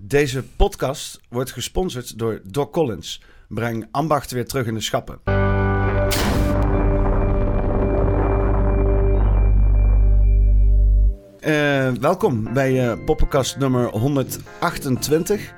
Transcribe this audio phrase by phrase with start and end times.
[0.00, 3.22] deze podcast wordt gesponsord door Doc Collins.
[3.48, 5.20] Breng ambacht weer terug in de schappen.
[11.40, 15.52] Eh, welkom bij uh, Poppenkast nummer 128.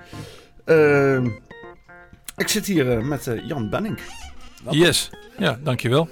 [0.66, 1.24] Uh,
[2.36, 3.98] ik zit hier met Jan Benning.
[4.64, 4.82] Welkom.
[4.82, 6.08] Yes, ja, dankjewel.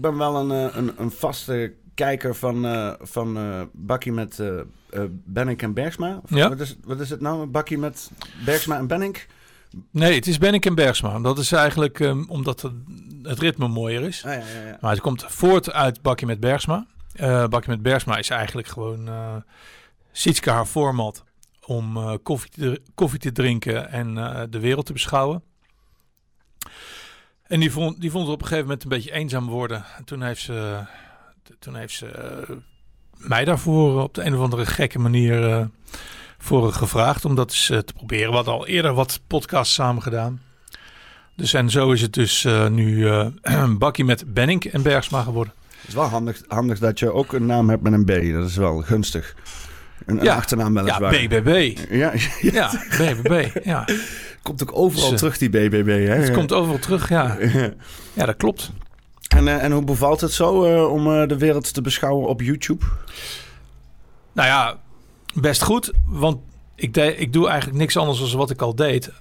[0.00, 4.38] Ik ben wel een, eh, een, een vaste kijker van, uh, van uh, Bakkie met
[4.38, 4.60] uh,
[5.10, 6.20] Benink en Bergsma.
[6.26, 6.48] ja?
[6.48, 7.46] Wat, is, wat is het nou?
[7.46, 8.10] Bakkie met
[8.44, 9.26] Bergsma en Benink?
[9.90, 11.18] Nee, het is Benink en Bergsma.
[11.18, 12.72] Dat is eigenlijk um, omdat het,
[13.22, 14.24] het, ritme mooier is.
[14.24, 14.78] Ah, ja, ja, ja.
[14.80, 16.86] Maar het komt voort uit Bakkie met Bergsma.
[17.48, 19.34] Bakkie met Bergsma is eigenlijk gewoon uh,
[20.12, 21.24] Sietske haar format
[21.66, 24.14] om koffie, te, koffie te drinken en
[24.50, 25.42] de wereld te beschouwen.
[27.50, 29.84] En die vond, die vond het op een gegeven moment een beetje eenzaam worden.
[29.96, 30.78] En toen heeft ze,
[31.58, 32.06] toen heeft ze
[32.50, 32.56] uh,
[33.16, 35.64] mij daarvoor op de een of andere gekke manier uh,
[36.38, 38.28] voor gevraagd om dat eens uh, te proberen.
[38.28, 40.40] We hadden al eerder wat podcasts samen gedaan.
[41.36, 43.08] Dus en zo is het dus nu
[43.42, 45.54] een bakkie met Benning en Bergsma geworden.
[45.78, 48.32] Het is wel handig, handig dat je ook een naam hebt met een B.
[48.32, 49.34] Dat is wel gunstig.
[50.06, 51.22] Een, ja, achternaam weliswaar.
[51.22, 51.78] Ja, BBB.
[51.90, 53.64] Ja, ja BBB.
[53.64, 53.84] Ja.
[54.42, 56.06] Komt ook overal dus, terug, die BBB.
[56.06, 56.14] Hè?
[56.14, 57.36] Het komt overal terug, ja.
[58.12, 58.70] Ja, dat klopt.
[59.28, 62.40] En, uh, en hoe bevalt het zo uh, om uh, de wereld te beschouwen op
[62.40, 62.84] YouTube?
[64.32, 64.78] Nou ja,
[65.34, 65.92] best goed.
[66.06, 66.38] Want
[66.74, 69.12] ik, de, ik doe eigenlijk niks anders dan wat ik al deed.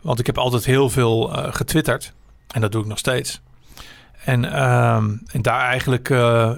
[0.00, 2.12] want ik heb altijd heel veel getwitterd.
[2.50, 3.40] En dat doe ik nog steeds.
[4.24, 6.08] En, ehm, en daar eigenlijk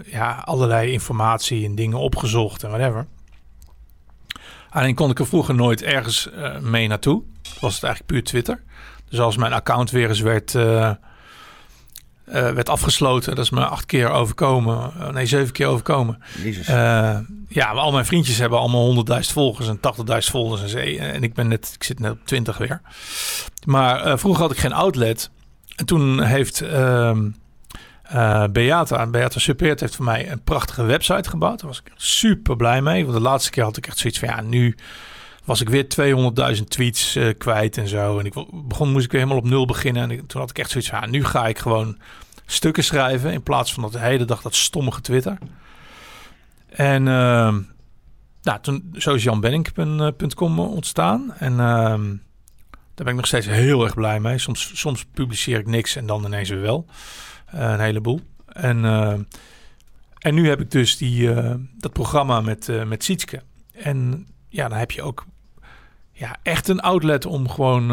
[0.04, 3.06] ja, allerlei informatie en dingen opgezocht en whatever.
[4.76, 7.22] Alleen kon ik er vroeger nooit ergens uh, mee naartoe.
[7.60, 8.62] Was het eigenlijk puur Twitter.
[9.08, 10.94] Dus als mijn account weer eens werd, uh, uh,
[12.26, 14.92] werd afgesloten, dat is me acht keer overkomen.
[15.12, 16.22] nee, zeven keer overkomen.
[16.42, 16.66] Jezus.
[16.66, 20.74] ja, maar al mijn vriendjes hebben allemaal 100.000 volgers en 80.000 volgers.
[20.74, 22.80] En, en ik ben net, ik zit net op 20 weer.
[23.64, 25.30] Maar vroeger had ik geen outlet.
[25.76, 27.28] En toen heeft ehm,
[28.12, 31.58] uh, Beata, Beata Suppeert heeft voor mij een prachtige website gebouwd.
[31.58, 33.02] Daar was ik super blij mee.
[33.02, 34.76] Want de laatste keer had ik echt zoiets van ja, nu
[35.44, 35.86] was ik weer
[36.58, 38.18] 200.000 tweets uh, kwijt en zo.
[38.18, 40.10] En ik begon, moest ik weer helemaal op nul beginnen.
[40.10, 41.98] En toen had ik echt zoiets van ja, nu ga ik gewoon
[42.46, 45.38] stukken schrijven in plaats van dat de hele dag dat stomme Twitter.
[46.68, 47.54] En uh,
[48.42, 51.34] nou, toen zo is janbenning.com ontstaan.
[51.38, 52.06] En ehm,
[52.94, 54.38] daar ben ik nog steeds heel erg blij mee.
[54.38, 56.86] Soms, soms publiceer ik niks en dan ineens weer wel.
[57.56, 58.20] Eh, een heleboel.
[58.46, 59.14] En, eh,
[60.18, 63.42] en nu heb ik dus die, eh, dat programma met, met Sietske.
[63.72, 65.24] En ja, dan heb je ook
[66.12, 67.90] ja, echt een outlet om gewoon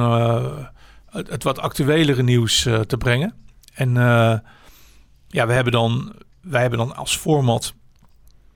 [1.12, 3.34] het, het, wat actuelere nieuws te brengen.
[3.74, 3.94] En
[5.28, 7.74] ja, we hebben dan, wij hebben dan als format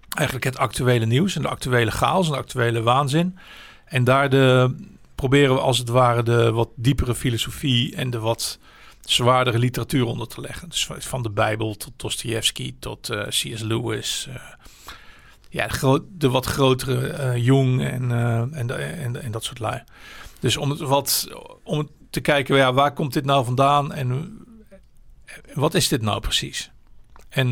[0.09, 3.37] eigenlijk het actuele nieuws en de actuele chaos en de actuele waanzin.
[3.85, 4.75] En daar de,
[5.15, 8.59] proberen we als het ware de wat diepere filosofie en de wat
[9.11, 10.69] zwaardere literatuur onder te leggen.
[10.69, 13.61] Dus van de Bijbel tot Dostoevsky tot eh, C.S.
[13.61, 14.27] Lewis.
[14.29, 14.35] Uh,
[15.49, 15.67] ja,
[16.09, 18.11] de, wat grotere uh, Jung en,
[18.53, 18.69] en,
[18.99, 19.83] en, en, dat soort lui.
[20.39, 21.29] Dus om het wat
[21.63, 24.37] om te kijken, ja, waar komt dit nou vandaan en
[25.53, 26.71] wat is dit nou precies?
[27.29, 27.51] En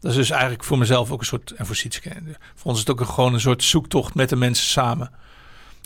[0.00, 2.10] dat is dus eigenlijk voor mezelf ook een soort, en voor Sietske,
[2.54, 5.10] voor ons is het ook gewoon een soort zoektocht met de mensen samen.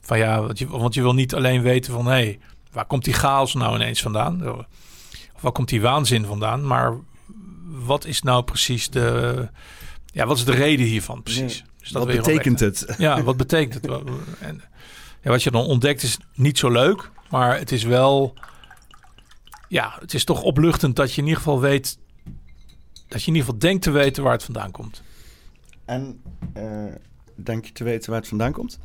[0.03, 2.41] Van ja, want je, want je wil niet alleen weten van hé, hey,
[2.73, 4.67] waar komt die chaos nou ineens vandaan?
[5.43, 6.67] Waar komt die waanzin vandaan?
[6.67, 6.97] Maar
[7.65, 9.49] wat is nou precies de,
[10.13, 11.65] ja, wat is de reden hiervan precies?
[11.79, 12.95] Dus dat wat betekent het?
[12.99, 13.91] Ja, wat betekent het?
[14.41, 14.63] En,
[15.23, 18.35] ja, wat je dan ontdekt is niet zo leuk, maar het is wel,
[19.69, 21.99] ja, het is toch opluchtend dat je in ieder geval weet,
[23.09, 25.03] dat je in ieder geval denkt te weten waar het vandaan komt.
[25.85, 26.23] En
[26.57, 26.93] uh,
[27.35, 28.79] denk je te weten waar het vandaan komt?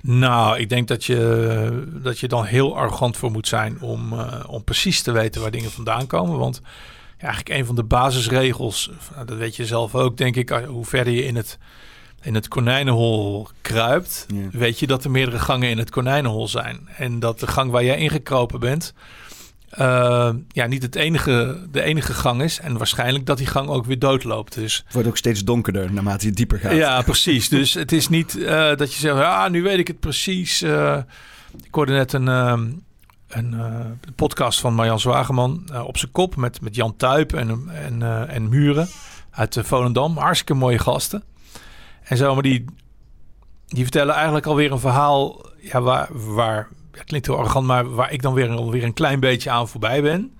[0.00, 4.44] Nou, ik denk dat je, dat je dan heel arrogant voor moet zijn om, uh,
[4.46, 6.38] om precies te weten waar dingen vandaan komen.
[6.38, 6.60] Want
[7.18, 10.84] ja, eigenlijk een van de basisregels, nou, dat weet je zelf ook, denk ik, hoe
[10.84, 11.58] verder je in het,
[12.22, 14.48] in het konijnenhol kruipt, ja.
[14.58, 16.88] weet je dat er meerdere gangen in het konijnenhol zijn.
[16.96, 18.94] En dat de gang waar jij ingekropen bent,
[19.80, 22.60] uh, ja, niet het enige, de enige gang is.
[22.60, 24.54] En waarschijnlijk dat die gang ook weer doodloopt.
[24.54, 26.72] Dus, het wordt ook steeds donkerder naarmate je dieper gaat.
[26.72, 27.48] Ja, precies.
[27.48, 30.62] dus het is niet uh, dat je zegt, ah, nu weet ik het precies.
[30.62, 30.96] Uh,
[31.62, 32.70] Ik hoorde net een, ehm,
[33.28, 33.80] een uh,
[34.14, 38.88] podcast van Marjan Zwageman op zijn kop met, met Jan Tuip en, en, en Muren
[39.30, 40.16] uit Volendam.
[40.16, 41.22] Hartstikke mooie gasten.
[42.02, 42.64] En zo, maar die,
[43.66, 48.12] die vertellen eigenlijk alweer een verhaal ja, waar, waar ja, klinkt heel arrogant, maar waar
[48.12, 50.36] ik dan weer, alweer een klein beetje aan voorbij ben.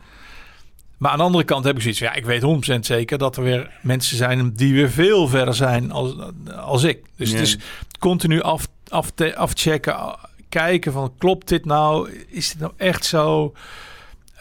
[0.98, 2.42] Maar aan de andere kant heb ik zoiets ja, ik weet
[2.76, 6.14] 100% zeker dat er weer mensen zijn die weer veel verder zijn als,
[6.56, 7.04] als ik.
[7.16, 7.58] Dus het is
[7.98, 10.16] continu af, af, afchecken,
[10.48, 12.10] kijken van klopt dit nou?
[12.28, 13.52] Is dit nou echt zo?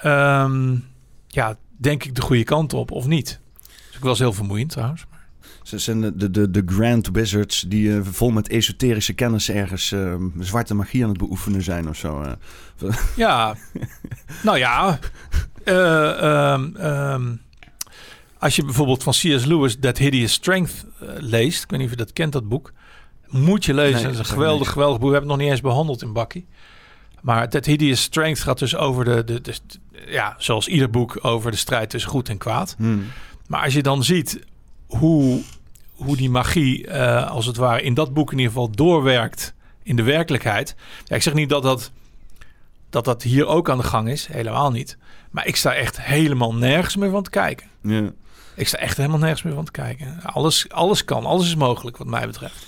[0.01, 0.75] Ehm,
[1.27, 3.39] ja, denk ik de goede kant op of niet?
[3.87, 5.05] Dus ik was heel vermoeiend trouwens.
[5.65, 10.15] Ze zijn de, de, de, Grand Wizards die eh, vol met esoterische kennis ergens eh,
[10.39, 12.21] zwarte magie aan het beoefenen zijn of zo.
[12.21, 12.31] eh.
[13.15, 13.55] Ja,
[14.43, 14.99] nou ja.
[15.63, 17.35] eh, ehm, ehm,
[18.39, 19.45] als je bijvoorbeeld van C.S.
[19.45, 20.85] Lewis That Hideous Strength
[21.17, 22.73] leest, ik weet niet of je dat kent, dat boek,
[23.27, 23.93] moet je lezen.
[23.93, 25.07] Nee, dat is een geweldig, geweldig boek.
[25.09, 26.47] We hebben het nog niet eens behandeld in Bakkie.
[27.21, 29.53] Maar That Hideous Strength gaat dus over de, de, de,
[30.07, 32.75] ja, zoals ieder boek, over de strijd tussen goed en kwaad.
[32.77, 33.05] Hmm.
[33.47, 34.39] Maar als je dan ziet
[34.99, 35.41] hoe,
[35.93, 39.53] hoe die magie, eh, als het ware, in dat boek in ieder geval doorwerkt
[39.83, 40.75] in de werkelijkheid.
[41.03, 41.91] Ja, ik zeg niet dat dat,
[42.89, 44.97] dat dat hier ook aan de gang is, helemaal niet.
[45.31, 47.67] Maar ik sta echt helemaal nergens meer van te kijken.
[47.81, 48.11] Ja.
[48.55, 50.19] Ik sta echt helemaal nergens meer van te kijken.
[50.23, 52.65] Alles, alles kan, alles is mogelijk wat mij betreft.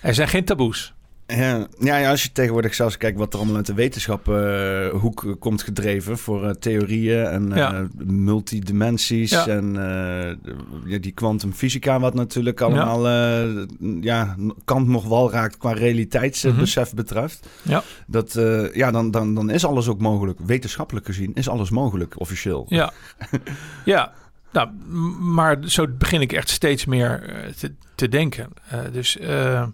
[0.00, 0.92] Er zijn geen taboes.
[1.36, 5.04] Ja, ja, als je tegenwoordig zelfs kijkt wat er allemaal uit de wetenschap eh, eh,
[5.38, 7.86] komt gedreven voor eh, theorieën en eh, Ja.
[8.04, 9.46] multidimensies Ja.
[9.46, 10.52] en eh,
[10.84, 13.64] ja, die kwantumfysica wat natuurlijk allemaal eh,
[14.00, 17.48] ja, kant nog wel raakt qua realiteitsbesef betreft.
[17.62, 17.70] Mhm.
[17.72, 17.82] Ja.
[18.06, 20.38] Dat, eh, ja, dan, dan, dan is alles ook mogelijk.
[20.38, 22.66] Wetenschappelijk gezien is alles mogelijk, officieel.
[22.68, 22.92] Ja,
[23.84, 24.12] ja.
[24.52, 24.68] Nou,
[25.20, 28.48] maar zo begin ik echt steeds meer eh, te, te denken.
[28.68, 29.66] Eh, dus eh,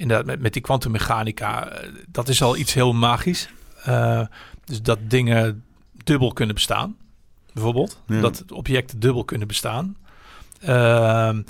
[0.00, 3.48] inderdaad, met, met die kwantummechanica, eh, dat is al iets heel magisch.
[3.82, 4.26] Eh,
[4.64, 5.64] dus dat dingen
[6.04, 6.96] dubbel kunnen bestaan,
[7.52, 8.00] bijvoorbeeld.
[8.06, 8.20] Ja.
[8.20, 9.96] Dat objecten dubbel kunnen bestaan.
[10.60, 11.42] Ehm,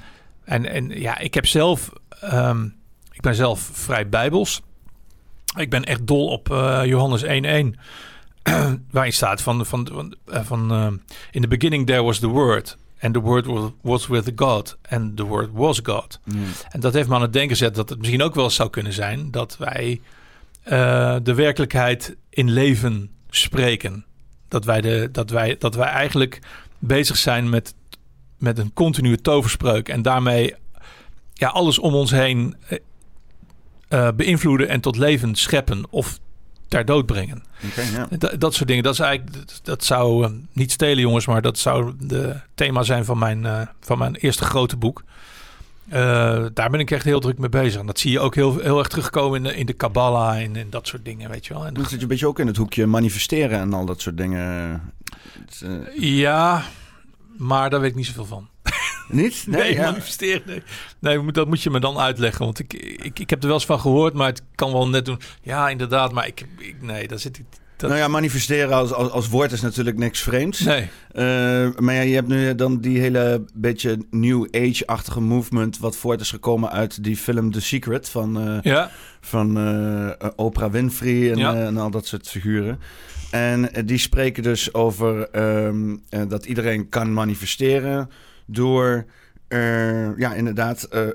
[0.44, 2.64] en, en ja, ik heb zelf, ehm,
[3.12, 4.62] ik ben zelf vrij bijbels.
[5.56, 7.78] Ik ben echt dol op eh, Johannes 1.1.
[8.90, 11.00] waarin staat van, van, van, van
[11.30, 13.46] in the beginning there was the word and the word
[13.82, 16.20] was, with God and the word was God.
[16.24, 16.38] Ja.
[16.68, 18.70] En dat heeft me aan het denken gezet dat het misschien ook wel eens zou
[18.70, 20.00] kunnen zijn dat wij
[20.62, 24.04] eh, de werkelijkheid in leven spreken.
[24.48, 26.38] Dat wij, de, dat wij, dat wij eigenlijk
[26.78, 27.74] bezig zijn met,
[28.38, 30.54] met een continue toverspreuk en daarmee
[31.34, 32.78] ja, alles om ons heen eh,
[33.88, 36.18] eh, beïnvloeden en tot leven scheppen of
[36.70, 37.42] ter dood brengen.
[38.18, 38.82] Dat, dat soort dingen.
[38.82, 43.04] Dat is eigenlijk, dat, zou eh, niet stelen, jongens, maar dat zou de thema zijn
[43.04, 45.04] van mijn, eh, van mijn eerste grote boek.
[45.88, 47.80] Eh, daar ben ik echt heel druk mee bezig.
[47.80, 50.56] En dat zie je ook heel, heel erg terugkomen in de, in de Kabbalah en,
[50.56, 51.66] en dat soort dingen, weet je wel.
[51.66, 54.16] En Dan zit je een beetje ook in het hoekje manifesteren en al dat soort
[54.16, 54.40] dingen.
[55.38, 55.64] Het,
[55.98, 56.62] ja,
[57.36, 58.48] maar daar weet ik niet zoveel van.
[59.12, 59.44] Niet?
[59.46, 59.84] Nee, ja.
[59.84, 60.42] manifesteren.
[60.46, 62.44] Nee, nee dat moet je me dan uitleggen.
[62.44, 62.72] Want ik,
[63.02, 65.20] ik, ik heb er wel eens van gehoord, maar het kan wel net doen.
[65.42, 67.44] Ja, inderdaad, maar ik, ik nee, daar zit ik.
[67.76, 70.60] Dat, Nou ja, manifesteren als, als, als woord is natuurlijk niks vreemds.
[70.60, 70.88] nee.
[71.12, 75.78] Eh, maar ja, je hebt nu dan die hele beetje New Age-achtige movement...
[75.78, 78.90] wat voort is gekomen uit die film The Secret van, eh, Ja,
[79.20, 81.54] van eh, Oprah Winfrey en, Ja.
[81.54, 82.78] en al dat soort figuren.
[83.30, 88.10] En die spreken dus over ehm, eh, dat iedereen kan manifesteren
[88.50, 89.04] door...
[89.48, 91.14] eh, ja, inderdaad, eh, eh,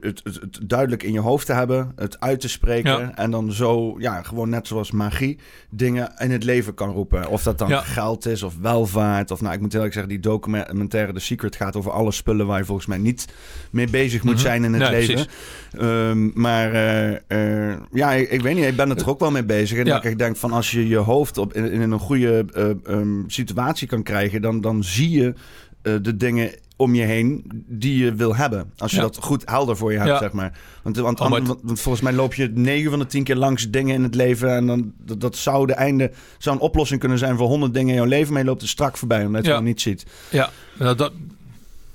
[0.00, 0.22] het,
[0.66, 2.98] duidelijk in je hoofd te hebben, het uit te spreken.
[2.98, 3.14] Ja.
[3.14, 5.38] En dan zo, ja, gewoon net zoals magie,
[5.70, 7.28] dingen in het leven kan roepen.
[7.28, 7.80] Of dat dan Ja.
[7.80, 9.30] geld is of welvaart.
[9.30, 12.58] Of nou, ik moet eerlijk zeggen, die documentaire The Secret gaat over alle spullen waar
[12.58, 13.26] je volgens mij niet
[13.70, 14.42] mee bezig moet Mhm.
[14.42, 15.26] zijn in het Nee, leven.
[15.78, 16.72] Ehm, maar
[17.92, 19.78] ja, ik, ik weet niet, ik ben er toch ook wel mee bezig.
[19.78, 20.02] En Ja.
[20.02, 23.88] ik denk van als je je hoofd op, in, in een goede eh, ehm, situatie
[23.88, 25.34] kan krijgen, dan, dan zie je
[26.02, 28.72] de dingen om je heen die je wil hebben.
[28.76, 29.02] Als je Ja.
[29.02, 30.18] dat goed helder voor je hebt, Ja.
[30.18, 30.58] zeg maar.
[30.82, 33.36] Want, want, Oh, maar want- want volgens mij loop je 9 van de 10 keer
[33.36, 34.50] langs dingen in het leven.
[34.56, 37.88] En dan, dat, dat zou de einde, zou een oplossing kunnen zijn voor 100 dingen
[37.88, 38.32] in jouw leven.
[38.32, 39.54] Maar je loopt er strak voorbij omdat je Ja.
[39.56, 40.06] het niet ziet.
[40.30, 41.12] Ja, nou, dat,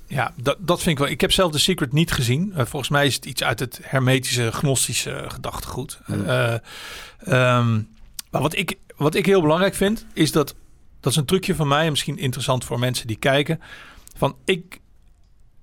[0.08, 1.14] ja dat, dat vind ik wel.
[1.14, 2.52] Ik heb zelf The Secret niet gezien.
[2.56, 6.00] Eh, volgens mij is het iets uit het hermetische, gnostische gedachtegoed.
[6.08, 6.54] Eh,
[7.20, 7.74] ehm,
[8.32, 10.56] maar wat ik, wat ik heel belangrijk vind, is dat...
[11.02, 13.60] Dat is een trucje van mij en misschien interessant voor mensen die kijken.
[14.18, 14.82] Van ik,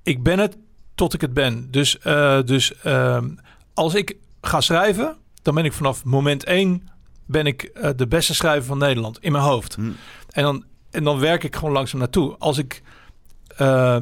[0.03, 0.57] ik ben het
[0.95, 1.71] tot ik het ben.
[1.71, 3.29] Dus, eh, dus ehm,
[3.75, 6.89] als ik ga schrijven, dan ben ik vanaf moment één
[7.27, 9.75] ben ik eh, de beste schrijver van Nederland in mijn hoofd.
[9.75, 9.91] Hm.
[10.31, 12.37] En dan, en dan werk ik gewoon langzaam naartoe.
[12.39, 12.83] Als ik,
[13.57, 13.97] eh,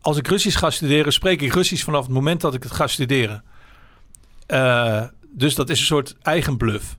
[0.00, 2.86] als ik Russisch ga studeren, spreek ik Russisch vanaf het moment dat ik het ga
[2.86, 3.44] studeren.
[5.32, 6.98] Dus dat is een soort eigen bluff.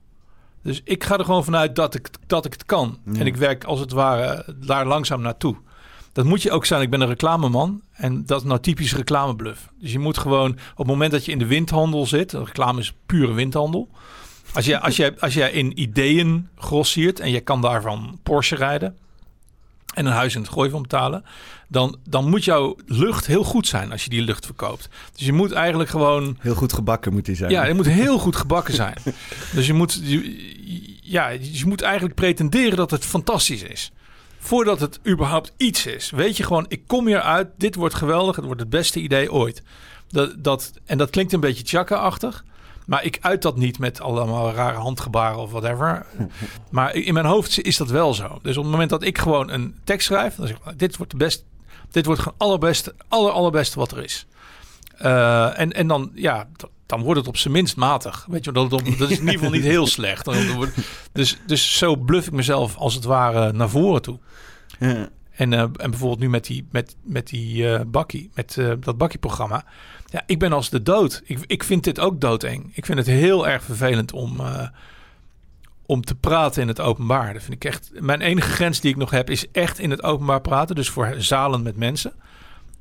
[0.62, 2.98] Dus ik ga er gewoon vanuit dat ik, dat ik het kan.
[3.04, 3.20] Ja.
[3.20, 5.56] En ik werk als het ware daar langzaam naartoe.
[6.12, 6.82] Dat moet je ook zijn.
[6.82, 7.82] Ik ben een reclameman.
[7.92, 9.68] En dat is nou typisch reclamebluff.
[9.80, 12.32] Dus je moet gewoon op het moment dat je in de windhandel zit.
[12.32, 13.88] Reclame is pure windhandel.
[14.54, 18.96] Als jij, als jij, als jij in ideeën grossiert en je kan daarvan Porsche rijden.
[19.94, 21.24] En een huis in het gooi van betalen.
[21.72, 24.88] Dan, dan moet jouw lucht heel goed zijn als je die lucht verkoopt.
[25.16, 27.50] Dus je moet eigenlijk gewoon Heel goed gebakken moet hij zijn.
[27.50, 28.96] ja, het moet heel goed gebakken zijn.
[29.54, 33.92] Dus je moet, je, ja, je moet eigenlijk pretenderen dat het fantastisch is.
[34.38, 36.10] Voordat het überhaupt iets is.
[36.10, 39.32] Weet je gewoon, ik kom hier uit, dit wordt geweldig, het wordt het beste idee
[39.32, 39.62] ooit.
[40.08, 42.44] Dat, dat, en dat klinkt een beetje Chaka-achtig.
[42.86, 46.06] Maar ik uit dat niet met allemaal rare handgebaren of whatever.
[46.70, 48.38] Maar in mijn hoofd is dat wel zo.
[48.42, 51.12] Dus op het moment dat ik gewoon een tekst schrijf, dan zeg ik, dit wordt
[51.12, 51.44] de best,
[51.92, 54.26] dit wordt gewoon allerbeste, aller allerbeste wat er is.
[54.96, 56.48] Eh, en, en dan, ja,
[56.86, 58.26] dan wordt het op zijn minst matig.
[58.28, 60.28] Weet je, dat, dat is in ieder geval niet heel slecht.
[61.12, 64.18] Dus, dus zo bluff ik mezelf als het ware naar voren toe.
[64.78, 65.08] Ja.
[65.32, 68.98] En, eh, en bijvoorbeeld nu met die, met, met die eh, bakkie, met eh, dat
[68.98, 69.64] bakkieprogramma.
[70.06, 71.22] Ja, ik ben als de dood.
[71.24, 72.70] Ik, ik vind dit ook doodeng.
[72.72, 74.40] Ik vind het heel erg vervelend om,
[75.92, 77.32] om te praten in het openbaar.
[77.32, 77.90] Dat vind ik echt.
[77.94, 80.74] Mijn enige grens die ik nog heb is echt in het openbaar praten.
[80.74, 82.12] Dus voor zalen met mensen.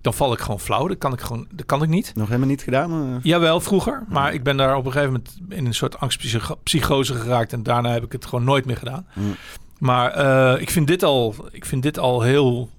[0.02, 0.88] Dan val ik gewoon flauw.
[0.88, 1.48] Dat kan ik gewoon.
[1.52, 2.12] Dat kan ik niet.
[2.16, 2.92] Nog helemaal niet gedaan?
[2.92, 3.24] eh?
[3.24, 4.04] Jawel, vroeger.
[4.10, 7.54] Maar ik ben daar op een gegeven moment in een soort angstpsychose geraakt.
[7.54, 9.06] En daarna heb ik het gewoon nooit meer gedaan.
[9.80, 12.70] Maar eh, ik, vind dit al, ik vind dit al heel,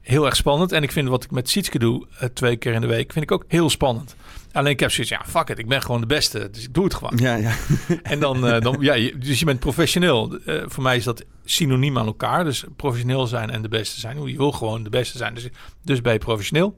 [0.00, 0.72] heel erg spannend.
[0.72, 3.24] En ik vind wat ik met Sietske doe, eh, twee keer in de week, vind
[3.24, 4.16] ik ook heel spannend.
[4.56, 6.48] Alleen ik heb zoiets, ja, fuck it, ik ben gewoon de beste.
[6.50, 7.12] Dus ik doe het gewoon.
[7.16, 7.54] Ja, ja.
[8.02, 10.38] En dan, eh, dan ja, je- dus je bent professioneel.
[10.46, 12.44] Eh, voor mij is dat synoniem aan elkaar.
[12.44, 14.26] Dus professioneel zijn en de beste zijn.
[14.26, 15.34] Je wil gewoon de beste zijn.
[15.34, 15.48] Dus,
[15.82, 16.76] dus ben je professioneel.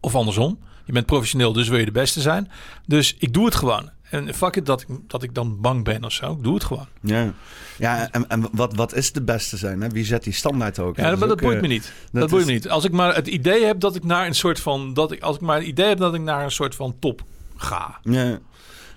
[0.00, 0.58] Of andersom.
[0.84, 2.50] Je bent professioneel, dus wil je de beste zijn.
[2.86, 3.90] Dus ik doe het gewoon.
[4.10, 6.32] En fuck it dat ik, dat ik dan bang ben of zo.
[6.32, 6.86] Ik doe het gewoon.
[7.00, 7.32] ja.
[7.78, 9.80] Ja en, en wat, wat is de beste zijn?
[9.80, 9.88] Hè?
[9.88, 10.96] Wie zet die standaard ook?
[10.96, 11.92] Ja, Dat maar is dat ook, boeit eh, me niet.
[12.12, 12.68] Dat, dat boeit is- me niet.
[12.68, 14.94] Als ik maar het idee heb dat ik naar een soort van...
[14.94, 17.22] Dat ik, als ik maar het idee heb dat ik naar een soort van top
[17.56, 17.98] ga.
[18.02, 18.38] Ja.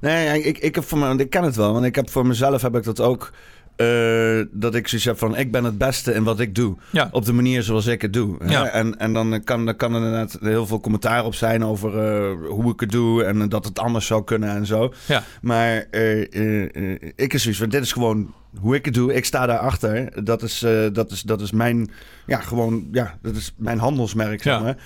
[0.01, 1.73] Nee, ik, ik, heb voor me, ik ken het wel.
[1.73, 3.31] Want ik heb voor mezelf heb ik dat ook.
[3.75, 6.77] eh, dat ik zoiets heb van, ik ben het beste in wat ik doe.
[6.91, 7.09] Ja.
[7.11, 8.37] Op de manier zoals ik het doe.
[8.47, 8.67] Ja.
[8.67, 12.31] En, en dan kan, dan kan er inderdaad heel veel commentaar op zijn over eh,
[12.49, 13.23] hoe ik het doe.
[13.23, 14.93] En dat het anders zou kunnen en zo.
[15.07, 15.23] Ja.
[15.41, 19.13] Maar eh, eh, eh, ik is zoiets van, dit is gewoon hoe ik het doe.
[19.13, 20.23] Ik sta daarachter.
[20.23, 21.91] Dat is, eh, dat is, dat is mijn,
[22.25, 24.77] ja, gewoon, ja, dat is mijn handelsmerk, zeg maar.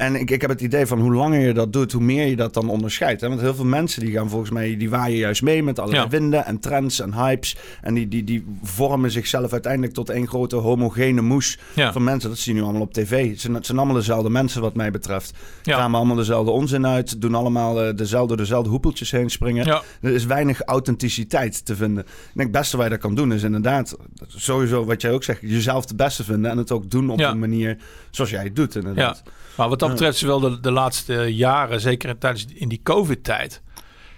[0.00, 2.36] En ik, ik heb het idee van hoe langer je dat doet, hoe meer je
[2.36, 3.20] dat dan onderscheidt.
[3.20, 3.28] Hè?
[3.28, 6.08] Want heel veel mensen die gaan volgens mij, die waaien juist mee met allerlei Ja.
[6.10, 7.56] winden en trends en hypes.
[7.82, 11.92] En die, die, die vormen zichzelf uiteindelijk tot één grote homogene moes Ja.
[11.92, 12.28] van mensen.
[12.30, 13.28] Dat zie je nu allemaal op tv.
[13.30, 15.32] Het zijn, het zijn allemaal dezelfde mensen wat mij betreft.
[15.62, 15.76] Ja.
[15.76, 17.20] Gaan allemaal dezelfde onzin uit.
[17.20, 19.64] Doen allemaal eh, dezelfde, dezelfde hoepeltjes heen springen.
[19.66, 19.82] Ja.
[20.00, 22.02] Er is weinig authenticiteit te vinden.
[22.04, 23.96] Ik denk het beste wat je dat kan doen is inderdaad...
[24.26, 26.50] sowieso wat jij ook zegt, jezelf de beste vinden...
[26.50, 27.30] en het ook doen op Ja.
[27.30, 27.76] een manier
[28.10, 29.22] zoals jij het doet inderdaad.
[29.60, 33.62] Maar wat dat betreft is wel de, de laatste jaren, zeker tijdens in die COVID-tijd.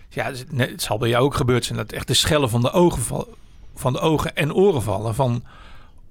[0.09, 3.27] Ja, het, zal bij jou ook gebeurd zijn dat echt de schellen van de ogen,
[3.75, 5.15] van de ogen en oren vallen.
[5.15, 5.45] Van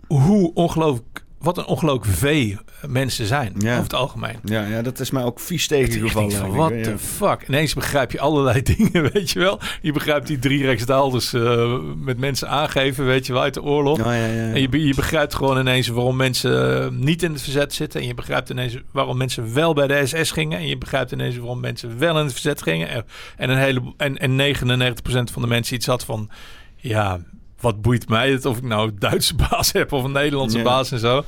[0.08, 2.58] hoe ongelooflijk, wat een ongelooflijk vee
[2.88, 3.72] mensen zijn Ja.
[3.72, 4.36] over het algemeen.
[4.44, 6.78] Ja, ja, dat is mij ook vies tegengevallen.
[6.78, 6.84] ja.
[6.84, 7.44] the fuck?
[7.48, 9.60] Ineens begrijp je allerlei dingen, weet je wel.
[9.82, 14.00] Je begrijpt die drie rechtsdaalders eh met mensen aangeven, weet je wel, uit de oorlog.
[14.00, 14.54] Oh, ja, ja, ja.
[14.54, 18.02] En je, je begrijpt gewoon ineens waarom mensen eh, niet in het verzet zitten.
[18.02, 20.58] En je begrijpt ineens waarom mensen wel bij de SS gingen.
[20.58, 22.90] En je begrijpt ineens waarom mensen wel in het verzet gingen.
[22.90, 23.06] En,
[23.38, 26.30] en, een hele, en, en 99% van de mensen iets had van...
[26.76, 27.20] Ja,
[27.62, 30.92] wat boeit mij het of ik nou een Duitse baas heb of een Nederlandse baas
[30.92, 31.24] en zo.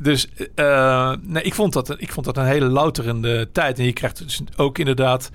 [0.00, 3.78] Dus eh, nee, ik, vond dat, ik vond dat een hele louterende tijd.
[3.78, 5.30] En je krijgt dus ook inderdaad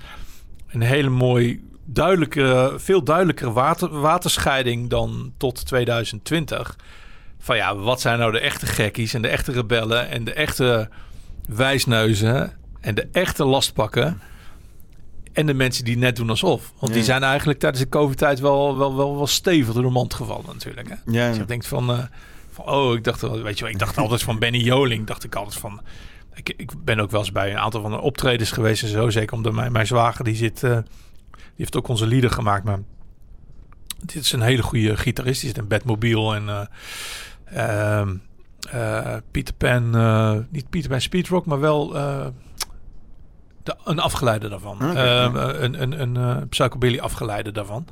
[0.68, 6.76] een hele mooi duidelijke, veel duidelijkere water, waterscheiding dan tot 2020.
[7.38, 10.88] Van ja, wat zijn nou de echte gekkies en de echte rebellen en de echte
[11.48, 14.20] wijsneuzen en de echte lastpakken.
[15.34, 16.72] En de mensen die net doen alsof.
[16.78, 17.06] Want die Ja.
[17.06, 20.88] zijn eigenlijk tijdens de COVID-tijd wel, wel, wel, wel stevig door de mand gevallen natuurlijk.
[20.88, 20.94] Hè?
[21.12, 21.98] Ja, Dus je denkt van, eh,
[22.50, 25.24] van, oh, ik dacht, wel, weet je wel, ik dacht altijd van Benny Joling, dacht
[25.24, 25.80] ik altijd van.
[26.34, 29.10] Ik, ik ben ook wel eens bij een aantal van de optredens geweest en zo,
[29.10, 30.70] zeker omdat mijn, mijn zwager die zit, eh,
[31.30, 32.78] die heeft ook onze lieder gemaakt, maar
[34.02, 38.14] dit is een hele goede gitarist, die zit in Batmobile en eh, ehm,
[38.70, 42.26] eh, Peter Pan, eh, niet Peter Pan Speedrock, maar wel eh,
[43.64, 45.54] de, een afgeleide daarvan, Oké, Ehm, ja.
[45.54, 47.86] een, een, een eh, psychobilly afgeleide daarvan.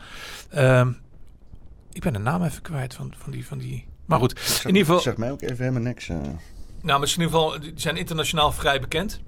[0.50, 0.90] Ehm,
[1.92, 3.86] ik ben de naam even kwijt van, van, die, van die.
[4.06, 5.00] Maar goed, Zeg- in ieder geval.
[5.00, 6.08] Zeg mij ook even helemaal niks.
[6.08, 6.16] eh.
[6.16, 9.20] Nou, maar in ieder geval, die zijn internationaal vrij bekend.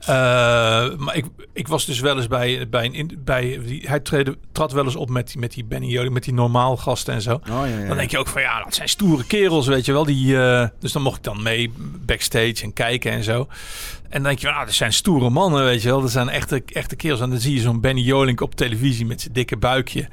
[0.00, 0.06] Eh,
[0.96, 4.00] maar ik, ik was dus wel eens bij, bij, een, in- bij die, hij
[4.52, 7.22] trad wel eens op met, die- met die Benny Joling, met die normaal gasten en
[7.22, 7.34] zo.
[7.34, 7.86] Oh, ja, ja.
[7.86, 10.04] Dan denk je ook van ja, dat zijn stoere kerels, weet je wel.
[10.04, 11.72] Die, eh, dus dan mocht ik dan mee
[12.06, 13.48] backstage en kijken en zo.
[14.02, 16.00] En dan denk je, van, ah, dat zijn stoere mannen, weet je wel.
[16.00, 17.20] Dat zijn echte, echte kerels.
[17.20, 20.08] En dan zie je zo'n Benny Jolink op televisie met zijn dikke buikje.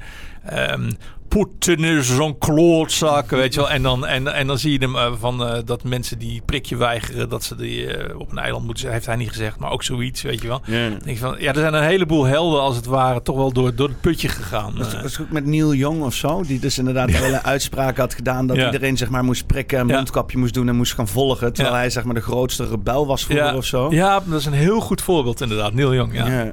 [0.48, 0.90] Ehm
[1.28, 3.70] Poetin is zo'n klootzak, weet je wel.
[3.70, 6.76] En dan, en, en dan zie je hem eh, van eh, dat mensen die prikje
[6.76, 8.92] weigeren, dat ze die eh, op een eiland moeten zijn.
[8.92, 10.60] Heeft hij niet gezegd, maar ook zoiets, weet je wel.
[10.66, 10.88] Ja.
[10.88, 13.52] Dan denk je van, ja, er zijn een heleboel helden als het ware toch wel
[13.52, 14.74] door, door het putje gegaan.
[14.76, 18.46] Dat was ook met Neil Young of zo, die dus inderdaad hele uitspraken had gedaan
[18.46, 18.64] dat Ja.
[18.66, 21.90] iedereen zeg maar moest prikken en mondkapje moest doen en moest gaan volgen, terwijl hij
[21.90, 23.90] zeg maar de grootste rebel was vroeger of zo.
[23.90, 25.72] Ja, dat is een heel goed voorbeeld inderdaad.
[25.72, 26.52] Neil Young, ja.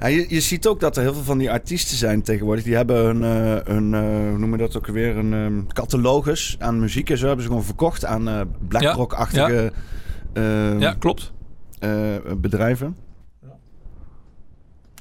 [0.00, 0.06] Ja.
[0.08, 2.64] Ja, je, je ziet ook dat er heel veel van die artiesten zijn tegenwoordig.
[2.64, 3.22] Die hebben een,
[3.64, 7.42] eh, een eh, hoe dat ook weer, een ehm, catalogus aan muziek en zo hebben
[7.44, 9.72] ze gewoon verkocht aan eh BlackRock-achtige
[10.32, 11.32] ehm, Ja, klopt.
[11.78, 12.96] eh, bedrijven.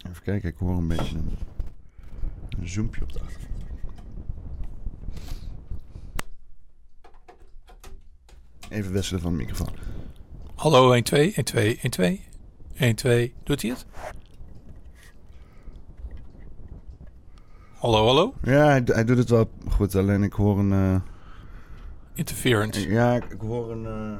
[0.10, 1.38] Even kijken, ik hoor een beetje een,
[2.60, 3.48] een zoompje op de achtergrond.
[8.70, 9.70] Even wisselen van de microfoon.
[10.56, 12.26] Hallo, 1, 2, 1, 2, 1, 2.
[12.78, 13.34] 1, 2.
[13.44, 13.86] Doet hij het?
[17.80, 18.34] Hallo, hallo.
[18.44, 20.72] Ja, hij, do- hij doet het wel goed, alleen ik hoor een...
[20.72, 20.96] eh,
[22.14, 22.90] Interference.
[22.90, 24.18] Ja, ik, ik hoor een, eh,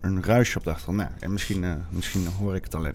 [0.00, 0.98] een ruisje op de achtergrond.
[0.98, 2.94] Nou, en misschien, eh, misschien hoor ik het alleen.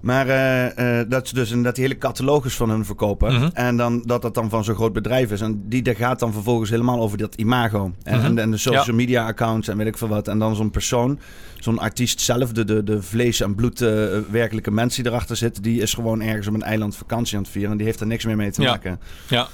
[0.00, 3.34] Maar eh, eh, dat ze dus inderdaad die hele catalogus van hun verkopen.
[3.34, 3.48] Mhm.
[3.52, 5.40] En dan, dat dat dan van zo'n groot bedrijf is.
[5.40, 7.92] En die daar gaat dan vervolgens helemaal over dat imago.
[8.02, 8.26] En, Mhm.
[8.26, 10.28] en, en de social media accounts en weet ik veel wat.
[10.28, 11.18] En dan zo'n persoon,
[11.58, 13.88] zo'n artiest zelf, de, de, de vlees- en bloed eh,
[14.30, 15.62] werkelijke mens die erachter zit.
[15.62, 17.70] Die is gewoon ergens op een eiland vakantie aan het vieren.
[17.70, 18.70] En die heeft er niks meer mee te Ja.
[18.70, 19.00] maken.
[19.28, 19.48] Ja.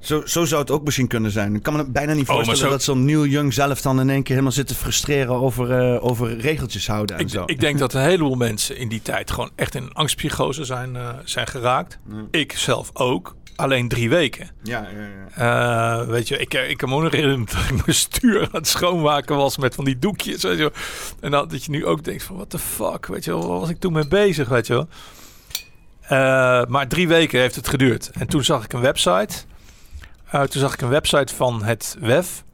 [0.00, 1.54] Zo, zo zou het ook misschien kunnen zijn.
[1.54, 4.10] Ik kan me bijna niet Oh, voorstellen zo- dat zo'n Neil Young zelf dan in
[4.10, 7.42] één keer helemaal zit te frustreren over, eh, over regeltjes houden en Ik, zo.
[7.46, 10.96] ik denk dat een heleboel mensen in die tijd gewoon echt in een angstpsychose zijn,
[10.96, 11.98] eh, zijn geraakt.
[12.30, 13.34] Ik zelf ook.
[13.56, 14.50] Alleen drie weken.
[14.62, 16.00] ja, ja, ja.
[16.00, 18.48] Eh, weet je, ik, ik kan me ook nog herinneren dat ik mijn stuur aan
[18.52, 20.42] het schoonmaken was met van die doekjes.
[20.42, 20.72] Weet je wel.
[21.20, 23.60] En dan, dat je nu ook denkt van, what the fuck, weet je wel, waar
[23.60, 24.88] was ik toen mee bezig, weet je wel.
[26.68, 28.10] Maar drie weken heeft het geduurd.
[28.18, 29.44] En toen zag ik een website.
[30.30, 32.44] Eh, toen zag ik een website van het WEF.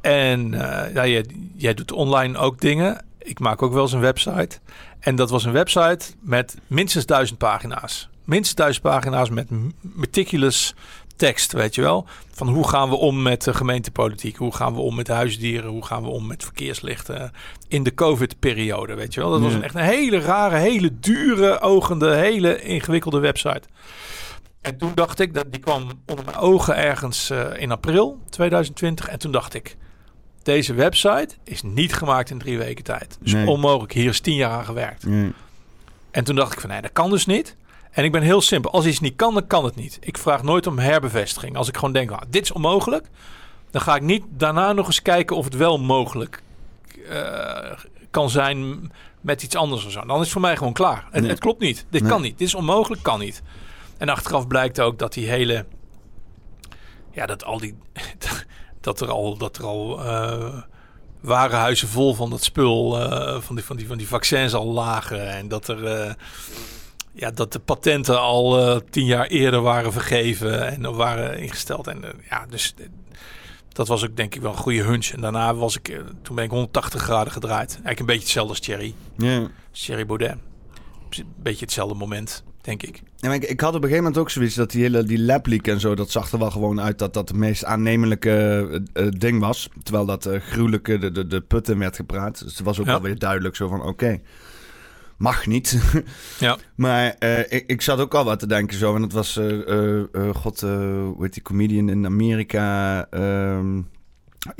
[0.00, 3.04] En eh, ja, jij, jij doet online ook dingen.
[3.18, 4.58] Ik maak ook wel eens een website.
[5.00, 8.08] En dat was een website met minstens duizend pagina's.
[8.24, 9.48] Minstens duizend pagina's met
[9.80, 10.74] meticulous
[11.16, 12.06] tekst, weet je wel.
[12.32, 14.36] Van hoe gaan we om met de gemeentepolitiek?
[14.36, 15.70] Hoe gaan we om met huisdieren?
[15.70, 17.32] Hoe gaan we om met verkeerslichten?
[17.68, 19.30] In de COVID-periode, weet je wel.
[19.30, 23.62] Dat was een echt een hele rare, hele dure, ogende, hele ingewikkelde website.
[24.60, 29.08] En toen dacht ik, dat die kwam onder mijn ogen ergens eh, in april 2020.
[29.08, 29.76] En toen dacht ik,
[30.42, 33.18] deze website is niet gemaakt in drie weken tijd.
[33.20, 33.46] Dus Nee.
[33.46, 35.04] onmogelijk, hier is tien jaar aan gewerkt.
[36.10, 37.56] En toen dacht ik van nee, dat kan dus niet.
[37.90, 38.70] En ik ben heel simpel.
[38.72, 39.98] Als iets niet kan, dan kan het niet.
[40.00, 41.56] Ik vraag nooit om herbevestiging.
[41.56, 43.06] Als ik gewoon denk, ah, dit is onmogelijk,
[43.70, 46.42] dan ga ik niet daarna nog eens kijken of het wel mogelijk
[47.08, 47.72] eh,
[48.10, 50.00] kan zijn met iets anders of zo.
[50.00, 51.06] Dan is het voor mij gewoon klaar.
[51.10, 51.86] Het, klopt niet.
[51.90, 52.10] Dit Nee.
[52.10, 52.38] kan niet.
[52.38, 53.42] Dit is onmogelijk, kan niet.
[54.00, 55.66] En achteraf blijkt ook dat die hele,
[57.10, 57.74] ja, dat al die,
[58.80, 60.62] dat er al, dat er al eh,
[61.20, 65.30] warenhuizen vol van dat spul, eh, van, die, van, die, van die vaccins al lagen.
[65.30, 66.14] En dat er, eh,
[67.12, 71.86] ja, dat de patenten al tien jaar eerder waren vergeven en waren ingesteld.
[71.86, 72.74] En ja, dus
[73.68, 75.06] dat was ook denk ik wel een goede hunch.
[75.06, 77.70] En daarna was ik, toen ben ik 180 graden gedraaid.
[77.70, 78.94] Eigenlijk een beetje hetzelfde als Thierry.
[79.16, 79.38] Ja.
[79.70, 80.36] Als Thierry Baudet.
[81.10, 83.02] Een beetje hetzelfde moment, denk ik.
[83.20, 85.66] Ik, ik had op een gegeven moment ook zoiets dat die hele die lab leak
[85.66, 88.30] en zo, dat zag er wel gewoon uit dat dat het meest aannemelijke
[88.92, 89.68] eh, eh, ding was.
[89.82, 92.42] Terwijl dat eh gruwelijke de, de, de putten werd gepraat.
[92.44, 92.92] Dus het was ook Ja.
[92.92, 94.20] wel weer duidelijk zo van oké,
[95.16, 95.78] mag niet.
[96.38, 96.56] Ja.
[96.74, 97.16] maar
[97.48, 98.94] ik, ik zat ook al wat te denken zo.
[98.96, 99.40] En het was,
[100.34, 103.06] god, hoe heet die comedian in Amerika?
[103.10, 103.80] ehm,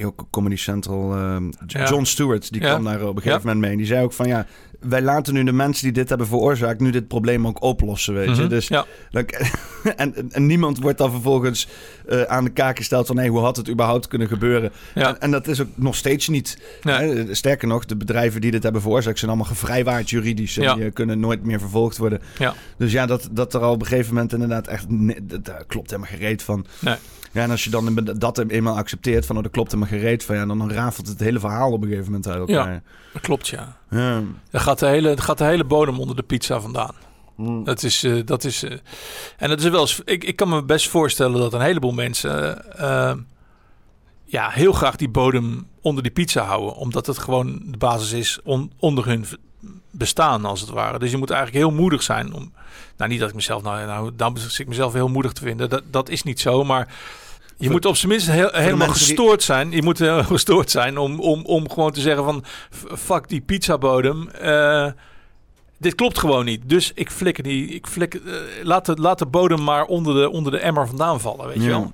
[0.04, 1.14] ook Comedy Central.
[1.16, 1.88] ehm, Ja.
[1.88, 2.68] John Stewart, die Ja.
[2.68, 3.70] kwam daar op een gegeven moment mee.
[3.70, 4.46] En die zei ook van ja,
[4.80, 6.80] wij laten nu de mensen die dit hebben veroorzaakt...
[6.80, 8.42] nu dit probleem ook oplossen, weet je.
[8.42, 8.48] Mhm.
[8.48, 8.86] Dus ja.
[9.10, 9.24] dan,
[10.30, 11.68] en, niemand wordt dan vervolgens
[12.08, 13.18] eh, aan de kaak gesteld van...
[13.18, 14.72] hé, hoe had het überhaupt kunnen gebeuren?
[14.94, 15.08] Ja.
[15.08, 16.58] En, en dat is ook nog steeds niet.
[16.82, 17.14] Nee.
[17.14, 17.34] Hè?
[17.34, 19.18] Sterker nog, de bedrijven die dit hebben veroorzaakt...
[19.18, 20.56] zijn allemaal gevrijwaard juridisch.
[20.56, 20.74] En Ja.
[20.74, 22.20] die eh, kunnen nooit meer vervolgd worden.
[22.38, 22.54] Ja.
[22.76, 24.88] Dus ja, dat, dat er al op een gegeven moment inderdaad echt...
[24.88, 26.66] ne- dat, daar klopt helemaal gereed van.
[26.78, 26.96] Nee.
[27.32, 29.36] Ja, en als je dan dat eenmaal accepteert van...
[29.36, 30.36] oh, dat klopt helemaal gereed van...
[30.36, 32.82] ja, dan rafelt het hele verhaal op een gegeven moment uit elkaar.
[33.12, 33.76] Dat klopt, ja.
[33.90, 34.22] Ja.
[34.50, 36.94] Er gaat de hele, er gaat de hele bodem onder de pizza vandaan.
[37.36, 37.64] Mm.
[37.64, 38.76] Dat is, eh, dat is, eh,
[39.36, 42.64] en dat is wel eens, ik, ik kan me best voorstellen dat een heleboel mensen
[42.78, 43.12] eh,
[44.24, 46.74] ja, heel graag die bodem onder die pizza houden.
[46.74, 49.24] Omdat het gewoon de basis is on- onder hun
[49.90, 50.98] bestaan, als het ware.
[50.98, 52.52] Dus je moet eigenlijk heel moedig zijn om.
[52.96, 55.68] Nou, niet dat ik mezelf, nou, nou dan zit ik mezelf heel moedig te vinden.
[55.68, 56.88] Dat, dat is niet zo, maar.
[57.60, 59.70] Je Voor- moet op zijn minst heel, helemaal die- gestoord zijn.
[59.70, 62.44] Je moet heel gestoord zijn om, om, om gewoon te zeggen van...
[62.98, 64.28] Fuck die pizzabodem.
[64.30, 64.86] eh
[65.78, 66.60] dit klopt gewoon niet.
[66.66, 67.68] Dus ik flikker die...
[67.68, 71.20] Ik flikker, eh, laat, de, laat de bodem maar onder de, onder de emmer vandaan
[71.20, 71.92] vallen, weet je wel.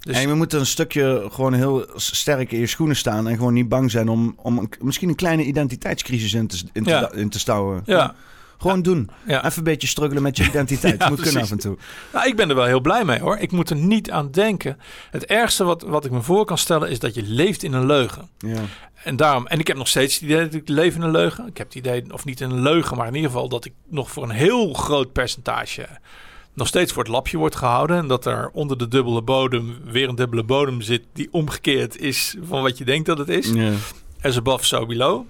[0.00, 3.52] Dus, En je moet een stukje gewoon heel sterk in je schoenen staan en gewoon
[3.54, 7.12] niet bang zijn om, om een, misschien een kleine identiteitscrisis in te, in te, Ja.
[7.12, 7.82] in te stouwen.
[7.86, 8.14] ja,
[8.58, 9.10] Gewoon doen.
[9.26, 9.44] ja.
[9.44, 11.02] Even een beetje struggelen met je identiteit.
[11.02, 11.76] Ja, moet kunnen af en toe.
[12.12, 13.36] Nou, ik ben er wel heel blij mee hoor.
[13.38, 14.78] Ik moet er niet aan denken.
[15.10, 17.86] Het ergste wat, wat ik me voor kan stellen is dat je leeft in een
[17.86, 18.28] leugen.
[18.38, 18.60] Ja.
[19.02, 21.46] En daarom, en ik heb nog steeds het idee dat ik leef in een leugen.
[21.46, 23.72] Ik heb het idee, of niet in een leugen, maar in ieder geval dat ik
[23.88, 25.88] nog voor een heel groot percentage
[26.54, 27.96] nog steeds voor het lapje wordt gehouden.
[27.96, 32.36] En dat er onder de dubbele bodem weer een dubbele bodem zit die omgekeerd is
[32.42, 33.50] van wat je denkt dat het is.
[33.50, 33.72] Ja.
[34.20, 35.26] As above, so below.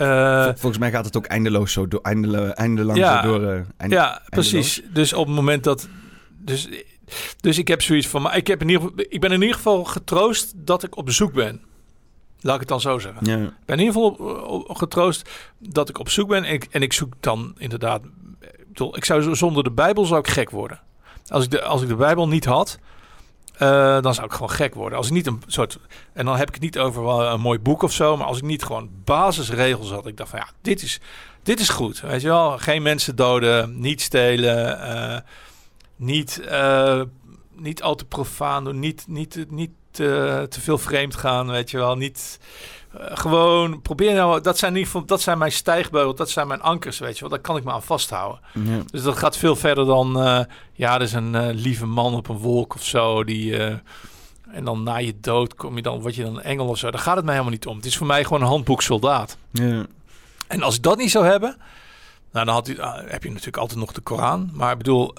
[0.00, 3.22] Eh, Vol- Volgens mij gaat het ook eindeloos zo door, eindelo, eindelang Ja.
[3.22, 3.64] zo door.
[3.76, 4.82] eh, ja, precies.
[4.92, 5.88] Dus op het moment dat.
[6.38, 6.68] Dus,
[7.40, 8.22] dus ik heb zoiets van.
[8.22, 11.04] Maar ik, heb in ieder geval, ik ben in ieder geval getroost dat ik op
[11.06, 11.60] bezoek ben.
[12.40, 13.26] Laat ik het dan zo zeggen.
[13.26, 13.36] Ja.
[13.36, 16.44] Ik ben in ieder geval getroost dat ik op zoek ben.
[16.44, 18.02] En ik, en ik zoek dan inderdaad.
[18.40, 20.80] Ik, bedoel, ik zou zo- zonder de Bijbel zou ik gek worden.
[21.28, 22.78] Als ik de, als ik de Bijbel niet had.
[23.60, 24.98] Eh, dan zou ik gewoon gek worden.
[24.98, 25.78] Als ik niet een soort.
[26.12, 28.16] En dan heb ik het niet over een mooi boek of zo.
[28.16, 30.06] Maar als ik niet gewoon basisregels had.
[30.06, 31.00] Ik dacht van ja, dit is,
[31.42, 32.00] dit is goed.
[32.00, 32.58] Weet je wel?
[32.58, 33.80] Geen mensen doden.
[33.80, 34.80] Niet stelen.
[34.80, 35.20] eh,
[35.96, 37.02] niet, eh,
[37.52, 38.78] niet al te profaan doen.
[38.78, 41.50] Niet, niet, niet te veel vreemd gaan.
[41.50, 41.96] Weet je wel?
[41.96, 42.38] Niet.
[42.98, 46.46] Eh, gewoon probeer nou, dat zijn in ieder geval, dat zijn mijn stijgbeugels, dat zijn
[46.46, 47.28] mijn ankers, weet je wel.
[47.28, 48.40] Daar kan ik me aan vasthouden.
[48.52, 48.78] Ja.
[48.90, 50.40] Dus dat gaat veel verder dan, eh,
[50.72, 53.56] ja, er is een eh, lieve man op een wolk of zo, die,
[54.50, 56.90] en dan na je dood kom je dan, word je dan een engel of zo.
[56.90, 57.76] Daar gaat het mij helemaal niet om.
[57.76, 59.36] Het is voor mij gewoon een handboek soldaat.
[59.50, 59.86] Ja.
[60.46, 61.56] En als ik dat niet zou hebben,
[62.32, 64.50] nou, dan had u, ah, heb je natuurlijk altijd nog de Koran.
[64.52, 65.14] Maar ik bedoel,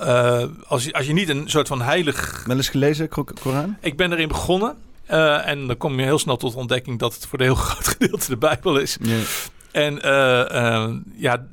[0.67, 2.43] als, je, als je niet een soort van heilig...
[2.45, 3.77] Wel eens gelezen, Ko- Koran?
[3.79, 4.75] Ik ben erin begonnen.
[5.11, 7.55] Eh, en dan kom je heel snel tot de ontdekking dat het voor een heel
[7.65, 8.97] groot gedeelte de Bijbel is.
[9.71, 11.45] En eh, eh, ja,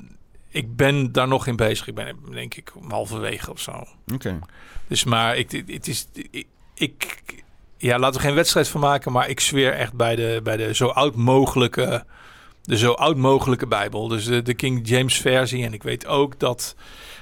[0.49, 1.87] ik ben daar nog in bezig.
[1.87, 3.83] Ik ben denk ik halverwege of zo.
[4.13, 4.39] Oké.
[4.87, 7.23] Dus maar ik, het- is, ik, ik,
[7.77, 10.73] ja, laten we geen wedstrijd van maken, maar ik zweer echt bij de, bij de
[10.73, 12.05] zo oud mogelijke,
[12.63, 14.07] de zo oud mogelijke Bijbel.
[14.07, 15.65] Dus de, de King James versie.
[15.65, 16.75] En ik weet ook dat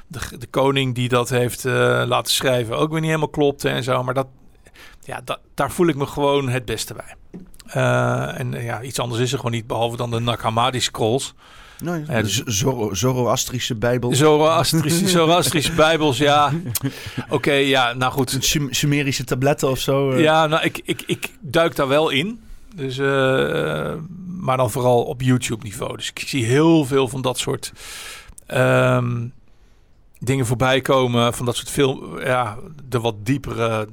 [0.07, 4.03] de, de koning die dat heeft laten schrijven ook weer niet helemaal klopte en zo.
[4.03, 4.27] Maar dat,
[5.07, 5.21] ja,
[5.53, 7.15] daar voel ik me gewoon het beste bij.
[7.67, 11.33] Eh, en ja, iets anders is er gewoon niet, behalve dan de Nag Hammadi scrolls.
[11.83, 14.15] Nee, Ja, de Zoro- Zoroastrische Bijbel.
[14.15, 16.51] Zoroastrische, Zoroastrische Bijbels, ja.
[17.29, 18.37] Oké, ja, nou goed.
[18.39, 20.11] Sum- Sumerische tabletten of zo.
[20.11, 20.19] eh.
[20.21, 22.39] Ja, nou, ik, ik, ik duik daar wel in.
[22.75, 23.93] Dus, eh,
[24.27, 25.97] maar dan vooral op YouTube-niveau.
[25.97, 27.71] Dus ik zie heel veel van dat soort
[28.45, 29.27] ehm,
[30.19, 31.33] dingen voorbij komen.
[31.33, 32.57] Van dat soort film, ja,
[32.89, 33.87] de wat diepere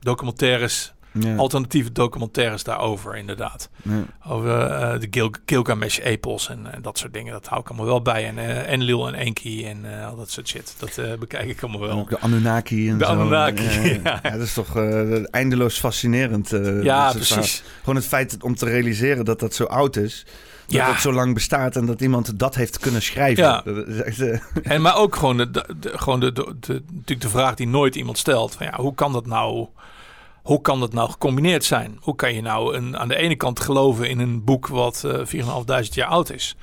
[0.00, 1.36] documentaires, Ja.
[1.36, 3.70] alternatieve documentaires daarover, inderdaad.
[3.82, 4.04] Ja.
[4.28, 7.32] Over eh, de Gil Gilgamesh-epos en, en dat soort dingen.
[7.32, 8.26] Dat hou ik allemaal wel bij.
[8.26, 10.74] En eh Enlil en Enki en eh, al dat soort shit.
[10.78, 11.98] Dat bekijk ik allemaal En wel.
[11.98, 13.10] ook de Anunnaki en De zo.
[13.10, 14.76] Anunnaki, Ja, dat is toch
[15.30, 16.50] eindeloos fascinerend.
[16.82, 17.62] Ja, precies.
[17.78, 20.26] Gewoon het feit om te realiseren dat dat zo oud is.
[20.70, 20.90] Dat Ja.
[20.92, 23.44] het zo lang bestaat en dat iemand dat heeft kunnen schrijven.
[23.44, 23.62] Ja.
[23.64, 23.86] Dat
[24.18, 24.40] eh,
[24.74, 28.18] En maar ook gewoon, de, gewoon de, de, de- natuurlijk de vraag die nooit iemand
[28.18, 28.54] stelt.
[28.54, 29.66] Van ja, hoe kan dat nou?
[30.42, 31.96] Hoe kan dat nou gecombineerd zijn?
[32.00, 35.44] Hoe kan je nou een, aan de ene kant geloven in een boek wat eh
[35.84, 36.56] 4.500 jaar oud is?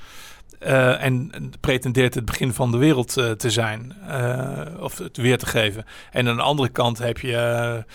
[0.60, 3.96] eh, en pretendeert het begin van de wereld te zijn.
[4.80, 5.86] of het weer te geven.
[6.12, 7.86] En aan de andere kant heb je,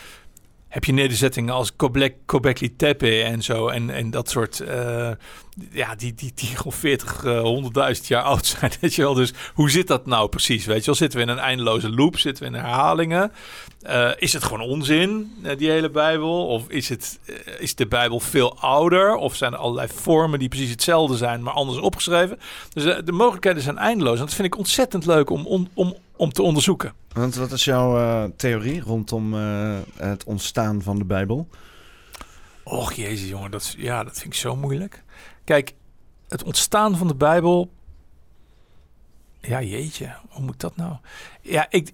[0.72, 3.68] heb je nederzettingen als Göbek- Göbekli Tepe en zo.
[3.68, 5.11] En, en dat soort, eh,
[5.70, 8.70] ja, die, die, die gewoon 40, eh, 100.000 jaar oud zijn.
[8.80, 9.14] Weet je wel?
[9.14, 10.64] Dus hoe zit dat nou precies?
[10.66, 10.94] Weet je wel?
[10.94, 12.18] Zitten we in een eindeloze loop?
[12.18, 13.32] Zitten we in herhalingen?
[13.82, 16.46] Eh, is het gewoon onzin, eh, die hele Bijbel?
[16.46, 17.20] Of is, het,
[17.58, 19.14] is de Bijbel veel ouder?
[19.14, 22.38] Of zijn er allerlei vormen die precies hetzelfde zijn, maar anders opgeschreven?
[22.72, 24.18] Dus de mogelijkheden zijn eindeloos.
[24.18, 26.92] En dat vind ik ontzettend leuk om, om, om, om te onderzoeken.
[27.12, 31.48] want wat is jouw eh, theorie rondom eh, het ontstaan van de Bijbel?
[32.64, 35.04] Och jezus jongen, dat, is- ja, dat vind ik zo moeilijk.
[35.44, 35.74] Kijk,
[36.28, 37.70] het ontstaan van de Bijbel...
[39.40, 40.96] Ja, jeetje, hoe moet dat nou?
[41.40, 41.92] Ja, ik...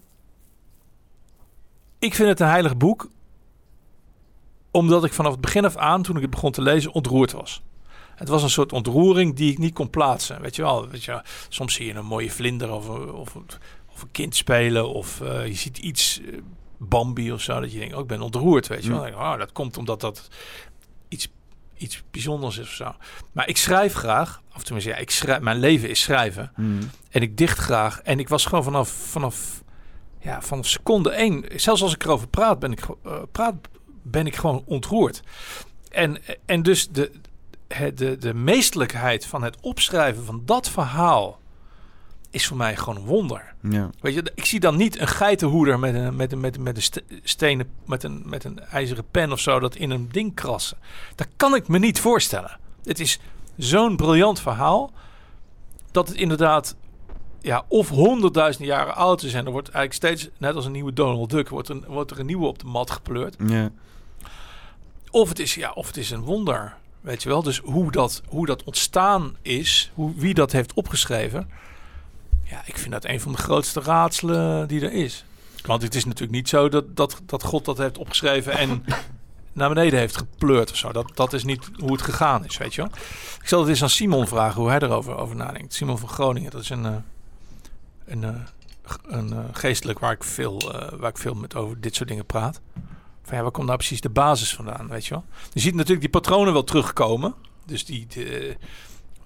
[1.99, 3.09] Ik vind het een heilig boek...
[4.71, 7.63] omdat ik vanaf het begin af aan, toen ik het begon te lezen, ontroerd was.
[8.15, 10.41] Het was een soort ontroering die ik niet kon plaatsen.
[10.41, 13.37] Weet je wel, weet je, soms zie je een mooie vlinder of, of,
[13.99, 14.89] of een kind spelen...
[14.89, 16.39] of eh, je ziet iets, eh,
[16.77, 19.07] Bambi of zo, dat je denkt, oh, ik ben ontroerd, weet je wel.
[19.07, 19.15] Mm.
[19.15, 20.29] Oh, dat komt omdat dat
[21.09, 21.29] iets,
[21.77, 22.95] iets bijzonders is of zo.
[23.33, 26.53] Maar ik schrijf graag, of tenminste, ja, ik schrijf, mijn leven is schrijven.
[26.55, 26.79] Hmm.
[27.11, 28.01] En ik dicht graag.
[28.01, 29.63] En ik was gewoon vanaf, vanaf,
[30.21, 33.55] ja, vanaf seconde één, zelfs als ik erover praat, ben ik, eh, praat,
[34.03, 35.23] ben ik gewoon ontroerd.
[35.89, 37.11] En, en dus de,
[37.95, 41.39] de, de meestelijkheid van het opschrijven van dat verhaal
[42.31, 43.55] is voor mij gewoon een wonder.
[43.63, 43.91] Ja.
[44.01, 46.77] Weet je, ik zie dan niet een geitenhoeder met een, met een, met een, met
[46.77, 50.35] een ste- stenen, met een, met een ijzeren pen of zo, dat in een ding
[50.35, 50.79] krassen.
[51.15, 52.59] Dat kan ik me niet voorstellen.
[52.85, 53.19] Het is
[53.57, 54.91] zo'n briljant verhaal,
[55.91, 56.77] dat het inderdaad,
[57.41, 60.93] ja, of honderdduizenden jaren oud is en er wordt eigenlijk steeds, net als een nieuwe
[60.93, 63.37] Donald Duck, wordt, een, wordt er een nieuwe op de mat gepleurd.
[63.47, 63.71] Ja.
[65.11, 67.43] Of het is, ja, of het is een wonder, weet je wel.
[67.43, 71.51] Dus hoe dat, hoe dat ontstaan is, hoe, wie dat heeft opgeschreven.
[72.51, 75.25] Ja, ik vind dat een van de grootste raadselen die er is.
[75.67, 78.85] Want het is natuurlijk niet zo dat, dat, dat God dat heeft opgeschreven en
[79.53, 80.93] naar beneden heeft gepleurd of zo.
[80.93, 82.91] Dat, dat is niet hoe het gegaan is, weet je wel.
[83.41, 85.75] Ik zal het eens aan Simon vragen hoe hij erover over nadenkt.
[85.75, 86.95] Simon van Groningen, dat is een, eh,
[88.07, 88.35] een, eh,
[88.87, 92.27] g- een eh, geestelijk waar ik, veel, waar ik veel met over dit soort dingen
[92.27, 92.61] praat.
[93.23, 95.25] Van ja, waar komt nou precies de basis vandaan, weet je wel?
[95.53, 97.35] Je ziet natuurlijk die patronen wel terugkomen.
[97.67, 98.57] Dus die de,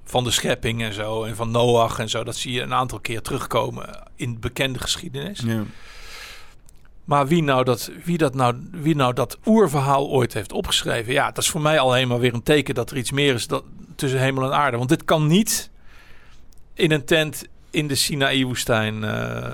[0.05, 2.25] van de schepping en zo en van Noach en zo.
[2.25, 5.41] Dat zie je een aantal keer terugkomen in bekende geschiedenis.
[5.45, 5.65] Ja.
[7.05, 11.27] Maar wie nou dat, wie dat, nou, wie nou dat oerverhaal ooit heeft opgeschreven, ja,
[11.27, 13.65] dat is voor mij alleen maar weer een teken dat er iets meer is dat,
[13.97, 14.77] tussen hemel en aarde.
[14.77, 15.71] Want dit kan niet
[16.75, 19.05] in een tent in de Sinaï-woestijn.
[19.05, 19.51] eh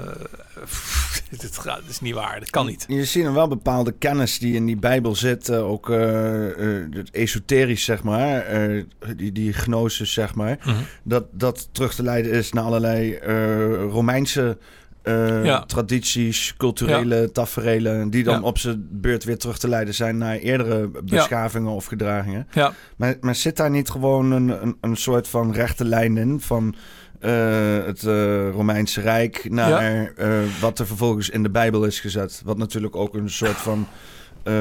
[1.40, 2.85] dit, gaat, dit is niet waar, dat kan niet.
[2.88, 5.48] Je ziet dan wel bepaalde kennis die in die Bijbel zit.
[5.48, 8.40] eh, ook eh, eh, het esoterisch, zeg maar.
[8.40, 8.85] eh,
[9.16, 10.59] die, die gnosis, zeg maar.
[10.64, 10.76] Mhm.
[11.02, 14.59] Dat dat terug te leiden is naar allerlei eh, Romeinse
[15.02, 15.64] eh, Ja.
[15.64, 18.11] tradities, culturele taferelen.
[18.11, 18.46] Die dan Ja.
[18.46, 22.46] op zijn beurt weer terug te leiden zijn naar eerdere beschavingen of gedragingen.
[22.52, 26.40] Ja, Maar, maar zit daar niet gewoon een, een, een soort van rechte lijn in
[26.40, 26.74] van
[27.20, 32.42] eh, het eh, Romeinse Rijk naar eh, wat er vervolgens in de Bijbel is gezet?
[32.44, 33.87] Wat natuurlijk ook een soort van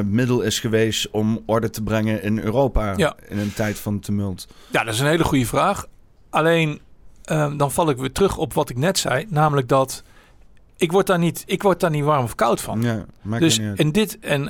[0.05, 3.15] middel is geweest om orde te brengen in Europa Ja.
[3.27, 4.47] in een tijd van tumult.
[4.71, 5.85] ja, dat is een hele goede vraag.
[6.29, 6.79] Alleen
[7.23, 10.03] ehm, dan val ik weer terug op wat ik net zei, namelijk dat
[10.77, 12.81] ik word daar niet, ik word daar niet warm of koud van.
[12.81, 13.05] Ja,
[13.39, 14.49] Dus en dit en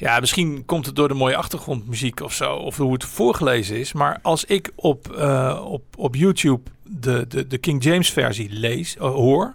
[0.00, 3.92] ja, misschien komt het door de mooie achtergrondmuziek of zo, of hoe het voorgelezen is.
[3.92, 8.96] Maar als ik op, eh, op, op YouTube de, de, de King James versie lees,
[8.96, 9.54] eh, hoor,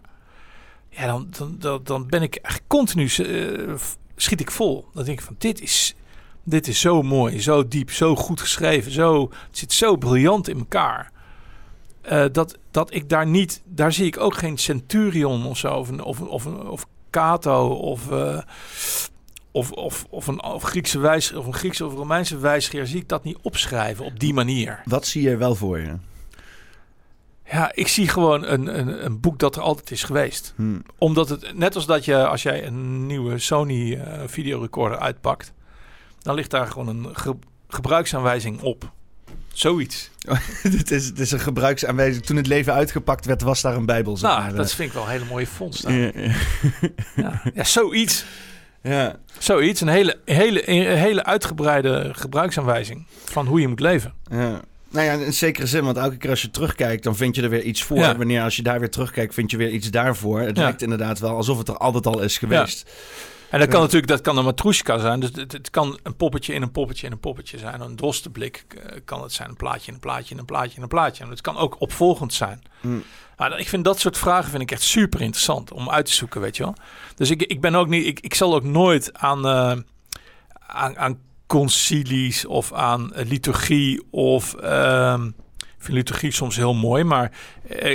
[0.89, 3.73] ja, dan, dan, dan, dan ben ik eigenlijk continu eh,
[4.15, 4.87] schiet ik vol.
[4.93, 5.95] Dan denk ik van dit is,
[6.43, 10.57] dit is zo mooi, zo diep, zo goed geschreven, zo, het zit zo briljant in
[10.57, 11.11] elkaar.
[12.31, 16.03] Dat, dat ik daar niet, daar zie ik ook geen Centurion of zo, of een,
[16.03, 18.07] of, of, of Cato of,
[19.53, 23.09] of, of, of een of Griekse wijs, of een Griekse of Romeinse wijsgeer, zie ik
[23.09, 24.81] dat niet opschrijven op die manier.
[24.85, 25.95] Wat zie je wel voor je?
[27.51, 30.53] Ja, ik zie gewoon een, een, een boek dat er altijd is geweest.
[30.55, 30.79] Hm.
[30.97, 35.53] Omdat het, net als dat je, als jij een nieuwe Sony eh, videorecorder uitpakt,
[36.19, 37.35] dan ligt daar gewoon een ge-
[37.67, 38.91] gebruiksaanwijzing op.
[39.53, 40.09] Zoiets.
[40.63, 42.25] dit, is, dit is een gebruiksaanwijzing.
[42.25, 44.17] Toen het leven uitgepakt werd, was daar een Bijbel.
[44.17, 45.47] Zeg Nou, dat vind ik wel een hele mooie
[45.87, 46.35] ja, ja.
[47.15, 48.25] Ja, ja zoiets.
[48.83, 49.15] Ja.
[49.39, 49.81] Zoiets.
[49.81, 54.13] Een hele, hele, een hele uitgebreide gebruiksaanwijzing van hoe je moet leven.
[54.31, 54.61] Ja.
[54.89, 57.49] Nou ja, in zekere zin, want elke keer als je terugkijkt, dan vind je er
[57.49, 57.97] weer iets voor.
[57.97, 58.17] Ja.
[58.17, 60.39] Wanneer als je daar weer terugkijkt, vind je weer iets daarvoor.
[60.39, 60.63] Het Ja.
[60.63, 62.91] lijkt inderdaad wel alsof het er altijd al is geweest.
[63.53, 63.83] En dat kan Ja.
[63.85, 65.19] natuurlijk, dat kan een matroeska zijn.
[65.19, 67.81] Dus het, het kan een poppetje in een poppetje in een poppetje zijn.
[67.81, 69.49] Een drostenblik eh, kan het zijn.
[69.49, 71.23] Een plaatje in een plaatje in een plaatje in een plaatje.
[71.23, 72.61] En het kan ook opvolgend zijn.
[72.81, 73.03] Mm.
[73.37, 76.41] Maar ik vind dat soort vragen vind ik echt super interessant om uit te zoeken,
[76.41, 76.75] weet je wel.
[77.15, 79.77] Dus ik, ik ben ook niet, ik, ik zal ook nooit aan, eh,
[80.67, 85.25] aan, aan concilies of aan eh, liturgie of ehm,
[85.57, 87.31] ik vind liturgie soms heel mooi, maar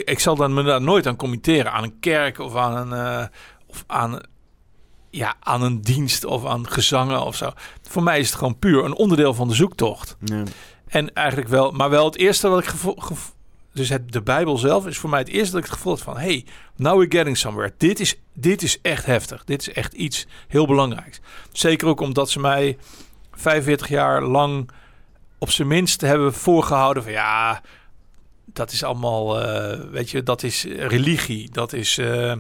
[0.05, 3.29] ik zal dan me daar nooit aan committeren aan een kerk of aan een
[3.67, 4.21] of aan
[5.11, 7.51] ja, aan een dienst of aan gezangen of zo.
[7.83, 10.17] Voor mij is het gewoon puur een onderdeel van de zoektocht.
[10.25, 10.43] Ja.
[10.89, 13.33] En eigenlijk wel, maar wel het eerste wat ik gevo- gevo-
[13.73, 16.03] dus het, de Bijbel zelf is voor mij het eerste dat ik het gevoel had
[16.03, 16.45] van, hey,
[16.77, 17.73] now we're getting somewhere.
[17.77, 19.45] Dit is, dit is echt heftig.
[19.45, 21.21] Dit is echt iets heel belangrijks.
[21.53, 22.79] Zeker ook omdat ze mij
[23.33, 24.71] 45 jaar lang
[25.39, 27.63] op zijn minst hebben voorgehouden van, ja,
[28.45, 31.51] dat is allemaal, eh, weet je, dat is religie.
[31.51, 32.33] Dat is eh,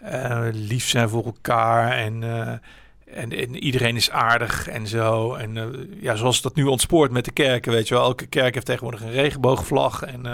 [0.00, 2.22] eh, lief zijn voor elkaar en...
[2.22, 2.52] eh,
[3.14, 5.34] en, en iedereen is aardig en zo.
[5.34, 5.66] En eh,
[6.00, 8.04] ja, zoals dat nu ontspoort met de kerken, weet je wel.
[8.04, 10.02] Elke kerk heeft tegenwoordig een regenboogvlag.
[10.02, 10.24] En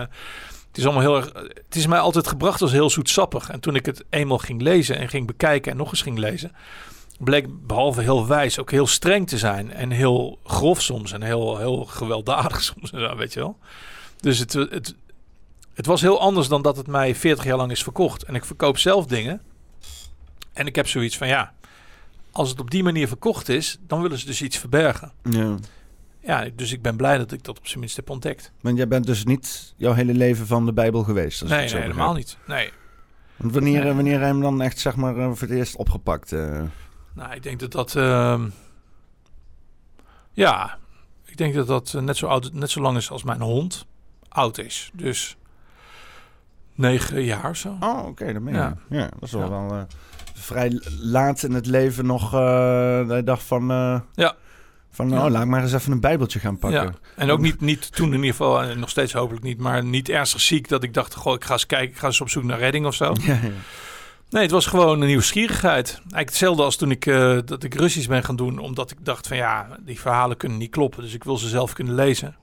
[0.77, 1.33] het is allemaal heel erg...
[1.65, 3.51] Het is mij altijd gebracht als heel zoetsappig.
[3.51, 6.53] En toen ik het eenmaal ging lezen en ging bekijken en nog eens ging lezen...
[7.19, 9.73] bleek behalve heel wijs ook heel streng te zijn.
[9.73, 12.91] En heel grof soms en heel, heel gewelddadig soms.
[12.91, 13.59] Zo, weet je wel.
[14.21, 14.95] Dus het, het,
[15.75, 18.23] het was heel anders dan dat het mij 40 jaar lang is verkocht.
[18.23, 19.41] En ik verkoop zelf dingen.
[20.57, 21.53] En ik heb zoiets van ja,
[22.33, 25.13] als het op die manier verkocht is, dan willen ze dus iets verbergen.
[25.23, 25.55] Ja.
[26.21, 28.53] Ja, dus ik ben blij dat ik dat op zijn minst heb ontdekt.
[28.61, 31.41] Want jij bent dus niet jouw hele leven van de Bijbel geweest?
[31.43, 32.37] als Nee, helemaal niet.
[32.47, 32.71] Nee.
[33.37, 33.93] Want wanneer, Nee.
[33.95, 36.33] wanneer je hem dan echt zeg maar, eh, voor het eerst opgepakt?
[36.33, 36.63] eh?
[37.15, 37.97] Nou, ik denk dat dat.
[37.97, 38.49] ehm,
[40.33, 40.79] ja,
[41.25, 43.87] ik denk dat dat eh, net zo, oud, net zo lang is als mijn hond
[44.29, 44.91] oud is.
[44.95, 45.37] Dus
[46.75, 47.77] negen jaar of zo.
[47.81, 48.61] Oh, oké, dat meen je.
[48.61, 48.77] Ja.
[48.89, 49.09] Ja.
[49.09, 49.49] dat is wel, Ja.
[49.67, 49.87] wel
[50.47, 53.71] vrij laat in het leven nog eh dat je dacht van...
[53.71, 54.35] eh, Ja.
[54.91, 55.25] Van, Ja.
[55.25, 56.83] oh, laat ik maar eens even een bijbeltje gaan pakken.
[56.83, 56.93] Ja.
[57.17, 60.09] En ook niet, niet toen in ieder geval, en nog steeds hopelijk niet, maar niet
[60.09, 62.43] ernstig ziek dat ik dacht, goh, ik ga eens kijken, ik ga eens op zoek
[62.43, 63.13] naar redding of zo.
[63.21, 63.51] Ja, ja.
[64.31, 65.89] Nee, het was gewoon een nieuwsgierigheid.
[65.95, 69.27] Eigenlijk hetzelfde als toen ik, eh, dat ik Russisch ben gaan doen, omdat ik dacht
[69.27, 72.37] van ja, die verhalen kunnen niet kloppen, dus ik wil ze zelf kunnen lezen.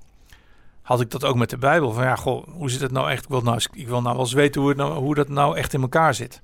[0.81, 3.23] Had ik dat ook met de Bijbel van ja, goh, hoe zit het nou echt?
[3.23, 5.29] Ik wil nou, eens- ik wil nou wel eens weten hoe, het nou, hoe dat
[5.29, 6.41] nou echt in elkaar zit.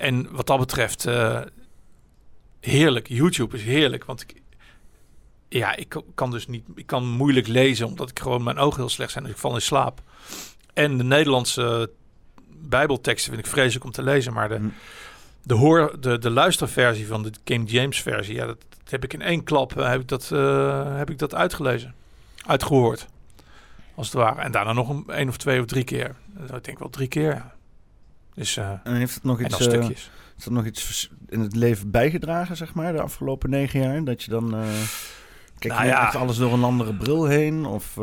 [0.00, 1.40] En wat dat betreft, eh,
[2.60, 3.08] heerlijk.
[3.08, 4.34] YouTube is heerlijk, want ik,
[5.48, 8.88] ja, ik kan dus niet, ik kan moeilijk lezen, omdat ik gewoon mijn ogen heel
[8.88, 10.02] slecht zijn, dus ik val in slaap.
[10.74, 11.90] En de Nederlandse
[12.48, 14.68] Bijbelteksten vind ik vreselijk om te lezen, maar de, Hm.
[15.42, 19.12] de, hoor, de, de luisterversie van de King James versie, ja, dat, dat heb ik
[19.12, 21.94] in één klap eh, heb ik dat, eh, heb ik dat uitgelezen,
[22.46, 23.06] uitgehoord,
[23.94, 24.40] als het ware.
[24.40, 26.14] En daarna nog een, één of twee of drie keer.
[26.54, 27.58] Ik denk wel drie keer, ja.
[28.40, 30.10] Dus, En heeft het nog iets, stukjes.
[30.32, 34.04] heeft het nog iets in het leven bijgedragen, zeg maar, de afgelopen negen jaar?
[34.04, 34.54] Dat je dan...
[34.54, 34.68] eh
[35.58, 36.08] kijk Nou je ja.
[36.08, 37.66] alles door een andere bril heen?
[37.66, 37.96] Of,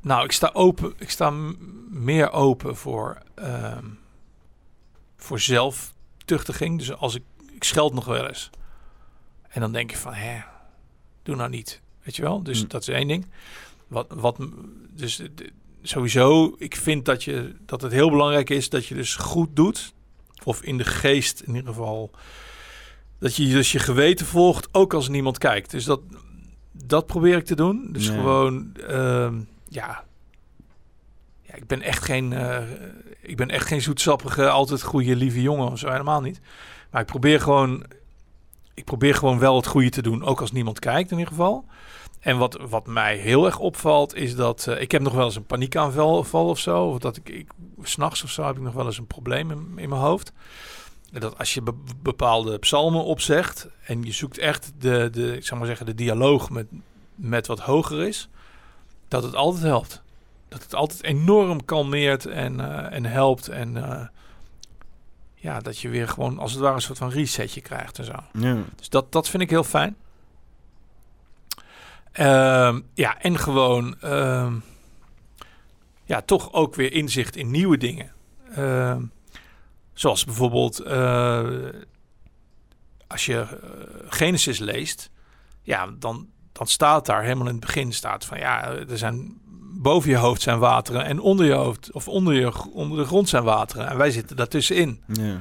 [0.00, 0.92] Nou, ik sta open.
[0.98, 1.30] Ik sta
[1.90, 3.84] meer open voor, ehm
[5.16, 6.78] voor zelftuchtiging.
[6.78, 7.22] Dus als ik,
[7.52, 8.50] ik scheld nog wel eens.
[9.48, 10.40] En dan denk je van, hè,
[11.22, 11.80] doe nou niet.
[12.02, 12.42] Weet je wel?
[12.42, 12.68] Dus Hm.
[12.68, 13.26] dat is één ding.
[13.86, 14.36] Wat, wat,
[14.90, 15.22] dus
[15.82, 19.92] sowieso, ik vind dat, je, dat het heel belangrijk is dat je dus goed doet.
[20.44, 22.10] Of in de geest in ieder geval.
[23.18, 25.70] Dat je dus je geweten volgt, ook als niemand kijkt.
[25.70, 26.00] Dus dat,
[26.72, 27.88] dat probeer ik te doen.
[27.92, 29.34] Dus gewoon, ehm,
[29.68, 30.04] ja.
[31.42, 31.54] ja.
[31.54, 32.62] Ik ben echt geen, eh,
[33.20, 36.40] ik ben echt geen zoetsappige, altijd goede, lieve jongen of zo, helemaal niet.
[36.90, 37.84] Maar ik probeer gewoon,
[38.74, 41.64] ik probeer gewoon wel het goede te doen, ook als niemand kijkt in ieder geval.
[42.20, 45.36] En wat, wat mij heel erg opvalt, is dat eh, ik heb nog wel eens
[45.36, 46.84] een paniekaanval val of zo.
[46.84, 47.50] Of dat ik, ik
[47.82, 50.32] s'nachts of zo heb ik nog wel eens een probleem in, in mijn hoofd.
[51.12, 55.58] Dat als je be- bepaalde psalmen opzegt en je zoekt echt de, de, ik zou
[55.58, 56.66] maar zeggen, de dialoog met,
[57.14, 58.28] met wat hoger is,
[59.08, 60.02] dat het altijd helpt.
[60.48, 63.48] Dat het altijd enorm kalmeert en, eh, en helpt.
[63.48, 64.06] En eh,
[65.34, 68.14] ja, dat je weer gewoon als het ware een soort van resetje krijgt en zo.
[68.32, 68.56] ja.
[68.76, 69.96] Dus dat, dat vind ik heel fijn.
[72.12, 74.54] Ehm, ja, en gewoon ehm,
[76.04, 78.12] ja, toch ook weer inzicht in nieuwe dingen.
[78.54, 79.02] Ehm,
[79.92, 81.48] zoals bijvoorbeeld eh,
[83.06, 83.48] als je eh,
[84.08, 85.10] Genesis leest,
[85.62, 89.38] ja, dan, dan staat daar helemaal in het begin staat van ja, er zijn
[89.72, 93.28] boven je hoofd zijn wateren en onder je hoofd of onder, je, onder de grond
[93.28, 93.88] zijn wateren.
[93.88, 95.02] En wij zitten daartussenin.
[95.06, 95.40] ja.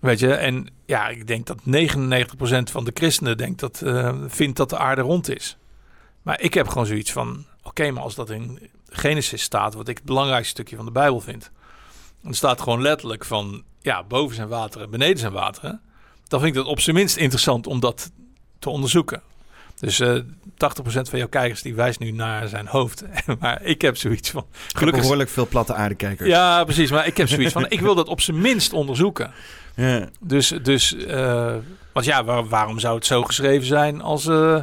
[0.00, 4.56] Weet je, en ja, ik denk dat 99% van de christenen denkt dat, eh, vindt
[4.56, 5.57] dat de aarde rond is.
[6.28, 9.96] Maar ik heb gewoon zoiets van, oké, maar als dat in Genesis staat, wat ik
[9.96, 11.50] het belangrijkste stukje van de Bijbel vind,
[12.22, 15.80] dan staat gewoon letterlijk van, ja, boven zijn wateren, beneden zijn wateren,
[16.26, 18.10] dan vind ik dat op zijn minst interessant om dat
[18.58, 19.22] te onderzoeken.
[19.78, 20.20] Dus eh 80%
[20.84, 23.04] van jouw kijkers die wijst nu naar zijn hoofd.
[23.40, 24.46] maar ik heb zoiets van.
[24.74, 26.28] Gelukkig behoorlijk veel platte aardekijkers.
[26.28, 26.90] Ja, precies.
[26.90, 27.66] Maar ik heb zoiets van.
[27.70, 29.32] Ik wil dat op zijn minst onderzoeken.
[29.74, 30.08] Ja.
[30.20, 31.54] Dus, dus eh,
[31.92, 34.26] want ja, waar- waarom zou het zo geschreven zijn als...
[34.26, 34.60] eh,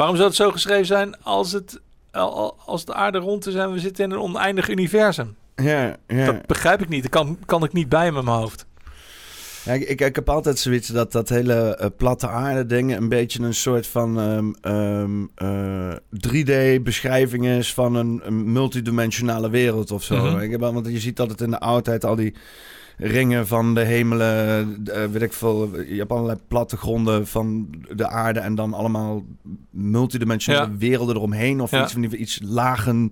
[0.00, 1.80] waarom zou het zo geschreven zijn als, het,
[2.12, 5.36] al- al- als de aarde rond is en we zitten in een oneindig universum?
[5.56, 6.24] Ja, ja.
[6.24, 7.02] Dat begrijp ik niet.
[7.02, 8.66] Dat kan, kan ik niet bij met mijn hoofd.
[9.64, 13.08] Ja, ik, ik, ik heb altijd zoiets dat dat hele eh, platte aarde dingen een
[13.08, 15.96] beetje een soort van ehm, ehm, eh,
[16.28, 20.16] 3D-beschrijving is van een, een multidimensionale wereld of zo.
[20.16, 20.40] Mhm.
[20.40, 22.34] Ik heb, want je ziet dat het in de oudheid al die
[23.02, 25.80] ringen van de hemelen, eh, weet ik veel.
[25.80, 29.24] Je hebt allerlei plattegronden van de aarde en dan allemaal
[29.70, 30.76] multidimensionele Ja.
[30.78, 31.82] werelden eromheen of Ja.
[31.82, 33.10] iets, iets lagen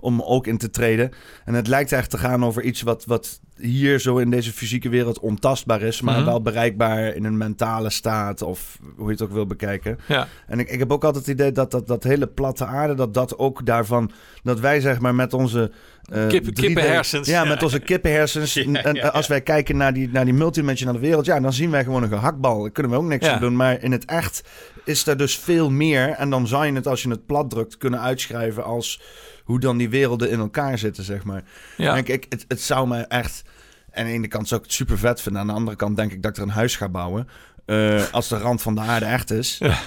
[0.00, 1.10] om ook in te treden.
[1.44, 4.88] En het lijkt echt te gaan over iets wat, wat hier zo in deze fysieke
[4.88, 6.24] wereld ontastbaar is, maar Mhm.
[6.24, 9.98] wel bereikbaar in een mentale staat of hoe je het ook wil bekijken.
[10.08, 10.26] Ja.
[10.46, 13.14] En ik, ik heb ook altijd het idee dat dat, dat hele platte aarde, dat
[13.14, 14.10] dat ook daarvan,
[14.42, 15.72] dat wij zeg maar met onze...
[16.10, 17.28] eh, Kippen- 3D kippenhersens.
[17.28, 18.54] Ja, met onze kippenhersens.
[18.54, 21.52] Ja, en en ja, als wij kijken naar die, naar die multidimensionale wereld, ja, dan
[21.52, 22.60] zien wij gewoon een gehaktbal.
[22.60, 23.56] Daar kunnen we ook niks aan doen.
[23.56, 24.42] Maar in het echt
[24.84, 26.08] is er dus veel meer.
[26.08, 29.00] En dan zou je het, als je het plat drukt, kunnen uitschrijven als
[29.44, 31.42] hoe dan die werelden in elkaar zitten, zeg maar.
[31.76, 31.94] Ja.
[31.94, 33.42] Denk ik, het, het zou me echt...
[33.92, 35.40] Aan de ene kant zou ik het super vet vinden.
[35.40, 37.28] Aan de andere kant denk ik dat ik er een huis ga bouwen.
[37.66, 39.56] eh, als de rand van de aarde echt is.
[39.58, 39.78] Ja.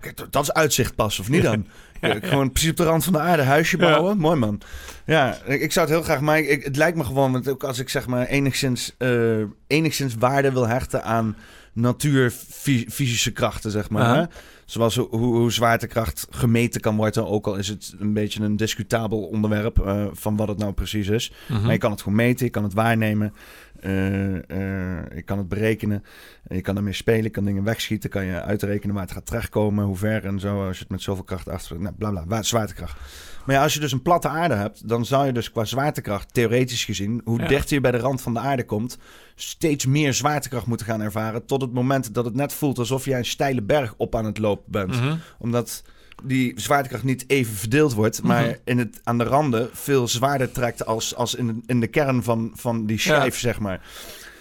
[0.00, 1.66] Kijk, dat- dat is uitzicht pas, of niet dan?
[2.08, 2.18] Ja.
[2.22, 4.18] Gewoon precies op de rand van de aarde huisje bouwen.
[4.18, 4.60] Mooi man.
[5.06, 6.20] Ja, ik, ik zou het heel graag...
[6.20, 7.32] Maar ik, het lijkt me gewoon...
[7.32, 11.36] Want ook als ik zeg maar enigszins, eh, enigszins waarde wil hechten aan
[11.72, 14.16] natuurfysische krachten, zeg maar.
[14.16, 14.24] Hè?
[14.64, 17.26] Zoals hoe, hoe, hoe zwaartekracht gemeten kan worden.
[17.26, 21.08] Ook al is het een beetje een discutabel onderwerp eh, van wat het nou precies
[21.08, 21.32] is.
[21.48, 21.62] Mhm.
[21.62, 23.34] Maar je kan het gewoon meten, je kan het waarnemen,
[23.82, 26.04] eh, eh, je kan het berekenen,
[26.48, 29.84] je kan ermee spelen, je kan dingen wegschieten, kan je uitrekenen waar het gaat terechtkomen,
[29.84, 32.42] hoe ver en zo, als je het met zoveel kracht achter, nou, bla bla, wa-
[32.42, 32.98] zwaartekracht.
[33.46, 36.34] Maar ja, als je dus een platte aarde hebt, dan zou je dus qua zwaartekracht,
[36.34, 37.46] theoretisch gezien, hoe Ja.
[37.46, 38.98] dichter je bij de rand van de aarde komt,
[39.34, 43.18] steeds meer zwaartekracht moeten gaan ervaren, tot het moment dat het net voelt alsof jij
[43.18, 45.16] een steile berg op aan het lopen bent Mhm.
[45.38, 45.82] omdat
[46.24, 48.54] die zwaartekracht niet even verdeeld wordt, maar Mhm.
[48.64, 52.22] in het, aan de randen veel zwaarder trekt als, als in, de, in de kern
[52.22, 53.80] van, van die schijf, zeg maar.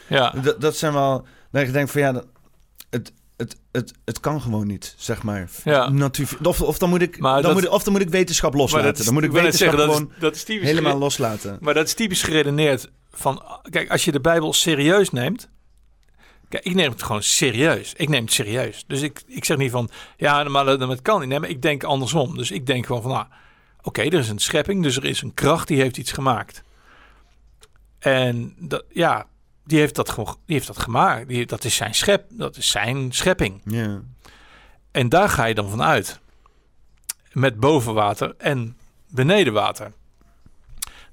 [0.10, 0.30] Ja.
[0.30, 1.26] Dat, dat zijn wel...
[1.52, 2.26] Dat je denkt van ja, dat-
[2.90, 5.50] het, het, het, het kan gewoon niet, zeg maar.
[5.64, 5.90] Ja.
[5.90, 8.10] Natuur, of, of, dan moet ik, Maar dan dat- moet, ik- of dan moet ik
[8.10, 8.94] wetenschap loslaten.
[9.00, 11.58] is- dan moet ik wetenschap zeggen, gewoon dat is, dat is typisch helemaal loslaten.
[11.62, 13.44] Maar dat is typisch geredeneerd van...
[13.70, 15.50] Kijk, als je de Bijbel serieus neemt...
[16.52, 17.94] Kijk, ik neem het gewoon serieus.
[17.94, 18.84] Ik neem het serieus.
[18.88, 19.90] Dus ik, ik zeg niet van...
[20.18, 21.30] Ja, maar dat, dat kan niet.
[21.30, 22.38] Nee, maar ik denk andersom.
[22.38, 23.12] Dus ik denk gewoon van...
[23.12, 23.26] Nou,
[23.82, 24.84] oké, er is een schepping.
[24.84, 26.64] Dus er is een kracht die heeft iets gemaakt.
[28.00, 29.28] En dat, ja,
[29.64, 31.28] die heeft dat gewoon die heeft dat gemaakt.
[31.28, 32.26] Die, dat is zijn schep.
[32.30, 33.62] Dat is zijn schepping.
[33.66, 34.02] Ja.
[34.92, 36.20] En daar ga je dan van uit.
[37.32, 38.78] Met bovenwater en
[39.08, 39.92] benedenwater.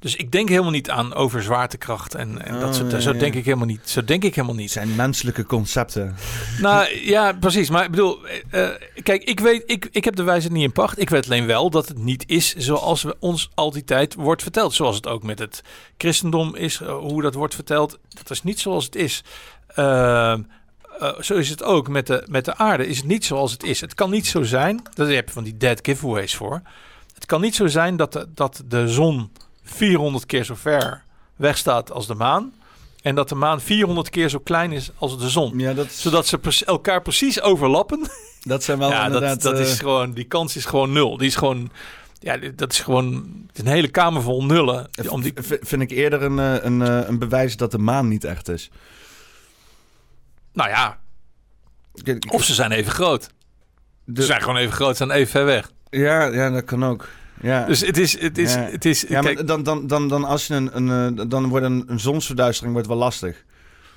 [0.01, 2.91] Dus ik denk helemaal niet aan over zwaartekracht en, en dat Oh, soort.
[2.91, 3.19] ja, zo ja.
[3.19, 3.81] denk ik helemaal niet.
[3.91, 4.71] Zo denk ik helemaal niet.
[4.71, 6.17] zijn menselijke concepten.
[6.61, 7.71] Nou ja, precies.
[7.71, 10.73] Maar ik bedoel, eh, eh, kijk, ik weet, ik, ik heb de wijsheid niet in
[10.73, 11.01] pacht.
[11.01, 14.75] Ik weet alleen wel dat het niet is zoals we ons altijd wordt verteld.
[14.75, 15.63] Zoals het ook met het
[15.97, 17.99] christendom is, eh, hoe dat wordt verteld.
[18.09, 19.23] Dat is niet zoals het is.
[19.75, 20.43] Ehm,
[20.99, 22.87] eh, zo is het ook met de, met de aarde.
[22.87, 23.81] Is het niet zoals het is.
[23.81, 24.83] Het kan niet zo zijn.
[24.95, 26.63] Daar heb je van die dead giveaways voor.
[27.15, 29.31] Het kan niet zo zijn dat de, dat de zon
[29.69, 31.05] 400 keer zo ver
[31.37, 32.53] wegstaat als de maan.
[33.03, 36.27] En dat de maan 400 keer zo klein is als de zon Ja, dat, zodat
[36.27, 38.09] ze pre- elkaar precies overlappen.
[38.43, 39.43] dat zijn wel ja, inderdaad...
[39.43, 41.17] dat, dat eh, is gewoon, die kans is gewoon nul.
[41.17, 41.71] Die is gewoon,
[42.19, 44.89] ja, dat is gewoon is een hele kamer vol nullen.
[45.09, 48.25] Om die, vind ik eerder een, eh, een, eh, een bewijs dat de maan niet
[48.25, 48.71] echt is.
[50.53, 50.99] nou ja,
[52.31, 53.31] of ze zijn even groot.
[54.05, 55.71] de- Ze zijn gewoon even groot, ze zijn even ver weg.
[55.91, 57.09] ja, ja, dat kan ook.
[57.41, 57.65] Ja.
[57.67, 58.61] Dus het is, het is, Ja.
[58.71, 59.05] het is.
[59.09, 61.85] Ja, kijk, maar dan, dan, dan, dan als je een, een, eh, dan wordt een,
[61.87, 63.45] een zonsverduistering wordt wel lastig.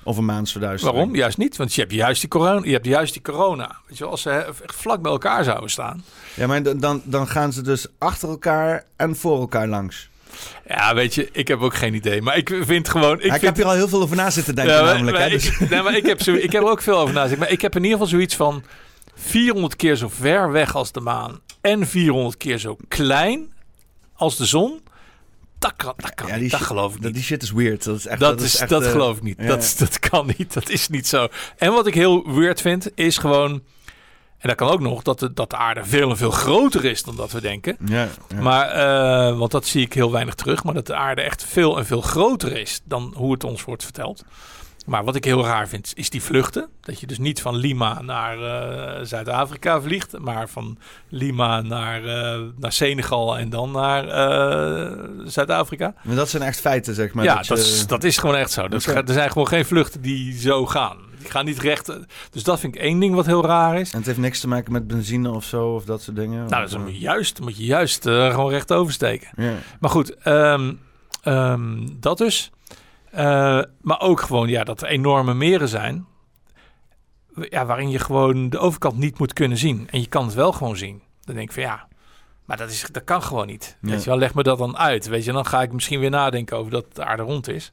[0.04, 0.96] Of een maansverduistering.
[0.98, 1.16] waarom?
[1.16, 2.60] Juist niet, want je hebt juist die corona.
[2.64, 3.76] Je hebt juist die corona.
[3.88, 6.04] Weet je, als ze echt vlak bij elkaar zouden staan.
[6.34, 10.10] Ja, maar dan- dan, gaan ze dus achter elkaar en voor elkaar langs.
[10.66, 12.22] Ja, weet je, ik heb ook geen idee.
[12.22, 13.16] Maar ik vind gewoon.
[13.18, 15.16] Ik ik vind, heb hier al heel veel over na zitten denken Ja, maar- namelijk.
[15.16, 17.14] maar hè, dus- ik, nee, maar ik heb, zo, ik heb er ook veel over
[17.14, 17.38] nagedacht.
[17.40, 18.62] Maar ik heb in ieder geval zoiets van
[19.14, 23.52] 400 keer zo ver weg als de maan en 400 keer zo klein
[24.14, 24.80] als de zon.
[25.58, 26.40] Dat kan, dat kan Ja, niet.
[26.42, 27.14] die Dat shit- geloof ik niet.
[27.14, 27.84] die shit is weird.
[27.84, 28.20] Dat is echt...
[28.20, 29.36] Dat, is, echt, dat eh, geloof ik niet.
[29.38, 29.46] ja.
[29.46, 30.52] Dat, dat kan niet.
[30.52, 31.28] Dat is niet zo.
[31.56, 33.50] En wat ik heel weird vind, is gewoon...
[34.38, 37.02] En dat kan ook nog, dat de, dat de aarde veel en veel groter is
[37.02, 37.76] dan dat we denken.
[37.84, 38.40] Ja, ja.
[38.40, 40.64] Maar, eh, want dat zie ik heel weinig terug.
[40.64, 43.84] Maar dat de aarde echt veel en veel groter is dan hoe het ons wordt
[43.84, 44.24] verteld.
[44.86, 46.68] Maar wat ik heel raar vind, is die vluchten.
[46.80, 50.78] Dat je dus niet van Lima naar eh, Zuid-Afrika vliegt, maar van
[51.08, 55.94] Lima naar, eh, naar Senegal en dan naar eh, Zuid-Afrika.
[56.02, 57.24] Maar dat zijn echt feiten, zeg maar.
[57.24, 58.68] ja, dat dat, je- is, dat is gewoon echt zo.
[58.68, 60.96] Dus er zijn gewoon geen vluchten die zo gaan.
[61.18, 61.92] Die gaan niet recht.
[62.30, 63.90] Dus dat vind ik één ding wat heel raar is.
[63.92, 66.46] En het heeft niks te maken met benzine of zo, of dat soort dingen.
[66.46, 69.28] Nou, dat dan eh, juist, moet je juist gewoon recht oversteken.
[69.80, 70.72] Maar goed, ehm,
[71.22, 72.50] ehm, dat dus.
[73.12, 76.06] Eh, maar ook gewoon ja, dat er enorme meren zijn.
[77.34, 79.88] Ja, waarin je gewoon de overkant niet moet kunnen zien.
[79.90, 81.02] En je kan het wel gewoon zien.
[81.20, 81.88] Dan denk ik van ja,
[82.44, 83.76] maar dat, is, dat kan gewoon niet.
[83.80, 83.90] Ja.
[83.90, 85.06] Weet je wel, leg me dat dan uit.
[85.06, 87.72] Weet je, dan ga ik misschien weer nadenken over dat de aarde rond is.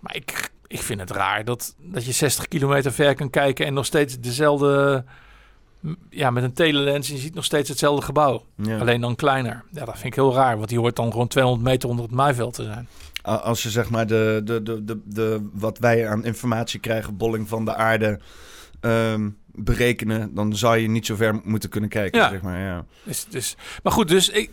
[0.00, 3.74] Maar ik, ik vind het raar dat, dat je 60 kilometer ver kan kijken en
[3.74, 5.04] nog steeds dezelfde
[6.10, 8.44] ja, met een telelens en je ziet nog steeds hetzelfde gebouw.
[8.56, 8.78] Ja.
[8.78, 9.64] Alleen dan kleiner.
[9.72, 12.14] Ja, dat vind ik heel raar, want die hoort dan gewoon 200 meter onder het
[12.14, 12.88] maaiveld te zijn.
[13.36, 17.48] Als je zeg maar de, de, de, de, de, wat wij aan informatie krijgen, bolling
[17.48, 18.20] van de aarde,
[18.80, 22.20] ehm, berekenen, dan zou je niet zo ver moeten kunnen kijken.
[22.20, 22.28] Ja.
[22.30, 22.84] Zeg maar, ja.
[23.04, 24.50] Dus, dus, maar goed, dus ik,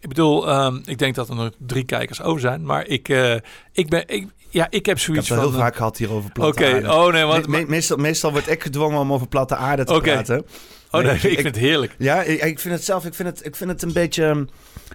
[0.00, 2.64] ik bedoel, ehm, ik denk dat er nog drie kijkers over zijn.
[2.64, 3.34] Maar ik, eh,
[3.72, 5.52] ik ben, ik, ja, ik heb Ik heb zoiets heel van...
[5.52, 6.92] eh, vaak gehad hier over platte Oké, aarde.
[6.92, 7.46] oh nee, want...
[7.46, 10.02] Me- me- meestal, meestal word ik gedwongen om over platte aarde te Oké.
[10.12, 10.46] praten.
[10.90, 11.94] oh nee, nee, ik, ik- vind het heerlijk.
[11.98, 14.44] Ja, ik, ik vind het zelf, ik vind het, ik vind het een beetje, ehm,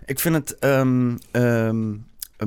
[0.05, 1.93] ik vind het ehm,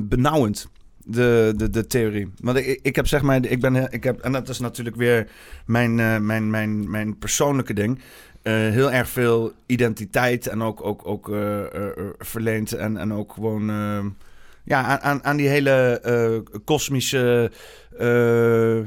[0.01, 0.67] benauwend.
[1.05, 2.31] De, de, de theorie.
[2.41, 5.27] Want ik, ik heb zeg maar, ik ben, ik heb, en dat is natuurlijk weer
[5.65, 7.99] mijn, eh, mijn, mijn, mijn persoonlijke ding.
[8.41, 12.71] eh, heel erg veel identiteit en ook, ook, ook eh, eh, eh, verleend.
[12.73, 13.65] En, en ook gewoon
[14.63, 17.51] ja, aan- aan, die hele eh, kosmische
[17.97, 18.85] eh, eh,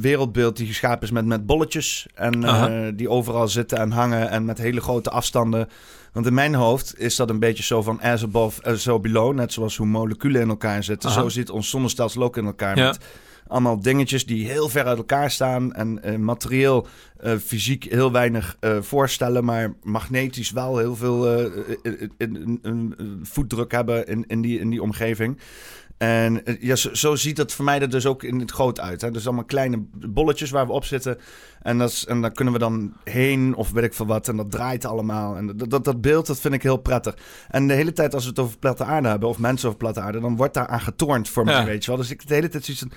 [0.00, 2.06] wereldbeeld die geschapen is met, met bolletjes.
[2.14, 5.68] En eh, die overal zitten en hangen en met hele grote afstanden.
[6.12, 9.34] Want in mijn hoofd is dat een beetje zo van as above, as so below.
[9.34, 11.10] Net zoals hoe moleculen in elkaar zitten.
[11.10, 11.20] Aha.
[11.20, 12.76] Zo zit ons zonnestelsel ook in elkaar.
[12.76, 12.86] Ja.
[12.86, 12.98] Met
[13.46, 15.72] allemaal dingetjes die heel ver uit elkaar staan.
[15.74, 16.86] En eh, materieel,
[17.16, 19.44] eh, fysiek heel weinig eh, voorstellen.
[19.44, 21.44] Maar magnetisch wel heel veel eh,
[21.82, 22.76] eh, eh,
[23.22, 25.38] voetdruk hebben in, in, die, in die omgeving.
[26.00, 28.80] En eh, ja, zo, zo ziet het voor mij er dus ook in het groot
[28.80, 29.00] uit.
[29.00, 29.10] Hè?
[29.10, 31.18] Dus allemaal kleine bolletjes waar we op zitten.
[31.62, 34.28] En, dat is, en daar kunnen we dan heen of weet ik veel wat.
[34.28, 35.36] En dat draait allemaal.
[35.36, 37.14] En dat, dat, dat beeld, dat vind ik heel prettig.
[37.48, 40.00] En de hele tijd als we het over platte aarde hebben, of mensen over platte
[40.00, 41.64] aarde, dan wordt daar aan getornd voor mij, Ja.
[41.64, 42.00] weet je wel.
[42.00, 42.92] Dus ik de hele tijd zoiets van,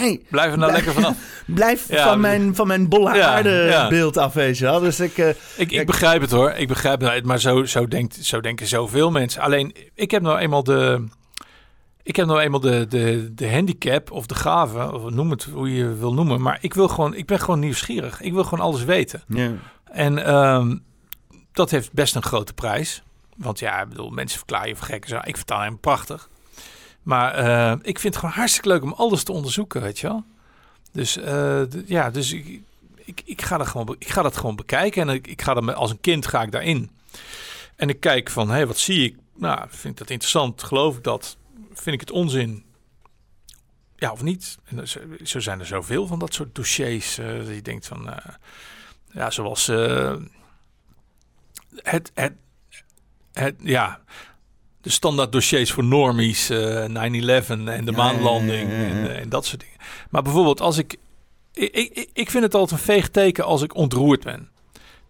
[0.00, 1.16] nee, Blijf er nou lekker vanaf.
[1.46, 4.80] blijf Ja, van, mijn, van mijn bolle aarde beeld af, weet je wel.
[4.80, 6.50] Dus ik, eh, Ik, ik begrijp het hoor.
[6.50, 7.24] Ik begrijp het.
[7.24, 9.42] Maar zo, zo, denkt, zo denken zoveel mensen.
[9.42, 11.04] Alleen, ik heb nou eenmaal de...
[12.06, 15.74] Ik heb nou eenmaal de, de, de handicap of de gave, of noem het hoe
[15.74, 16.40] je wil noemen.
[16.40, 18.20] Maar ik, wil gewoon, ik ben gewoon nieuwsgierig.
[18.20, 19.22] Ik wil gewoon alles weten.
[19.84, 20.76] En ehm,
[21.52, 23.02] dat heeft best een grote prijs.
[23.36, 25.08] Want ja, ik bedoel, mensen verklaren je voor gek.
[25.08, 25.20] Zo.
[25.24, 26.28] Ik vertaal hem prachtig.
[27.02, 30.24] Maar eh, ik vind het gewoon hartstikke leuk om alles te onderzoeken, weet je wel.
[30.92, 32.60] Dus eh, ja, dus ik,
[33.04, 35.08] ik, ik, ga dat gewoon, ik ga dat gewoon bekijken.
[35.08, 36.90] En ik, ik ga met- als een kind ga ik daarin.
[37.76, 39.16] En ik kijk van, hé, hey, wat zie ik?
[39.36, 40.62] Nou, vind ik dat interessant?
[40.62, 41.36] Geloof ik dat?
[41.80, 42.64] Vind ik het onzin?
[43.96, 44.58] Ja, of niet?
[44.64, 44.88] En
[45.24, 47.18] zo, zijn er zoveel van dat soort dossiers.
[47.18, 48.34] eh dat je denkt van, eh,
[49.12, 50.14] ja, zoals eh,
[51.76, 52.32] het, het,
[53.32, 54.00] het, ja,
[54.80, 56.90] de standaard dossiers voor normies, eh 9-11
[57.48, 58.84] en de Ja, maanlanding ja, ja.
[58.84, 59.76] En, en dat soort dingen.
[60.10, 60.96] Maar bijvoorbeeld als ik,
[61.52, 64.50] ik, ik, ik vind het altijd een veeg teken als ik ontroerd ben.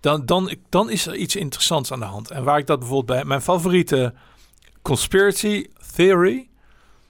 [0.01, 2.31] Dan, dan, dan is er iets interessants aan de hand.
[2.31, 4.15] En waar ik dat bijvoorbeeld bij, mijn favoriete
[4.83, 6.49] conspiracy theory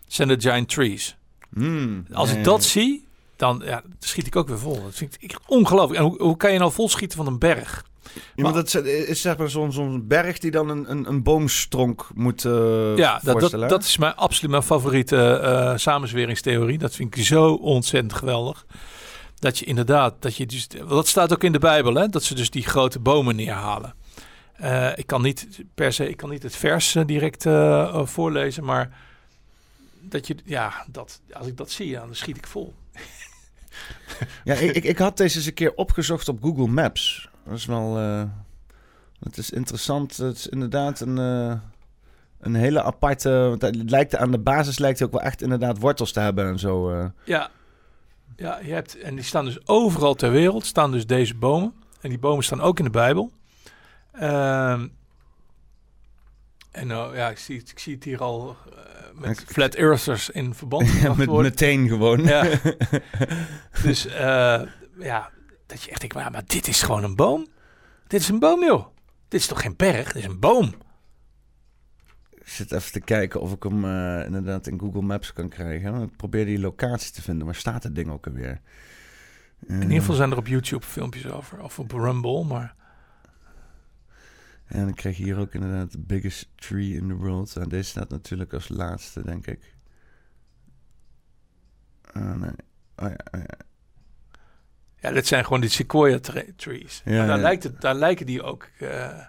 [0.07, 1.17] zijn de giant trees.
[1.55, 2.07] Hmm.
[2.13, 4.83] Als ik dat zie, dan ja, schiet ik ook weer vol.
[4.83, 6.01] Dat vind ik ongelooflijk.
[6.01, 7.85] En hoe, hoe kan je nou vol schieten van een berg?
[8.35, 12.45] Ja, maar dat is, zeg maar zo'n berg die dan een, een, een boomstronk moet
[12.45, 16.79] eh ja, dat, dat, is mijn, absoluut mijn favoriete eh samenzweringstheorie.
[16.79, 18.67] Dat vind ik zo ontzettend geweldig.
[19.39, 22.35] Dat je inderdaad, dat je dus, dat staat ook in de Bijbel, hè, dat ze
[22.35, 23.95] dus die grote bomen neerhalen.
[24.53, 27.47] Eh, ik kan niet per se, ik kan niet het vers direct
[28.05, 28.91] voorlezen, maar
[30.11, 32.75] dat je, ja, dat, als ik dat zie, dan schiet ik vol.
[34.45, 37.29] Ja, ik, ik, ik had deze eens een keer opgezocht op Google Maps.
[37.45, 37.99] Dat is wel...
[37.99, 38.23] eh,
[39.21, 40.17] het is interessant.
[40.17, 41.57] Het is inderdaad een, eh,
[42.41, 43.31] een hele aparte...
[43.31, 46.47] Want het lijkt, aan de basis lijkt hij ook wel echt inderdaad wortels te hebben
[46.47, 46.91] en zo.
[46.91, 47.07] eh.
[47.25, 47.51] Ja,
[48.37, 51.75] ja je hebt, en die staan dus overal ter wereld, staan dus deze bomen.
[52.01, 53.31] En die bomen staan ook in de Bijbel.
[54.13, 54.89] Ehm,
[56.71, 58.57] en nou ja, ik zie, het- ik zie het hier al
[59.19, 61.51] met Ik- flat earthers in verband Ja, met, worden.
[61.51, 62.23] meteen gewoon.
[62.25, 62.43] Ja.
[63.83, 64.63] dus eh,
[64.99, 65.31] ja,
[65.67, 67.47] dat je echt denkt, maar, maar dit is gewoon een boom.
[68.07, 68.87] Dit is een boom, joh.
[69.29, 70.75] Dit is toch geen berg, dit is een boom.
[72.35, 76.03] Ik zit even te kijken of ik hem eh, inderdaad in Google Maps kan krijgen.
[76.03, 77.47] Ik probeer die locatie te vinden.
[77.47, 78.61] Waar staat het ding ook alweer?
[79.67, 82.75] In ieder geval zijn er op YouTube filmpjes over, of op Rumble, maar...
[84.67, 87.57] En dan krijg je hier ook inderdaad the biggest tree in the world.
[87.57, 89.75] En deze staat natuurlijk als laatste, denk ik.
[92.13, 92.51] Ah, nee.
[92.97, 93.65] Oh ja, oh ja.
[94.99, 97.03] Ja, dit zijn gewoon die sequoia tre- trees.
[97.05, 97.43] Ja, maar daar, ja.
[97.43, 98.69] lijkt het, daar lijken die ook.
[98.79, 99.21] eh,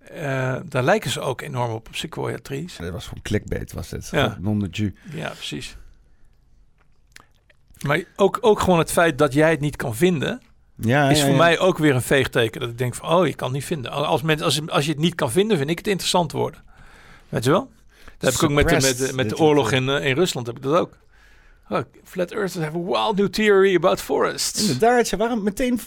[0.00, 2.76] eh, daar lijken ze ook enorm op, op sequoia trees.
[2.76, 4.08] Dit was gewoon clickbait, was dit.
[4.10, 4.18] Ja.
[4.24, 4.36] Ja.
[4.40, 4.94] Non de Ju.
[5.10, 5.76] Ja, precies.
[7.86, 10.40] Maar ook, ook gewoon het feit dat jij het niet kan vinden,
[10.76, 12.60] Ja, is ja, voor mij ook weer een veegteken.
[12.60, 13.90] Dat ik denk van, oh, je kan het niet vinden.
[13.90, 16.62] Als, mensen, als, als je het niet kan vinden, vind ik het interessant worden.
[17.28, 17.70] Weet je wel?
[18.18, 20.46] Dat heb ik ook met de, met, de- met de oorlog in, eh, in Rusland,
[20.46, 20.96] heb ik dat ook.
[21.68, 24.60] Oh, flat earthers have a wild new theory about forests.
[24.62, 25.80] Inderdaad, waarom meteen...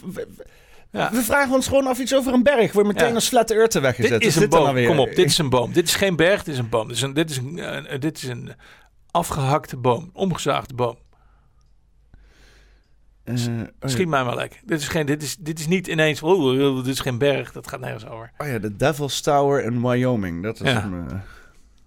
[0.91, 1.11] Ja.
[1.11, 2.71] We vragen ons gewoon af iets over een berg.
[2.71, 3.13] Wordt meteen Ja.
[3.13, 4.11] als flat earther weggezet.
[4.21, 4.63] Dit is een boom.
[4.63, 4.88] nou weer?
[4.88, 5.73] Kom op, dit is een boom.
[5.73, 6.88] Dit is geen berg, dit is een boom.
[6.88, 8.51] Dit is een, dit is een, dit is een
[9.11, 10.09] afgehakte boom.
[10.13, 10.97] Omgezaagde boom.
[13.28, 13.34] Eh,
[13.82, 14.07] oh, ja.
[14.07, 14.59] Mij maar lekker.
[14.65, 17.51] Dit is, geen, dit is, dit is niet ineens, oh, dit is geen berg.
[17.51, 18.32] Dat gaat nergens over.
[18.38, 20.43] Oh ja, de Devil's Tower in Wyoming.
[20.43, 20.82] Dat is Ja.
[20.82, 21.07] hem.
[21.09, 21.15] eh.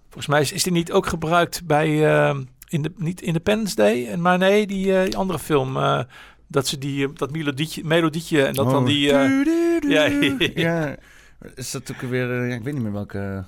[0.03, 2.39] Volgens mij is, is die niet ook gebruikt bij, eh,
[2.69, 5.79] in de, niet Independence Day, en maar nee, die, eh, die andere film.
[6.47, 8.87] dat ze die, dat melodietje, melodietje en dat dan Oh.
[8.87, 9.09] die...
[9.13, 9.91] Du-du-du.
[9.91, 10.05] ja,
[10.69, 10.97] ja.
[11.55, 12.47] Is dat ook weer...
[12.49, 13.45] ik weet niet meer welke...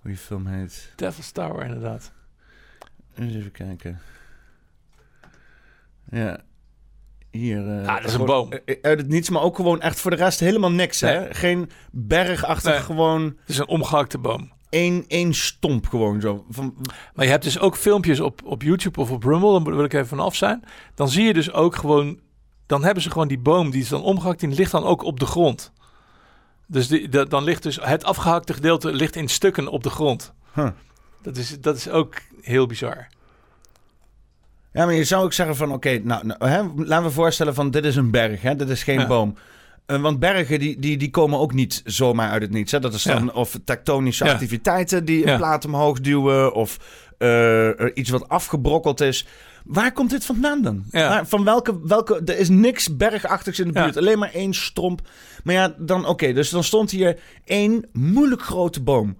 [0.00, 0.92] hoe die film heet.
[0.96, 2.12] Devil's Tower inderdaad.
[3.14, 3.98] Eens even kijken.
[6.10, 6.40] Ja.
[7.30, 7.80] Hier.
[7.80, 8.52] eh, Ah, dat is een boom.
[8.52, 11.34] eh, Uit het niets, maar ook gewoon echt voor de rest helemaal niks, hè?
[11.34, 12.80] Geen bergachtig, Nee.
[12.80, 14.52] gewoon Het is een omgehakte boom.
[14.70, 16.44] één, één stomp gewoon zo.
[16.50, 16.74] Van,
[17.14, 19.92] Maar je hebt dus ook filmpjes op, op YouTube of op Rumble, daar wil ik
[19.92, 20.64] even van af zijn.
[20.94, 22.20] Dan zie je dus ook gewoon,
[22.66, 25.20] dan hebben ze gewoon die boom, die is dan omgehakt, die ligt dan ook op
[25.20, 25.72] de grond.
[26.66, 30.32] Dus die, dat- dan ligt dus het afgehakte gedeelte ligt in stukken op de grond.
[30.54, 30.68] Huh.
[31.22, 33.06] Dat, is, dat is ook heel bizar.
[34.72, 37.70] Ja, maar je zou ook zeggen van, oké, nou, nou, hè, laten we voorstellen van,
[37.70, 39.06] dit is een berg, hè, dit is geen Ja.
[39.06, 39.34] boom.
[39.86, 42.72] Eh, want bergen, die, die, die komen ook niet zomaar uit het niets.
[42.72, 42.80] Hè?
[42.80, 43.32] Dat is dan Ja.
[43.32, 44.32] of tektonische Ja.
[44.32, 46.78] activiteiten die een plaat omhoog duwen, of
[47.18, 49.26] eh, iets wat afgebrokkeld is.
[49.64, 50.84] Waar komt dit vandaan dan?
[50.90, 55.00] Waar- van welke, welke, er is niks bergachtigs in de buurt, alleen maar één stromp.
[55.44, 59.16] Maar ja, dan oké, dus dan stond hier één moeilijk grote boom.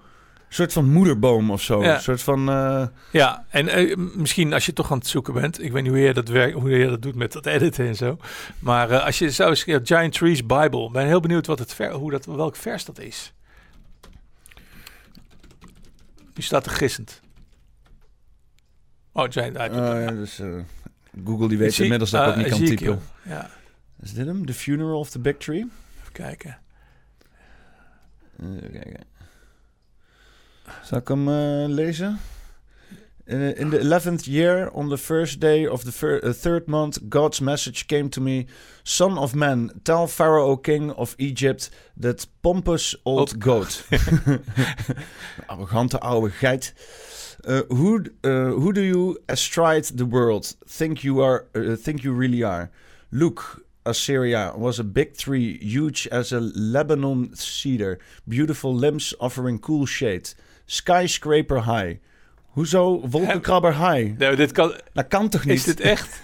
[0.48, 1.82] Een soort van moederboom of zo.
[1.82, 1.94] Ja.
[1.94, 2.48] Een soort van...
[2.48, 5.62] eh, Ja, en eh, misschien als je toch aan het zoeken bent.
[5.62, 7.94] Ik weet niet hoe je dat, werkt, hoe je dat doet met dat editen en
[7.96, 8.18] zo.
[8.58, 10.90] Maar eh, als je zou eens ja, Giant Trees Bible.
[10.90, 13.32] Ben heel benieuwd wat het ver, hoe dat, welk vers dat is.
[16.34, 17.20] Nu staat er gissend.
[19.12, 20.04] Oh, Giant oh, Trees.
[20.04, 20.40] ja, dus,
[21.24, 23.00] Google die weet inmiddels dat ik ook niet kan typen.
[23.22, 23.50] Ja,
[24.02, 24.46] Is dit hem?
[24.46, 25.68] The Funeral of the Big Tree?
[26.00, 26.58] even kijken.
[28.42, 29.00] Even kijken.
[30.82, 32.18] Zal ik hem eh, lezen?
[33.28, 36.98] In, in the eleventh year, on the first day of the fir- uh, third month,
[37.08, 38.46] God's message came to me:
[38.82, 43.82] Son of man, tell Pharaoh, king of Egypt, that pompous old Old goat,
[45.50, 46.72] arrogante oude geit,
[47.44, 50.56] uh, who uh, who do you astride the world?
[50.66, 51.44] Think you are?
[51.54, 52.70] Uh, think you really are?
[53.10, 59.86] Look, Assyria was a big tree, huge as a Lebanon cedar, beautiful limbs offering cool
[59.86, 60.30] shade,
[60.70, 61.98] skyscraper high.
[62.44, 64.14] Hoezo wolkenkrabber high?
[64.18, 65.54] Nee, dit kan, Dat kan toch niet?
[65.56, 66.20] is dit echt?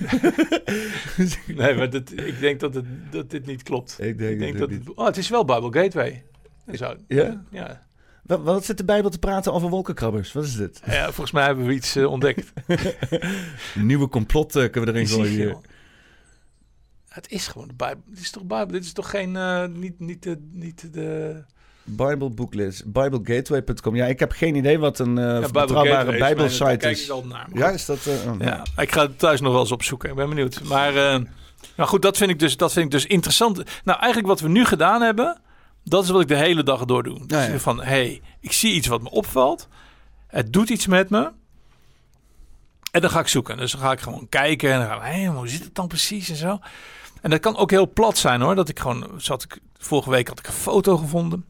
[1.57, 3.97] nee, maar dit, ik denk dat, het, dat dit niet klopt.
[4.01, 6.25] Ik denk, Ik denk het dat het, oh, het is wel Bible Gateway.
[6.73, 7.45] Zo, Ja?
[7.51, 7.83] ja.
[8.23, 10.33] Wat, wat zit de Bijbel te praten over wolkenkrabbers?
[10.33, 10.83] Wat is dit?
[10.87, 12.53] Ja, volgens mij hebben we iets eh, ontdekt.
[13.75, 15.61] Een nieuwe complot eh, kunnen we erin gooien.
[17.09, 18.03] Het is gewoon de Bijbel.
[18.07, 18.73] Dit is toch Bijbel?
[18.75, 21.45] Dit is toch geen, eh, niet, niet, de, niet de...
[21.85, 23.97] Bible booklist, biblegateway.com.
[23.97, 27.05] Ja, ik heb geen idee wat een eh Ja, betrouwbare bijbelsite kijk is.
[27.05, 27.47] ik al naar.
[27.53, 28.07] Ja, is dat...
[28.07, 30.11] eh, oh, Ja, ik ga het thuis nog wel eens opzoeken.
[30.11, 30.63] Ik ben benieuwd.
[30.63, 31.21] Maar eh,
[31.77, 33.57] nou goed, dat vind, ik dus, dat vind ik dus interessant.
[33.85, 35.41] Nou, eigenlijk wat we nu gedaan hebben,
[35.85, 37.27] dat is wat ik de hele dag door doe.
[37.27, 37.59] Dus Ja, ja.
[37.59, 39.69] van, hey, ik zie iets wat me opvalt.
[40.27, 41.31] Het doet iets met me.
[42.91, 43.57] En dan ga ik zoeken.
[43.57, 44.73] Dus dan ga ik gewoon kijken.
[44.73, 46.59] En dan ga ik, hé, hoe zit het dan precies en zo.
[47.21, 48.55] En dat kan ook heel plat zijn hoor.
[48.55, 51.45] Dat ik gewoon, zat ik, vorige week had ik een foto gevonden.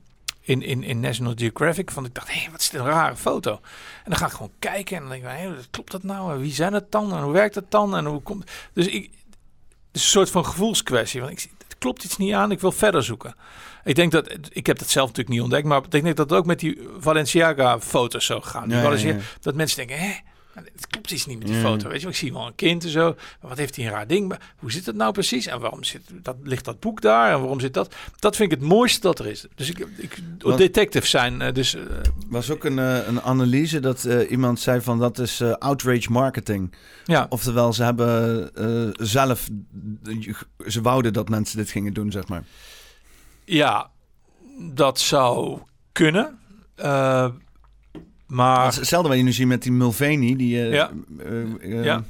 [0.46, 1.90] In, in, in National Geographic.
[1.90, 3.52] Van ik dacht, hé, wat is dit een rare foto.
[4.04, 4.96] En dan ga ik gewoon kijken.
[4.96, 6.32] En dan denk ik, hé, klopt dat nou?
[6.32, 7.12] En wie zijn het dan?
[7.12, 7.96] En hoe werkt het dan?
[7.96, 8.50] En hoe komt...
[8.72, 9.10] Dus ik...
[9.86, 11.20] Het is een soort van gevoelskwestie.
[11.20, 12.50] Want ik zie, het klopt iets niet aan.
[12.50, 13.34] Ik wil verder zoeken.
[13.84, 14.38] Ik denk dat...
[14.52, 15.66] Ik heb dat zelf natuurlijk niet ontdekt.
[15.66, 18.70] Maar ik denk dat het ook met die Valenciaga-foto's zo gaat.
[18.70, 19.16] Ja, ja, ja.
[19.40, 20.14] Dat mensen denken, hè?
[20.54, 21.88] Maar Het klopt iets niet met die foto.
[21.88, 23.04] Weet je, ik zie wel een kind en zo.
[23.40, 24.38] Maar wat heeft hij een raar ding?
[24.56, 25.46] Hoe zit het nou precies?
[25.46, 27.32] En waarom zit dat, ligt dat boek daar?
[27.32, 27.94] En waarom zit dat?
[28.18, 29.46] Dat vind ik het mooiste dat er is.
[29.54, 31.40] Dus ik, ik Want- detective zijn.
[31.42, 31.82] eh, Dus eh,
[32.28, 36.74] was ook een, eh, een analyse dat iemand zei van dat is outrage marketing.
[37.04, 38.50] ja, Oftewel, ze hebben
[39.06, 39.48] zelf...
[40.66, 42.44] Ze wouden dat mensen dit gingen doen, zeg maar.
[43.44, 43.90] ja,
[44.72, 45.58] dat zou
[45.92, 46.38] kunnen.
[48.34, 50.36] Maar Dat Hetzelfde wat je nu ziet met die Mulvaney.
[50.36, 50.90] Die, eh, Ja.
[51.18, 51.42] eh,
[51.78, 52.02] eh, Ja.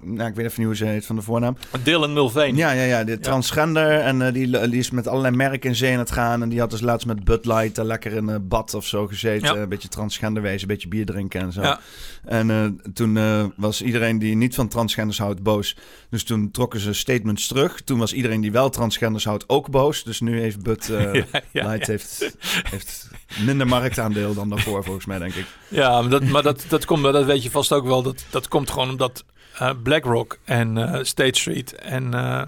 [0.00, 1.56] nou, ik weet even niet hoe ze heet van de voornaam.
[1.82, 2.52] Dylan Mulvaney.
[2.52, 3.04] Ja, ja, ja.
[3.04, 4.00] De transgender.
[4.00, 6.42] En die, die is met allerlei merken in zee aan het gaan.
[6.42, 9.06] En die had dus laatst met Bud Light eh, lekker in een bad of zo
[9.06, 9.54] gezeten.
[9.54, 9.62] Ja.
[9.62, 11.62] Een beetje transgender wezen, een beetje bier drinken en zo.
[11.62, 11.80] Ja.
[12.24, 13.18] En toen
[13.56, 15.76] was iedereen die niet van transgenders houdt boos.
[16.10, 17.80] Dus toen trokken ze statements terug.
[17.80, 20.04] Toen was iedereen die wel transgenders houdt ook boos.
[20.04, 20.88] Dus nu heeft Bud
[21.52, 22.36] Light Heeft,
[22.70, 23.10] heeft
[23.44, 25.46] minder marktaandeel dan daarvoor, volgens mij, denk ik.
[25.68, 28.02] Ja, maar dat, maar dat, dat komt, dat weet je vast ook wel.
[28.02, 32.42] Dat, dat komt gewoon omdat eh, BlackRock en eh, State Street en eh,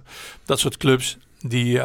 [0.45, 1.80] dat soort clubs, die,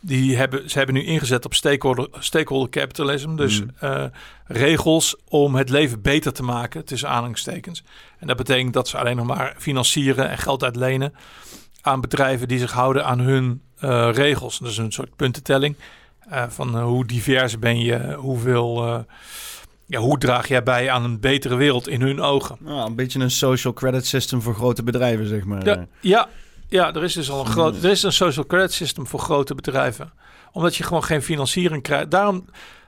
[0.00, 3.36] die hebben, ze hebben nu ingezet op stakeholder, stakeholder capitalism.
[3.36, 4.10] Dus Mm.
[4.44, 7.82] regels om het leven beter te maken, tussen aanhalingstekens.
[8.18, 11.14] En dat betekent dat ze alleen nog maar financieren en geld uitlenen
[11.80, 13.62] aan bedrijven die zich houden aan hun
[14.12, 14.58] regels.
[14.58, 15.76] Dus een soort puntentelling
[16.48, 18.98] van hoe divers ben je, hoeveel, uh,
[19.86, 22.56] ja, hoe draag jij bij aan een betere wereld in hun ogen.
[22.60, 25.64] Nou, een beetje een social credit system voor grote bedrijven, zeg maar.
[25.64, 26.28] Ja, ja,
[26.68, 29.54] ja er is dus al een groot, er is een social credit system voor grote
[29.54, 30.12] bedrijven,
[30.52, 32.10] omdat je gewoon geen financiering krijgt.
[32.10, 32.44] Daarom,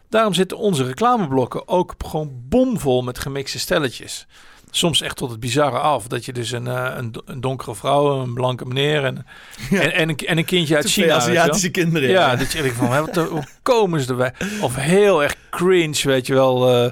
[0.08, 4.26] daarom zitten onze reclameblokken ook gewoon bomvol met gemixte stelletjes
[4.70, 6.06] soms echt tot het bizarre af.
[6.06, 9.26] Dat je dus een, uh, een, een, donkere vrouw, een blanke meneer en,
[9.70, 9.80] ja.
[9.80, 11.14] en, en, een, en een kindje uit China.
[11.14, 12.08] Aziatische kinderen.
[12.08, 14.32] Ja, ja, dat je denkt van, wat, hoe komen ze erbij?
[14.60, 16.84] Of heel erg cringe, weet je wel.
[16.84, 16.90] Uh,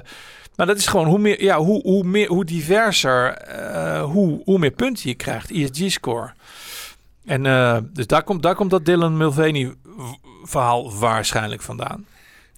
[0.55, 4.59] maar dat is gewoon hoe meer, ja, hoe, hoe, meer, hoe diverser, uh, hoe, hoe
[4.59, 5.51] meer punten je krijgt.
[5.51, 6.31] ESG-score.
[7.25, 7.43] En
[7.93, 9.73] dus daar komt, daar komt dat Dylan Mulvaney
[10.43, 12.05] verhaal waarschijnlijk vandaan.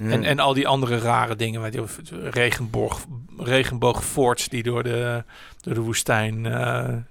[0.01, 0.09] Ja.
[0.09, 1.85] En, en al die andere rare dingen, weet je,
[2.29, 3.05] regenboog,
[3.37, 5.23] regenboogforts die door de,
[5.61, 6.45] door de woestijn.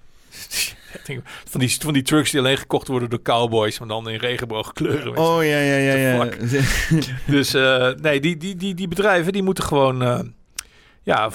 [1.10, 4.18] Uh, van, die, van die trucks die alleen gekocht worden door cowboys, maar dan in
[4.18, 5.16] regenboogkleuren.
[5.16, 5.94] Oh ja, ja, ja.
[5.94, 6.28] ja.
[7.26, 10.02] dus uh, nee, die, die, die, die bedrijven die moeten gewoon.
[10.02, 10.20] Uh,
[11.02, 11.30] ja,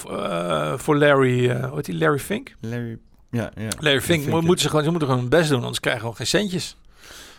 [0.77, 1.97] voor Larry, hoe heet die?
[1.97, 2.55] Larry Fink?
[2.59, 2.97] Larry,
[3.31, 3.69] ja, ja.
[3.79, 6.07] Larry Fink, Fink moeten ze, gewoon, ze moeten gewoon hun best doen, anders krijgen we
[6.11, 6.75] gewoon geen centjes.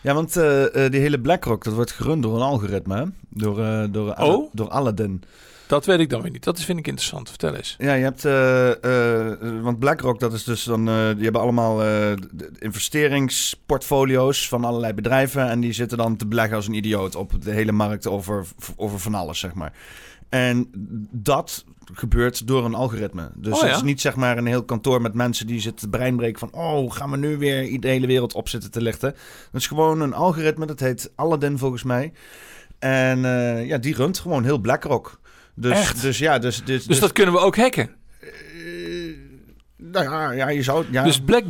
[0.06, 3.04] Ja, want uh, uh, die hele BlackRock, dat wordt gerund door een algoritme, hè?
[3.28, 4.50] Door, uh, door, oh?
[4.52, 5.22] door Aladdin.
[5.66, 6.44] Dat weet ik dan weer niet.
[6.44, 7.28] Dat vind ik interessant.
[7.28, 7.74] Vertel eens.
[7.78, 8.24] Ja, je hebt...
[8.24, 10.84] Uh, want BlackRock, dat is dus dan...
[10.84, 11.82] die hebben allemaal
[12.58, 15.48] investeringsportfolio's van allerlei bedrijven.
[15.48, 18.46] En die zitten dan te beleggen als een idioot op de hele markt over,
[18.76, 19.72] over van alles, zeg maar.
[20.28, 20.68] En
[21.10, 23.30] dat gebeurt door een algoritme.
[23.34, 25.96] Dus oh, het is niet zeg maar een heel kantoor met mensen die zitten te
[25.96, 26.52] brein breken van...
[26.52, 29.10] oh, gaan we nu weer de hele wereld op zitten te lichten.
[29.52, 32.12] Dat is gewoon een algoritme, dat heet Aladdin volgens mij.
[32.78, 35.20] En uh, ja, die runt gewoon heel BlackRock.
[35.54, 36.02] Dus, Echt?
[36.02, 36.64] dus ja, dus...
[36.64, 37.90] Dus, dus dat kunnen we ook hacken?
[38.56, 39.16] Uh,
[39.76, 40.84] nou ja, ja, je zou...
[40.90, 41.04] Ja.
[41.04, 41.44] Dus Black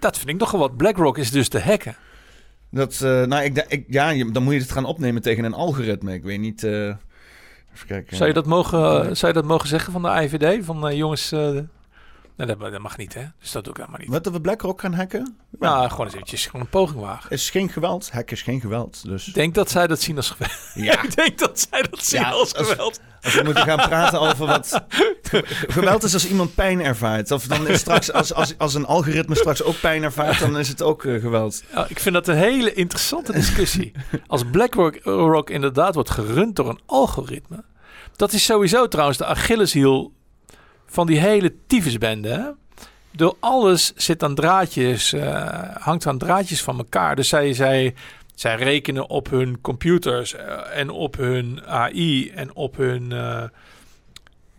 [0.00, 0.76] dat vind ik nogal wat.
[0.76, 1.96] BlackRock is dus te hacken.
[2.70, 6.14] Dat, uh, nou, ik, ik, ja, dan moet je het gaan opnemen tegen een algoritme.
[6.14, 6.66] Ik weet niet...
[7.74, 8.16] Even kijken.
[8.16, 10.64] Zou je dat mogen, zou je dat mogen zeggen van de IVD?
[10.64, 11.32] Van jongens...
[12.46, 13.24] Dat, dat, mag niet, hè?
[13.40, 14.08] Dus dat doe ik helemaal niet.
[14.08, 15.36] Wat, dat we BlackRock gaan hacken?
[15.58, 17.30] Nou, gewoon eens eventjes gewoon een poging wagen.
[17.30, 18.10] Is geen geweld.
[18.10, 19.04] Hacken is geen geweld.
[19.04, 19.28] Dus.
[19.28, 20.52] Ik denk dat zij dat zien als geweld.
[20.74, 21.02] Ja.
[21.04, 23.00] ik denk dat zij dat zien Ja, als als- geweld.
[23.22, 24.84] Als we moeten gaan praten over wat...
[25.68, 27.30] Geweld is als iemand pijn ervaart.
[27.30, 30.68] Of dan is straks, als, als, als een algoritme straks ook pijn ervaart, dan is
[30.68, 31.62] het ook eh, geweld.
[31.74, 33.92] Ja, ik vind dat een hele interessante discussie.
[34.26, 37.64] Als BlackRock Rock inderdaad wordt gerund door een algoritme.
[38.16, 40.12] Dat is sowieso trouwens de Achilleshiel
[40.90, 42.28] van die hele tyfusbende.
[42.28, 42.50] Hè?
[43.10, 47.16] Door alles zit aan draadjes, eh, hangt aan draadjes van elkaar.
[47.16, 47.94] Dus zij, zij,
[48.34, 53.12] zij rekenen op hun computers eh, en op hun AI en op hun...
[53.12, 53.42] eh,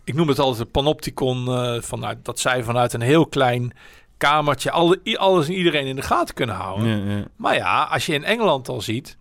[0.04, 1.44] ik noem het altijd een panopticon.
[1.82, 3.72] vanuit, dat zij vanuit een heel klein
[4.16, 7.28] kamertje alle, alles en iedereen in de gaten kunnen houden.
[7.36, 9.16] Maar ja, als je in Engeland al ziet.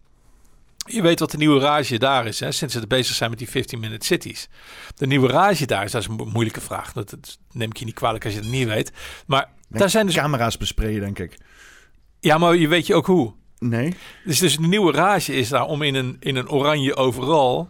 [0.88, 3.48] Je weet wat de nieuwe rage daar is, hè, sinds ze bezig zijn met die
[3.48, 4.50] 15-minute cities.
[4.96, 6.94] De nieuwe rage daar is, dat is een mo- moeilijke vraag.
[6.94, 8.92] Dat, dat neem ik je niet kwalijk als je het niet weet.
[9.28, 10.16] Maar daar zijn dus...
[10.16, 11.38] Camera's besprayen, denk ik.
[12.20, 13.34] Ja, maar je weet je ook hoe.
[13.60, 13.94] Nee?
[14.26, 17.70] Dus, dus de nieuwe rage is daar om in een, in een oranje overal...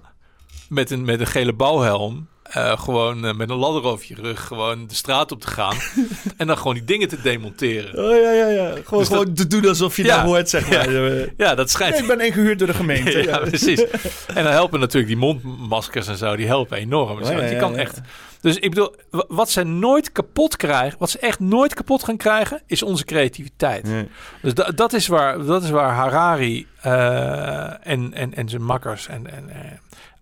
[0.70, 2.28] met een, met een gele bouwhelm...
[2.52, 4.48] eh, gewoon eh, met een ladder over je rug...
[4.48, 5.76] gewoon de straat op te gaan...
[6.38, 8.04] en dan gewoon die dingen te demonteren.
[8.06, 8.70] Oh ja, ja, ja.
[8.70, 10.16] Gewoon, Dus dat- gewoon te doen alsof je Ja.
[10.16, 10.92] dat hoort, zeg maar.
[10.92, 11.26] Ja.
[11.38, 11.98] Ja, dat schijnt...
[11.98, 13.24] ik ben ingehuurd door de gemeente.
[13.30, 13.84] ja, precies.
[14.28, 17.24] En dan helpen natuurlijk die mondmaskers en zo, die helpen enorm.
[17.24, 18.00] je ja, kan echt.
[18.42, 22.18] Dus ik bedoel, wa- wat ze nooit kapot krijgen, wat ze echt nooit kapot gaan
[22.18, 23.84] krijgen, is onze creativiteit.
[23.84, 24.08] Nee.
[24.42, 29.08] Dus da- dat, is waar, dat is waar Harari eh, en, en, en zijn makkers
[29.08, 29.50] en, en,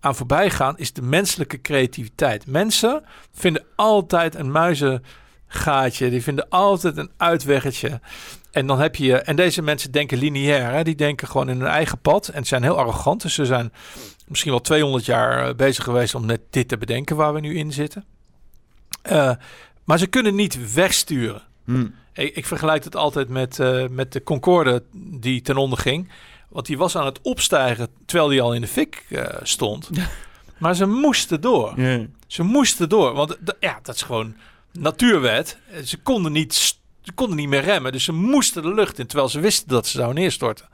[0.00, 2.46] aan voorbij gaan, is de menselijke creativiteit.
[2.46, 8.00] Mensen vinden altijd een muizengaatje, die vinden altijd een uitweggetje.
[8.50, 10.82] En dan heb je, en deze mensen denken lineair, hè?
[10.82, 13.22] die denken gewoon in hun eigen pad en zijn heel arrogant.
[13.22, 13.72] Dus ze zijn
[14.26, 17.56] misschien wel 200 jaar eh, bezig geweest om net dit te bedenken waar we nu
[17.56, 18.04] in zitten.
[19.02, 19.32] Eh,
[19.84, 21.42] maar ze kunnen niet wegsturen.
[21.64, 21.86] Hm.
[22.12, 26.08] Ik, ik vergelijk het altijd met, eh, met de Concorde die ten onder ging.
[26.50, 29.90] Want die was aan het opstijgen terwijl die al in de fik eh, stond.
[30.58, 31.72] Maar ze moesten door.
[32.26, 33.12] Ze moesten door.
[33.14, 34.34] Want ja, dat is gewoon
[34.72, 35.58] natuurwet.
[35.84, 36.54] Ze konden niet,
[37.02, 37.92] ze konden niet meer remmen.
[37.92, 39.06] Dus ze moesten de lucht in.
[39.06, 40.68] Terwijl ze wisten dat ze zouden neerstorten.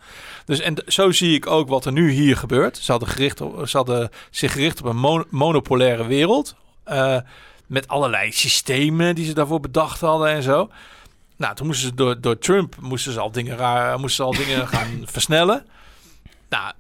[0.45, 2.77] Dus en zo zie ik ook wat er nu hier gebeurt.
[2.79, 6.55] Ze hadden, gericht op, ze hadden zich gericht op een mon- monopolaire wereld.
[6.85, 7.17] eh,
[7.67, 10.71] met allerlei systemen die ze daarvoor bedacht hadden en zo.
[11.37, 14.45] Nou, toen moesten ze door, door Trump moesten ze al dingen, raar, moesten ze al
[14.45, 15.67] dingen gaan versnellen.
[16.49, 16.73] Nou,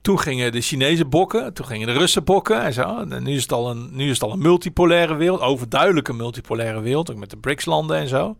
[0.00, 2.98] toen gingen de Chinezen bokken, toen gingen de Russen bokken en zo.
[2.98, 6.80] En nu is het al een, nu is het al een multipolaire wereld, overduidelijke multipolaire
[6.80, 8.36] wereld, ook met de BRICS-landen en zo.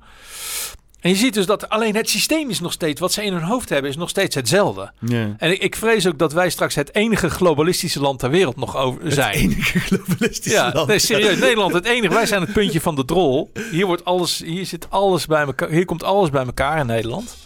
[1.04, 3.42] En je ziet dus dat alleen het systeem is nog steeds, wat ze in hun
[3.42, 4.92] hoofd hebben, is nog steeds hetzelfde.
[5.38, 8.76] En ik, ik vrees ook dat wij straks het enige globalistische land ter wereld nog
[8.76, 9.32] over zijn.
[9.32, 10.88] Het enige globalistische Ja, land.
[10.88, 11.38] nee, serieus.
[11.38, 12.14] Nederland, het enige.
[12.14, 13.50] Wij zijn het puntje van de drol.
[13.70, 15.68] Hier wordt alles, hier zit alles bij elkaar.
[15.70, 17.36] Hier komt alles bij elkaar in Nederland.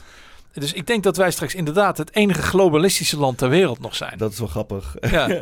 [0.59, 4.19] Dus ik denk dat wij straks inderdaad het enige globalistische land ter wereld nog zijn.
[4.19, 4.95] Dat is wel grappig.
[5.11, 5.29] Ja,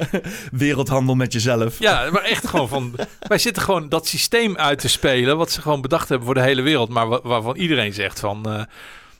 [0.52, 1.78] Wereldhandel met jezelf.
[1.78, 2.94] ja maar echt gewoon van.
[3.28, 5.36] Wij zitten gewoon dat systeem uit te spelen.
[5.36, 6.88] wat ze gewoon bedacht hebben voor de hele wereld.
[6.88, 8.46] Maar wa- waarvan iedereen zegt van.
[8.50, 8.62] eh,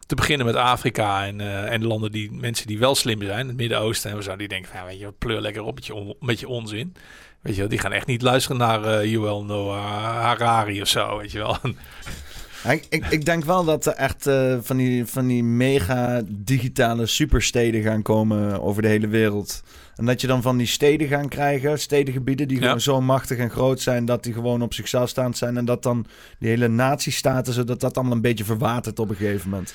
[0.06, 3.46] te beginnen met Afrika en, eh, en de landen die mensen die wel slim zijn,
[3.46, 5.94] het Midden-Oosten en zo, die denken van ja, weet je, pleur lekker op met je,
[5.94, 6.94] on- met je onzin.
[7.40, 9.84] Weet je wel, die gaan echt niet luisteren naar eh Yuval Noah
[10.22, 11.56] Harari of zo, weet je wel.
[12.68, 17.06] Ik, ik, ik denk wel dat er echt eh, van, die, van die mega digitale
[17.06, 19.62] supersteden gaan komen over de hele wereld.
[19.96, 22.62] En dat je dan van die steden gaan krijgen, stedengebieden die Ja.
[22.62, 25.56] gewoon zo machtig en groot zijn dat die gewoon op zichzelf staand zijn.
[25.56, 26.06] En dat dan
[26.38, 29.74] die hele nazistaten, zodat dat allemaal een beetje verwatert op een gegeven moment.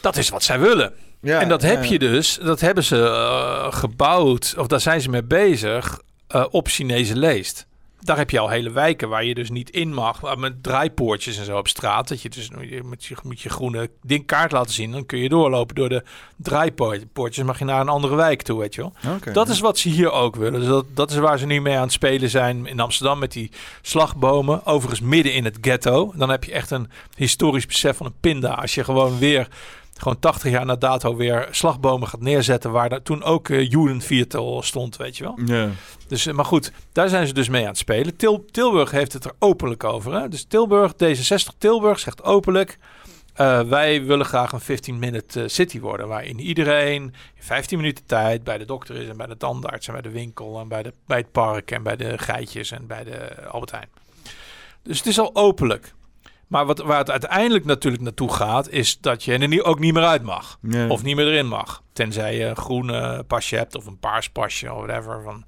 [0.00, 0.92] Dat is wat zij willen.
[1.20, 1.90] Ja, en dat heb ja.
[1.90, 6.68] je dus, dat hebben ze eh, gebouwd, of daar zijn ze mee bezig, eh, op
[6.68, 7.66] Chinese leest.
[8.04, 11.38] Daar heb je al hele wijken waar je dus niet in mag, maar met draaipoortjes
[11.38, 12.08] en zo op straat.
[12.08, 14.92] Dat je dus je moet je, moet je groene ding kaart laten zien.
[14.92, 16.02] Dan kun je doorlopen door de
[16.36, 18.92] draaipoortjes, mag je naar een andere wijk toe, weet je wel.
[19.32, 20.60] Dat is wat ze hier ook willen.
[20.60, 23.32] Dus dat, dat is waar ze nu mee aan het spelen zijn in Amsterdam met
[23.32, 23.50] die
[23.82, 24.66] slagbomen.
[24.66, 26.12] Overigens midden in het ghetto.
[26.16, 28.54] Dan heb je echt een historisch besef van een pinda.
[28.54, 29.48] Als je gewoon weer,
[30.02, 32.70] gewoon 80 jaar na dato weer slagbomen gaat neerzetten.
[32.70, 35.38] Waar daar toen ook uh, Judenviertel stond, weet je wel.
[35.44, 35.68] Ja.
[36.08, 38.16] Dus, eh, maar goed, daar zijn ze dus mee aan het spelen.
[38.16, 40.12] Til, Tilburg heeft het er openlijk over.
[40.14, 40.28] Hè?
[40.28, 42.78] Dus Tilburg, D66 Tilburg zegt openlijk...
[43.40, 47.02] Uh, wij willen graag een 15-minute uh, city worden, waarin iedereen
[47.34, 50.10] in 15 minuten tijd bij de dokter is en bij de tandarts en bij de
[50.10, 53.70] winkel en bij, de, bij het park en bij de geitjes en bij de Albert
[53.70, 53.88] Heijn.
[54.82, 55.94] Dus het is al openlijk.
[56.52, 59.94] Maar wat, waar het uiteindelijk natuurlijk naartoe gaat, is dat je er niet, ook niet
[59.94, 60.58] meer uit mag.
[60.88, 61.82] Of niet meer erin mag.
[61.92, 65.22] Tenzij je een groene pasje hebt of een paars pasje of whatever.
[65.22, 65.44] Van...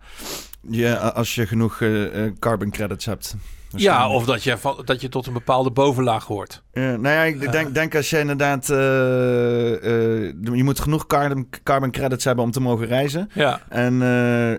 [0.60, 3.36] ja, als je genoeg uh, carbon credits hebt.
[3.76, 6.62] Ja, of dat je, van, dat je tot een bepaalde bovenlaag hoort.
[6.72, 8.68] Ja, nou ja, ik denk, denk als je inderdaad...
[8.68, 13.30] Uh, uh, je moet genoeg carbon, carbon credits hebben om te mogen reizen.
[13.32, 13.60] Ja.
[13.68, 14.02] En,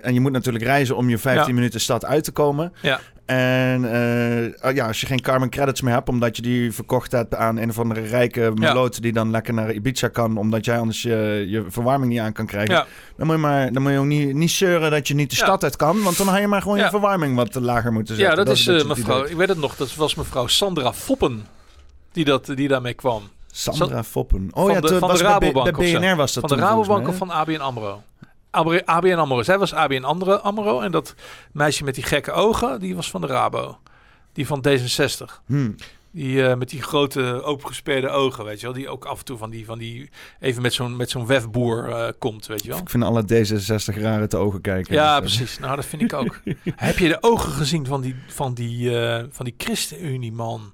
[0.01, 1.53] en je moet natuurlijk reizen om je 15 ja.
[1.53, 2.73] minuten stad uit te komen.
[2.81, 2.99] Ja.
[3.25, 7.35] En uh, ja, als je geen carbon credits meer hebt, omdat je die verkocht hebt
[7.35, 11.01] aan een of andere rijke meloot die dan lekker naar Ibiza kan, omdat jij anders
[11.01, 12.73] je, je verwarming niet aan kan krijgen.
[12.73, 12.85] Ja.
[13.17, 15.35] Dan moet je maar dan moet je ook niet, niet zeuren dat je niet de
[15.35, 18.31] stad uit kan, want dan had je maar gewoon je verwarming wat lager moeten zetten.
[18.31, 21.45] Ja, dat, dat is, uh, mevrouw, ik weet het nog, dat was mevrouw Sandra Foppen
[22.11, 23.23] die, dat, die daarmee kwam.
[23.51, 24.49] Sandra Foppen.
[24.53, 27.07] Oh van ja, de, van de Rabobank bij, bij BNR was dat Van de Rabobank
[27.07, 28.01] of van ABN AMRO?
[28.85, 29.43] ABN AMRO.
[29.43, 31.15] Zij was ABN AMRO, AMRO en dat
[31.51, 33.77] meisje met die gekke ogen, die was van de Rabo.
[34.33, 35.45] Die van D66.
[35.45, 35.75] Hmm.
[36.15, 38.75] Die uh, met die grote opengesperde ogen, weet je wel.
[38.75, 41.89] Die ook af en toe van die, van die even met zo'n met zo'n wefboer
[41.89, 42.77] uh, komt, weet je wel.
[42.77, 44.93] Ik vind alle D66 rare te ogen kijken.
[44.93, 45.59] Ja, dus, precies.
[45.59, 46.41] Nou, dat vind ik ook.
[46.75, 50.73] Heb je de ogen gezien van die, van die, uh, van die ChristenUnie man?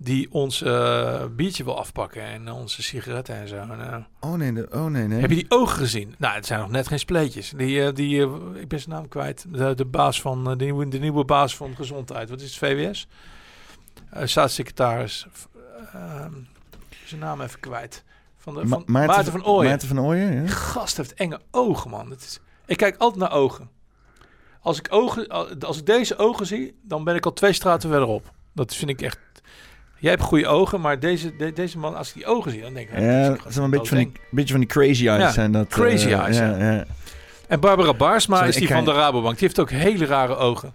[0.00, 3.64] Die ons uh, biertje wil afpakken en onze sigaretten en zo.
[3.64, 5.20] Nou, oh nee, de, oh nee, nee.
[5.20, 6.14] Heb je die ogen gezien?
[6.18, 7.52] Nou, het zijn nog net geen spleetjes.
[7.56, 9.46] Die, uh, die uh, ik ben zijn naam kwijt.
[9.48, 12.30] De, de baas van de, nieuwe, de nieuwe baas van gezondheid.
[12.30, 13.08] Wat is het VWS?
[14.24, 15.26] staatssecretaris.
[17.04, 18.04] zijn naam even kwijt.
[18.36, 19.68] Van de, van Ma Maarten, Maarten van Ooyen.
[19.68, 20.46] Maarten van Ooyen, ja.
[20.46, 22.10] Gast heeft enge ogen, man.
[22.10, 23.70] Het is, ik kijk altijd naar ogen.
[24.60, 25.28] Als ik, ogen.
[25.60, 28.32] als ik deze ogen zie, dan ben ik al twee straten verderop.
[28.52, 29.18] Dat vind ik echt
[29.98, 32.74] Jij hebt goede ogen, maar deze, de, deze man, als ik die ogen zie, dan
[32.74, 32.98] denk ik...
[32.98, 35.22] Ja, dat is een beetje van, die, beetje van die crazy eyes.
[35.22, 36.84] Ja, zijn dat, crazy uh, eyes, ja, ja.
[37.48, 39.38] En Barbara Baarsma Sorry, is die van de Rabobank.
[39.38, 40.74] Die heeft ook hele rare ogen.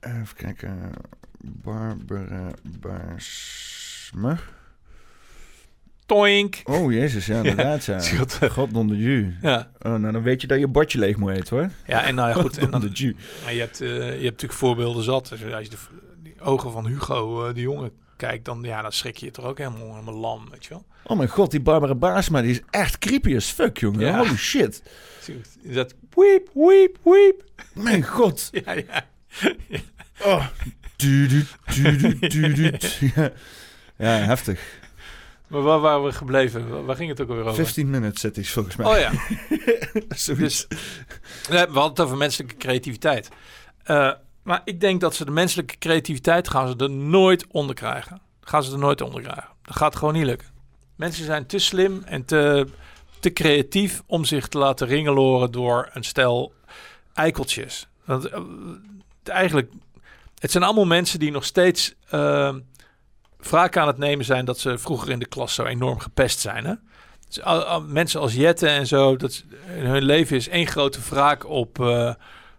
[0.00, 0.92] Even kijken.
[1.38, 4.38] Barbara Baarsma.
[6.06, 6.60] Toink.
[6.64, 8.00] Oh, jezus, ja, inderdaad, ja.
[8.48, 9.34] God onder ju.
[9.42, 9.70] Ja.
[9.78, 11.70] Oh, nou, dan weet je dat je bordje leeg moet eten, hoor.
[11.86, 12.58] ja, en nou ja, goed.
[12.64, 13.16] En dan, ju.
[13.44, 15.28] maar je, hebt, eh, je hebt natuurlijk voorbeelden zat.
[15.28, 15.76] Dus als je de,
[16.46, 19.90] ogen van Hugo, eh, de jongen, kijkt, dan, ja, dan schrik je toch ook helemaal,
[19.90, 20.84] helemaal lam, weet je wel.
[21.04, 24.00] Oh mijn god, die Barbara Baarsma, die is echt creepy as fuck, jongen.
[24.00, 24.18] Ja.
[24.18, 24.82] Holy shit.
[25.62, 27.44] Is dat weep, weep, weep.
[27.74, 28.50] Mijn god.
[28.64, 29.06] Ja, ja.
[30.24, 30.46] Oh.
[30.96, 31.44] Du, du.
[33.14, 33.30] Ja.
[33.96, 34.80] ja, heftig.
[35.46, 36.84] Maar waar waren we gebleven?
[36.84, 37.64] Waar, ging het ook alweer over?
[37.64, 38.86] 15 minutes zit is volgens mij.
[38.86, 39.10] Oh ja.
[40.38, 40.66] Dus
[41.48, 43.28] we hadden het over menselijke creativiteit.
[43.82, 44.12] Eh,
[44.46, 48.20] maar ik denk dat ze de menselijke creativiteit gaan ze er nooit onder krijgen.
[48.40, 49.48] Gaan ze er nooit onder krijgen.
[49.62, 50.48] Dat gaat gewoon niet lukken.
[50.96, 52.66] Mensen zijn te slim en te,
[53.20, 56.52] te creatief om zich te laten ringeloren door een stel
[57.14, 57.88] eikeltjes.
[58.04, 58.40] Want eh,
[59.24, 59.72] eigenlijk,
[60.38, 62.54] het zijn allemaal mensen die nog steeds uh,
[63.50, 66.64] aan het nemen zijn dat ze vroeger in de klas zo enorm gepest zijn.
[66.64, 66.74] Hè?
[67.28, 67.40] Dus,
[67.86, 72.14] mensen als Jette en zo, dat, hun leven is één grote wraak op uh,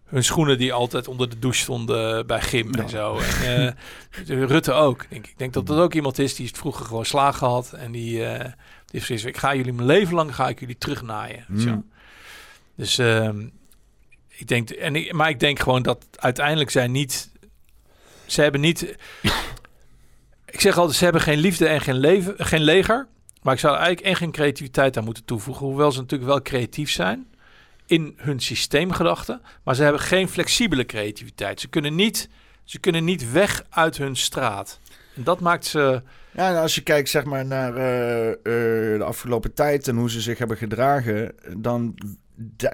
[0.07, 3.19] hun schoenen die altijd onder de douche stonden bij Gim en zo.
[3.43, 3.77] En,
[4.27, 5.31] uh, Rutte ook, denk ik.
[5.31, 8.19] Ik denk dat dat ook iemand is die het vroeger gewoon slagen had en die,
[8.19, 8.45] uh,
[8.85, 11.45] die is ik ga jullie mijn leven lang ga ik jullie terugnaaien.
[11.47, 11.59] Mm.
[11.59, 11.83] Zo.
[12.75, 13.47] Dus ehm,
[14.27, 17.31] ik denk, en ik, maar ik denk gewoon dat uiteindelijk zij niet,
[18.25, 18.81] ze hebben niet,
[20.55, 23.07] ik zeg altijd, ze hebben geen liefde en geen leven, geen leger.
[23.41, 25.65] Maar ik zou eigenlijk en geen creativiteit aan moeten toevoegen.
[25.65, 27.27] Hoewel ze natuurlijk wel creatief zijn
[27.87, 29.41] in hun systeemgedachten.
[29.63, 31.59] Maar ze hebben geen flexibele creativiteit.
[31.59, 32.29] Ze kunnen niet,
[32.63, 34.79] ze kunnen niet weg uit hun straat.
[35.15, 36.01] En dat maakt ze.
[36.31, 38.33] Ja, nou, als je kijkt zeg maar, naar uh, uh,
[38.97, 41.95] de afgelopen tijd en hoe ze zich hebben gedragen, dan.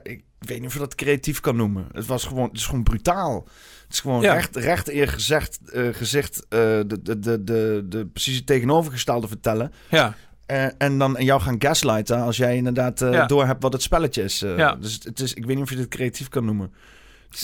[0.03, 1.88] ik weet niet of je dat creatief kan noemen.
[1.91, 3.47] Het was gewoon, het is gewoon brutaal.
[3.84, 4.34] Het is gewoon ja.
[4.34, 9.74] recht, recht eer gezegd, uh, gezegd de, de, de, de, de precies het tegenovergestelde vertellen.
[9.89, 10.16] Ja.
[10.48, 13.26] Uh, en dan en jou gaan gaslighten als jij inderdaad uh, ja.
[13.26, 14.44] door hebt wat het spelletje is.
[14.44, 14.76] Uh, ja.
[14.76, 16.74] Dus het is, ik weet niet of je dit creatief kan noemen.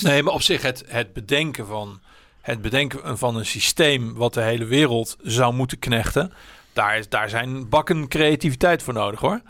[0.02, 2.00] Nee, maar op zich het, het bedenken van
[2.41, 6.34] het bedenken van een systeem wat de hele wereld zou moeten knechten,
[6.74, 9.41] daar, is, daar zijn bakken creativiteit voor nodig hoor.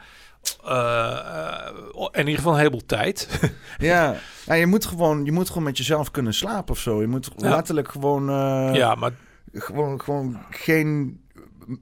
[2.11, 3.39] in ieder geval een heleboel tijd.
[3.77, 7.01] ja, nou, je, moet gewoon, je moet gewoon met jezelf kunnen slapen of zo.
[7.01, 7.49] Je moet ja.
[7.49, 8.25] letterlijk gewoon.
[8.73, 9.11] ja, maar.
[9.53, 11.19] Gewoon, gewoon geen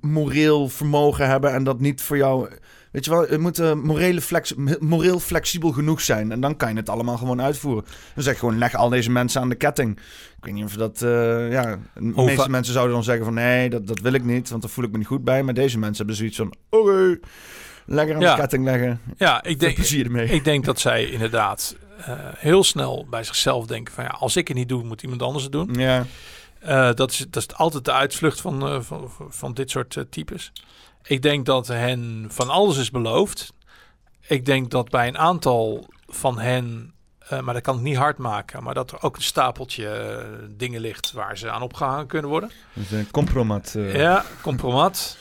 [0.01, 2.49] moreel vermogen hebben en dat niet voor jou.
[2.91, 6.31] Weet je wel, het moet uh, morele flex, moreel flexibel genoeg zijn.
[6.31, 7.85] En dan kan je het allemaal gewoon uitvoeren.
[8.13, 9.99] Dan zeg je gewoon, leg al deze mensen aan de ketting.
[10.37, 11.01] Ik weet niet of dat...
[11.01, 13.33] Uh, ja, de meeste mensen zouden dan zeggen van...
[13.33, 15.43] Nee, dat, dat wil ik niet, want daar voel ik me niet goed bij.
[15.43, 16.53] Maar deze mensen hebben zoiets van...
[16.69, 17.19] Oké, okay,
[17.85, 18.35] lekker aan ja.
[18.35, 19.01] de ketting leggen.
[19.17, 20.27] Ja, ik denk, plezier ermee.
[20.29, 22.05] ik denk dat zij inderdaad uh,
[22.37, 24.03] heel snel bij zichzelf denken van...
[24.03, 25.73] Ja, als ik het niet doe, moet iemand anders het doen.
[25.73, 26.05] Ja.
[26.67, 30.03] Uh, dat, is, dat is altijd de uitvlucht van, uh, van, van dit soort uh,
[30.09, 30.51] types.
[31.03, 33.53] Ik denk dat hen van alles is beloofd.
[34.27, 36.93] Ik denk dat bij een aantal van hen,
[37.41, 40.25] maar dat kan ik niet hard maken, maar dat er ook een stapeltje
[40.57, 42.51] dingen ligt waar ze aan opgehangen kunnen worden.
[42.73, 43.75] Dus een compromat.
[43.77, 45.17] Ja, compromat.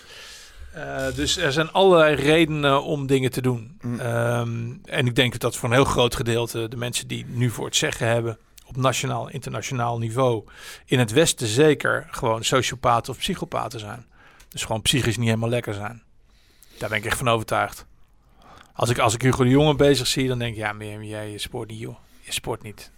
[1.14, 3.78] dus er zijn allerlei redenen om dingen te doen.
[3.80, 4.00] Mm.
[4.00, 7.64] Um, en ik denk dat voor een heel groot gedeelte de mensen die nu voor
[7.64, 10.44] het zeggen hebben, op nationaal, internationaal niveau,
[10.84, 14.06] in het Westen zeker, gewoon sociopaten of psychopaten zijn.
[14.48, 16.02] Dus gewoon psychisch niet helemaal lekker zijn.
[16.78, 17.86] Daar ben ik echt van overtuigd.
[18.72, 21.30] Als ik, als ik Hugo de Jonge bezig zie, dan denk ik, ja, meer jij
[21.30, 21.96] je sport niet, joh.
[22.20, 22.90] Je sport niet.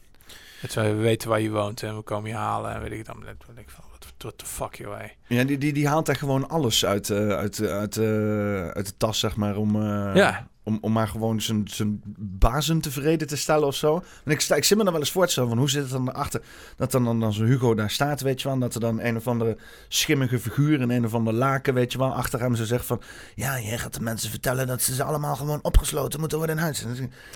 [0.60, 3.20] Het, we weten waar je woont en we komen je halen en weet ik dan.
[3.54, 3.84] denk ik van,
[4.18, 5.16] what the fuck, joh, hey.
[5.26, 8.96] Ja, die, die, die haalt daar gewoon alles uit, uh, uit, uit, uh, uit de
[8.96, 9.76] tas, zeg maar, om...
[9.76, 10.48] Uh, ja.
[10.68, 14.02] Om, om maar gewoon zijn, zijn bazen tevreden te stellen of zo.
[14.24, 15.82] En ik, sta, ik zit me dan wel eens voor te stellen van hoe zit
[15.82, 16.42] het dan erachter.
[16.76, 18.58] Dat dan, dan, dan zo'n Hugo daar staat, weet je wel.
[18.58, 19.56] Dat er dan een of andere
[19.88, 23.00] schimmige figuur in een of andere laken, weet je wel, achter hem zo zegt van...
[23.34, 26.62] Ja, jij gaat de mensen vertellen dat ze ze allemaal gewoon opgesloten moeten worden in
[26.62, 26.84] huis.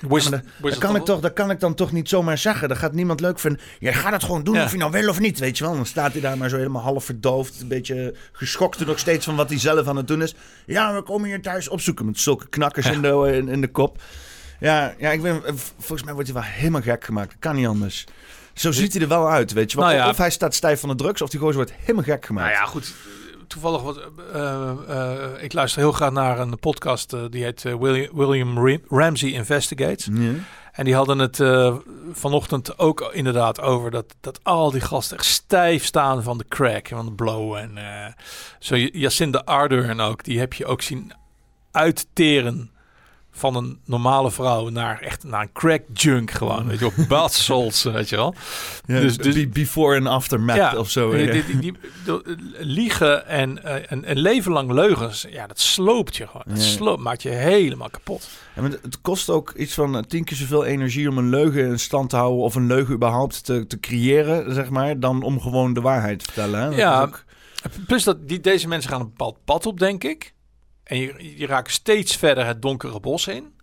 [0.00, 2.68] Ja, dat, kan ik toch, dat kan ik dan toch niet zomaar zeggen.
[2.68, 3.60] Dat gaat niemand leuk vinden.
[3.78, 4.64] Jij gaat het gewoon doen ja.
[4.64, 5.74] of je nou wil of niet, weet je wel.
[5.74, 7.60] Dan staat hij daar maar zo helemaal half verdoofd.
[7.60, 10.34] Een beetje geschokt nog steeds van wat hij zelf aan het doen is.
[10.66, 14.02] Ja, we komen hier thuis opzoeken met zulke knakkers in de in, in, de kop.
[14.60, 15.42] Ja, ja ik ben,
[15.78, 17.28] volgens mij wordt hij wel helemaal gek gemaakt.
[17.30, 18.06] Dat kan niet anders.
[18.54, 19.86] Zo ziet hij er wel uit, weet je wel.
[19.86, 20.08] Nou ja.
[20.08, 22.52] Of hij staat stijf van de drugs, of die gozer wordt helemaal gek gemaakt.
[22.52, 22.94] Nou ja, goed.
[23.46, 24.00] Toevallig, wat,
[24.34, 29.30] uh, uh, ik luister heel graag naar een podcast, uh, die heet William, William Ramsey
[29.30, 30.08] Investigates.
[30.12, 30.30] Ja.
[30.72, 31.40] En die hadden het
[32.12, 36.88] vanochtend ook inderdaad over dat, dat al die gasten echt stijf staan van de crack
[36.88, 37.54] en van de blow.
[37.54, 37.78] En
[38.58, 41.12] zo Jacinda Ardern ook, die heb je ook zien
[41.70, 42.70] uitteren
[43.34, 47.32] van een normale vrouw naar echt naar een crack junk gewoon, weet je wel, bath
[47.32, 48.34] salts, weet je wel.
[48.86, 51.10] Ja, dus, dus before en after meth ja, of zo.
[51.10, 51.76] Die, die, die, die,
[52.58, 53.60] liegen en
[53.92, 56.44] een uh, leven lang leugens, ja, dat sloopt je gewoon.
[56.46, 56.70] Dat ja.
[56.70, 58.28] sloopt, maakt je helemaal kapot.
[58.54, 62.10] Maar het kost ook iets van tien keer zoveel energie om een leugen in stand
[62.10, 65.80] te houden of een leugen überhaupt te, te creëren, zeg maar, dan om gewoon de
[65.80, 66.60] waarheid te vertellen.
[66.60, 66.68] Hè?
[66.68, 67.24] Ja, ook...
[67.86, 70.32] plus dat die, deze mensen gaan een bepaald pad op, denk ik.
[70.92, 73.54] En je, je raakt steeds verder het donkere bos in.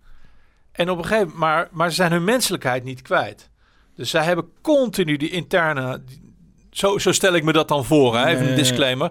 [0.72, 3.50] En op een gegeven moment, maar, maar ze zijn hun menselijkheid niet kwijt.
[3.94, 6.02] Dus zij hebben continu die interne.
[6.70, 8.26] Zo, zo stel ik me dat dan voor, hè?
[8.26, 9.10] even een disclaimer.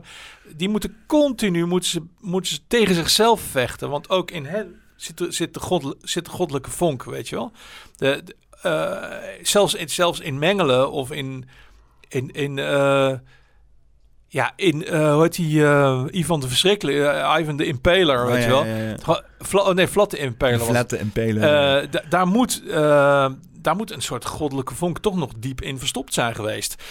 [0.55, 3.89] Die moeten continu moeten ze, moeten ze tegen zichzelf vechten.
[3.89, 7.51] Want ook in hen zit, zit, de, god, zit de goddelijke vonk, weet je wel.
[7.95, 11.49] De, de uh, zelfs, in, zelfs in mengelen of in.
[12.07, 13.13] in, in uh,
[14.31, 18.35] Ja, in, eh hoe heet die, eh, Ivan de Verschrikkelijke, eh, Ivan de Impaler, weet
[18.35, 18.65] Oh, je ja, wel.
[18.65, 18.95] ja, ja.
[19.03, 20.59] Gewoon- Vla- oh, nee, Vlatte Impaler.
[21.81, 22.63] Eh, da- daar, moet,
[23.61, 26.83] daar moet een soort goddelijke vonk toch nog diep in verstopt zijn geweest.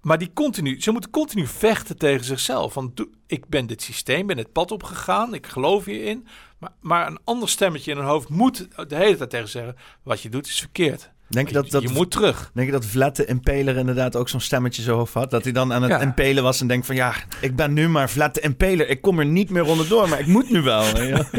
[0.00, 2.72] Maar die continu, ze moeten continu vechten tegen zichzelf.
[2.72, 2.94] Van,
[3.26, 6.26] ik ben dit systeem, ben het pad opgegaan, ik geloof hierin.
[6.58, 9.76] Maar, maar een ander stemmetje in hun hoofd moet de hele tijd tegen zeggen...
[10.02, 11.10] wat je doet is verkeerd.
[11.30, 12.50] Denk je dat, dat, je moet terug.
[12.54, 15.30] denk je dat Vlatte Impeler inderdaad ook zo'n stemmetje zo hoofd had?
[15.30, 16.00] Dat hij dan aan het Ja.
[16.00, 16.94] impelen was en denkt van...
[16.94, 18.88] Ja, ik ben nu maar Vlatte Impeler.
[18.88, 21.02] Ik kom er niet meer onderdoor, maar ik moet nu wel.
[21.02, 21.24] Ja.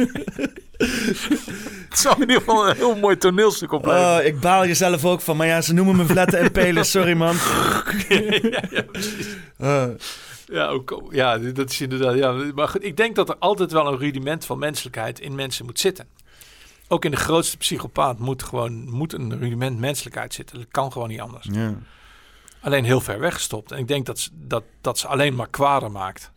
[1.89, 4.17] Het zou in ieder geval een heel mooi toneelstuk opleveren.
[4.19, 5.37] Oh, ik baal jezelf ook van.
[5.37, 6.85] Maar ja, ze noemen me Vlatte Impeler.
[6.85, 7.35] Sorry, man.
[9.57, 9.85] Eh,
[10.45, 12.15] Ja, ook, ja, dat is inderdaad.
[12.15, 12.31] Ja.
[12.55, 15.79] Maar goed, ik denk dat er altijd wel een rudiment van menselijkheid in mensen moet
[15.79, 16.05] zitten.
[16.91, 20.57] Ook in de grootste psychopaat moet gewoon moet een rudiment menselijkheid zitten.
[20.57, 21.47] Dat kan gewoon niet anders.
[21.51, 21.73] ja.
[22.61, 23.71] Alleen heel ver weggestopt.
[23.71, 26.31] En ik denk dat ze, dat, dat ze alleen maar kwader maakt.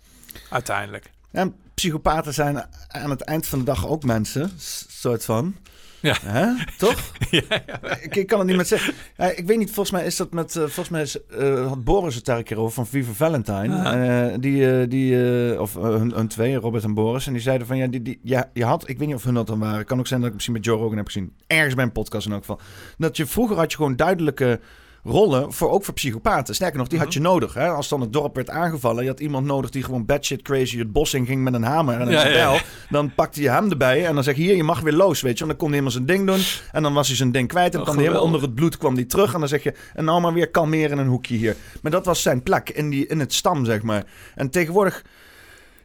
[0.50, 1.11] Uiteindelijk.
[1.30, 4.52] En psychopaten zijn aan het eind van de dag ook mensen.
[4.88, 5.57] soort van.
[6.05, 6.16] Ja.
[6.22, 6.64] Hè?
[6.78, 7.12] Toch?
[7.30, 7.98] ja, ja.
[8.00, 8.94] ik, ik kan het niet met zeggen.
[9.36, 10.57] Ik weet niet, volgens mij is dat met...
[10.57, 13.76] eh, volgens mij is, eh, had Boris het daar een keer over van Viva Valentine.
[13.76, 14.28] Ja.
[14.30, 17.26] Eh, die, die of hun, hun twee, Robert en Boris.
[17.26, 18.88] En die zeiden van, ja, die, die, ja, je had...
[18.88, 19.84] Ik weet niet of hun dat dan waren.
[19.84, 21.32] kan ook zijn dat ik misschien met Joe Rogan heb gezien.
[21.46, 22.61] Ergens bij een podcast in elk geval.
[22.98, 24.61] Dat je vroeger had je gewoon duidelijke
[25.05, 26.55] rollen, voor, ook voor psychopaten.
[26.55, 27.55] Sterker nog, die had je nodig.
[27.55, 27.68] Hè?
[27.68, 30.92] Als dan het dorp werd aangevallen, je had iemand nodig die gewoon batshit crazy het
[30.92, 32.32] bos in ging met een hamer en een Ja, ja, ja.
[32.32, 32.61] bijl.
[32.90, 35.36] Dan pakte je hem erbij en dan zeg je hier, je mag weer los, weet
[35.36, 35.42] je.
[35.42, 36.40] En dan kon hij helemaal zijn ding doen
[36.72, 37.66] en dan was hij zijn ding kwijt.
[37.66, 39.74] En dan kwam hij helemaal onder het bloed kwam die terug en dan zeg je,
[39.94, 41.57] en nou maar weer kalmeren in een hoekje hier.
[41.82, 44.05] Maar dat was zijn plek in, die, in het stam, zeg maar.
[44.34, 45.05] En tegenwoordig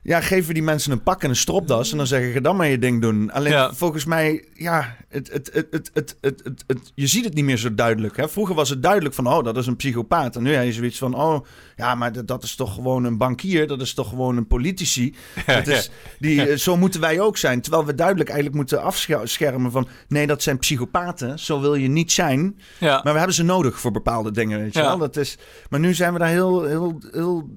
[0.03, 2.67] ja, geven die mensen een pak en een stropdas en dan zeggen ze dan maar
[2.67, 3.31] je ding doen.
[3.31, 7.57] Alleen volgens mij, ja, het, het, het, het, het, het, je ziet het niet meer
[7.57, 8.17] zo duidelijk.
[8.17, 8.29] Hè?
[8.29, 10.35] Vroeger was het duidelijk van, oh, dat is een psychopaat.
[10.35, 11.45] En nu heb je zoiets van, oh,
[11.75, 15.15] ja, maar dat, dat is toch gewoon een bankier, dat is toch gewoon een politici.
[15.45, 15.89] Dat is,
[16.19, 17.61] die, eh, zo moeten wij ook zijn.
[17.61, 22.11] Terwijl we duidelijk eigenlijk moeten afschermen van, nee, dat zijn psychopaten, zo wil je niet
[22.11, 22.59] zijn.
[22.79, 24.97] Maar we hebben ze nodig voor bepaalde dingen, weet je wel.
[24.97, 25.37] Dat is,
[25.69, 27.49] maar nu zijn we daar heel, heel, heel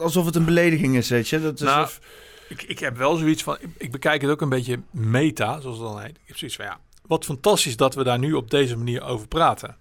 [0.00, 1.40] Alsof het een belediging is, weet je.
[1.40, 2.00] Dat is Nou, of-
[2.48, 5.78] Ik, ik heb wel zoiets van, ik, ik bekijk het ook een beetje meta, zoals
[5.78, 6.10] het dan heet.
[6.16, 9.28] Ik heb zoiets van, ja, wat fantastisch dat we daar nu op deze manier over
[9.28, 9.76] praten.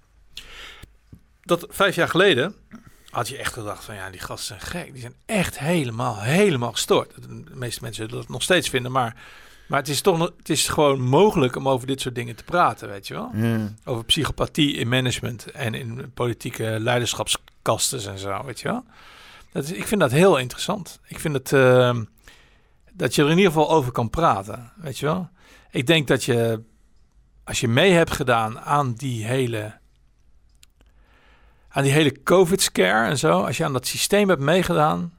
[1.41, 2.55] Dat vijf jaar geleden
[3.09, 4.91] had je echt gedacht van, ja, die gasten zijn gek.
[4.91, 7.11] Die zijn echt helemaal, helemaal gestoord.
[7.21, 9.15] De meeste mensen zullen dat nog steeds vinden, maar,
[9.67, 12.87] maar het is toch het is gewoon mogelijk om over dit soort dingen te praten,
[12.89, 13.31] weet je wel?
[13.85, 18.83] Over psychopathie in management en in politieke leiderschapskasten en zo, weet je wel.
[19.53, 20.99] Dat is, ik vind dat heel interessant.
[21.07, 22.03] Ik vind het ehm,
[22.93, 25.29] dat je er in ieder geval over kan praten, weet je wel.
[25.71, 26.61] Ik denk dat je,
[27.43, 29.77] als je mee hebt gedaan aan die hele,
[31.69, 35.13] aan die hele COVID-scare en zo, als je aan dat systeem hebt meegedaan,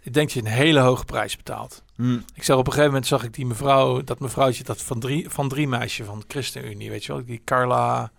[0.00, 1.82] ik denk dat je een hele hoge prijs betaalt.
[1.94, 2.18] Hm.
[2.34, 5.30] Ik zag op een gegeven moment zag ik die mevrouw, dat mevrouwtje, dat van drie,
[5.30, 8.10] van drie meisje van de ChristenUnie, weet je wel, die Carla,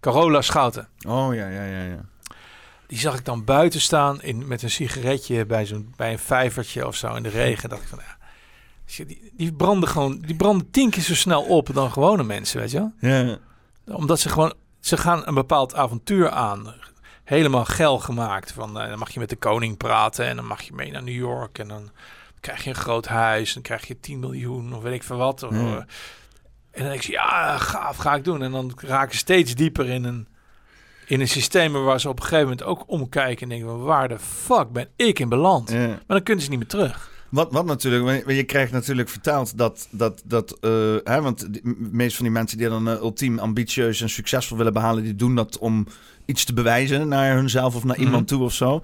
[0.00, 0.88] Carola Schouten.
[1.06, 2.00] Oh, ja, ja, ja, ja.
[2.88, 6.86] Die zag ik dan buiten staan in, met een sigaretje bij, zo'n, bij een vijvertje
[6.86, 7.68] of zo in de regen.
[7.68, 11.70] Dacht ik van, ja, die, die branden gewoon, die branden tien keer zo snel op
[11.74, 12.92] dan gewone mensen, weet je wel.
[13.00, 13.38] Ja,
[13.96, 16.74] Omdat ze gewoon, ze gaan een bepaald avontuur aan.
[17.24, 18.52] Helemaal geil gemaakt.
[18.52, 21.02] Van, eh, dan mag je met de koning praten en dan mag je mee naar
[21.02, 21.58] New York.
[21.58, 21.90] En dan
[22.40, 23.52] krijg je een groot huis.
[23.54, 25.42] Dan krijg je 10 miljoen of weet ik veel wat.
[25.42, 25.86] Of, Ja.
[26.70, 28.42] En dan denk ik, ja, gaaf, ga ik doen.
[28.42, 30.28] En dan raken ze steeds dieper in een,
[31.08, 33.42] in een systeem waar ze op een gegeven moment ook omkijken.
[33.42, 35.70] En denken, van, waar de fuck ben ik in beland?
[35.70, 35.86] ja.
[35.86, 37.10] Maar dan kunnen ze niet meer terug.
[37.28, 40.70] Wat, wat natuurlijk, je- krijgt natuurlijk vertaald dat, dat, dat eh,
[41.04, 41.60] hè, want de
[41.92, 45.34] meeste van die mensen die dan eh, ultiem ambitieus en succesvol willen behalen, die doen
[45.34, 45.86] dat om
[46.24, 48.04] iets te bewijzen naar hunzelf of naar Mhm.
[48.04, 48.80] iemand toe of zo.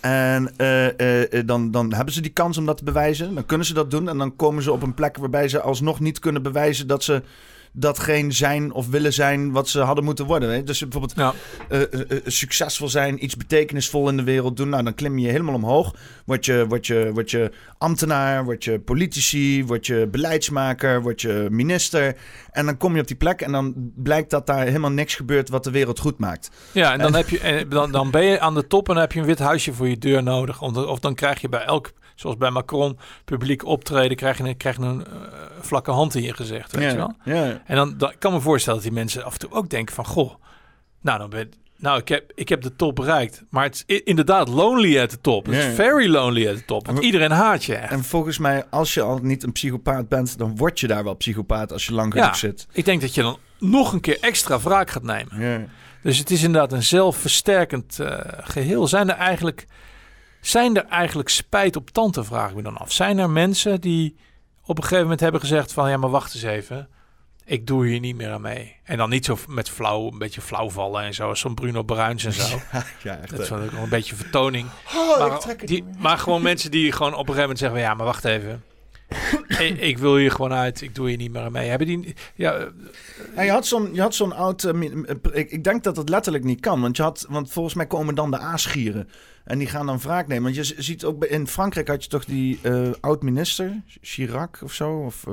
[0.00, 3.34] En eh, dan, dan hebben ze die kans om dat te bewijzen.
[3.34, 4.08] Dan kunnen ze dat doen.
[4.08, 7.22] En dan komen ze op een plek waarbij ze alsnog niet kunnen bewijzen dat ze
[7.76, 10.50] datgene zijn of willen zijn wat ze hadden moeten worden.
[10.50, 10.62] Hè?
[10.62, 11.32] Dus bijvoorbeeld Ja,
[11.68, 14.68] eh, eh, eh, succesvol zijn, iets betekenisvol in de wereld doen.
[14.68, 15.94] Nou, dan klim je helemaal omhoog.
[16.24, 21.46] Word je, word je, word je ambtenaar, word je politici, word je beleidsmaker, word je
[21.50, 22.16] minister.
[22.50, 25.48] En dan kom je op die plek en dan blijkt dat daar helemaal niks gebeurt
[25.48, 26.50] wat de wereld goed maakt.
[26.72, 29.02] ja en dan, heb je, en dan, dan ben je aan de top en dan
[29.02, 30.62] heb je een wit huisje voor je deur nodig.
[30.62, 34.76] Of dan krijg je bij elk, zoals bij Macron, publiek optreden, krijg je een, krijg
[34.76, 35.12] je een eh,
[35.60, 37.14] vlakke hand in je gezicht, weet je wel.
[37.24, 37.62] ja.
[37.66, 39.94] En dan, dan ik kan me voorstellen dat die mensen af en toe ook denken
[39.94, 40.06] van...
[40.06, 40.34] Goh,
[41.00, 43.42] nou, dan ben, nou ik, heb, ik heb de top bereikt.
[43.50, 45.46] Maar het is inderdaad lonely at the top.
[45.46, 46.86] Het is very lonely at the top.
[46.86, 47.92] Want En- iedereen haat je echt.
[47.92, 51.14] En volgens mij, als je al niet een psychopaat bent, dan word je daar wel
[51.14, 52.34] psychopaat als je lang genoeg Ja.
[52.34, 52.66] zit.
[52.72, 55.70] Ik denk dat je dan nog een keer extra wraak gaat nemen.
[56.02, 58.86] Dus het is inderdaad een zelfversterkend eh, geheel.
[58.86, 59.66] Zijn er eigenlijk...
[60.46, 62.92] Zijn er eigenlijk spijt op tante, vraag ik me dan af.
[62.92, 64.16] Zijn er mensen die
[64.64, 65.90] op een gegeven moment hebben gezegd van...
[65.90, 66.88] ja, maar wacht eens even,
[67.44, 68.76] ik doe hier niet meer aan mee.
[68.84, 71.34] En dan niet zo met flauw, een beetje flauw vallen en zo.
[71.34, 72.42] Zo'n Bruno Bruins en zo.
[73.02, 73.30] ja, echt.
[73.30, 74.68] Dat is wel een beetje vertoning.
[74.96, 77.80] Oh, maar, die, maar gewoon mensen die gewoon op een gegeven moment zeggen...
[77.80, 78.64] ja, maar wacht even.
[79.58, 80.80] ik, ik wil hier gewoon uit.
[80.80, 81.68] Ik doe hier niet meer mee.
[81.68, 82.14] Hebben die...
[82.34, 82.68] Ja,
[83.36, 84.64] eh, je had zo'n, je zo'n oud...
[84.64, 86.80] eh, eh, ik, ik denk dat het letterlijk niet kan.
[86.80, 89.08] Want, je had, want volgens mij komen dan de aasgieren.
[89.44, 90.52] En die gaan dan wraak nemen.
[90.52, 91.24] Want je ziet ook...
[91.24, 92.60] In Frankrijk had je toch die
[93.00, 93.82] oud-minister?
[94.00, 94.90] Chirac of zo?
[94.90, 95.24] Of,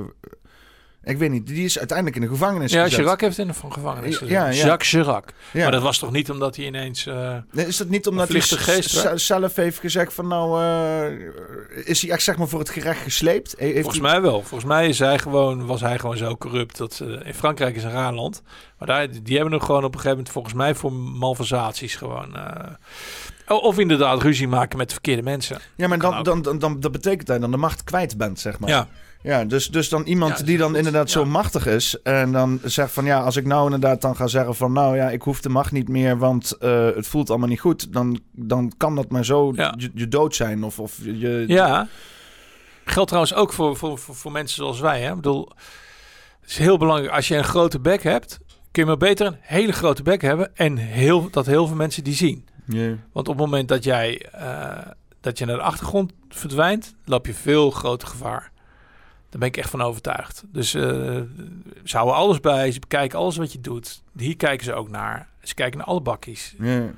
[1.03, 1.47] ik weet niet.
[1.47, 2.99] Die is uiteindelijk in de gevangenis ja, gezet.
[2.99, 4.51] Chirac heeft in de gevangenis Ja.
[4.51, 5.29] Jacques Chirac.
[5.51, 5.61] Ja.
[5.63, 7.05] Maar dat was toch niet omdat hij ineens...
[7.05, 10.61] eh, Nee, Is dat niet omdat hij geest, zelf heeft gezegd van nou...
[10.61, 13.55] eh, is hij echt zeg maar voor het gerecht gesleept?
[13.57, 14.41] Heeft Volgens mij wel.
[14.41, 16.77] Volgens mij is hij gewoon, was hij gewoon zo corrupt.
[16.77, 18.41] Dat, eh, in Frankrijk is een raar land.
[18.77, 22.35] Maar daar, die hebben hem gewoon op een gegeven moment volgens mij voor malversaties gewoon...
[22.35, 22.71] eh,
[23.45, 25.59] of inderdaad ruzie maken met verkeerde mensen.
[25.75, 28.39] Ja, maar dan, dan, dan, dan, dat betekent dat je dan de macht kwijt bent,
[28.39, 28.69] zeg maar.
[28.69, 28.87] Ja,
[29.23, 30.77] Ja, dus, dus dan iemand Ja, die dan goed.
[30.77, 32.01] inderdaad zo machtig is.
[32.03, 35.09] En dan zegt van ja, als ik nou inderdaad dan ga zeggen van nou ja,
[35.09, 37.93] ik hoef de macht niet meer, want eh, het voelt allemaal niet goed.
[37.93, 39.73] Dan, dan kan dat maar zo Ja.
[39.77, 40.63] je, je dood zijn.
[40.63, 41.87] Of, of je, ja.
[42.85, 45.01] Geldt trouwens ook voor, voor, voor, voor mensen zoals wij.
[45.01, 45.09] Hè?
[45.09, 45.49] Ik bedoel,
[46.41, 47.13] het is heel belangrijk.
[47.13, 48.39] Als je een grote bek hebt,
[48.71, 50.55] kun je maar beter een hele grote bek hebben.
[50.55, 52.45] En heel, dat heel veel mensen die zien.
[53.11, 54.77] Want op het moment dat jij eh,
[55.21, 58.50] dat je naar de achtergrond verdwijnt, loop je veel groter gevaar.
[59.31, 60.43] Daar ben ik echt van overtuigd.
[60.47, 60.81] Dus eh,
[61.83, 64.03] ze houden alles bij, ze bekijken alles wat je doet.
[64.17, 65.29] Hier kijken ze ook naar.
[65.43, 66.55] Ze kijken naar alle bakkies.
[66.59, 66.91] Ja.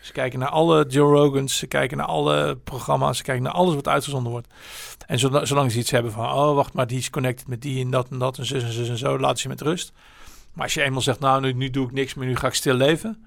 [0.00, 3.74] Ze kijken naar alle Joe Rogans, ze kijken naar alle programma's, ze kijken naar alles
[3.74, 4.48] wat uitgezonden wordt.
[5.06, 7.84] En zolang, zolang ze iets hebben van, oh wacht maar, die is connected met die
[7.84, 9.92] en dat en dat en zus en zus en zo, laat ze met rust.
[10.52, 12.54] Maar als je eenmaal zegt, nou nu, nu doe ik niks meer, nu ga ik
[12.54, 13.26] stil leven.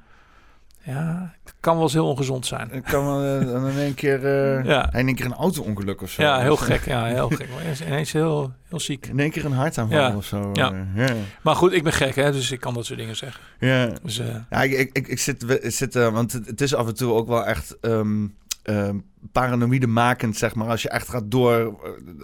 [0.84, 2.72] Ja, het kan wel eens heel ongezond zijn.
[2.72, 4.94] Ik kan wel eh, dan in één keer, eh, Ja.
[4.94, 6.22] in één keer een auto-ongeluk of zo.
[6.22, 6.86] Ja, heel gek.
[6.86, 7.48] Ja, heel gek.
[7.50, 9.06] Maar ineens heel, heel ziek.
[9.08, 10.16] In één keer een hartaanval Ja.
[10.16, 10.50] of zo.
[10.54, 10.72] Ja.
[10.96, 11.14] eh, ja.
[11.42, 13.42] Maar goed, ik ben gek, hè, dus ik kan dat soort dingen zeggen.
[13.60, 13.90] ja.
[14.04, 17.14] Dus, Ja, ik, ik, ik, zit, ik zit want het, het is af en toe
[17.14, 18.26] ook wel echt ehm
[18.64, 18.98] ehm,
[19.32, 20.68] paranoïde makend, zeg maar.
[20.68, 21.54] Als je echt gaat door,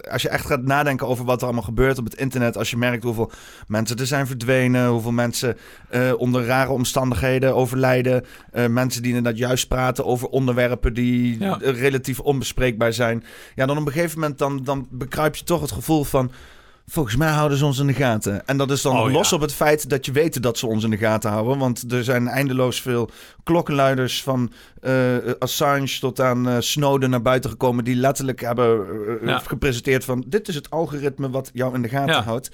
[0.02, 2.56] eh, als je echt gaat nadenken over wat er allemaal gebeurt op het internet.
[2.56, 3.30] Als je merkt hoeveel
[3.66, 5.56] mensen er zijn verdwenen, hoeveel mensen
[5.90, 8.24] eh, onder rare omstandigheden overlijden.
[8.52, 11.58] eh, mensen die inderdaad juist praten over onderwerpen die Ja.
[11.60, 13.24] relatief onbespreekbaar zijn.
[13.54, 16.30] Ja, dan op een gegeven moment dan, dan bekruip je toch het gevoel van...
[16.90, 18.46] Volgens mij houden ze ons in de gaten.
[18.46, 19.36] En dat is dan Oh, los ja.
[19.36, 21.58] op het feit dat je weet dat ze ons in de gaten houden.
[21.58, 23.10] Want er zijn eindeloos veel
[23.44, 24.94] klokkenluiders van eh,
[25.38, 27.84] Assange tot aan eh, Snowden naar buiten gekomen.
[27.84, 28.86] Die letterlijk hebben
[29.20, 29.38] eh, Ja.
[29.38, 32.22] gepresenteerd van dit is het algoritme wat jou in de gaten Ja.
[32.22, 32.50] houdt.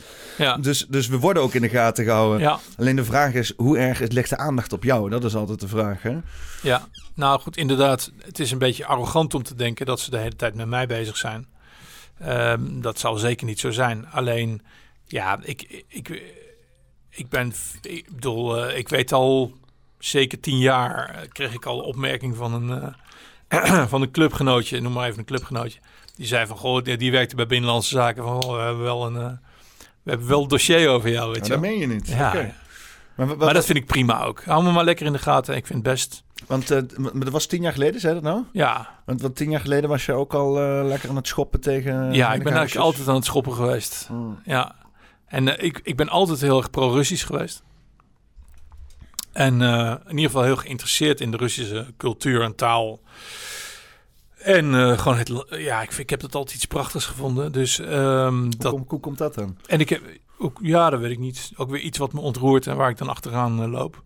[0.61, 2.59] Dus, dus we worden ook in de gaten gehouden.
[2.77, 5.11] Alleen de vraag is, hoe erg is, ligt de aandacht op jou?
[5.11, 6.17] Dat is altijd de vraag, hè?
[6.63, 6.83] ja.
[7.15, 8.11] Nou goed, inderdaad.
[8.27, 10.87] Het is een beetje arrogant om te denken dat ze de hele tijd met mij
[10.87, 11.47] bezig zijn.
[12.19, 14.07] Ehm, dat zal zeker niet zo zijn.
[14.11, 14.63] Alleen,
[15.07, 16.23] ja, ik, ik,
[17.11, 19.53] ik ben, ik bedoel, eh, ik weet al
[19.99, 22.95] zeker tien jaar eh, kreeg ik al opmerking van een,
[23.49, 25.79] eh, van een clubgenootje, noem maar even een clubgenootje.
[26.17, 28.23] Die zei van, goh, die, die werkte bij Binnenlandse Zaken.
[28.23, 29.15] Van, goh, we hebben wel een,
[30.03, 32.09] we hebben wel een dossier over jou, weet Maar je dat meen je niet.
[32.09, 32.53] Ja.
[33.15, 34.45] Maar, wat- maar dat vind ik prima ook.
[34.45, 35.57] Hou me maar lekker in de gaten.
[35.57, 36.69] Ik vind het best, Want
[36.99, 38.43] maar dat was tien jaar geleden, zei dat nou?
[38.53, 41.61] ja, Want, want tien jaar geleden was je ook al eh, lekker aan het schoppen
[41.61, 42.13] tegen...
[42.13, 44.07] ja, ik ben eigenlijk altijd aan het schoppen geweest.
[44.09, 44.39] Hmm.
[44.45, 44.75] Ja,
[45.27, 47.63] en eh, ik, ik ben altijd heel erg pro-Russisch geweest.
[49.33, 53.01] En in ieder geval heel geïnteresseerd in de Russische cultuur en taal.
[54.39, 57.53] En gewoon het, ja, ik, vind, ik heb dat altijd iets prachtigs gevonden.
[57.53, 59.57] Dus ehm, Hoe, dat, kom- hoe komt dat dan?
[59.67, 60.03] en ik heb
[60.39, 61.53] ook, ja, dat weet ik niet.
[61.57, 64.03] Ook weer iets wat me ontroert en waar ik dan achteraan loop.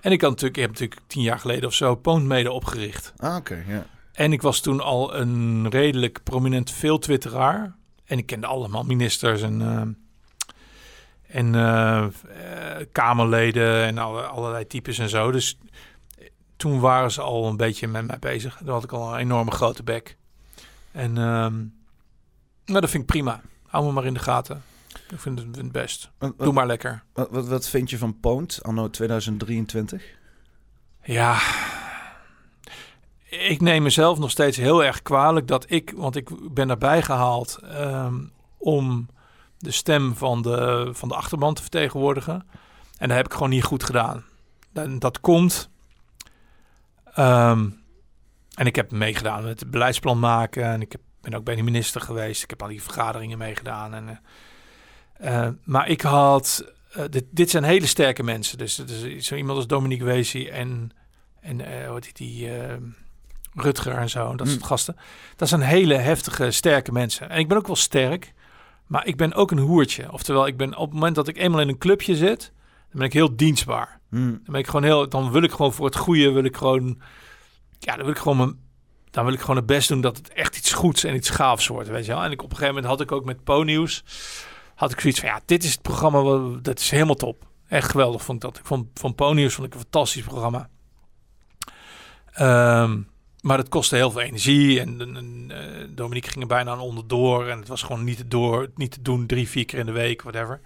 [0.00, 3.12] En ik, had natuurlijk, ik heb natuurlijk tien jaar geleden of zo Poondmede opgericht.
[3.16, 3.86] Ah, oké, ja.
[4.12, 7.74] En ik was toen al een redelijk prominent veeltwitteraar.
[8.04, 14.98] En ik kende allemaal ministers en, eh, en eh, eh, Kamerleden en alle, allerlei types
[14.98, 15.30] en zo.
[15.30, 15.58] Dus
[16.56, 18.56] toen waren ze al een beetje met mij bezig.
[18.56, 20.16] Toen had ik al een enorme grote bek.
[20.92, 21.54] En ehm
[22.64, 23.40] nou, dat vind ik prima.
[23.66, 24.62] Hou me maar in de gaten.
[25.10, 26.10] Ik vind het, vind het best.
[26.18, 27.02] Wat, Doe maar lekker.
[27.12, 30.18] wat, wat, wat vind je van Poont anno 2023?
[31.02, 31.38] Ja.
[33.30, 37.58] Ik neem mezelf nog steeds heel erg kwalijk dat ik, want ik ben erbij gehaald
[37.62, 38.14] ehm,
[38.58, 39.08] om
[39.58, 42.46] de stem van de, van de achterban te vertegenwoordigen.
[42.98, 44.24] En dat heb ik gewoon niet goed gedaan.
[44.72, 45.68] En dat komt.
[47.14, 47.68] ehm,
[48.54, 50.64] en ik heb meegedaan met het beleidsplan maken.
[50.64, 52.42] En ik heb, ben ook bij de minister geweest.
[52.42, 53.94] Ik heb al die vergaderingen meegedaan.
[53.94, 54.16] En, eh,
[55.20, 58.58] eh, maar ik had eh, dit, dit zijn hele sterke mensen.
[58.58, 58.82] Dus
[59.18, 60.90] zo iemand als Dominique Weesie en,
[61.40, 62.74] en hoe heet die, die, eh,
[63.54, 64.52] Rutger en zo, dat Mm.
[64.52, 64.96] soort gasten.
[65.36, 67.30] Dat zijn hele heftige, sterke mensen.
[67.30, 68.32] En ik ben ook wel sterk,
[68.86, 70.12] maar ik ben ook een hoertje.
[70.12, 73.06] Oftewel, ik ben op het moment dat ik eenmaal in een clubje zit, dan ben
[73.06, 74.00] ik heel dienstbaar.
[74.10, 74.16] Hm.
[74.16, 77.00] Dan ben ik gewoon heel, dan wil ik gewoon voor het goede, wil ik gewoon,
[77.78, 78.58] ja, dan wil ik gewoon mijn,
[79.10, 81.66] dan wil ik gewoon het best doen dat het echt iets goeds en iets gaafs
[81.66, 82.22] wordt, weet je wel.
[82.22, 84.04] En ik op een gegeven moment had ik ook met Po-nieuws,
[84.80, 87.46] had ik zoiets van, ja, dit is het programma, dat is helemaal top.
[87.68, 88.58] Echt geweldig vond ik dat.
[88.58, 90.68] Ik vond van Po-nieuws vond ik een fantastisch programma.
[92.32, 93.00] Ehm,
[93.40, 97.68] maar het kostte heel veel energie en, eh, Dominique ging er bijna onderdoor en het
[97.68, 100.60] was gewoon niet te, door, niet te doen drie, vier keer in de week, whatever.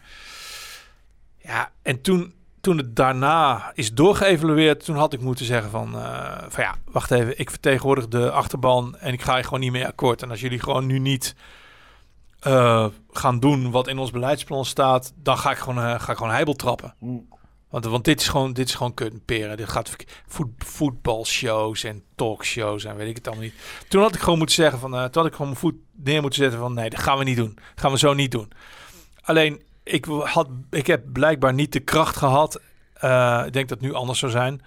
[1.38, 6.44] Ja, en toen, toen het daarna is doorgeëvalueerd, toen had ik moeten zeggen van, eh,
[6.48, 9.86] van ja, wacht even, ik vertegenwoordig de achterban en ik ga hier gewoon niet mee
[9.86, 10.22] akkoord.
[10.22, 11.34] En als jullie gewoon nu niet
[12.44, 16.18] eh, gaan doen wat in ons beleidsplan staat, dan ga ik gewoon, eh, ga ik
[16.18, 16.94] gewoon heibel trappen.
[17.74, 19.56] Want, want dit is gewoon, dit is gewoon kutperen.
[19.56, 19.96] Dit gaat
[20.26, 23.54] voet, voetbalshows en talkshows en weet ik het allemaal niet.
[23.88, 26.20] Toen had ik gewoon moeten zeggen van, eh, toen had ik gewoon mijn voet neer
[26.20, 27.58] moeten zetten van, nee, dat gaan we niet doen.
[27.74, 28.52] gaan we zo niet doen.
[29.22, 32.60] Alleen, ik had, ik heb blijkbaar niet de kracht gehad.
[32.94, 34.62] eh, ik denk dat het nu anders zou zijn.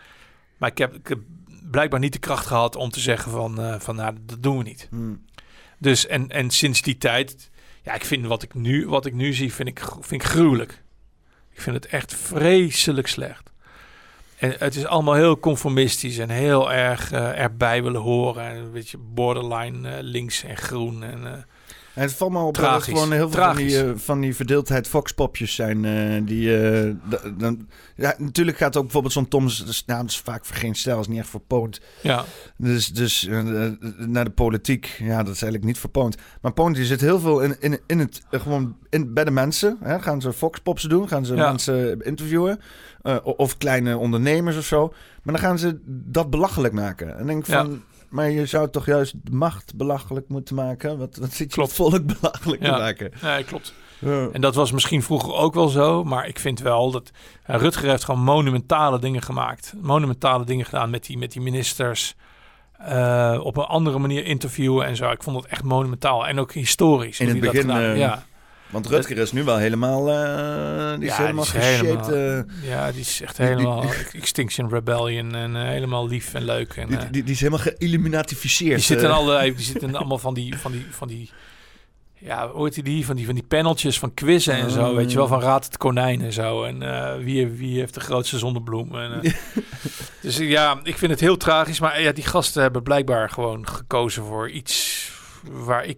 [0.58, 1.20] Maar ik heb, ik heb
[1.72, 4.88] blijkbaar niet de kracht gehad om te zeggen van, van nou, dat doen we niet.
[4.90, 5.16] Hm.
[5.78, 7.49] Dus en, en sinds die tijd,
[7.88, 10.84] ja, ik vind wat ik nu, wat ik nu zie, vind ik, vind ik gruwelijk.
[11.51, 13.49] Ik vind het echt vreselijk slecht.
[14.38, 18.43] En het is allemaal heel conformistisch en heel erg eh, erbij willen horen.
[18.43, 21.03] En een beetje borderline eh, links en groen.
[21.03, 21.43] En, eh,
[21.98, 22.94] En het valt me op dat Tragisch.
[22.94, 25.86] gewoon heel veel van die, eh, van die verdeeldheid Fox-popjes zijn.
[25.86, 29.44] eh, die, eh, da- dan, ja, natuurlijk gaat ook bijvoorbeeld zo'n Tom...
[29.45, 31.82] Nou, dat is vaak voor geen stijl, is niet echt verpoond.
[32.02, 32.26] ja,
[32.57, 33.28] Dus, dus
[33.98, 36.15] naar de politiek, ja, dat is eigenlijk niet verpoond.
[36.41, 39.78] Maar Poont, zit heel veel in, in, in het, gewoon in, bij de mensen.
[39.84, 39.99] Hè?
[40.02, 41.48] Gaan ze Fox-pops doen, gaan ze Ja.
[41.48, 42.60] mensen interviewen.
[43.24, 44.94] of kleine ondernemers of zo.
[45.24, 47.18] Maar dan gaan ze dat belachelijk maken.
[47.18, 47.68] En denk ik Ja.
[48.10, 50.98] Maar je zou toch juist macht belachelijk moeten maken?
[50.98, 51.68] Wat, wat zit je Klopt.
[51.70, 52.74] het volk belachelijk Ja.
[52.76, 53.12] te maken?
[53.22, 53.74] nee, klopt.
[54.00, 54.28] Ja.
[54.32, 56.04] En dat was misschien vroeger ook wel zo.
[56.04, 57.12] Maar ik vind wel dat
[57.44, 59.74] Rutger heeft gewoon monumentale dingen gemaakt.
[59.82, 62.16] Monumentale dingen gedaan met die, met die ministers.
[62.78, 65.10] eh, op een andere manier interviewen en zo.
[65.12, 66.28] Ik vond het echt monumentaal.
[66.28, 67.20] En ook historisch.
[67.20, 68.24] In het dat begin, eh, ja.
[68.69, 70.10] Want Rutger is nu wel helemaal...
[70.10, 72.45] eh, die is Ja, helemaal geshaped.
[72.61, 73.84] Ja, die is echt Die- die- helemaal
[74.22, 76.73] Extinction Rebellion en eh, helemaal lief en leuk.
[76.76, 78.76] En, die, eh, die, die is helemaal geïlluminatificeerd.
[78.76, 81.30] die zitten allerlei, die zitten allemaal van die, van die, van die,
[82.19, 85.18] ja, hoe heet die, van die, van die paneltjes van quizzen en zo, weet je
[85.18, 86.64] wel, van Raad het Konijn en zo.
[86.64, 86.80] En
[87.23, 88.95] wie, wie heeft de grootste zonnebloem?
[88.95, 89.22] En,
[90.22, 94.23] dus ja, ik vind het heel tragisch, maar ja, die gasten hebben blijkbaar gewoon gekozen
[94.23, 95.06] voor iets
[95.52, 95.98] waar ik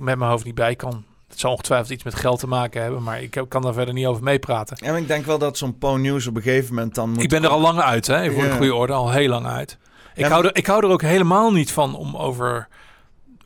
[0.00, 1.04] met mijn hoofd niet bij kan.
[1.38, 3.94] Het zal ongetwijfeld iets met geld te maken hebben, maar ik heb- kan daar verder
[3.94, 4.76] niet over meepraten.
[4.80, 7.22] Ja, maar ik denk wel dat zo'n Po News op een gegeven moment dan moet...
[7.22, 8.32] Ik ben er al lang uit, hè?
[8.32, 8.50] Voor Ja.
[8.50, 9.78] de goede orde, al heel lang uit.
[10.14, 12.68] Ik, Ja, hou er, ik hou er ook helemaal niet van om over,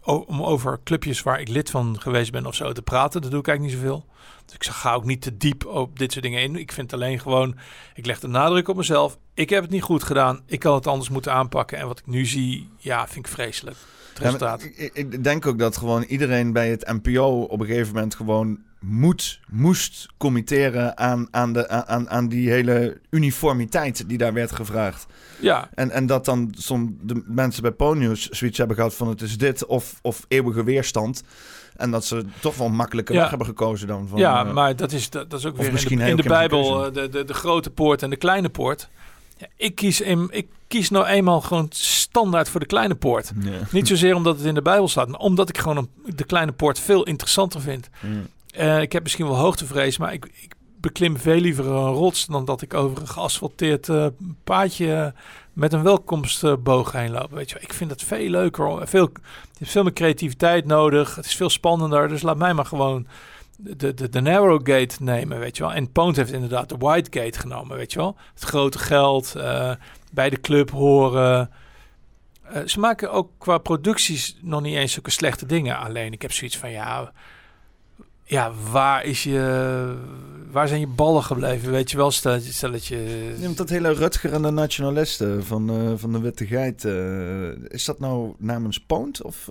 [0.02, 3.20] om over clubjes waar ik lid van geweest ben of zo te praten.
[3.22, 4.04] Dat doe ik eigenlijk niet zoveel.
[4.44, 6.56] Dus ik ga ook niet te diep op dit soort dingen in.
[6.56, 7.56] Ik vind alleen gewoon,
[7.94, 9.18] ik leg de nadruk op mezelf.
[9.34, 10.40] Ik heb het niet goed gedaan.
[10.46, 11.78] Ik had het anders moeten aanpakken.
[11.78, 13.76] En wat ik nu zie, ja, vind ik vreselijk.
[14.20, 14.58] Ja,
[14.92, 19.40] ik, denk ook dat gewoon iedereen bij het NPO op een gegeven moment gewoon moet,
[19.50, 25.06] moest committeren aan, aan, de, aan, aan die hele uniformiteit die daar werd gevraagd.
[25.40, 29.20] Ja, En, en dat dan som, de mensen bij Ponyus zoiets hebben gehad van het
[29.22, 31.22] is dit of, of eeuwige weerstand.
[31.76, 33.20] En dat ze toch wel makkelijker Ja.
[33.20, 34.18] weg hebben gekozen dan van...
[34.18, 36.86] ja, eh, maar dat is, dat, dat is ook weer in de, in de Bijbel
[36.86, 38.88] eh, de, de, de grote poort en de kleine poort.
[39.56, 43.32] Ik, kies in, ik kies nou eenmaal gewoon standaard voor de kleine poort.
[43.70, 46.52] Niet zozeer omdat het in de Bijbel staat, maar omdat ik gewoon een, de kleine
[46.52, 47.88] poort veel interessanter vind.
[48.50, 52.44] Eh, ik heb misschien wel hoogtevrees, maar ik, ik beklim veel liever een rots dan
[52.44, 54.06] dat ik over een geasfalteerd eh,
[54.44, 55.06] paadje eh,
[55.52, 57.30] met een welkomstboog heen loop.
[57.30, 57.64] Weet je, wel.
[57.64, 58.88] ik vind het veel leuker.
[58.88, 61.14] Veel, je hebt veel meer creativiteit nodig.
[61.14, 62.08] Het is veel spannender.
[62.08, 63.06] Dus laat mij maar gewoon
[63.62, 65.72] de, de, de narrow gate nemen, weet je wel.
[65.72, 68.16] En Poont heeft inderdaad de wide gate genomen, weet je wel.
[68.34, 69.72] Het grote geld, eh,
[70.12, 71.50] bij de club horen.
[72.42, 75.78] Eh, ze maken ook qua producties nog niet eens zulke slechte dingen.
[75.78, 77.12] Alleen ik heb zoiets van ja,
[78.24, 79.94] ja, waar is je,
[80.50, 81.70] waar zijn je ballen gebleven?
[81.70, 83.32] Weet je wel, stel, stel dat je.
[83.36, 86.32] Ja, want dat hele Rutger en de nationalisten van, eh, van de
[86.76, 89.22] eh, is dat nou namens Poont?
[89.22, 89.48] Of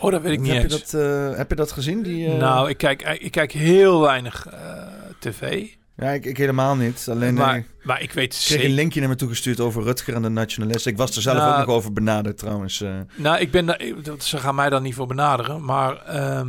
[0.00, 2.02] Oh, dat weet ik niet heb, je dat, eh, heb je dat gezien?
[2.02, 4.82] Die, eh, Nou, ik kijk, ik kijk heel weinig eh,
[5.18, 5.66] tv.
[5.96, 7.06] ja, ik, ik helemaal niet.
[7.10, 8.64] Alleen maar, eh, maar ik weet ik kreeg zeker.
[8.64, 10.90] een linkje naar me toegestuurd over Rutger en de nationalisten.
[10.92, 12.80] Ik was er zelf Nou, ook nog over benaderd trouwens.
[12.80, 12.90] eh.
[13.16, 13.80] Nou, ik ben daar,
[14.18, 15.96] ze gaan mij daar niet voor benaderen, maar.
[16.06, 16.48] ehm,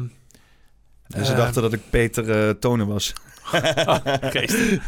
[1.07, 3.13] en ze eh, dachten dat ik Peter eh Tonen was.
[4.21, 4.80] geestig.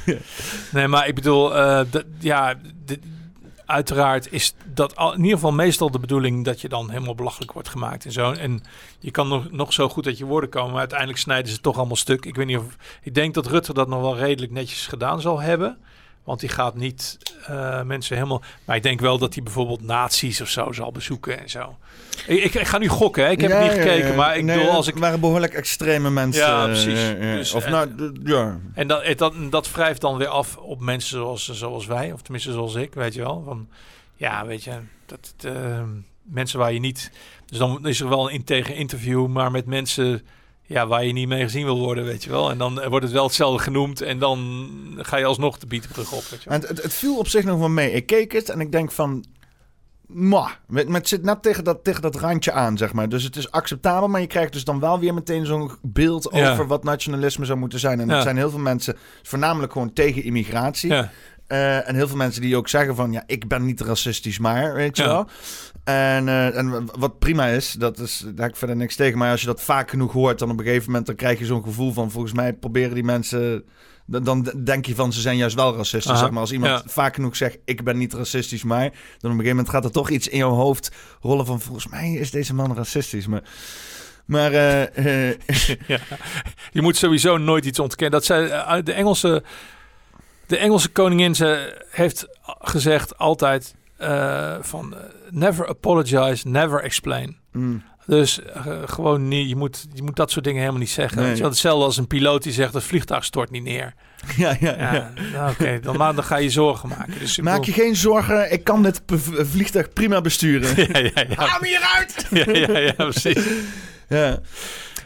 [0.72, 1.82] Nee, maar ik bedoel, eh,
[2.20, 2.56] ja,
[3.72, 7.52] uiteraard is dat al, in ieder geval meestal de bedoeling dat je dan helemaal belachelijk
[7.52, 8.32] wordt gemaakt en zo.
[8.32, 8.64] En
[9.00, 11.64] je kan nog, nog zo goed uit je woorden komen, maar uiteindelijk snijden ze het
[11.64, 12.26] toch allemaal stuk.
[12.26, 12.76] Ik weet niet of.
[13.02, 15.78] Ik denk dat Rutte dat nog wel redelijk netjes gedaan zal hebben.
[16.24, 18.42] Want die gaat niet eh, mensen helemaal.
[18.66, 21.78] Maar ik denk wel dat hij bijvoorbeeld nazi's of zo zal bezoeken en zo.
[22.28, 23.30] Ik, ik, ik ga nu gokken, hè?
[23.30, 24.08] ik heb Ja, niet gekeken.
[24.08, 24.14] ja.
[24.16, 24.94] Maar ik Nee, bedoel, als ik.
[24.94, 26.42] Het waren behoorlijk extreme mensen.
[26.46, 27.00] Ja, eh, precies.
[27.14, 28.60] eh, Dus, of eh, nou, ja.
[28.74, 32.52] En dat, dat, dat wrijft dan weer af op mensen zoals, zoals wij, of tenminste
[32.52, 33.44] zoals ik, weet je wel.
[33.46, 33.68] Van,
[34.16, 34.72] ja, weet je,
[35.06, 35.34] dat,
[36.24, 37.12] mensen waar je niet...
[37.46, 40.26] Dus dan is er wel een integer interview, maar met mensen
[40.66, 42.50] ja, waar je niet mee gezien wil worden, weet je wel.
[42.50, 44.60] En dan wordt het wel hetzelfde genoemd en dan
[44.98, 46.60] ga je alsnog de bietenbrug op, weet je wel.
[46.60, 47.92] En het, het, viel op zich nog wel mee.
[47.92, 49.26] Ik keek het en ik denk van...
[50.68, 53.10] Met, het zit net tegen dat, tegen dat randje aan, zeg maar.
[53.10, 56.52] Dus het is acceptabel, maar je krijgt dus dan wel weer meteen zo'n beeld Ja.
[56.52, 58.00] over wat nationalisme zou moeten zijn.
[58.00, 58.16] En Ja.
[58.16, 60.90] er zijn heel veel mensen, voornamelijk gewoon tegen immigratie.
[60.90, 61.12] Ja,
[61.52, 64.74] Eh, en heel veel mensen die ook zeggen van, ja, ik ben niet racistisch, maar,
[64.74, 65.10] weet je Ja.
[65.10, 65.28] wel.
[65.84, 69.18] En, eh, en wat prima is, dat is, daar heb ik verder niks tegen.
[69.18, 71.46] Maar als je dat vaak genoeg hoort, dan op een gegeven moment dan krijg je
[71.46, 73.64] zo'n gevoel van, volgens mij proberen die mensen...
[74.06, 76.20] Dan, dan denk je van, ze zijn juist wel racistisch.
[76.20, 76.90] Zeg maar als iemand ja.
[76.90, 78.82] vaak genoeg zegt, ik ben niet racistisch, maar...
[78.82, 80.92] Dan op een gegeven moment gaat er toch iets in jouw hoofd
[81.22, 83.28] rollen van, volgens mij is deze man racistisch.
[83.28, 83.44] Maar,
[84.26, 85.30] maar eh,
[85.88, 86.00] ja.
[86.72, 88.20] Je moet sowieso nooit iets ontkennen.
[88.20, 89.44] Dat zij uit de Engelse,
[90.52, 92.28] de Engelse koningin ze heeft
[92.60, 95.00] gezegd altijd eh, van eh,
[95.30, 97.38] never apologize, never explain.
[97.52, 101.22] mm, Dus eh, gewoon niet, je moet, je moet dat soort dingen helemaal niet zeggen.
[101.22, 101.44] Nee.
[101.44, 103.94] Hetzelfde als een piloot die zegt het vliegtuig stort niet neer.
[104.38, 105.12] ja, ja, Ja, ja.
[105.34, 107.20] nou, oké, dan, ga je zorgen maken.
[107.20, 109.02] Dus Maak je geen zorgen, ik kan dit
[109.52, 110.76] vliegtuig prima besturen.
[110.94, 111.36] ja, ja, ja.
[111.36, 112.28] Haal me hieruit!
[112.30, 113.46] ja, ja, ja, precies.
[114.08, 114.40] Ja.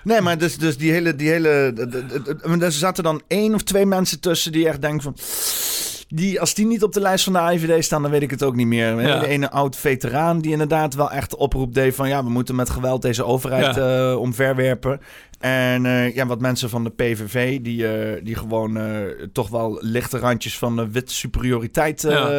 [0.05, 1.15] Nee, maar dus, dus die hele...
[1.15, 1.73] Die hele
[2.59, 5.15] er zaten dan één of twee mensen tussen die echt denken van...
[6.15, 8.43] Die, als die niet op de lijst van de IVD staan, dan weet ik het
[8.43, 9.01] ook niet meer.
[9.01, 9.19] Ja.
[9.19, 12.07] De ene oud veteraan die inderdaad wel echt de oproep deed van...
[12.07, 15.01] ja, we moeten met geweld deze overheid eh, omverwerpen.
[15.39, 18.79] En eh, ja, wat mensen van de PVV, die, eh, die gewoon
[19.31, 22.31] toch wel lichte randjes van de wit superioriteit Ja.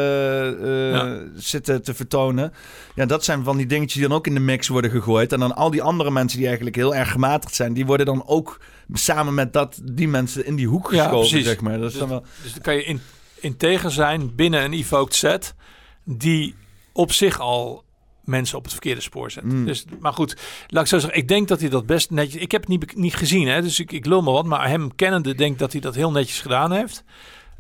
[0.91, 1.19] Ja.
[1.35, 2.53] zitten te vertonen.
[2.95, 5.33] Ja, dat zijn van die dingetjes die dan ook in de mix worden gegooid.
[5.33, 8.23] En dan al die andere mensen die eigenlijk heel erg gematigd zijn, die worden dan
[8.27, 8.61] ook
[8.93, 11.79] samen met dat, die mensen in die hoek Ja, geschoven, zeg maar.
[11.79, 12.25] Dat is dan wel...
[12.43, 13.01] Dus dan kan je in,
[13.47, 15.55] integer zijn binnen een evoked set
[16.05, 16.55] die
[16.93, 17.85] op zich al
[18.25, 19.45] mensen op het verkeerde spoor zet.
[19.45, 19.65] Mm.
[19.65, 20.37] Dus, maar goed,
[20.67, 22.43] laat ik zo zeggen, ik denk dat hij dat best netjes...
[22.43, 24.45] Ik heb het niet, niet gezien, hè, dus ik, ik lul maar wat.
[24.45, 27.05] Maar hem kennende denk dat hij dat heel netjes gedaan heeft.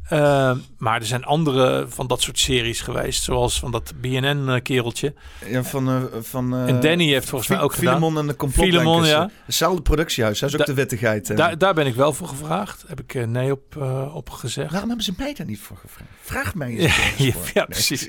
[0.08, 5.14] Eh, maar er zijn andere van dat soort series geweest, zoals van dat BNN-kereltje.
[5.46, 5.88] Ja, van...
[5.88, 7.94] eh, van eh, en Danny heeft volgens mij ook gedaan.
[7.94, 8.48] Filemon en de.
[8.48, 9.30] Filemon, ja.
[9.44, 11.30] Hetzelfde productiehuis, hij is ook de wittigheid.
[11.30, 11.36] eh.
[11.36, 12.84] Daar, daar ben ik wel voor gevraagd.
[12.86, 14.70] Heb ik eh, nee op, eh, op gezegd.
[14.70, 16.10] Waarom hebben ze mij daar niet voor gevraagd?
[16.22, 17.52] Vraag mij eens.
[17.52, 18.08] Ja, precies.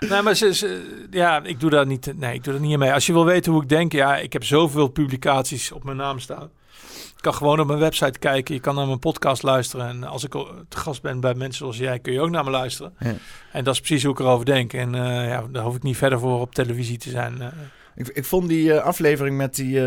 [0.00, 2.92] Nee, maar ze, ze- ja, ik doe daar niet, nee, ik doe daar niet mee.
[2.92, 6.18] Als je wil weten hoe ik denk, ja, ik heb zoveel publicaties op mijn naam
[6.18, 6.50] staan.
[7.22, 8.54] Kan gewoon op mijn website kijken.
[8.54, 9.86] Je kan naar mijn podcast luisteren.
[9.88, 10.30] En als ik
[10.68, 12.92] te gast ben bij mensen zoals jij, kun je ook naar me luisteren.
[12.98, 13.14] Ja.
[13.52, 14.72] En dat is precies hoe ik erover denk.
[14.72, 17.40] En eh, ja, daar hoef ik niet verder voor op televisie te zijn.
[17.40, 17.48] eh.
[17.94, 19.80] Ik, ik vond die eh, aflevering met die...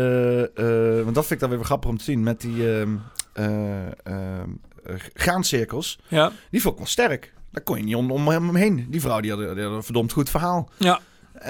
[1.04, 2.22] want dat vind ik dan weer grappig om te zien.
[2.22, 2.94] Met die ehm
[3.32, 4.48] eh, ehm,
[4.84, 5.98] eh, graancirkels.
[6.08, 7.32] ja, Die vond ik wel sterk.
[7.52, 8.86] Daar kon je niet om, om hem heen.
[8.90, 10.68] Die vrouw die had, die had een verdomd goed verhaal.
[10.76, 11.00] ja,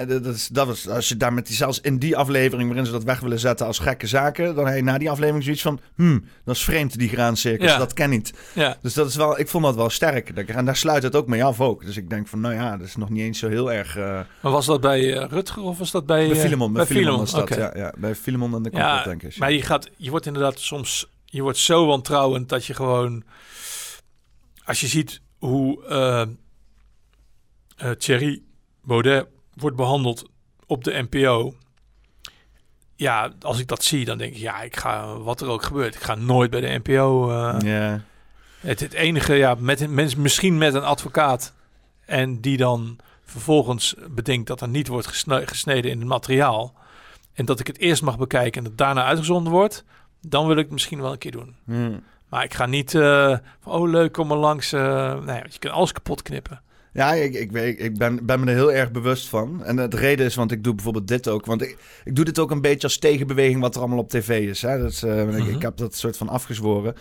[0.07, 2.87] dat, dat is, dat was, als je daar met die, zelfs in die aflevering waarin
[2.87, 5.63] ze dat weg willen zetten als gekke zaken, dan heb je na die aflevering zoiets
[5.63, 7.79] van, hmm, dat is vreemd die graancirkels, Ja.
[7.79, 8.33] dat ken niet.
[8.55, 8.77] ja.
[8.83, 10.29] Dus dat is wel, ik vond dat wel sterk.
[10.29, 11.85] En daar sluit het ook mee af ook.
[11.85, 13.97] Dus ik denk van, nou ja, dat is nog niet eens zo heel erg...
[13.97, 16.27] eh Maar was dat bij eh, Rutger of was dat bij...
[16.27, 17.93] bij eh, Filemon, bij Filemon was dat, ja, ja.
[17.99, 19.37] Bij Filemon en de Ja, complotdenkers.
[19.37, 21.09] Maar je, gaat, je wordt inderdaad soms...
[21.25, 23.25] Je wordt zo wantrouwend dat je gewoon...
[24.65, 26.23] Als je ziet hoe eh
[27.77, 28.43] eh, Thierry
[28.83, 29.27] Baudet
[29.57, 30.25] wordt behandeld
[30.67, 31.55] op de NPO...
[32.99, 34.39] Ja, als ik dat zie, dan denk ik...
[34.39, 37.31] Ja, ik ga, wat er ook gebeurt, ik ga nooit bij de NPO...
[37.31, 38.01] eh, ja.
[38.61, 41.53] het, het enige, ja, met, een- mens- misschien met een advocaat...
[42.05, 46.75] en die dan vervolgens bedenkt dat er niet wordt gesne- gesneden in het materiaal...
[47.35, 49.85] en dat ik het eerst mag bekijken en het daarna uitgezonden wordt...
[50.21, 51.57] dan wil ik het misschien wel een keer doen.
[51.65, 52.03] Hmm.
[52.29, 54.73] Maar ik ga niet eh, van, oh leuk, kom maar langs.
[54.73, 56.61] eh, nee, je kan alles kapot knippen.
[56.97, 59.65] Ja, ik, ik, weet, ik ben, ben me er heel erg bewust van.
[59.65, 61.47] En de reden is, want ik doe bijvoorbeeld dit ook.
[61.47, 64.49] Want ik, ik doe dit ook een beetje als tegenbeweging wat er allemaal op tv
[64.49, 64.63] is.
[64.63, 64.79] Hè?
[64.79, 65.49] Dat is eh, ik, Mhm.
[65.55, 66.95] ik heb dat soort van afgezworen.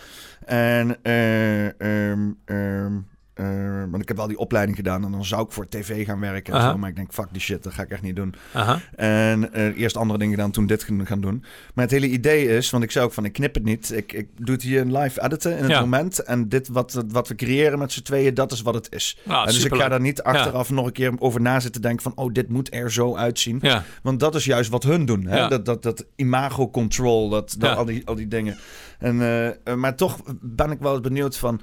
[0.44, 2.98] En eh, ehm,
[3.36, 3.48] ehm,
[3.82, 6.20] eh, want ik heb wel die opleiding gedaan en dan zou ik voor tv gaan
[6.20, 6.54] werken.
[6.54, 8.34] En zo, maar ik denk, fuck die shit, dat ga ik echt niet doen.
[8.52, 8.80] Aha.
[8.96, 11.44] En eh, eerst andere dingen gedaan, toen dit gaan doen.
[11.74, 13.92] Maar het hele idee is, want ik zei ook van, ik knip het niet.
[13.92, 15.80] Ik, ik doe het hier live editen in het Ja.
[15.80, 16.18] moment.
[16.18, 19.18] En dit wat, wat we creëren met z'n tweeën, dat is wat het is.
[19.24, 22.02] Nou, En dus ik ga daar niet achteraf nog een keer over na zitten denken
[22.02, 22.12] van...
[22.14, 23.58] oh, dit moet er zo uitzien.
[23.62, 25.26] Ja, Want dat is juist wat hun doen.
[25.26, 25.48] Hè?
[25.48, 28.56] Dat, dat, dat imago control, dat, al, die, al die dingen.
[28.98, 29.22] En,
[29.64, 31.60] eh, maar toch ben ik wel eens benieuwd van...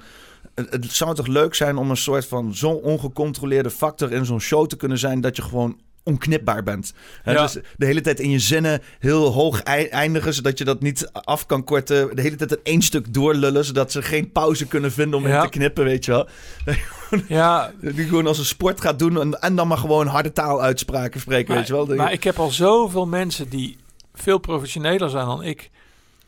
[0.54, 4.40] Het, het zou toch leuk zijn om een soort van zo'n ongecontroleerde factor in zo'n
[4.40, 5.20] show te kunnen zijn...
[5.20, 6.92] dat je gewoon onknipbaar bent.
[7.24, 7.42] Ja.
[7.42, 10.34] Dus de hele tijd in je zinnen heel hoog ei- eindigen...
[10.34, 12.16] zodat je dat niet af kan korten.
[12.16, 13.64] De hele tijd in één stuk doorlullen...
[13.64, 15.36] zodat ze geen pauze kunnen vinden om Ja.
[15.36, 16.28] in te knippen, weet je wel.
[17.38, 19.20] ja Die gewoon als een sport gaat doen...
[19.20, 21.86] en, en dan maar gewoon harde taaluitspraken spreken, maar, weet je wel.
[21.96, 23.76] maar ik heb al zoveel mensen die
[24.14, 25.70] veel professioneler zijn dan ik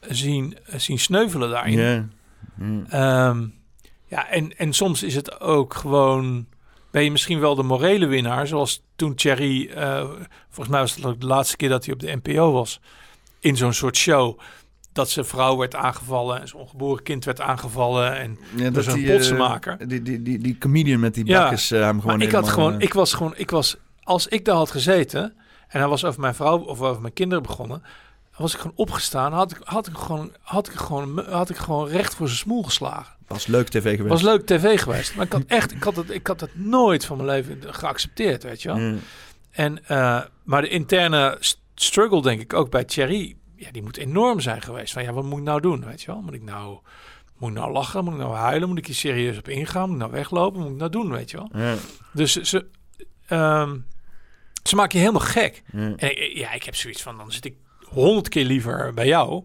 [0.09, 2.11] zien, zien sneuvelen daarin.
[2.89, 3.45] Ehm,
[4.07, 6.47] ja, en, en soms is het ook gewoon...
[6.91, 9.71] Ben je misschien wel de morele winnaar, zoals toen Thierry...
[9.71, 10.05] eh,
[10.49, 12.81] volgens mij was het ook de laatste keer dat hij op de NPO was.
[13.41, 14.39] In zo'n soort show.
[14.93, 18.17] Dat zijn vrouw werd aangevallen en zijn ongeboren kind werd aangevallen.
[18.19, 19.89] En, Ja, Dat die, eh, potsenmaker.
[19.89, 22.49] die, die, die, die comedian met die Ja, bakjes eh, hem gewoon maar ik had
[22.49, 22.81] gewoon...
[22.81, 23.35] Ik was gewoon...
[23.37, 25.23] Ik was, als ik daar had gezeten
[25.69, 27.83] en hij was over mijn vrouw of over mijn kinderen begonnen...
[28.37, 31.89] was ik gewoon opgestaan, had ik, had ik, gewoon, had ik, gewoon, had ik gewoon
[31.89, 33.16] recht voor zijn smoel geslagen.
[33.27, 34.09] Was leuk tv geweest.
[34.09, 35.15] was leuk tv geweest.
[35.17, 38.43] Maar ik had echt, ik had het, ik had het nooit van mijn leven geaccepteerd,
[38.43, 38.79] weet je wel.
[38.79, 38.95] Ja.
[39.51, 43.97] En, eh, maar de interne st- struggle, denk ik, ook bij Thierry, ja, die moet
[43.97, 44.93] enorm zijn geweest.
[44.93, 46.21] Van ja, wat moet ik nou doen, weet je wel?
[46.21, 46.79] Moet ik nou,
[47.37, 48.05] moet ik nou lachen?
[48.05, 48.69] Moet ik nou huilen?
[48.69, 49.83] Moet ik hier serieus op ingaan?
[49.85, 50.61] Moet ik nou weglopen?
[50.61, 51.49] Moet ik nou doen, weet je wel?
[52.13, 52.67] Dus ze,
[53.27, 53.77] ehm,
[54.63, 55.63] ze maken je helemaal gek.
[55.97, 57.55] En ja, ik heb zoiets van, dan zit ik
[57.85, 59.45] honderd keer liever bij jou...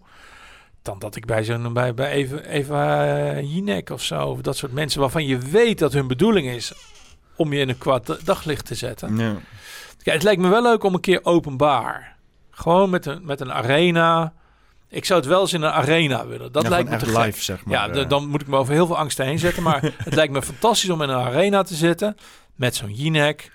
[0.82, 4.26] dan dat ik bij zo'n bij, bij Eva, Eva Jinek of zo...
[4.28, 6.74] of dat soort mensen waarvan je weet dat hun bedoeling is...
[7.36, 9.18] om je in een kwaad daglicht te zetten.
[9.18, 9.36] Ja.
[10.04, 12.16] Kijk, het lijkt me wel leuk om een keer openbaar...
[12.52, 14.34] gewoon met een, met een arena...
[14.90, 16.52] Ik zou het wel eens in een arena willen.
[16.52, 17.26] Dat Ja, lijkt me te echt gek.
[17.26, 17.74] live, zeg maar.
[17.74, 18.10] Ja, eh.
[18.10, 19.64] dan moet ik me over heel veel angsten heen zetten.
[19.64, 22.16] Maar het lijkt me fantastisch om in een arena te zitten.
[22.56, 23.52] Met zo'n Jinek.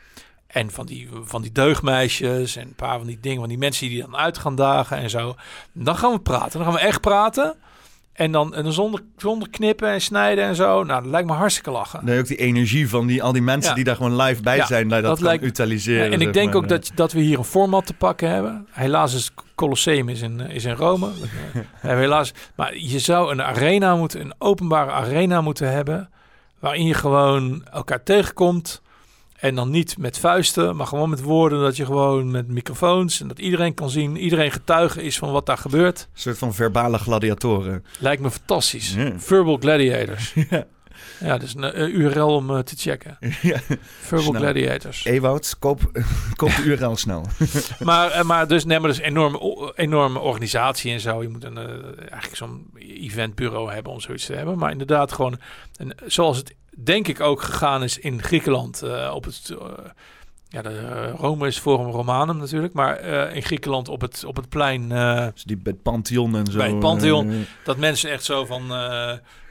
[0.57, 2.57] En van die, van die deugdmeisjes.
[2.57, 3.39] En een paar van die dingen.
[3.41, 5.35] Van die mensen die dan uit gaan dagen en zo.
[5.73, 6.51] Dan gaan we praten.
[6.59, 7.55] Dan gaan we echt praten.
[8.13, 10.85] En dan, en dan zonder, zonder knippen en snijden en zo.
[10.85, 12.05] Nou, dat lijkt me hartstikke lachen.
[12.05, 13.75] Nee, ook die energie van die, al die mensen Ja.
[13.77, 16.13] die daar gewoon live bij Ja, zijn, dat, dat lijkt- utiliseren.
[16.13, 16.57] en ik denk maar.
[16.63, 18.67] ook dat, dat we hier een format te pakken hebben.
[18.71, 21.09] Helaas is het Colosseum is in, is in Rome.
[21.81, 22.33] Helaas.
[22.55, 26.11] Maar je zou een arena moeten, een openbare arena moeten hebben.
[26.59, 28.83] Waarin je gewoon elkaar tegenkomt.
[29.37, 31.61] En dan niet met vuisten, maar gewoon met woorden.
[31.61, 34.17] Dat je gewoon met microfoons en dat iedereen kan zien.
[34.17, 36.01] Iedereen getuige is van wat daar gebeurt.
[36.01, 37.85] Een soort van verbale gladiatoren.
[37.99, 38.97] Lijkt me fantastisch.
[39.17, 40.35] Verbal Gladiators.
[40.51, 40.67] Ja.
[41.21, 43.19] Ja, dus een eh, URL om eh, te checken.
[43.43, 43.61] Ja.
[44.01, 44.41] Verbal Snel.
[44.41, 45.05] Gladiators.
[45.05, 45.91] Ewout, koop,
[46.37, 47.27] koop de URL snel.
[47.83, 51.23] Maar, eh, maar dus, nee, maar dus enorme, enorme organisatie en zo.
[51.23, 51.59] Je moet een,
[51.99, 54.59] eigenlijk zo'n eventbureau hebben om zoiets te hebben.
[54.59, 55.39] Maar inderdaad gewoon,
[55.77, 56.55] een, zoals het
[56.85, 58.83] denk ik ook gegaan is in Griekenland.
[58.83, 59.67] eh, op het, eh,
[60.49, 62.73] ja, de, eh, Rome is Forum Romanum natuurlijk.
[62.73, 63.01] Maar
[63.35, 64.89] in Griekenland op het, op het plein...
[65.35, 66.59] Dus die bij het Pantheon en zo.
[66.59, 67.47] Bij het Pantheon.
[67.65, 68.71] dat mensen echt zo van...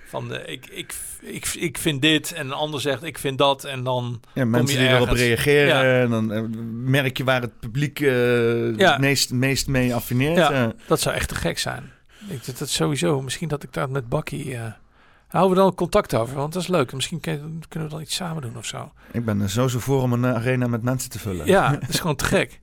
[0.08, 3.64] van eh, ik, ik, ik, ik vind dit en een ander zegt ik vind dat.
[3.64, 5.68] En dan ja, mensen die erop reageren.
[5.88, 6.02] Ja.
[6.02, 6.50] En dan
[6.90, 8.08] merk je waar het publiek Ja.
[8.92, 10.38] het meest, meest mee affineert.
[10.38, 10.74] Ja.
[10.88, 11.92] Dat zou echt te gek zijn.
[12.28, 13.22] Ik, dat, dat sowieso.
[13.22, 14.58] Misschien dat ik daar met Bakkie...
[15.36, 16.94] houden we dan contact over, want dat is leuk.
[16.94, 18.92] Misschien kun- kunnen we dan iets samen doen of zo.
[19.12, 21.46] ik ben er zo zo voor om een eh, arena met mensen te vullen.
[21.48, 22.60] Ja, dat is gewoon te gek.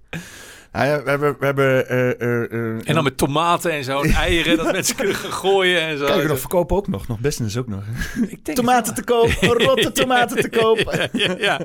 [0.71, 1.37] Ah, ja, we hebben...
[1.39, 5.15] We hebben eh, eh, En dan met tomaten en zo, en eieren, dat mensen kunnen
[5.17, 6.05] gooien en zo.
[6.07, 7.09] Kijk, we nog verkopen ook nog.
[7.09, 7.83] Nog business ook nog.
[8.29, 9.29] Ik denk Tomaten te koop.
[9.41, 10.79] Rotte tomaten te koop.
[10.79, 11.37] ja, ja.
[11.39, 11.61] Ja.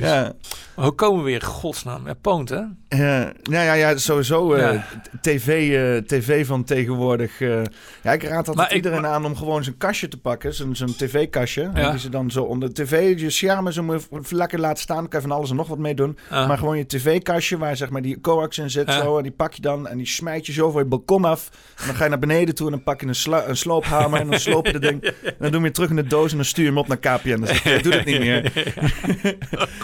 [0.00, 0.32] Maar
[0.74, 2.06] hoe komen we weer godsnaam?
[2.06, 2.60] Ja, Poont, hè?
[2.88, 4.52] Ja, nou ja, ja, sowieso.
[4.54, 4.84] eh, Ja.
[5.20, 7.40] TV, eh, TV van tegenwoordig.
[7.40, 7.62] eh,
[8.02, 10.54] ja, ik raad altijd ik- iedereen maar- aan om gewoon zijn kastje te pakken.
[10.54, 11.70] Zo'n zo'n tv-kastje.
[11.74, 11.90] Ja.
[11.90, 13.98] Die ze dan zo onder de tv, je schermen zo
[14.28, 14.96] lekker laten staan.
[14.96, 16.18] Dan kan je van alles en nog wat mee doen.
[16.30, 18.86] Maar gewoon je tv-kastje waar zeg maar die coax in zit.
[18.86, 19.02] Ja.
[19.02, 21.50] Zo, en die pak je dan en die smijt je zo voor je balkon af.
[21.78, 24.20] En dan ga je naar beneden toe en dan pak je een, een sloophamer.
[24.20, 25.02] En dan sloop je dat ding.
[25.04, 26.98] En dan doe je terug in de doos en dan stuur je hem op naar
[26.98, 27.28] KPN.
[27.64, 28.52] Je, doe dat niet meer.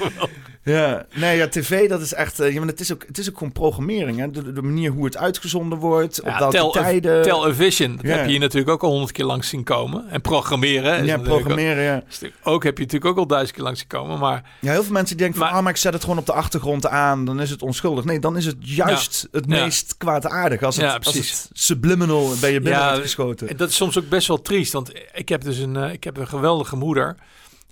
[0.65, 2.41] Ja, nee, ja, tv, dat is echt...
[2.41, 4.31] eh, ja, maar het, is ook, het is ook gewoon programmering, hè.
[4.31, 7.23] De, de manier hoe het uitgezonden wordt, op Ja, welke tel, tijden.
[7.23, 8.11] Television, dat Ja.
[8.11, 10.09] heb je hier natuurlijk ook al honderd keer langs zien komen.
[10.11, 11.05] En programmeren.
[11.05, 11.97] ja, programmeren, ja.
[11.97, 14.19] Ook, natuurlijk- ook heb je natuurlijk ook al duizend keer langs zien komen.
[14.19, 15.57] Maar Ja, heel veel mensen die denken van...
[15.57, 18.05] Ah, maar ik zet het gewoon op de achtergrond aan, dan is het onschuldig.
[18.05, 19.65] Nee, dan is het juist het Ja.
[19.65, 20.63] meest kwaadaardig.
[20.63, 21.31] Als het, Ja, als precies.
[21.43, 23.49] het subliminal bij je binnen Ja, wordt geschoten.
[23.49, 24.73] En dat is soms ook best wel triest.
[24.73, 27.17] Want ik heb dus een, eh, ik heb een geweldige moeder.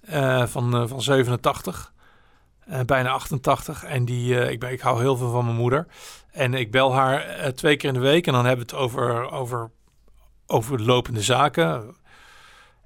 [0.06, 1.92] eh, van, van 87.
[2.66, 3.84] Eh, bijna 88.
[3.84, 5.86] En die, eh, ik, ben, ik hou heel veel van mijn moeder.
[6.30, 8.26] En ik bel haar eh, twee keer in de week.
[8.26, 9.70] En dan hebben we het over, over,
[10.46, 11.96] over lopende zaken.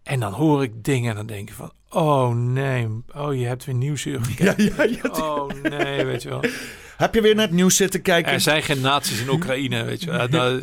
[0.02, 1.72] En dan hoor ik dingen en dan denk ik van...
[1.90, 4.64] Oh nee, oh je hebt weer nieuwsuur gekeken.
[4.64, 5.10] Ja, ja, ja.
[5.10, 6.40] Oh nee, weet je wel.
[7.00, 8.32] Heb je weer naar het nieuws zitten kijken?
[8.32, 10.28] Er zijn geen nazi's in Oekraïne, weet je.
[10.30, 10.62] Dat,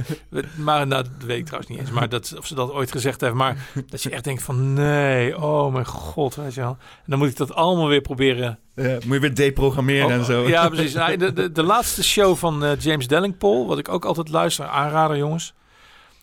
[0.55, 1.91] maar dat weet ik trouwens niet eens.
[1.91, 3.39] Maar dat, of ze dat ooit gezegd hebben.
[3.39, 3.57] Maar
[3.89, 6.77] dat je echt denkt van nee, oh mijn god, weet je wel.
[6.79, 8.59] En dan moet ik dat allemaal weer proberen.
[8.75, 10.41] Ja, moet je weer deprogrammeren en zo.
[10.41, 10.93] Oh, Ja, precies.
[10.93, 14.65] Nou, de, de, de laatste show van eh, James Dellingpole, wat ik ook altijd luister,
[14.65, 15.53] aanrader jongens.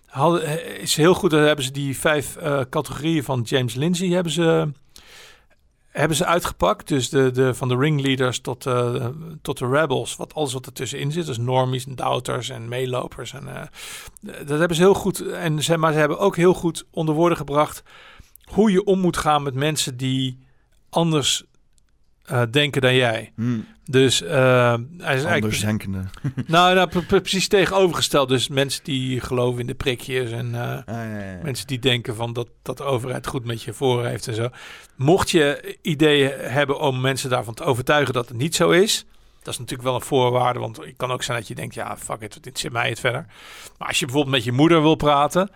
[0.06, 4.08] Hadden, eh, is heel goed, daar hebben ze die vijf eh, categorieën van James Lindsay
[4.08, 4.72] hebben ze,
[5.98, 6.88] hebben ze uitgepakt.
[6.88, 9.06] Dus de, de, van de ringleaders tot, eh,
[9.42, 11.26] tot de rebels, wat, alles wat ertussenin zit.
[11.26, 13.32] Dus normies en en meelopers.
[13.32, 13.62] En, eh,
[14.46, 17.38] dat hebben ze heel goed, en ze, maar ze hebben ook heel goed onder woorden
[17.38, 17.82] gebracht
[18.44, 20.38] hoe je om moet gaan met mensen die
[20.90, 21.44] anders
[22.24, 23.32] eh, denken dan jij.
[23.36, 25.98] Hm, Dus eh, hij is eigenlijk andersdenkende.
[26.46, 28.28] nou, nou pre- pre- precies tegenovergesteld.
[28.28, 31.38] Dus mensen die geloven in de prikjes en eh, Ah, ja, ja.
[31.42, 34.48] mensen die denken van dat, dat de overheid goed met je voor heeft en zo.
[34.96, 39.04] Mocht je ideeën hebben om mensen daarvan te overtuigen dat het niet zo is,
[39.42, 40.58] dat is natuurlijk wel een voorwaarde.
[40.58, 43.00] Want het kan ook zijn dat je denkt, ja, fuck it, dit zit mij het
[43.00, 43.26] verder.
[43.78, 45.50] Maar als je bijvoorbeeld met je moeder wil praten,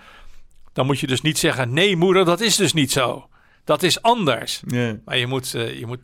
[0.73, 3.28] dan moet je dus niet zeggen, nee moeder, dat is dus niet zo.
[3.65, 4.62] Dat is anders.
[5.05, 5.99] Maar je moet, je moet,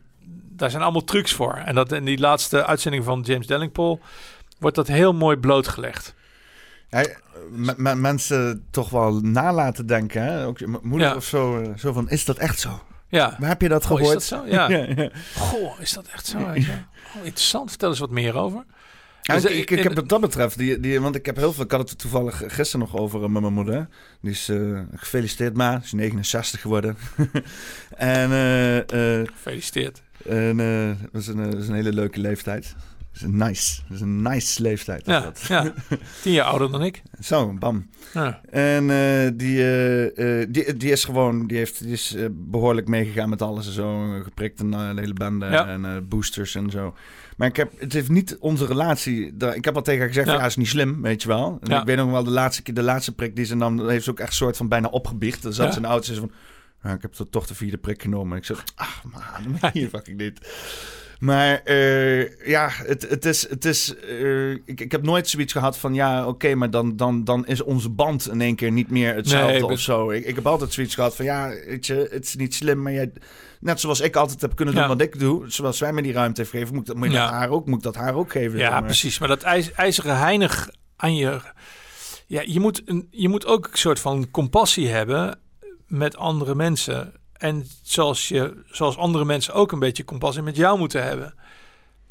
[0.55, 1.53] daar zijn allemaal trucs voor.
[1.53, 3.99] En dat in die laatste uitzending van James Dellingpole
[4.59, 6.13] wordt dat heel mooi blootgelegd.
[6.89, 10.23] Ja, mensen toch wel nalaten denken.
[10.23, 10.45] Hè?
[10.45, 11.15] Ook moeder Ja.
[11.15, 12.83] of zo, eh, zo van, is dat echt zo?
[13.07, 13.35] Ja.
[13.39, 14.29] Waar heb je dat Goh, is gehoord?
[14.29, 14.45] dat zo?
[14.55, 14.69] Ja.
[14.77, 15.09] ja, ja.
[15.37, 16.37] Goh, is dat echt zo?
[16.37, 16.55] Oh,
[17.23, 17.69] interessant.
[17.69, 18.65] Vertel eens wat meer over.
[19.21, 21.53] Dus, ik, eh, ik, ik heb wat dat betreft, die, die, want ik heb heel
[21.53, 23.87] veel, ik had het toevallig gisteren nog over eh, met mijn moeder.
[24.21, 26.97] Die is uh, gefeliciteerd maar, ze is 69 geworden.
[27.97, 30.01] en uh, uh, Gefeliciteerd.
[30.29, 32.75] En, uh, dat, is een, dat is een hele leuke leeftijd.
[33.11, 35.05] Dat is een nice, dat is een nice leeftijd.
[35.05, 35.41] Ja, dat.
[35.47, 35.73] ja,
[36.21, 37.01] tien jaar ouder dan ik.
[37.19, 37.89] Zo, bam.
[38.13, 38.41] Ja.
[38.49, 39.57] En uh, die,
[40.15, 44.19] uh, die, die is gewoon, die, heeft, die is behoorlijk meegegaan met alles en zo.
[44.23, 45.67] Geprikt en een hele bende Ja.
[45.67, 46.95] en boosters en zo.
[47.37, 49.33] Maar ik heb, het heeft niet onze relatie.
[49.53, 50.45] Ik heb al tegen haar gezegd: Ja.
[50.45, 51.57] is niet slim, weet je wel.
[51.61, 51.79] En Ja.
[51.79, 54.09] ik weet nog wel de laatste keer, de laatste prik die ze nam, heeft ze
[54.11, 55.43] ook echt soort van bijna opgebiecht.
[55.43, 55.71] Dan zat Ja.
[55.71, 56.31] ze in de auto en van:
[56.83, 58.31] "Ja, Ik heb toch- toch de vierde prik genomen.
[58.31, 60.39] En ik zeg: Ach, man, hier fucking niet.
[61.19, 63.49] Maar eh, ja, het, het is.
[63.49, 67.23] Het is eh, ik, ik heb nooit zoiets gehad van ja, oké, maar dan, dan,
[67.23, 70.09] dan is onze band in één keer niet meer hetzelfde Nee, of zo.
[70.09, 72.91] Ik, ik heb altijd zoiets gehad van ja, weet je, het is niet slim, maar
[72.91, 73.11] jij.
[73.59, 74.89] Net zoals ik altijd heb kunnen doen Ja.
[74.89, 77.13] wat ik doe, zoals zij me die ruimte heeft gegeven, moet, ik dat- moet, je
[77.13, 77.21] Ja.
[77.25, 78.57] dat haar ook, moet ik dat haar ook geven.
[78.59, 78.83] Ja, maar.
[78.83, 79.19] precies.
[79.19, 81.39] Maar dat ijs, ijzeren heinig aan je...
[82.27, 85.39] Ja, je moet, een, je moet ook een soort van compassie hebben
[85.87, 87.13] met andere mensen.
[87.33, 91.33] En zoals, je, zoals andere mensen ook een beetje compassie met jou moeten hebben.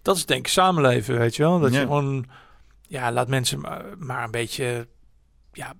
[0.02, 1.60] Dat is denk ik samenleven, weet je wel.
[1.60, 1.78] Dat Ja.
[1.80, 2.26] je gewoon...
[2.88, 4.88] Ja, laat mensen maar, maar een beetje...
[5.52, 5.74] Ja,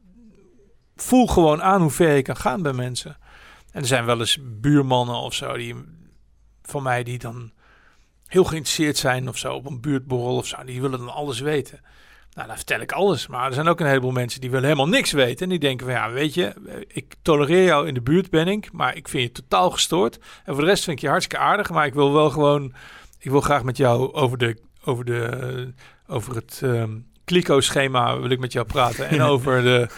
[0.96, 3.16] voel gewoon aan hoe ver je kan gaan bij mensen.
[3.72, 5.74] En er zijn wel eens buurmannen of zo die
[6.62, 7.52] van mij die dan
[8.26, 10.64] heel geïnteresseerd zijn of zo op een buurtborrel of zo.
[10.64, 11.80] Die willen dan alles weten.
[12.34, 13.26] Nou, dan vertel ik alles.
[13.26, 15.42] Maar er zijn ook een heleboel mensen die willen helemaal niks weten.
[15.44, 16.52] En die denken van ja, weet je,
[16.88, 20.18] ik tolereer jou in de buurt ben ik, maar ik vind je totaal gestoord.
[20.44, 22.72] En voor de rest vind ik je hartstikke aardig, maar ik wil wel gewoon,
[23.18, 25.72] ik wil graag met jou over de, over de,
[26.06, 26.90] over het ehm
[27.24, 29.08] kliko-schema wil ik met jou praten.
[29.08, 29.88] En over de,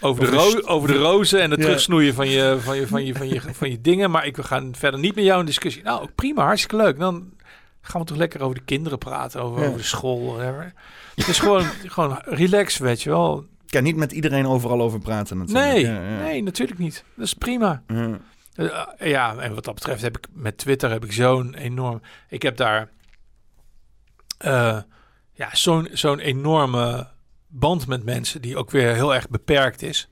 [0.00, 1.64] over de, ro- over de rozen en het Ja.
[1.66, 4.10] terugsnoeien van je, van, je, van, je, van, je, van je dingen.
[4.10, 5.82] Maar ik wil gaan verder niet met jou in discussie.
[5.82, 6.98] Nou, prima, hartstikke leuk.
[6.98, 7.30] Dan
[7.82, 9.66] gaan we toch lekker over de kinderen praten, over, Ja.
[9.66, 10.72] over de school, whatever.
[11.14, 11.64] Het is gewoon,
[11.96, 13.38] gewoon relax, weet je wel.
[13.64, 15.66] Ik kan niet met iedereen overal over praten natuurlijk.
[15.72, 16.18] Nee, Ja, ja.
[16.22, 17.04] nee, natuurlijk niet.
[17.16, 17.82] Dat is prima.
[17.86, 18.18] Ja.
[18.54, 22.00] Eh, ja, en wat dat betreft heb ik met Twitter heb ik zo'n enorm.
[22.28, 22.88] Ik heb daar
[24.38, 24.78] eh,
[25.32, 27.08] ja, zo'n zo'n enorme
[27.46, 30.08] band met mensen die ook weer heel erg beperkt is.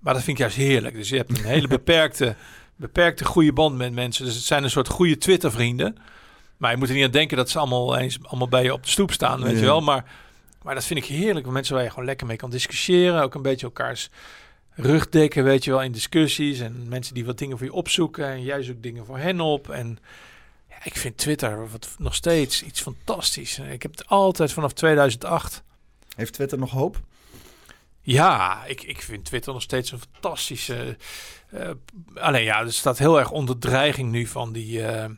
[0.00, 0.94] Maar dat vind ik juist heerlijk.
[0.94, 2.34] Dus je hebt een hele beperkte,
[2.76, 4.24] beperkte goede band met mensen.
[4.24, 5.96] Dus het zijn een soort goede Twitter vrienden.
[6.58, 8.82] Maar je moet er niet aan denken dat ze allemaal eens allemaal bij je op
[8.82, 9.58] de stoep staan, weet Ja.
[9.58, 9.80] je wel.
[9.80, 10.04] Maar,
[10.62, 11.46] maar dat vind ik heerlijk.
[11.46, 13.22] Mensen waar je gewoon lekker mee kan discussiëren.
[13.22, 14.10] Ook een beetje elkaars
[14.70, 16.60] rugdekken, weet je wel, in discussies.
[16.60, 18.26] En mensen die wat dingen voor je opzoeken.
[18.26, 19.70] En jij zoekt dingen voor hen op.
[19.70, 19.98] En
[20.68, 23.58] ja, ik vind Twitter wat, nog steeds iets fantastisch.
[23.58, 25.62] Ik heb het altijd vanaf 2008.
[26.16, 27.00] Heeft Twitter nog hoop?
[28.00, 30.96] Ja, ik, ik vind Twitter nog steeds een fantastische.
[31.50, 31.70] eh
[32.14, 35.10] alleen ja, er staat heel erg onder dreiging nu van die, eh,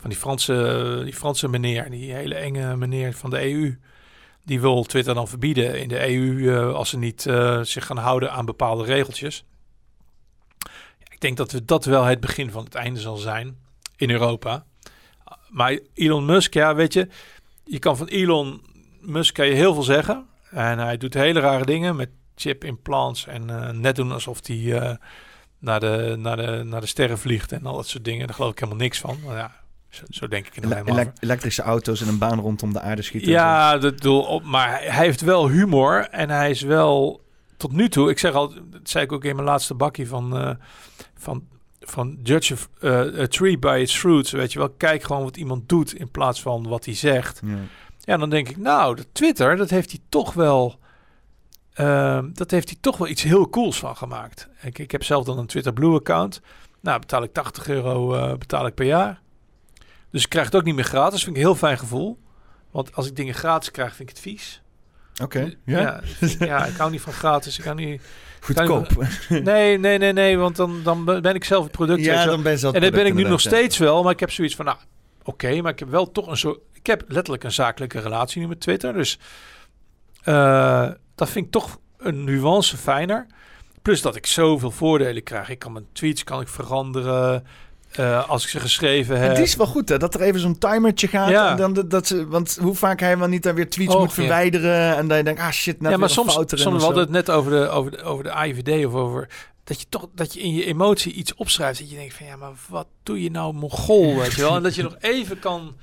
[0.00, 3.78] van die, Franse, die Franse meneer, die hele enge meneer van de EU.
[4.42, 7.96] Die wil Twitter dan verbieden in de EU eh, als ze niet eh, zich gaan
[7.96, 9.44] houden aan bepaalde regeltjes.
[11.08, 13.56] Ik denk dat we dat wel het begin van het einde zal zijn
[13.96, 14.64] in Europa.
[15.48, 17.08] Maar Elon Musk, ja, weet je,
[17.64, 18.62] je kan van Elon
[19.00, 20.26] Musk je heel veel zeggen.
[20.50, 24.98] En hij doet hele rare dingen met chip implants en eh, net doen alsof hij
[25.64, 28.26] naar, de, naar, de, naar de sterren vliegt en al dat soort dingen.
[28.26, 29.18] Daar geloof ik helemaal niks van.
[29.26, 29.52] Maar ja,
[29.90, 33.02] zo, zo denk ik in Ele- ele- elektrische auto's en een baan rondom de aarde
[33.02, 33.30] schieten.
[33.30, 37.22] Ja, dat doel op, maar hij heeft wel humor en hij is wel
[37.56, 38.10] tot nu toe.
[38.10, 40.50] Ik zeg al, dat zei ik ook in mijn laatste bakkie van, eh,
[41.18, 41.44] van,
[41.80, 44.30] van judge a, eh, a tree by its fruits.
[44.30, 47.40] Weet je wel, kijk gewoon wat iemand doet in plaats van wat hij zegt.
[47.44, 47.56] Ja.
[47.98, 50.78] Ja, dan denk ik, nou, de Twitter, dat heeft hij toch wel.
[51.74, 54.48] Ehm, dat heeft hij toch wel iets heel cools van gemaakt.
[54.62, 56.40] Ik, ik heb zelf dan een Twitter Blue account.
[56.80, 59.20] Nou, betaal ik 80 euro eh, betaal ik per jaar.
[60.10, 61.24] Dus ik krijg het ook niet meer gratis.
[61.24, 62.18] Vind ik een heel fijn gevoel.
[62.70, 64.62] Want als ik dingen gratis krijg, vind ik het vies.
[65.22, 65.80] Oké, ja.
[65.80, 66.00] Ja,
[66.38, 67.58] ja, ik hou niet van gratis.
[67.58, 68.02] Ik hou niet...
[68.40, 68.88] Goedkoop.
[69.28, 70.38] Nee, nee, nee, nee.
[70.38, 72.04] Want dan, dan ben ik zelf het product.
[72.04, 74.20] Ja, dan ben je zelf En dat ben ik nu nog steeds wel, maar ik
[74.20, 74.78] heb zoiets van, nou,
[75.22, 78.48] oké, maar ik heb wel toch een soort, ik heb letterlijk een zakelijke relatie nu
[78.48, 79.18] met Twitter, dus
[80.22, 83.26] eh, dat vind ik toch een nuance fijner.
[83.82, 85.48] Plus dat ik zoveel voordelen krijg.
[85.48, 87.44] Ik kan mijn tweets kan ik veranderen
[87.90, 89.34] eh, als ik ze geschreven heb.
[89.34, 89.98] Die is wel goed, hè?
[89.98, 91.28] Dat er even zo'n timertje gaat.
[91.28, 91.50] Ja.
[91.50, 94.08] En dan dat, dat ze, want hoe vaak hij wel niet dan weer tweets moet
[94.08, 94.14] ja.
[94.14, 94.96] verwijderen.
[94.96, 97.02] En dan je denkt, ah shit, net ja, maar soms, fout erin soms we hadden
[97.02, 99.28] het net over de, over de, over de AIVD of over
[99.64, 102.36] dat je toch dat je in je emotie iets opschrijft dat je denkt van ja,
[102.36, 104.56] maar wat doe je nou mongool, weet je wel?
[104.56, 105.76] En dat je nog even kan,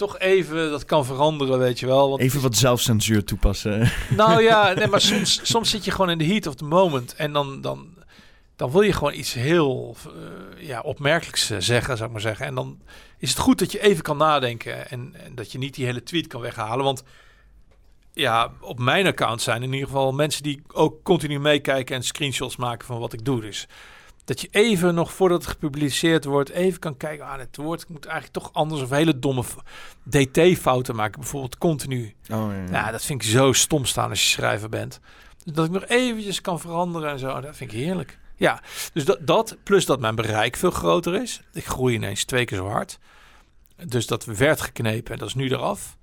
[0.00, 2.08] toch even dat kan veranderen, weet je wel?
[2.08, 3.90] Want Even wat zelfcensuur toepassen.
[4.16, 7.14] Nou ja, nee, maar soms, soms zit je gewoon in de heat of the moment.
[7.14, 7.88] En dan, dan,
[8.56, 12.46] dan wil je gewoon iets heel eh, ja, opmerkelijks eh, zeggen, zou ik maar zeggen.
[12.46, 12.78] En dan
[13.18, 14.90] is het goed dat je even kan nadenken.
[14.90, 16.84] En, en dat je niet die hele tweet kan weghalen.
[16.84, 17.02] Want
[18.12, 22.56] ja, op mijn account zijn in ieder geval mensen die ook continu meekijken en screenshots
[22.56, 23.40] maken van wat ik doe.
[23.40, 23.66] Dus
[24.30, 27.26] dat je even nog voordat het gepubliceerd wordt, even kan kijken.
[27.26, 29.44] Ah, het woord moet eigenlijk toch anders of hele domme
[30.10, 31.20] DT-fouten maken.
[31.20, 32.14] Bijvoorbeeld continu.
[32.32, 32.90] Oh, ja, ja.
[32.90, 35.00] Dat vind ik zo stom staan als je schrijver bent.
[35.44, 38.18] Dus dat ik nog eventjes kan veranderen en zo, dat vind ik heerlijk.
[38.36, 38.62] Ja,
[38.92, 41.42] dus dat, dat plus dat mijn bereik veel groter is.
[41.52, 42.98] Ik groei ineens twee keer zo hard.
[43.86, 45.96] Dus dat werd geknepen en dat is nu eraf.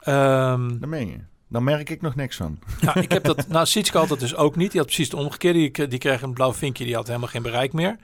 [0.00, 1.20] Ehm, Daar meen je.
[1.48, 2.58] Dan merk ik nog niks van.
[2.80, 4.70] nou, ik heb dat, nou, Sietske had dat dus ook niet.
[4.70, 5.58] Die had precies het omgekeerde.
[5.58, 7.96] Die, die kreeg een blauw vinkje, die had helemaal geen bereik meer.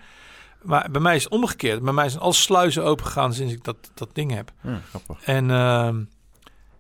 [0.63, 1.83] Maar bij mij is het omgekeerd.
[1.83, 4.53] Bij mij zijn alle sluizen opengegaan sinds ik dat, dat ding heb.
[4.61, 5.23] Ja, grappig.
[5.25, 6.01] En ehm,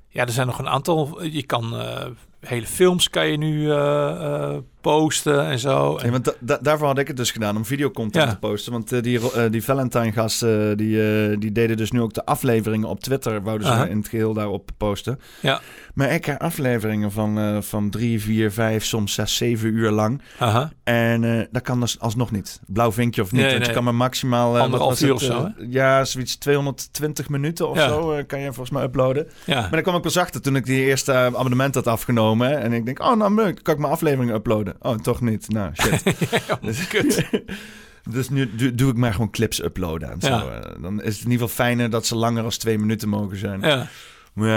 [0.08, 1.22] ja, er zijn nog een aantal.
[1.22, 2.06] Je kan eh,
[2.40, 5.98] hele films kan je nu eh, eh, posten en zo.
[6.02, 8.30] Ja, want da- da- daarvoor had ik het dus gedaan om videocontent Ja.
[8.30, 8.72] te posten.
[8.72, 12.88] Want eh, die, eh, die Valentine-gasten die, eh, die deden dus nu ook de afleveringen
[12.88, 13.42] op Twitter.
[13.42, 15.20] Wouden ze in het geheel daarop posten.
[15.40, 15.60] Ja.
[15.94, 20.22] Maar ik heb afleveringen van, van drie, vier, vijf, soms zes, zeven uur lang.
[20.38, 20.70] Aha.
[20.84, 22.60] En dat kan dus alsnog niet.
[22.66, 23.40] Blauw vinkje of niet.
[23.42, 24.58] Nee, want je kan maar maximaal...
[24.58, 27.88] Anderhalf uur het, of zo, ja, zoiets 220 minuten of Ja.
[27.88, 29.26] zo kan je volgens mij uploaden.
[29.44, 29.60] Ja.
[29.60, 32.60] Maar dan kwam ik pas achter toen ik die eerste abonnement had afgenomen.
[32.60, 34.71] En ik denk, oh nou leuk, kan ik mijn afleveringen uploaden?
[34.80, 35.48] Oh, toch niet.
[35.48, 36.02] Nou, shit.
[36.30, 36.58] Ja,
[36.88, 37.24] kut.
[38.14, 40.48] dus nu doe, doe ik maar gewoon clips uploaden en zo.
[40.48, 43.36] Eh, Dan is het in ieder geval fijner dat ze langer dan twee minuten mogen
[43.36, 43.60] zijn.
[43.60, 43.88] Ja.
[44.32, 44.48] Maar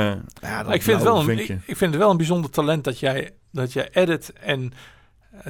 [0.42, 3.32] ja, ik vind, het wel een, ik, vind het wel een bijzonder talent dat jij,
[3.52, 4.74] dat jij edit en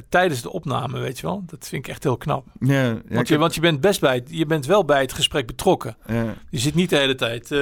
[0.08, 1.42] tijdens de opname, weet je wel.
[1.46, 2.46] Dat vind ik echt heel knap.
[2.60, 5.00] Ja, ja, want, je, heb- want je bent best bij het, je bent wel bij
[5.00, 5.96] het gesprek betrokken.
[6.06, 6.34] ja.
[6.50, 7.50] Je zit niet de hele tijd.
[7.52, 7.58] eh,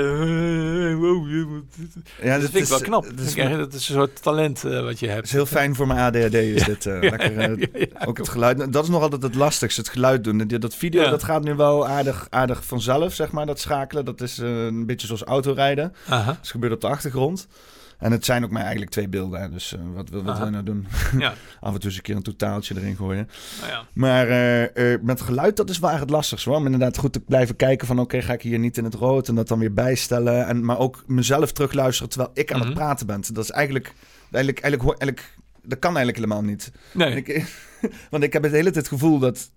[0.94, 3.04] wow, je moet- Ja, dat vind ik wel knap.
[3.04, 5.24] Dat, is, echt- dat is een soort talent eh, wat je hebt.
[5.26, 6.86] is heel fijn voor mijn ADHD is dit.
[6.86, 7.38] eh, lekker,
[7.72, 8.72] eh, ook het geluid.
[8.72, 10.38] Dat is nog altijd het lastigste, het geluid doen.
[10.46, 14.04] Dat- video, dat gaat nu wel aardig, aardig vanzelf, zeg maar, dat schakelen.
[14.04, 15.92] Dat is eh, een beetje zoals autorijden.
[16.08, 16.32] Aha.
[16.32, 17.46] Dat gebeurt op de achtergrond.
[17.98, 19.40] En het zijn ook maar eigenlijk twee beelden.
[19.40, 19.50] hè.
[19.50, 20.86] Dus eh, wat, wat, wat wil je nou doen?
[21.18, 21.34] Ja.
[21.60, 23.28] Af en toe eens een keer een totaaltje erin gooien.
[23.60, 23.84] Nou ja.
[23.92, 26.48] Maar eh, eh, met geluid, dat is wel echt het lastigste.
[26.48, 26.58] hoor.
[26.58, 27.98] Om inderdaad goed te blijven kijken van...
[27.98, 30.46] oké, ga ik hier niet in het rood en dat dan weer bijstellen.
[30.46, 32.66] En, maar ook mezelf terugluisteren terwijl ik aan Mhm.
[32.68, 33.22] het praten ben.
[33.32, 33.92] Dat is eigenlijk...
[34.30, 36.72] eigenlijk, eigenlijk, dat kan eigenlijk helemaal niet.
[36.92, 37.16] Nee.
[37.22, 37.54] Ik,
[38.10, 39.50] want ik heb het hele tijd het gevoel dat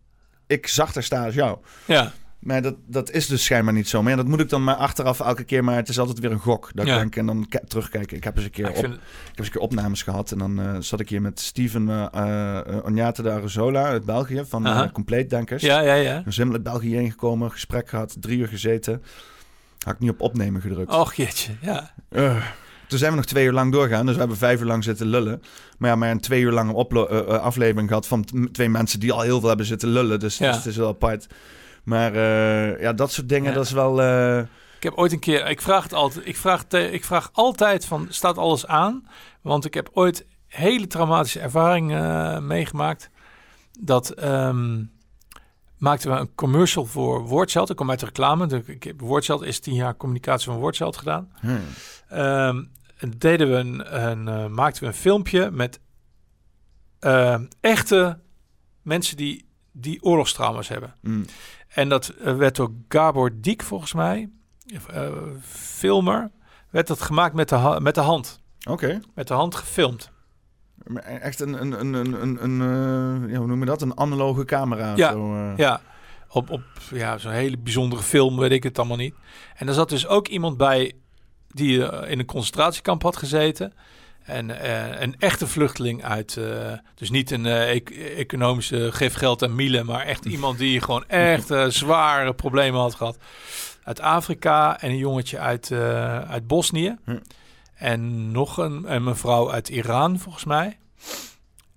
[0.48, 1.58] ik zachter sta als jou.
[1.86, 2.12] Ja.
[2.40, 4.02] Maar dat, dat is dus schijnbaar niet zo.
[4.02, 5.64] Maar ja, dat moet ik dan maar achteraf elke keer.
[5.64, 6.70] Maar het is altijd weer een gok.
[6.74, 6.98] Dat ik Ja.
[6.98, 8.18] denk en dan ke- terugkijken.
[8.18, 10.04] Ik heb eens een keer, Ja, ik op, vind ik heb eens een keer opnames
[10.04, 10.32] gehad.
[10.32, 14.44] En dan eh, zat ik hier met Steven eh, Onjate de Arezola uit België.
[14.48, 14.84] Van Aha.
[14.86, 15.62] uh, Compleetdenkers.
[15.64, 16.22] ja, ja, ja.
[16.24, 17.52] Dan zijn we uit België heen gekomen.
[17.52, 18.16] Gesprek gehad.
[18.20, 19.04] Drie uur gezeten.
[19.84, 20.92] Had ik niet op opnemen gedrukt.
[20.92, 21.94] Och jeetje, ja.
[22.88, 24.04] Toen zijn we nog twee uur lang doorgaan.
[24.06, 25.42] Dus we hebben vijf uur lang zitten lullen.
[25.78, 26.74] Maar ja, maar een twee uur lange
[27.40, 30.20] aflevering gehad van twee mensen die al heel veel hebben zitten lullen.
[30.20, 30.48] Dus, Ja.
[30.48, 31.28] dus het is wel apart.
[31.88, 33.56] Maar eh, ja, dat soort dingen, Ja.
[33.56, 34.02] dat is wel...
[34.02, 34.38] eh,
[34.78, 37.86] Ik heb ooit een keer, ik vraag het altijd, ik vraag, te- ik vraag altijd
[37.86, 39.08] van, staat alles aan?
[39.42, 43.10] Want ik heb ooit hele traumatische ervaring eh, meegemaakt.
[43.80, 44.84] Dat ehm,
[45.78, 47.70] maakten we een commercial voor Woordcelt.
[47.70, 48.46] Ik kom uit de reclame.
[48.48, 51.32] De, ik heb Woordcelt is tien jaar communicatie van Woordcelt gedaan.
[51.40, 51.60] Hmm.
[52.10, 52.64] Ehm,
[52.98, 55.80] en deden we een, een maakten we een filmpje met
[57.00, 58.20] ehm, echte
[58.82, 60.94] mensen die, die oorlogstrauma's hebben.
[61.02, 61.26] Hmm.
[61.78, 64.30] En dat eh, werd door Gabor Diek volgens mij,
[64.88, 66.32] eh, filmer,
[66.70, 68.42] werd dat gemaakt met de, met de hand.
[68.70, 69.00] Oké.
[69.14, 70.12] Met de hand gefilmd.
[71.04, 72.62] Echt een, een, een, een, een, een
[73.24, 73.82] eh, ja, hoe noem je dat?
[73.82, 74.96] Een analoge camera.
[74.96, 75.54] Ja, Zo.
[75.56, 75.82] Ja,
[76.30, 79.16] op, op ja, zo'n hele bijzondere film, weet ik het allemaal niet.
[79.56, 80.94] En er zat dus ook iemand bij
[81.48, 83.74] die in een concentratiekamp had gezeten.
[84.28, 89.44] En eh, een echte vluchteling uit, eh, dus niet een eh, ec- economische geef geld
[89.44, 93.18] aan Miele, maar echt iemand die gewoon echt zware problemen had gehad.
[93.84, 95.72] Uit Afrika en een jongetje uit,
[96.28, 96.96] uit Bosnië.
[97.06, 97.18] Hm.
[97.76, 100.78] En nog een, een mevrouw uit Iran, volgens mij.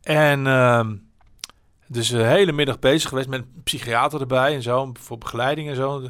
[0.03, 0.95] En ehm,
[1.87, 5.77] dus de hele middag bezig geweest met een psychiater erbij en zo, voor begeleiding en
[5.77, 6.09] zo.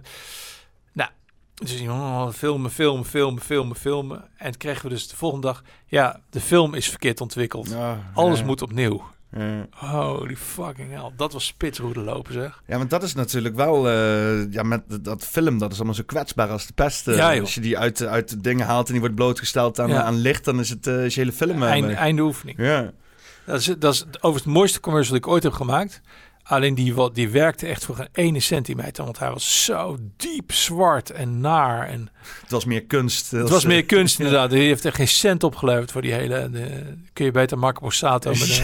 [1.61, 4.25] Dus jongen, filmen, filmen, filmen, filmen, filmen.
[4.37, 7.69] En kregen we dus de volgende dag, ja, de film is verkeerd ontwikkeld.
[7.71, 9.03] Ja, Alles ja, moet opnieuw.
[9.37, 9.67] ja.
[9.71, 11.11] Holy fucking hell.
[11.17, 12.63] Dat was spitsroede lopen, zeg.
[12.67, 13.89] Ja, want dat is natuurlijk wel...
[13.89, 17.09] eh, ja, met dat- film, dat is allemaal zo kwetsbaar als de pest.
[17.09, 17.17] eh.
[17.17, 20.03] Ja, als je die uit, uit dingen haalt en die wordt blootgesteld aan, Ja.
[20.03, 20.45] aan licht...
[20.45, 21.63] dan is het eh, is je hele film...
[21.63, 22.59] eh, Einde, oefening.
[22.59, 22.91] Ja.
[23.47, 26.01] Dat is, dat is overigens het mooiste commercial dat ik ooit heb gemaakt.
[26.51, 29.05] Alleen die, die werkte echt voor geen ene centimeter.
[29.05, 31.89] Want hij was zo diep zwart en naar.
[31.89, 32.11] En
[32.43, 33.31] Het was meer kunst.
[33.31, 34.51] het was meer kunst inderdaad.
[34.51, 36.51] Die heeft er geen cent opgeleverd voor die hele...
[36.51, 38.59] De, kun je beter Marco Borsato met,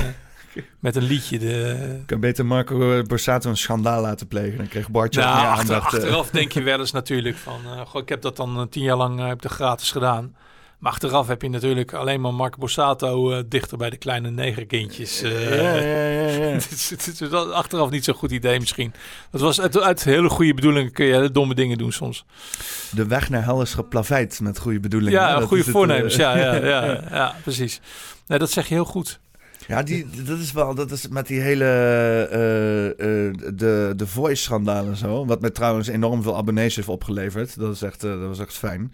[0.55, 1.39] een- met een liedje...
[1.39, 4.57] De, kan beter Marco Borsato een schandaal laten plegen.
[4.59, 5.93] Dan kreeg Bartje nou, meer achter- aandacht.
[5.95, 5.99] eh.
[6.01, 7.61] achteraf denk je wel eens natuurlijk van...
[7.65, 10.37] eh, goh, ik heb dat dan eh, tien jaar lang eh, heb dat gratis gedaan.
[10.79, 15.23] Maar achteraf heb je natuurlijk alleen maar Marco Borsato eh, dichter bij de kleine negerkindjes.
[15.23, 16.53] eh, ja, ja, ja.
[16.57, 18.93] Het is, achteraf niet zo'n goed idee misschien.
[19.31, 22.25] Dat was uit, uit hele goede bedoelingen kun je hele domme dingen doen soms.
[22.91, 25.21] De weg naar hel is geplaveid met goede bedoelingen.
[25.21, 26.15] Ja, goede het, voornemens.
[26.15, 27.81] eh, ja, ja, ja, ja, precies.
[28.27, 29.21] Nee, dat zeg je heel goed.
[29.67, 31.65] Ja, die, dat is wel, dat is met die hele,
[33.55, 35.27] de, de voice-schandaal en zo.
[35.27, 37.59] Wat mij trouwens enorm veel abonnees heeft opgeleverd.
[37.59, 38.93] Dat, is echt, dat was echt fijn.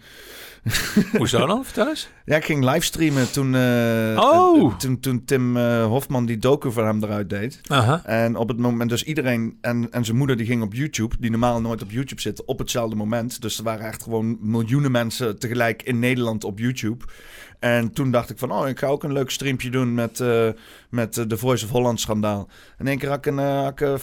[1.17, 1.65] Hoezo dan?
[1.65, 2.09] Vertel eens.
[2.25, 4.71] Ja, ik ging livestreamen toen, eh, Oh!
[4.71, 7.61] eh, toen, toen Tim eh, Hofman die docu voor hem eruit deed.
[7.67, 8.01] Aha.
[8.05, 11.29] En op het moment, dus iedereen en, en zijn moeder die ging op YouTube, die
[11.29, 13.41] normaal nooit op YouTube zitten, op hetzelfde moment.
[13.41, 17.05] Dus er waren echt gewoon miljoenen mensen tegelijk in Nederland op YouTube.
[17.63, 20.49] En toen dacht ik van, oh, ik ga ook een leuk streampje doen met, eh,
[20.89, 22.49] met eh, de Voice of Holland schandaal.
[22.79, 23.97] In één keer had ik, een, eh, had ik eh,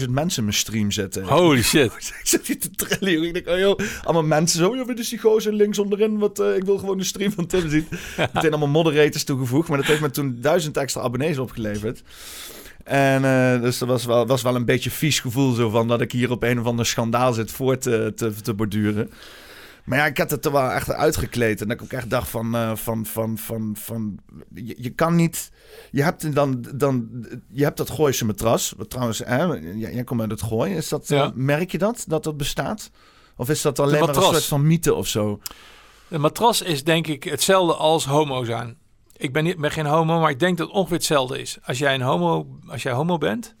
[0.00, 1.24] 40.000 mensen in mijn stream zitten.
[1.24, 1.92] Holy shit.
[1.92, 3.22] ik zat hier te trillen.
[3.22, 6.18] Ik denk, oh joh, allemaal mensen zo, joh, wat is die gozer links onderin?
[6.18, 7.86] Wat, eh, ik wil gewoon de stream van Tim zien.
[8.32, 12.02] Meteen allemaal moderators toegevoegd, maar dat heeft me toen duizend extra abonnees opgeleverd.
[12.84, 13.22] En
[13.60, 16.30] dus dat was wel, was wel een beetje vies gevoel zo van dat ik hier
[16.30, 19.10] op een of ander schandaal zit voor te, te, te borduren.
[19.90, 21.60] Maar ja, ik had het er wel echt uitgekleed.
[21.60, 24.18] En dat ik ook echt dacht van, eh, van, van, van, van
[24.54, 25.50] je, je kan niet...
[25.90, 27.08] Je hebt dan, dan,
[27.48, 28.74] je hebt dat Gooise matras.
[28.76, 30.74] Wat trouwens, hè, jij jij komt uit het Gooi.
[30.74, 31.24] Is dat, Ja.
[31.24, 32.90] eh, merk je dat, dat dat bestaat?
[33.36, 35.40] Of is dat alleen maar een soort van mythe of zo?
[36.08, 38.78] Een matras is denk ik hetzelfde als homo zijn.
[39.16, 41.58] Ik ben, niet, ben geen homo, maar ik denk dat het ongeveer hetzelfde is.
[41.62, 43.54] Als jij een homo, als jij homo bent,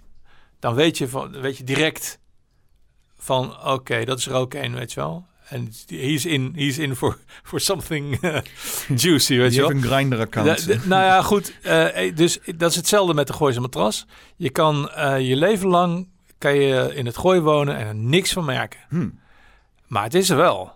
[0.58, 2.18] dan weet je, van, weet je direct
[3.16, 5.28] van oké, dat is er ook een, weet je wel.
[5.50, 7.18] En he's in, he's in for,
[7.48, 8.40] for something eh,
[8.96, 9.70] juicy, weet je wel.
[9.70, 10.66] een Grindr-account.
[10.66, 11.52] Da- da- nou ja, goed.
[11.62, 14.06] eh, dus dat is hetzelfde met de Gooise matras.
[14.36, 16.08] Je kan eh, je leven lang
[16.38, 18.80] kan je in het gooi wonen en er niks van merken.
[18.88, 19.08] Hm.
[19.86, 20.72] Maar het is er wel.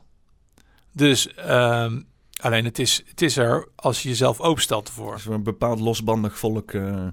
[0.92, 2.00] Dus ehm,
[2.40, 5.10] alleen het is, het is er als je jezelf openstelt ervoor.
[5.10, 6.72] Dat is een bepaald losbandig volk.
[6.72, 7.06] eh.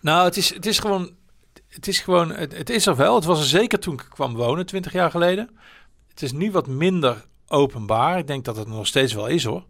[0.00, 1.10] Nou, het is, het is gewoon.
[1.68, 2.30] Het is gewoon.
[2.30, 3.14] Het, het is er wel.
[3.14, 5.50] Het was er zeker toen ik kwam wonen, 20 jaar geleden.
[6.16, 8.18] Het is nu wat minder openbaar.
[8.18, 9.64] Ik denk dat het nog steeds wel is hoor.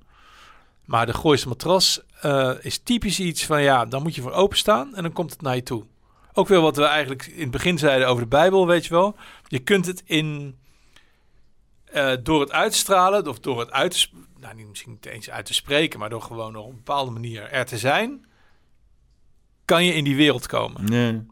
[0.84, 4.94] Maar de Gooise matras eh, is typisch iets van ja, dan moet je voor openstaan
[4.94, 5.84] en dan komt het naar je toe.
[6.32, 9.16] Ook weer wat we eigenlijk in het begin zeiden over de Bijbel, weet je wel.
[9.48, 10.58] Je kunt het in
[11.84, 15.54] eh, door het uitstralen of door het uit nou niet misschien niet eens uit te
[15.54, 18.26] spreken, maar door gewoon op een bepaalde manier er te zijn,
[19.64, 20.84] kan je in die wereld komen.
[20.84, 21.26] Nee.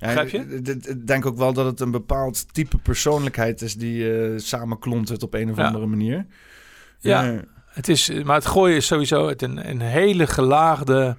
[0.00, 0.60] Ja, Begrijp je?
[0.90, 5.34] Ik denk ook wel dat het een bepaald type persoonlijkheid is die eh samenklontert op
[5.34, 5.66] een of Ja.
[5.66, 6.26] andere manier.
[6.98, 7.40] Ja.
[7.66, 11.16] Het is, maar het gooien is sowieso het een, een hele gelaagde,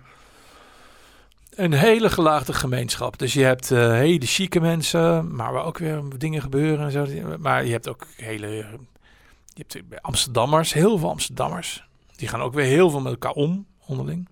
[1.55, 3.17] een hele gelaagde gemeenschap.
[3.19, 7.07] Dus je hebt eh, hele chique mensen, maar waar ook weer dingen gebeuren en zo.
[7.39, 8.47] Maar je hebt ook hele,
[9.53, 11.83] je hebt Amsterdammers, heel veel Amsterdammers.
[12.15, 14.29] Die gaan ook weer heel veel met elkaar om onderling.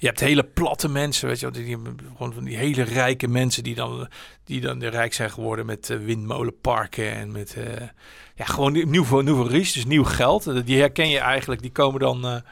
[0.00, 1.64] Je hebt hele platte mensen, weet je wel.
[1.64, 1.78] Die,
[2.16, 4.08] gewoon van die hele rijke mensen die dan,
[4.44, 7.54] die dan rijk zijn geworden met eh, windmolenparken en met...
[7.54, 7.86] eh,
[8.34, 10.46] ja, gewoon nieuw, nieuw riche, dus nieuw geld.
[10.46, 11.60] Eh, Die herken je eigenlijk.
[11.62, 12.42] Die komen dan,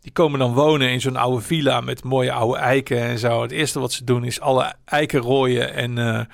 [0.00, 3.42] die komen dan wonen in zo'n oude villa met mooie oude eiken en zo.
[3.42, 6.28] Het eerste wat ze doen is alle eiken rooien en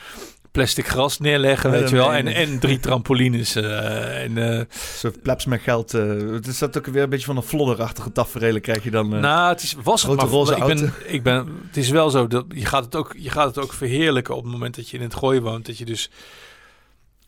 [0.52, 2.12] plastic gras neerleggen, weet je wel.
[2.12, 3.54] En, en drie trampolines.
[3.56, 4.64] en, eh,
[4.98, 5.94] Zo plebs met geld.
[5.94, 6.02] eh,
[6.32, 9.14] het is dat ook weer een beetje van een flodderachtige tafereelen krijg je dan.
[9.14, 9.20] eh.
[9.20, 10.34] nou, het is, was het grote maar.
[10.34, 13.30] roze ik ben, ik ben, het is wel zo dat je gaat het ook, je
[13.30, 15.66] gaat het ook verheerlijken op het moment dat je in het gooi woont.
[15.66, 16.10] Dat je dus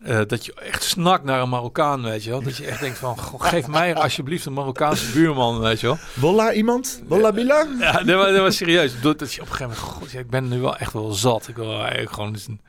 [0.00, 2.42] eh, dat je echt snakt naar een Marokkaan, weet je wel.
[2.42, 5.98] Dat je echt denkt van, goh, geef mij alsjeblieft een Marokkaanse buurman, weet je wel.
[6.14, 7.02] Wolla iemand?
[7.06, 7.66] Wolla Bila?
[7.80, 9.00] Ja, dat was, dat was serieus.
[9.00, 11.12] Dat dat je op een gegeven moment, god, ja, ik ben nu wel echt wel
[11.12, 11.48] zat.
[11.48, 12.60] Ik wil eigenlijk gewoon eens een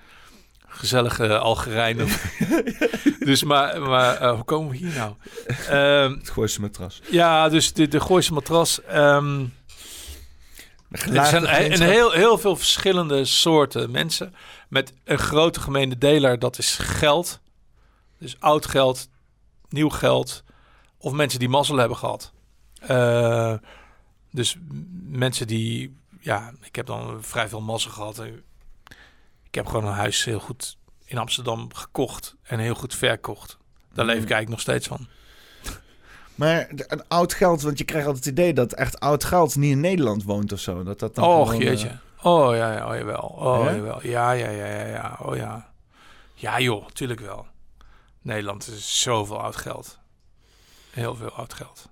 [0.73, 2.01] gezellige Algerijn.
[2.03, 2.23] of-
[3.29, 5.13] dus maar, maar eh, hoe komen we hier nou?
[5.67, 7.01] Ehm, Het gooiste matras.
[7.09, 8.81] ja, dus de, de Gooise matras.
[8.83, 9.45] ehm,
[10.91, 14.35] er zijn een heel, heel veel verschillende soorten mensen.
[14.69, 17.39] Met een grote gemene deler, dat is geld.
[18.19, 19.07] Dus oud geld,
[19.69, 20.43] nieuw geld.
[20.97, 22.31] Of mensen die mazzel hebben gehad.
[22.81, 23.53] Eh,
[24.31, 24.57] dus
[25.03, 25.99] mensen die...
[26.19, 28.21] Ja, ik heb dan vrij veel mazzel gehad.
[29.51, 32.35] Ik heb gewoon een huis heel goed in Amsterdam gekocht.
[32.43, 33.57] En heel goed verkocht.
[33.93, 35.07] Daar leef ik eigenlijk nog steeds van.
[36.35, 39.71] Maar een oud geld, want je krijgt altijd het idee dat echt oud geld niet
[39.71, 40.83] in Nederland woont of zo.
[40.83, 41.97] Dat dat dan Och, gewoon, eh, jeetje.
[42.21, 43.35] Oh ja, ja, oh jawel.
[43.39, 43.75] Oh Ja?
[43.75, 44.07] jawel.
[44.07, 45.19] Ja, ja, ja, ja, ja.
[45.21, 45.71] Oh ja.
[46.33, 47.45] Ja joh, tuurlijk wel.
[48.21, 49.99] Nederland is zoveel oud geld.
[50.89, 51.89] Heel veel oud geld.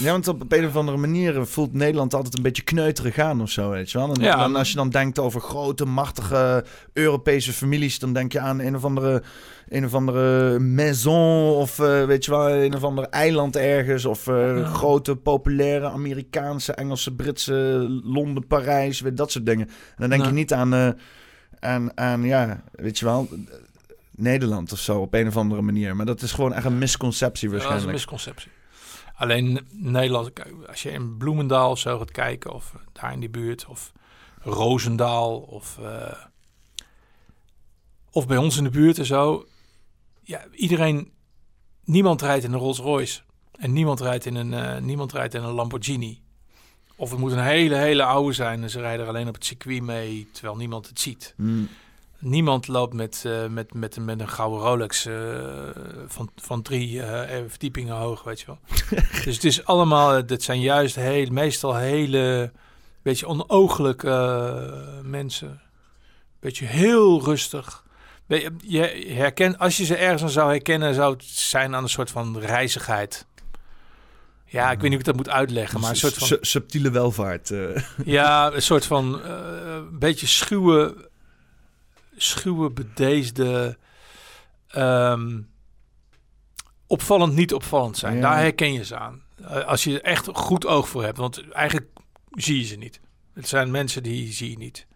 [0.00, 3.50] Ja, want op een of andere manier voelt Nederland altijd een beetje kneuterig aan of
[3.50, 4.12] zo, weet je wel.
[4.14, 4.36] En Ja.
[4.36, 8.76] dan, als je dan denkt over grote, machtige Europese families, dan denk je aan een
[8.76, 9.22] of andere,
[9.68, 14.04] een of andere maison of eh, weet je wel, een of ander eiland ergens.
[14.04, 14.64] Of eh, Ja.
[14.64, 19.66] grote, populaire Amerikaanse, Engelse, Britse, Londen, Parijs, weet, dat soort dingen.
[19.68, 20.88] En dan denk je niet aan, eh,
[21.60, 23.28] aan, aan, ja, weet je wel...
[24.16, 25.96] Nederland of zo op een of andere manier.
[25.96, 28.10] Maar dat is gewoon echt een misconceptie Ja, dat is een waarschijnlijk.
[28.10, 28.50] misconceptie.
[29.20, 30.30] Alleen Nederland,
[30.68, 33.92] als je in Bloemendaal zo gaat kijken, of daar in die buurt, of
[34.38, 36.24] Roosendaal, of, eh,
[38.10, 39.46] of bij ons in de buurt en zo.
[40.22, 41.12] Ja, iedereen,
[41.84, 43.20] niemand rijdt in een Rolls Royce.
[43.52, 46.20] En niemand rijdt in een, eh, niemand rijdt in een Lamborghini.
[46.96, 49.82] Of het moet een hele, hele oude zijn en ze rijden alleen op het circuit
[49.82, 51.34] mee, terwijl niemand het ziet.
[51.36, 51.68] Hmm.
[52.20, 55.14] Niemand loopt met, eh, met, met, met een gouden Rolex eh,
[56.06, 58.58] van, van drie eh, verdiepingen hoog, weet je wel.
[59.24, 62.52] dus het is allemaal, dit zijn juist heel, meestal hele,
[63.02, 65.60] beetje onogelijke mensen.
[66.40, 67.84] Beetje heel rustig.
[68.26, 71.88] Je, je herkent, als je ze ergens aan zou herkennen, zou het zijn aan een
[71.88, 73.26] soort van reizigheid.
[74.44, 76.26] Ja, ik weet niet hoe ik dat moet uitleggen, maar een soort van...
[76.26, 77.52] Su- subtiele welvaart.
[78.04, 79.20] Ja, een soort van
[79.92, 81.09] beetje schuwe,
[82.22, 83.78] schuwe bedeesde,
[84.68, 85.40] ehm,
[86.86, 88.14] opvallend niet opvallend zijn.
[88.14, 88.20] Ja.
[88.20, 89.22] Daar herken je ze aan.
[89.36, 91.86] Eh, als je er echt goed oog voor hebt, want eigenlijk
[92.30, 93.00] zie je ze niet.
[93.34, 94.86] Het zijn mensen die zie je niet.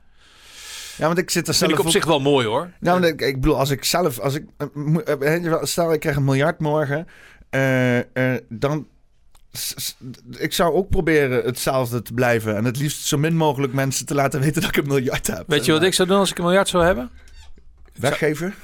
[0.96, 2.72] Ja, want ik zit er zelf vind ik op zich wel mooi hoor.
[2.80, 6.24] Nou, ik, ik bedoel, als ik zelf, als ik, eh, eh, stel ik krijg een
[6.24, 7.06] miljard morgen,
[8.48, 8.88] dan,
[10.36, 14.14] ik zou ook proberen hetzelfde te blijven en het liefst zo min mogelijk mensen te
[14.14, 15.44] laten weten dat ik een miljard heb.
[15.46, 17.10] Weet je wat ik zou doen als ik een miljard zou hebben?
[17.94, 18.54] Weggeven?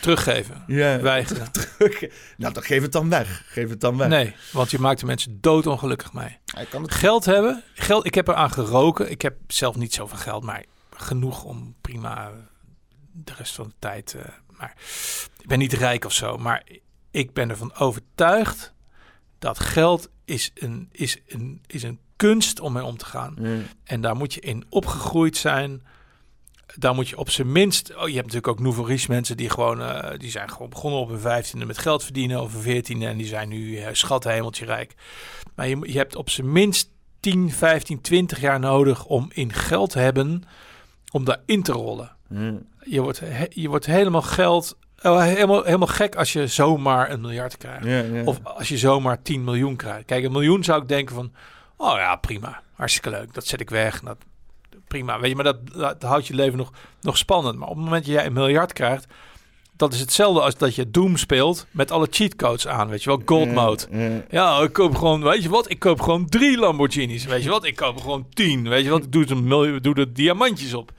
[0.00, 0.64] Teruggeven.
[0.80, 1.00] Ja.
[1.00, 1.50] Weigeren.
[2.36, 3.42] nou, dan geef het dan weg.
[3.46, 4.08] Geef het dan weg.
[4.08, 6.38] Nee, want je maakt de mensen doodongelukkig mee.
[6.54, 6.92] Hij kan het...
[6.94, 7.62] Geld hebben.
[7.74, 9.10] Geld, ik heb eraan geroken.
[9.10, 10.64] Ik heb zelf niet zoveel geld, maar
[10.96, 12.30] genoeg om prima
[13.12, 14.14] de rest van de tijd.
[14.14, 14.24] eh,
[14.58, 14.74] maar
[15.38, 16.36] ik ben niet rijk of zo.
[16.38, 16.66] Maar
[17.10, 18.71] ik ben ervan overtuigd
[19.42, 23.36] dat geld is een, is een, is een kunst om mee om te gaan.
[23.40, 23.56] Ja.
[23.84, 25.82] En daar moet je in opgegroeid zijn.
[26.76, 27.90] Daar moet je op zijn minst.
[27.90, 29.80] Oh, je hebt natuurlijk ook nouveau riche mensen die gewoon.
[29.82, 32.40] eh, die zijn gewoon begonnen op hun vijftiende met geld verdienen.
[32.42, 33.06] Of een veertiende.
[33.06, 34.94] En die zijn nu uh, schat hemeltje rijk.
[35.54, 36.88] Maar je, je hebt op zijn minst
[37.20, 40.42] 10, 15, 20 jaar nodig om in geld te hebben.
[41.12, 42.16] Om daarin te rollen.
[42.28, 42.54] Ja.
[42.84, 44.78] Je wordt, he- je wordt helemaal geld.
[45.02, 47.84] Oh, helemaal, helemaal gek als je zomaar een miljard krijgt.
[47.84, 48.22] Ja, ja.
[48.24, 50.04] Of als je zomaar 10 miljoen krijgt.
[50.04, 51.32] Kijk, een miljoen zou ik denken van...
[51.76, 52.62] Oh ja, prima.
[52.74, 53.34] Hartstikke leuk.
[53.34, 54.00] Dat zet ik weg.
[54.00, 54.16] Dat,
[54.88, 55.20] prima.
[55.20, 56.70] Weet je, maar dat, dat houdt je leven nog,
[57.00, 57.58] nog spannend.
[57.58, 59.06] Maar op het moment dat jij een miljard krijgt...
[59.76, 62.88] Dat is hetzelfde als dat je Doom speelt met alle cheatcodes aan.
[62.88, 63.86] Weet je wel, gold Ja, mode.
[63.90, 64.22] ja.
[64.30, 65.70] Ja, ik koop gewoon, weet je wat?
[65.70, 67.24] Ik koop gewoon drie Lamborghinis.
[67.24, 67.64] Weet je wat?
[67.64, 68.68] Ik koop gewoon tien.
[68.68, 69.02] Weet je wat?
[69.02, 70.92] Ik doe miljoen, doe er diamantjes op.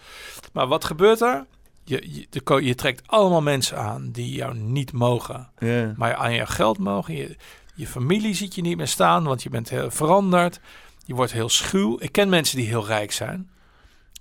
[0.53, 1.45] Maar wat gebeurt er?
[1.85, 5.49] Je, je, je trekt allemaal mensen aan die jou niet mogen
[5.95, 7.15] maar aan je geld mogen.
[7.15, 7.37] Je,
[7.75, 10.59] je familie ziet je niet meer staan, want je bent heel veranderd.
[11.05, 11.97] Je wordt heel schuw.
[11.99, 13.49] Ik ken mensen die heel rijk zijn.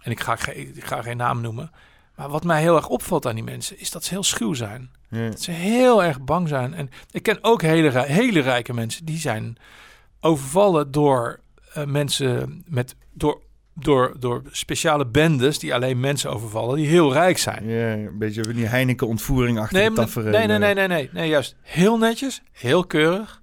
[0.02, 1.70] En ik ga, ik ga geen naam noemen.
[2.16, 3.78] Maar wat mij heel erg opvalt aan die mensen...
[3.78, 4.90] is dat ze heel schuw zijn.
[5.10, 6.74] Dat ze heel erg bang zijn.
[6.74, 9.04] En ik ken ook hele, hele rijke mensen...
[9.04, 9.56] die zijn
[10.20, 11.40] overvallen door
[11.72, 12.96] eh, mensen met...
[13.12, 13.40] Door,
[13.74, 16.76] door, door speciale bendes die alleen mensen overvallen...
[16.76, 17.68] die heel rijk zijn.
[17.68, 20.30] Ja, een beetje van die Heineken-ontvoering achter Nee, de tafereel.
[20.32, 23.42] nee, nee, nee, nee, nee, nee, juist heel netjes, heel keurig,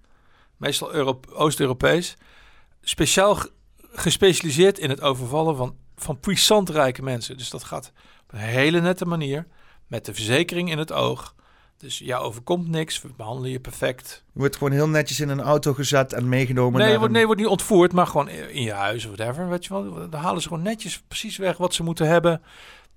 [0.58, 2.16] meestal Euro- Oost-Europees,
[2.82, 3.52] speciaal ge-
[3.92, 7.38] gespecialiseerd in het overvallen van, van puissant rijke mensen.
[7.38, 7.92] Dus dat gaat
[8.24, 9.48] op een hele nette manier,
[9.88, 11.36] met de verzekering in het oog.
[11.80, 14.24] Dus jou overkomt niks, we behandelen je perfect.
[14.34, 17.16] Je wordt gewoon heel netjes in een auto gezet en meegenomen Nee, je wordt, een-
[17.18, 19.50] nee, wordt niet ontvoerd, maar gewoon in je huis of whatever.
[19.50, 22.42] Weet je wel, dan halen ze gewoon netjes precies weg wat ze moeten hebben.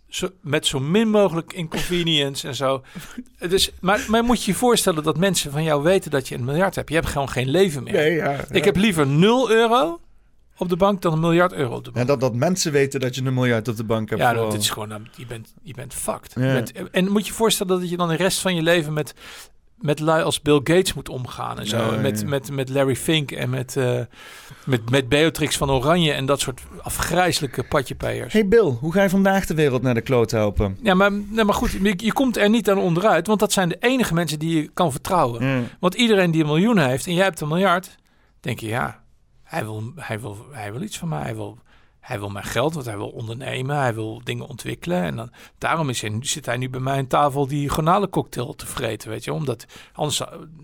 [0.08, 2.82] Zo, met zo min mogelijk inconvenience en zo.
[3.48, 6.44] Dus, maar, maar moet je je voorstellen dat mensen van jou weten dat je een
[6.44, 6.88] miljard hebt.
[6.88, 7.92] Je hebt gewoon geen leven meer.
[7.92, 8.44] Nee, ja.
[8.50, 10.00] Ik heb liever 0 euro
[10.56, 11.96] op de bank dan een miljard euro op de bank.
[11.96, 14.20] En dat, dat mensen weten dat je een miljard op de bank hebt.
[14.22, 16.32] Ja, dit is gewoon, nou, je bent, je bent fucked.
[16.34, 16.46] Ja.
[16.46, 19.14] Je bent- en moet je voorstellen dat je dan de rest van je leven met,
[19.78, 21.76] met lui als Bill Gates moet omgaan en zo.
[21.76, 24.00] Ja, met, met, met Larry Fink en met, eh,
[24.66, 28.32] met, met Beatrix van Oranje en dat soort afgrijzelijke patjepeers.
[28.32, 30.76] Hey Bill, hoe ga je vandaag de wereld naar de kloot helpen?
[30.82, 33.68] Ja, maar, nee, maar goed, je, je komt er niet aan onderuit, want dat zijn
[33.68, 35.68] de enige mensen die je kan vertrouwen.
[35.80, 37.96] Want iedereen die een miljoen heeft en jij hebt een miljard,
[38.40, 39.01] denk je ja,
[39.52, 41.22] hij wil, hij wil, hij wil iets van mij.
[41.22, 41.58] Hij wil,
[42.00, 45.02] hij wil mijn geld, want hij wil ondernemen, hij wil dingen ontwikkelen.
[45.02, 48.66] En dan, daarom is hij, zit hij nu bij mij aan tafel die garnalencocktail te
[48.66, 49.32] vreten, weet je.
[49.32, 50.20] Omdat anders,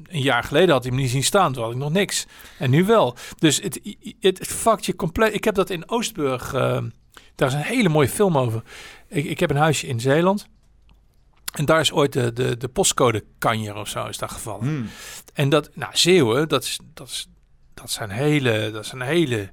[0.06, 2.26] een jaar geleden had hij hem niet zien staan, toen had ik nog niks.
[2.58, 3.16] En nu wel.
[3.38, 3.80] Dus het,
[4.20, 5.34] het, het fuckt je compleet.
[5.34, 6.82] Ik heb dat in Oostburg, eh,
[7.34, 8.62] daar is een hele mooie film over.
[9.08, 10.48] Ik, ik heb een huisje in Zeeland.
[11.52, 14.66] En daar is ooit de, de, de postcode kanjer of zo is daar gevallen.
[14.66, 14.84] Hm.
[15.34, 17.28] En dat, nou, Zeeuwen, dat, is, dat, is,
[17.80, 19.52] dat zijn hele, dat zijn hele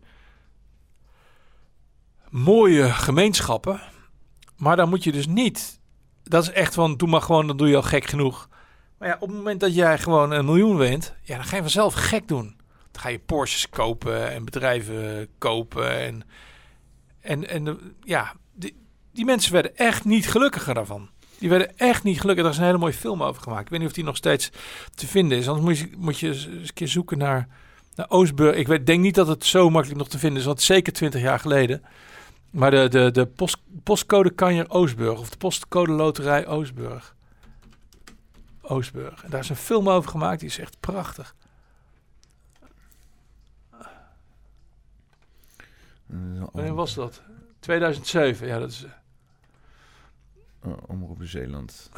[2.30, 3.82] mooie gemeenschappen.
[4.56, 5.80] Maar dan moet je dus niet.
[6.24, 8.50] Dat is echt van, doe maar gewoon, dan doe je al gek genoeg.
[8.98, 11.62] Maar ja, op het moment dat jij gewoon een miljoen wint, ja, dan ga je
[11.62, 12.56] vanzelf gek doen.
[12.92, 16.00] Dan ga je Porsches kopen en bedrijven kopen.
[16.00, 16.24] En,
[17.22, 18.76] en, en ja, die,
[19.12, 21.10] die mensen werden echt niet gelukkiger daarvan.
[21.38, 22.44] Die werden echt niet gelukkig.
[22.44, 23.64] Daar is een hele mooie film over gemaakt.
[23.64, 24.52] Ik weet niet of die nog steeds
[24.96, 25.48] te vinden is.
[25.48, 27.48] Anders moet je, moet je eens een keer zoeken naar,
[27.96, 28.56] naar Oostburg.
[28.56, 30.46] Ik weet, denk niet dat het zo makkelijk nog te vinden is.
[30.46, 31.84] Want zeker 20 jaar geleden.
[32.50, 35.20] Maar de, de, de post, postcode Kanjer Oostburg.
[35.20, 37.16] Of de postcode Loterij Oostburg.
[38.62, 39.24] Oostburg.
[39.24, 40.40] En daar is een film over gemaakt.
[40.40, 41.36] Die is echt prachtig.
[46.52, 47.22] Wanneer was dat?
[47.60, 48.48] 2007.
[48.48, 48.86] Ja, dat is...
[50.64, 51.90] Oh, Omroep Zeeland.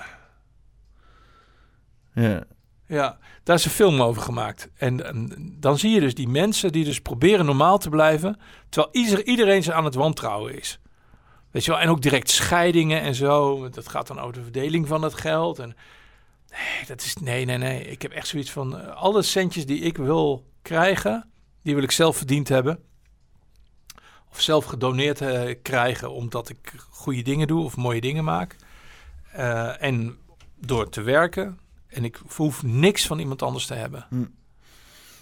[2.13, 2.43] Ja.
[2.87, 4.69] Ja, daar is een film over gemaakt.
[4.77, 8.39] En, dan zie je dus die mensen die dus proberen normaal te blijven,
[8.69, 10.79] terwijl ieder, iedereen ze aan het wantrouwen is.
[11.51, 13.69] Weet je wel, en ook direct scheidingen en zo.
[13.69, 15.59] Dat gaat dan over de verdeling van het geld.
[15.59, 15.75] En
[16.49, 17.83] nee, dat is nee, nee, nee.
[17.83, 21.29] Ik heb echt zoiets van eh, alle centjes die ik wil krijgen,
[21.61, 22.79] die wil ik zelf verdiend hebben.
[24.31, 28.55] Of zelf gedoneerd eh, krijgen omdat ik goede dingen doe of mooie dingen maak.
[29.31, 30.17] Eh, en
[30.55, 31.59] door te werken.
[31.97, 34.05] En ik hoef niks van iemand anders te hebben.
[34.09, 34.15] Hm.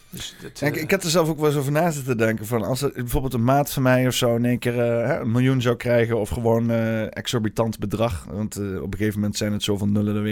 [0.10, 2.18] Dus dat, Ja, ik, eh, ik had er zelf ook wel eens over na zitten
[2.18, 2.46] denken.
[2.46, 5.32] Van als er bijvoorbeeld een maat van mij of zo in één keer eh, een
[5.32, 6.20] miljoen zou krijgen.
[6.20, 8.26] Of gewoon eh, exorbitant bedrag.
[8.30, 10.26] Want op een gegeven moment zijn het zoveel nullen.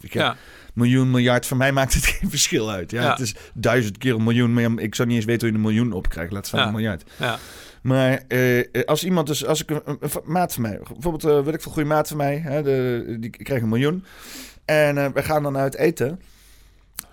[0.00, 0.36] Ik heb ja,
[0.74, 1.46] miljoen, miljard.
[1.46, 2.90] Voor mij maakt het geen verschil uit.
[2.90, 3.10] Ja, Ja.
[3.10, 4.52] Het is duizend keer een miljoen.
[4.52, 6.32] Maar ik zou niet eens weten hoe je een miljoen opkrijgt.
[6.32, 7.10] Laat staan een miljard.
[7.18, 7.38] ja,
[7.82, 11.72] Maar eh, als iemand dus, als ik een, maat van mij, bijvoorbeeld, weet ik veel,
[11.72, 14.04] goede maat van mij, hè, de, die krijgt een miljoen.
[14.68, 16.20] En eh, we gaan dan uit eten.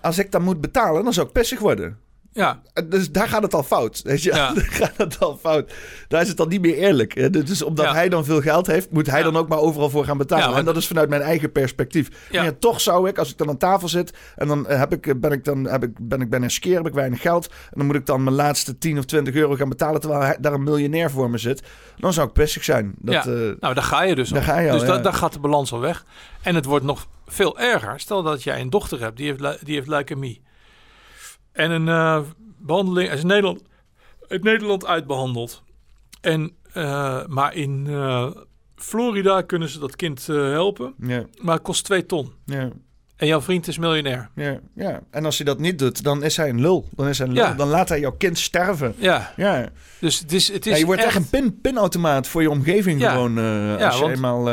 [0.00, 1.98] Als ik dan moet betalen, dan zou ik pissig worden.
[2.32, 4.00] ja, Eh, Dus daar gaat het al fout.
[4.04, 4.34] Weet je?
[4.34, 4.52] Ja.
[4.54, 5.72] Daar gaat het al fout.
[6.08, 7.14] Daar is het dan niet meer eerlijk.
[7.14, 7.30] hè.
[7.30, 7.92] Dus omdat Ja.
[7.94, 9.24] hij dan veel geld heeft, moet hij Ja.
[9.24, 10.58] dan ook maar overal voor gaan betalen.
[10.58, 12.08] En dat is vanuit mijn eigen perspectief.
[12.30, 12.52] Ja.
[12.58, 15.32] Toch zou ik, als ik dan aan tafel zit en dan eh, heb ik, ben
[15.32, 17.46] ik dan heb ik, ben ik ben een skeer, heb ik weinig geld.
[17.46, 20.36] En dan moet ik dan mijn laatste 10 of 20 euro gaan betalen terwijl hij,
[20.40, 21.62] daar een miljonair voor me zit.
[21.98, 22.94] Dan zou ik pissig zijn.
[22.98, 23.30] Dat, Ja.
[23.60, 24.44] nou daar ga je dus Daar al.
[24.46, 24.94] ga je al, Dus ja.
[24.94, 26.04] da- daar gaat de balans al weg.
[26.42, 28.00] En het wordt nog veel erger.
[28.00, 30.42] Stel dat jij een dochter hebt, die heeft, die heeft leukemie.
[31.52, 32.20] En een eh,
[32.58, 33.62] behandeling, is in Nederland,
[34.28, 35.62] uit Nederland uitbehandeld.
[36.20, 38.30] En, eh, maar in eh,
[38.76, 40.94] Florida kunnen ze dat kind helpen.
[41.40, 42.32] Maar het kost twee ton.
[43.16, 44.30] En jouw vriend is miljonair.
[44.34, 45.00] ja, ja.
[45.10, 46.88] En als hij dat niet doet, dan is hij een lul.
[46.94, 47.44] Dan is hij een lul.
[47.44, 47.54] Ja.
[47.54, 48.94] Dan laat hij jouw kind sterven.
[48.98, 49.68] Ja, Ja.
[50.00, 53.02] dus het is, het is ja, je wordt echt, een pin, pinautomaat voor je omgeving
[53.04, 53.38] gewoon.
[53.78, 54.48] als je want- eenmaal...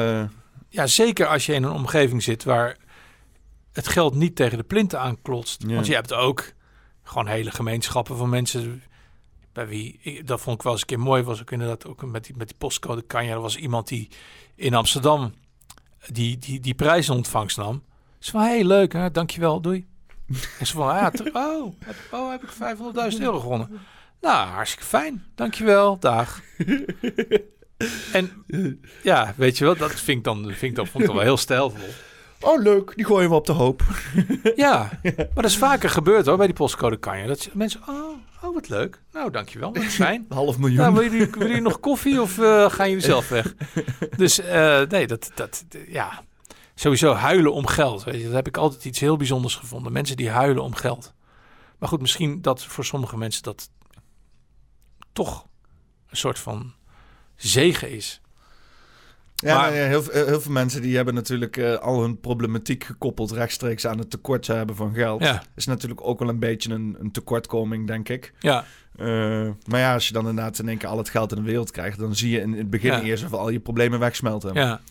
[0.74, 2.78] Ja, zeker als je in een omgeving zit waar
[3.74, 5.64] het geld niet tegen de plinten aanklotst.
[5.68, 5.74] Ja.
[5.74, 6.54] Want je hebt ook
[7.04, 8.84] gewoon hele gemeenschappen van mensen
[9.54, 12.06] bij wie, ik- dat vond ik wel eens een keer mooi, was ook inderdaad ook
[12.06, 14.08] met die, met die postcode kan je, er was iemand die
[14.56, 15.34] in Amsterdam
[16.12, 17.84] die, die, die prijs in ontvangst nam.
[18.20, 19.88] Ze van, hey, leuk, hè, dankjewel, doei.
[20.60, 22.50] En ze van, ah, ja, oh, heb, oh, heb ik
[23.14, 23.80] 500.000 euro gewonnen.
[24.22, 26.42] Nou, hartstikke fijn, dankjewel, dag.
[28.14, 28.46] En
[29.04, 31.26] ja, weet je wel, dat vind ik dan, vind ik dan, vond ik dan wel
[31.26, 31.90] heel stijlvol.
[32.44, 32.94] Oh, leuk.
[32.96, 33.82] Die gooien we op de hoop.
[34.56, 37.28] Ja, maar dat is vaker gebeurd hoor, bij die postcode kan je.
[37.28, 39.02] Dat mensen, oh, oh, wat leuk.
[39.12, 40.26] Nou, dankjewel, wat fijn.
[40.30, 40.78] Half miljoen.
[40.78, 43.54] Nou, willen jullie, willen jullie nog koffie of eh, gaan jullie zelf weg?
[44.18, 46.24] Dus eh, nee, dat, dat, ja,
[46.76, 48.04] sowieso huilen om geld.
[48.04, 49.92] Weet je, dat heb ik altijd iets heel bijzonders gevonden.
[49.92, 51.14] Mensen die huilen om geld.
[51.80, 53.70] Maar goed, misschien dat voor sommige mensen dat
[55.14, 55.48] toch
[56.10, 56.74] een soort van
[57.48, 58.22] zegen is.
[59.36, 63.32] Ja, Maar- heel, veel- heel veel mensen die hebben natuurlijk eh, al hun problematiek gekoppeld
[63.32, 65.22] rechtstreeks aan het tekort hebben van geld.
[65.24, 68.34] Ja, Is natuurlijk ook wel een beetje een, een tekortkoming, denk ik.
[68.40, 68.66] ja,
[68.98, 69.06] Eh,
[69.68, 71.72] maar ja, als je dan inderdaad in één keer al het geld in de wereld
[71.72, 73.02] krijgt, dan zie je in, in het begin Ja.
[73.02, 74.54] eerst of al je problemen wegsmelten.
[74.54, 74.82] ja.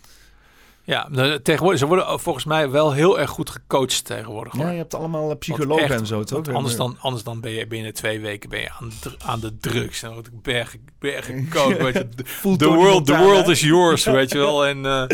[0.85, 4.57] Ja, nou, tegenwoordig, ze worden volgens mij wel heel erg goed gecoacht tegenwoordig.
[4.57, 6.49] Ja, je hebt allemaal eh, psychologen echt, en zo, toch?
[6.49, 9.57] Anders dan, anders dan ben je binnen twee weken ben je aan, de, aan de
[9.57, 10.03] drugs.
[10.03, 12.01] En dan word ik weet je.
[12.01, 14.67] eh, voelt The world, the world is yours, weet je wel.
[14.73, 15.05] En, eh,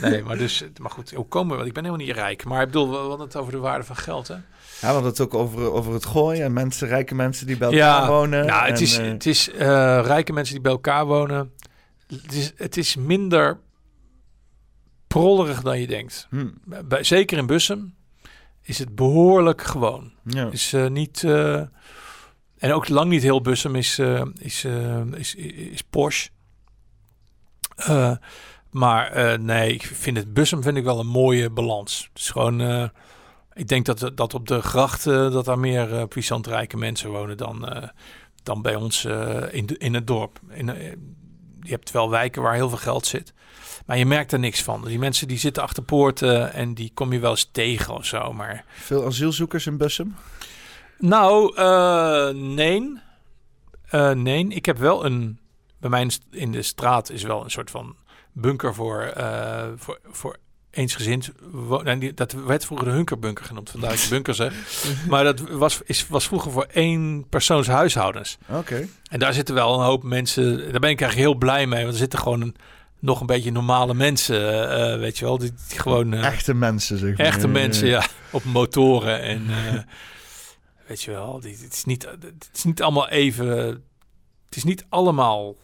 [0.00, 1.56] nee, maar, dus, maar goed, hoe komen we?
[1.56, 2.44] Want ik ben helemaal niet rijk.
[2.44, 4.34] Maar ik bedoel, we hadden het over de waarde van geld, hè?
[4.34, 7.68] Ja, we hadden het ook over, over het gooien en mensen, rijke mensen die bij
[7.68, 8.46] elkaar Ja, wonen.
[8.46, 11.52] Nou, het is, eh, het is eh, rijke mensen die bij elkaar wonen.
[12.06, 13.58] Het is, het is minder
[15.08, 16.26] prollerig dan je denkt.
[16.30, 16.48] hm,
[16.84, 17.94] Bij, zeker in Bussum
[18.62, 20.12] is het behoorlijk gewoon.
[20.24, 20.48] ja.
[20.50, 21.24] Is eh, niet.
[21.24, 21.62] eh,
[22.58, 24.64] en ook lang niet heel Bussum is, eh, is,
[25.14, 26.30] is, is Porsche.
[28.70, 32.08] Maar nee, ik vind het Bussum vind ik wel een mooie balans.
[32.12, 32.90] Het is gewoon.
[33.52, 37.36] ik denk dat, dat op de gracht eh, dat daar meer puissant rijke mensen wonen
[37.36, 37.90] dan,
[38.42, 39.04] dan bij ons
[39.50, 40.40] in, de, in het dorp.
[40.50, 40.70] In,
[41.68, 43.32] je hebt wel wijken waar heel veel geld zit.
[43.86, 44.84] Maar je merkt er niks van.
[44.84, 48.32] Die mensen die zitten achter poorten en die kom je wel eens tegen of zo.
[48.32, 50.16] Maar Veel asielzoekers in Bussum?
[50.98, 52.98] nou, eh, nee.
[53.88, 55.38] Eh, nee, ik heb wel een...
[55.80, 57.96] Bij mij in de straat is wel een soort van
[58.32, 60.36] bunker voor, eh voor, voor
[60.70, 61.30] eensgezind.
[61.82, 64.52] Nee, die- dat werd vroeger de hunkerbunker genoemd, vandaar ik bunker zeg.
[65.08, 68.38] Maar dat was, is, was vroeger voor één persoons huishoudens.
[68.48, 68.88] Oké.
[69.10, 70.56] En daar zitten wel een hoop mensen...
[70.58, 72.56] Daar ben ik eigenlijk heel blij mee, want er zitten gewoon een,
[72.98, 75.38] nog een beetje normale mensen, eh, weet je wel.
[75.38, 76.12] Die, die gewoon...
[76.14, 77.26] eh, Echte mensen, zeg maar.
[77.26, 78.06] Echte Eh, mensen, ja.
[78.30, 79.46] Op motoren en...
[79.50, 79.80] eh,
[80.86, 83.46] weet je wel, die, het, is niet, het is niet allemaal even...
[84.46, 85.54] Het is niet allemaal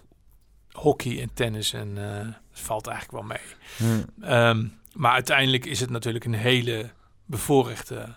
[0.73, 3.47] hockey en tennis en eh het valt eigenlijk wel mee.
[3.77, 4.25] hm.
[4.25, 6.91] Ehm, maar uiteindelijk is het natuurlijk een hele
[7.25, 8.15] bevoorrechte...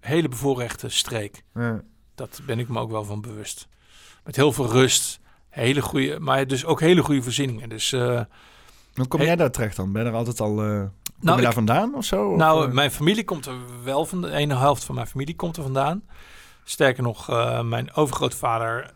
[0.00, 1.42] Hele bevoorrechte streek.
[1.54, 1.82] Ja.
[2.14, 3.68] Dat ben ik me ook wel van bewust.
[4.24, 7.68] Met heel veel rust, hele goede, maar dus ook hele goede voorzieningen.
[7.68, 8.20] Dus eh,
[8.94, 9.92] Hoe kom jij daar terecht dan?
[9.92, 10.62] Ben je er altijd al...
[10.62, 10.90] eh kom
[11.20, 12.28] Nou, je daar ik- vandaan of zo?
[12.30, 12.72] Of, Nou, eh?
[12.72, 13.54] mijn familie komt er
[13.84, 14.20] wel van.
[14.22, 16.02] De ene helft van mijn familie komt er vandaan.
[16.64, 17.26] Sterker nog,
[17.64, 18.94] mijn overgrootvader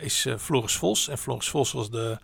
[0.00, 1.08] is Floris Vos.
[1.08, 2.18] En Floris Vos was de,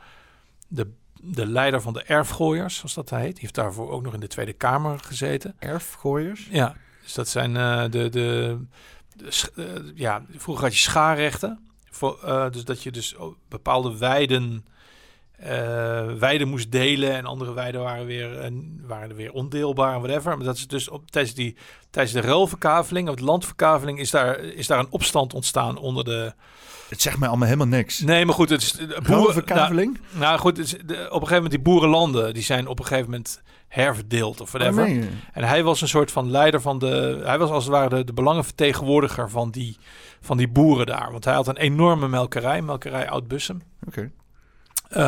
[0.68, 0.90] de,
[1.22, 3.32] de leider van de erfgooiers, zoals dat heet.
[3.32, 5.54] Die heeft daarvoor ook nog in de Tweede Kamer gezeten.
[5.58, 6.48] Erfgooiers?
[6.50, 8.08] Ja, dus dat zijn eh, de...
[8.08, 8.58] de,
[9.54, 9.64] eh,
[9.94, 11.68] ja, vroeger had je schaarrechten.
[11.90, 13.16] Voor, eh, dus dat je dus
[13.48, 14.66] bepaalde weiden,
[16.18, 18.52] weiden moest delen en andere weiden waren weer,
[18.86, 20.36] waren weer ondeelbaar en whatever.
[20.36, 21.56] Maar dat is dus op, tijdens, die,
[21.90, 26.32] tijdens de ruilverkaveling of de landverkaveling is daar, is daar een opstand ontstaan onder de...
[26.88, 28.00] Het zegt mij allemaal helemaal niks.
[28.00, 28.72] Nee, maar goed, het is...
[28.72, 29.98] de boeren- Ruilverkaveling?
[30.10, 32.78] Nou, nou goed, het is de, op een gegeven moment die boerenlanden, die zijn op
[32.78, 34.82] een gegeven moment herverdeeld of whatever.
[34.82, 35.08] Oh, nee.
[35.32, 37.20] En hij was een soort van leider van de.
[37.24, 39.76] Hij was als het ware de, de belangenvertegenwoordiger van die,
[40.20, 41.10] van die boeren daar.
[41.12, 43.62] Want hij had een enorme melkerij, melkerij Oud-Bussum.
[43.86, 44.10] Oké.
[44.88, 45.00] Eh,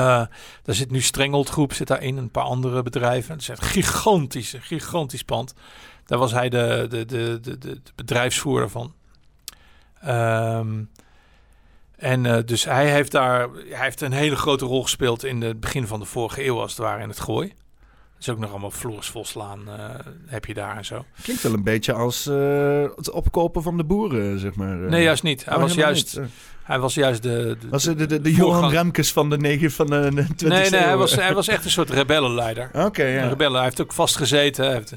[0.63, 3.33] daar zit nu Strengeld Groep zit daarin, een paar andere bedrijven.
[3.33, 5.55] Het is een gigantisch, gigantisch pand.
[6.07, 8.95] Daar was hij de, de, de, de, de, de bedrijfsvoerder van.
[10.01, 10.83] Ehm,
[12.01, 15.61] en eh, dus hij heeft daar hij heeft een hele grote rol gespeeld in het
[15.61, 17.53] begin van de vorige eeuw, als het ware, in het gooi.
[18.19, 19.75] Dus ook nog allemaal Floris Voslaan eh,
[20.27, 21.05] heb je daar en zo.
[21.23, 24.77] Klinkt wel een beetje als eh, het opkopen van de boeren, zeg maar.
[24.77, 25.45] Nee, juist niet.
[25.45, 26.29] Hij Oh, was juist, niet.
[26.63, 27.57] Hij was juist de.
[27.61, 30.81] de Was de, de, de Johan Remkes van de negen van de 20 Nee, nee,
[30.81, 32.71] hij was, hij was echt een soort rebellenleider.
[32.73, 33.29] Oké, ja.
[33.29, 33.57] rebellen.
[33.57, 34.65] Hij heeft ook vastgezeten.
[34.65, 34.95] Hij heeft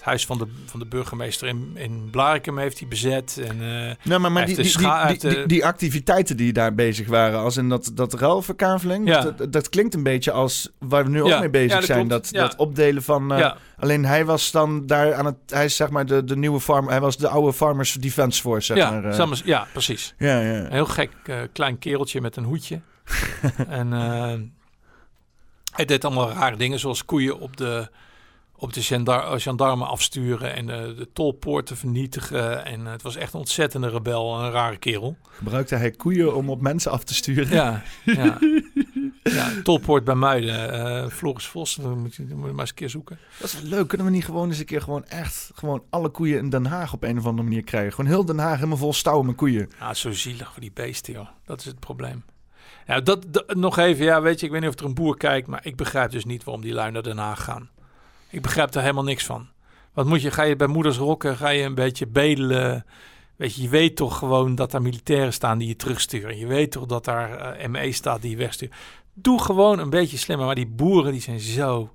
[0.00, 3.40] Het huis van de, van de burgemeester in, in Blarikum heeft hij bezet.
[3.48, 4.76] En, eh, Nou, maar, maar die, die,
[5.18, 9.20] die, de- activiteiten die daar bezig waren, als in dat, dat ruilverkaveling, Ja.
[9.30, 11.34] dat, dat klinkt een beetje als waar we nu Ja.
[11.34, 12.08] ook mee bezig Ja, dat zijn.
[12.08, 12.32] klopt.
[12.32, 13.32] Dat, dat opdelen van.
[13.34, 15.36] eh, Alleen hij was dan daar aan het.
[15.46, 16.90] Hij is zeg maar de, de nieuwe farmer.
[16.90, 18.66] Hij was de oude Farmers Defense Force.
[18.66, 19.40] Zeg ja, maar, eh.
[19.44, 20.14] Ja, precies.
[20.18, 20.52] ja, ja.
[20.64, 21.10] Een heel gek
[21.52, 22.80] klein kereltje met een hoedje.
[23.68, 23.92] en
[25.72, 27.88] hij deed allemaal rare dingen, zoals koeien op de,
[28.60, 32.64] op de gendar gendarmen afsturen en eh, de tolpoorten vernietigen.
[32.64, 35.16] En eh, het was echt een ontzettende rebel, een rare kerel.
[35.28, 37.54] Gebruikte hij koeien om op mensen af te sturen?
[37.54, 38.38] Ja, ja.
[39.22, 40.72] ja tolpoort bij Muiden.
[40.72, 43.18] eh Floris Vos, dan moet je, dan moet je maar eens een keer zoeken.
[43.38, 43.88] Dat is wel leuk.
[43.88, 46.92] Kunnen we niet gewoon eens een keer gewoon echt gewoon alle koeien in Den Haag
[46.92, 47.92] op een of andere manier krijgen?
[47.92, 49.70] Gewoon heel Den Haag helemaal vol stouwen met koeien.
[49.78, 51.28] Ja, zo zielig voor die beesten, joh.
[51.44, 52.24] Dat is het probleem.
[52.86, 55.16] Ja, dat, dat- nog even, ja, weet je, ik weet niet of er een boer
[55.16, 57.68] kijkt, maar ik begrijp dus niet waarom die lui naar Den Haag gaan.
[58.30, 59.48] Ik begrijp daar helemaal niks van.
[59.92, 62.86] Wat moet je, ga je bij moeders rokken, ga je een beetje bedelen.
[63.36, 66.38] Weet je, je weet toch gewoon dat daar militairen staan die je terugsturen.
[66.38, 68.74] Je weet toch dat daar eh, ME staat die je wegstuurt.
[69.14, 70.46] Doe gewoon een beetje slimmer.
[70.46, 71.92] Maar die boeren, die zijn zo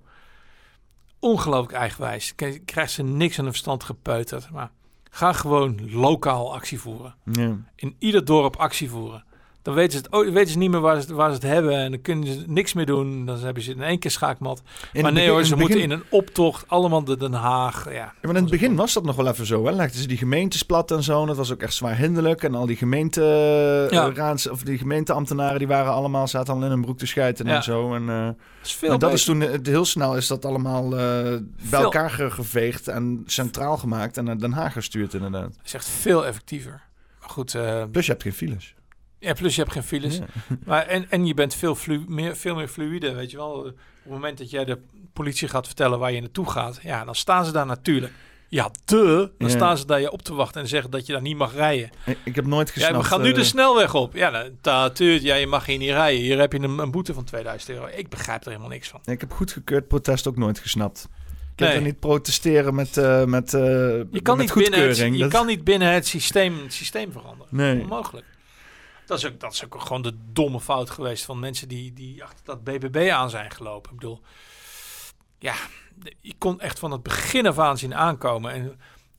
[1.20, 2.34] ongelooflijk eigenwijs.
[2.38, 4.50] Je krijgt ze niks aan de verstand gepeuterd.
[4.52, 4.72] Maar
[5.12, 7.56] ga gewoon lokaal actie voeren Ja.
[7.76, 9.25] in ieder dorp actie voeren.
[9.66, 11.74] Dan weten ze, het, oh, weten ze niet meer waar ze, waar ze het hebben
[11.78, 13.26] en dan kunnen ze niks meer doen.
[13.26, 14.62] Dan hebben ze in één keer schaakmat.
[14.94, 17.86] In maar nee hoor, ze moeten in een optocht allemaal de Den Haag.
[17.86, 19.66] Ja, Ja, maar in het begin was dat nog wel even zo.
[19.66, 19.72] Hè?
[19.72, 21.22] Legden ze die gemeentes plat en zo.
[21.22, 22.44] En dat was ook echt zwaar hinderlijk.
[22.44, 23.22] En al die gemeente,
[23.92, 24.08] Ja.
[24.08, 27.46] eh, raads- of die gemeenteambtenaren, die waren allemaal, zaten al in een broek te schijten
[27.48, 27.56] Ja.
[27.56, 27.94] en zo.
[27.96, 29.14] En, eh, Dat is veel en dat beter.
[29.14, 29.24] is
[29.60, 34.18] toen, heel snel is dat allemaal eh, bij Veel- elkaar ge- geveegd en centraal gemaakt
[34.18, 35.42] en naar Den Haag gestuurd inderdaad.
[35.56, 36.82] Dat is echt veel effectiever.
[37.20, 38.75] Maar goed, eh, Plus je hebt geen files.
[39.26, 40.18] Ja, plus je hebt geen files.
[40.18, 40.26] Ja.
[40.66, 43.52] Maar, en, en je bent veel, flu, meer, veel meer fluïde, weet je wel.
[43.52, 44.78] Op het moment dat jij de
[45.14, 48.14] politie gaat vertellen waar je naartoe gaat, ja, dan staan ze daar natuurlijk.
[48.50, 49.32] Ja, de.
[49.38, 49.56] Dan Ja.
[49.56, 51.90] staan ze daar je op te wachten en zeggen dat je daar niet mag rijden.
[52.06, 52.94] Ik, ik heb nooit gesnapt.
[52.94, 54.14] Ja, we gaan nu eh, de snelweg op.
[54.16, 55.24] Ja, nou, natuurlijk.
[55.24, 56.22] Ja, je mag hier niet rijden.
[56.22, 57.88] Hier heb je een, een boete van 2000 euro.
[57.96, 59.00] Ik begrijp er helemaal niks van.
[59.06, 61.08] Ik heb goedgekeurd protest ook nooit gesnapt.
[61.56, 61.80] Ik Nee.
[61.82, 65.16] niet protesteren met, eh met, eh Je kan, met niet binnen, het, goedkeuring.
[65.16, 67.56] je Dat- kan niet binnen het systeem, het systeem veranderen.
[67.56, 67.80] Nee.
[67.82, 68.26] Onmogelijk.
[69.06, 72.24] Dat is, ook, dat is ook gewoon de domme fout geweest van mensen die, die
[72.24, 73.92] achter dat BBB aan zijn gelopen.
[73.92, 74.22] Ik bedoel,
[75.40, 75.56] ja,
[76.22, 78.52] je kon echt van het begin af aan zien aankomen.
[78.52, 78.64] En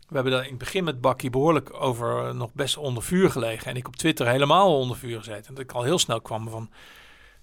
[0.08, 3.30] we hebben daar in het begin met Bakkie behoorlijk over eh, nog best onder vuur
[3.30, 3.70] gelegen.
[3.70, 5.48] En ik op Twitter helemaal onder vuur gezeten.
[5.48, 6.70] En dat ik al heel snel kwam van,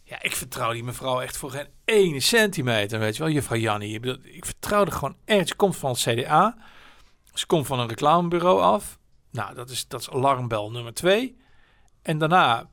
[0.03, 2.99] ja, ik vertrouw die mevrouw echt voor geen ene centimeter.
[2.99, 3.99] Weet je wel, juffrouw Jannie.
[4.21, 5.47] Ik, vertrouwde gewoon echt.
[5.47, 6.57] Ze komt van het CDA.
[7.33, 8.99] Ze komt van een reclamebureau af.
[9.31, 11.41] Nou, dat is, dat is alarmbel nummer twee.
[12.03, 12.69] En daarna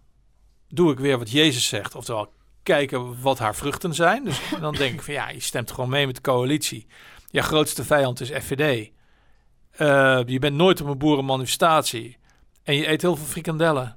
[0.68, 1.94] doe ik weer wat Jezus zegt.
[1.94, 2.32] Oftewel,
[2.62, 4.24] kijken wat haar vruchten zijn.
[4.24, 6.86] Dus dan denk ik van ja, je stemt gewoon mee met de coalitie.
[7.30, 8.90] Je grootste vijand is FVD.
[9.70, 12.18] Eh, je bent nooit op een boerenmanifestatie.
[12.62, 13.96] En je eet heel veel frikandellen.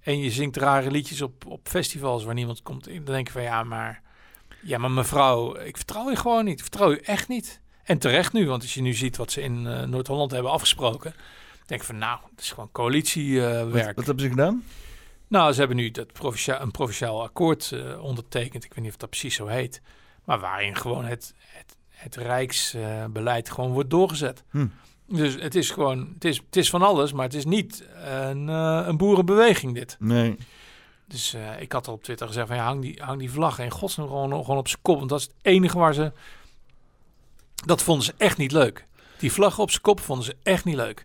[0.00, 2.84] En je zingt rare liedjes op, op festivals waar niemand komt.
[2.84, 4.02] Dan denk ik van ja, maar...
[4.62, 6.54] Ja, maar mevrouw, ik vertrouw je gewoon niet.
[6.54, 7.60] Ik vertrouw je echt niet.
[7.84, 11.14] En terecht nu, want als je nu ziet wat ze in eh, Noord-Holland hebben afgesproken...
[11.66, 13.72] denk van nou, het is gewoon coalitiewerk.
[13.72, 14.64] Wat, wat hebben ze gedaan?
[15.28, 16.06] Nou, ze hebben nu dat
[16.46, 18.64] een provinciaal akkoord eh, ondertekend.
[18.64, 19.80] Ik weet niet of dat precies zo heet.
[20.24, 24.44] Maar waarin gewoon het, het, het Rijksbeleid gewoon wordt doorgezet.
[24.50, 24.66] Hm.
[25.08, 28.48] Dus het is gewoon, het is, het is van alles, maar het is niet een,
[28.48, 29.96] eh, een boerenbeweging dit.
[29.98, 30.36] Nee.
[31.06, 33.58] Dus eh, ik had al op Twitter gezegd van ja, hang die, hang die vlag
[33.58, 34.98] in godsnaam gewoon, gewoon op zijn kop.
[34.98, 36.12] Want dat is het enige waar ze...
[37.54, 38.86] Dat vonden ze echt niet leuk.
[39.18, 41.04] Die vlag op zijn kop vonden ze echt niet leuk.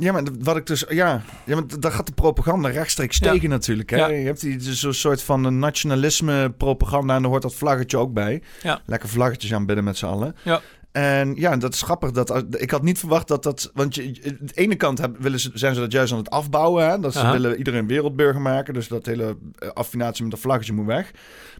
[0.00, 0.84] Ja, maar wat ik dus...
[0.88, 3.32] Ja, ja maar daar gaat de propaganda rechtstreeks Ja.
[3.32, 3.90] tegen natuurlijk.
[3.90, 3.96] Hè?
[3.96, 4.06] Ja.
[4.06, 8.12] Je hebt die zo'n soort van een nationalisme propaganda en daar hoort dat vlaggetje ook
[8.12, 8.42] bij.
[8.62, 8.80] Ja.
[8.86, 10.36] Lekker vlaggetjes aanbidden met z'n allen.
[10.44, 10.60] Ja.
[10.92, 12.10] En ja, dat is grappig.
[12.10, 13.70] Dat, ik had niet verwacht dat dat...
[13.74, 16.30] Want je, aan de ene kant hebben, willen ze, zijn ze dat juist aan het
[16.30, 16.88] afbouwen.
[16.88, 16.98] Hè?
[17.00, 17.32] Dat ze Aha.
[17.32, 18.74] willen iedereen wereldburger maken.
[18.74, 21.10] Dus dat hele eh, affinatie met dat vlaggetje moet weg.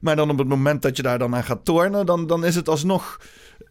[0.00, 2.06] Maar dan op het moment dat je daar dan aan gaat tornen...
[2.06, 3.20] dan, dan is het alsnog...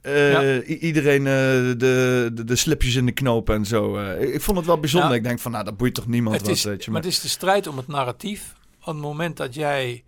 [0.02, 0.62] eh, Ja.
[0.64, 1.34] iedereen eh,
[1.78, 3.98] de, de, de slipjes in de knopen en zo.
[3.98, 4.34] eh.
[4.34, 5.14] ik, vond het wel bijzonder.
[5.16, 6.92] Ik denk van, nou, dat boeit toch niemand Het wat, is, weet je.
[6.92, 8.54] maar het is de strijd om het narratief.
[8.80, 10.04] Op het moment dat jij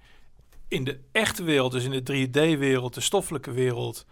[0.67, 4.05] in de echte wereld, dus in de 3D-wereld, de stoffelijke wereld,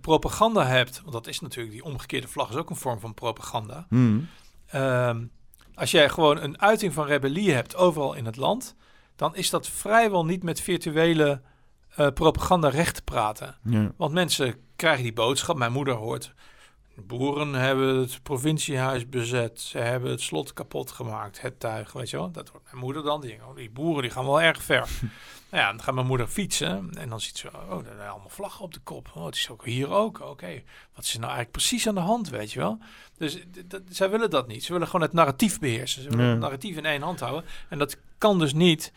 [0.00, 1.00] propaganda hebt.
[1.00, 3.86] Want dat is natuurlijk, die omgekeerde vlag is ook een vorm van propaganda.
[3.88, 4.28] Hmm.
[4.66, 5.24] Ehm,
[5.74, 8.74] als jij gewoon een uiting van rebellie hebt overal in het land,
[9.16, 11.40] dan is dat vrijwel niet met virtuele
[11.96, 13.56] eh, propaganda recht te praten.
[13.62, 13.92] Ja.
[13.96, 15.56] Want mensen krijgen die boodschap.
[15.56, 16.34] Mijn moeder hoort
[16.94, 19.60] De boeren hebben het provinciehuis bezet.
[19.60, 21.40] Ze hebben het slot kapot gemaakt.
[21.40, 22.30] Het tuig, weet je wel.
[22.30, 23.20] Dat wordt mijn moeder dan.
[23.20, 24.88] Die, denkt, oh, die boeren die gaan wel erg ver.
[25.50, 26.90] nou ja, dan gaat mijn moeder fietsen.
[26.98, 29.10] En dan ziet ze, oh, zijn allemaal vlaggen op de kop.
[29.14, 30.20] Oh, het is ook hier ook.
[30.20, 30.62] Oké,
[30.94, 32.78] wat is er nou eigenlijk precies aan de hand, weet je wel?
[33.18, 34.64] Dus d- d- zij willen dat niet.
[34.64, 36.02] Ze willen gewoon het narratief beheersen.
[36.02, 36.30] Ze willen Ja.
[36.30, 37.44] het narratief in één hand houden.
[37.68, 38.92] En dat kan dus niet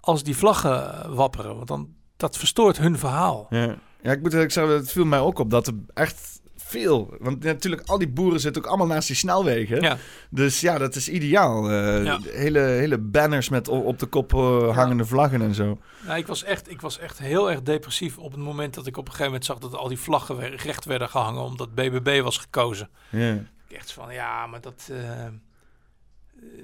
[0.00, 1.56] als die vlaggen wapperen.
[1.56, 3.46] Want dan, dat verstoort hun verhaal.
[3.50, 7.16] Ja, ja ik moet eerlijk zeggen, het viel mij ook op dat er echt veel...
[7.20, 9.80] Want natuurlijk, al die boeren zitten ook allemaal naast die snelwegen.
[9.80, 9.96] Ja.
[10.30, 11.70] Dus ja, dat is ideaal.
[11.70, 12.18] Eh, Ja.
[12.24, 15.78] hele, hele banners met op de kop eh, hangende vlaggen en zo.
[16.06, 18.96] Nou, ik, was echt, ik was echt heel erg depressief op het moment dat ik
[18.96, 22.38] op een gegeven moment zag dat al die vlaggen recht werden gehangen omdat BBB was
[22.38, 22.88] gekozen.
[23.10, 23.32] Ja.
[23.68, 25.26] Ik echt van, ja, maar dat, eh,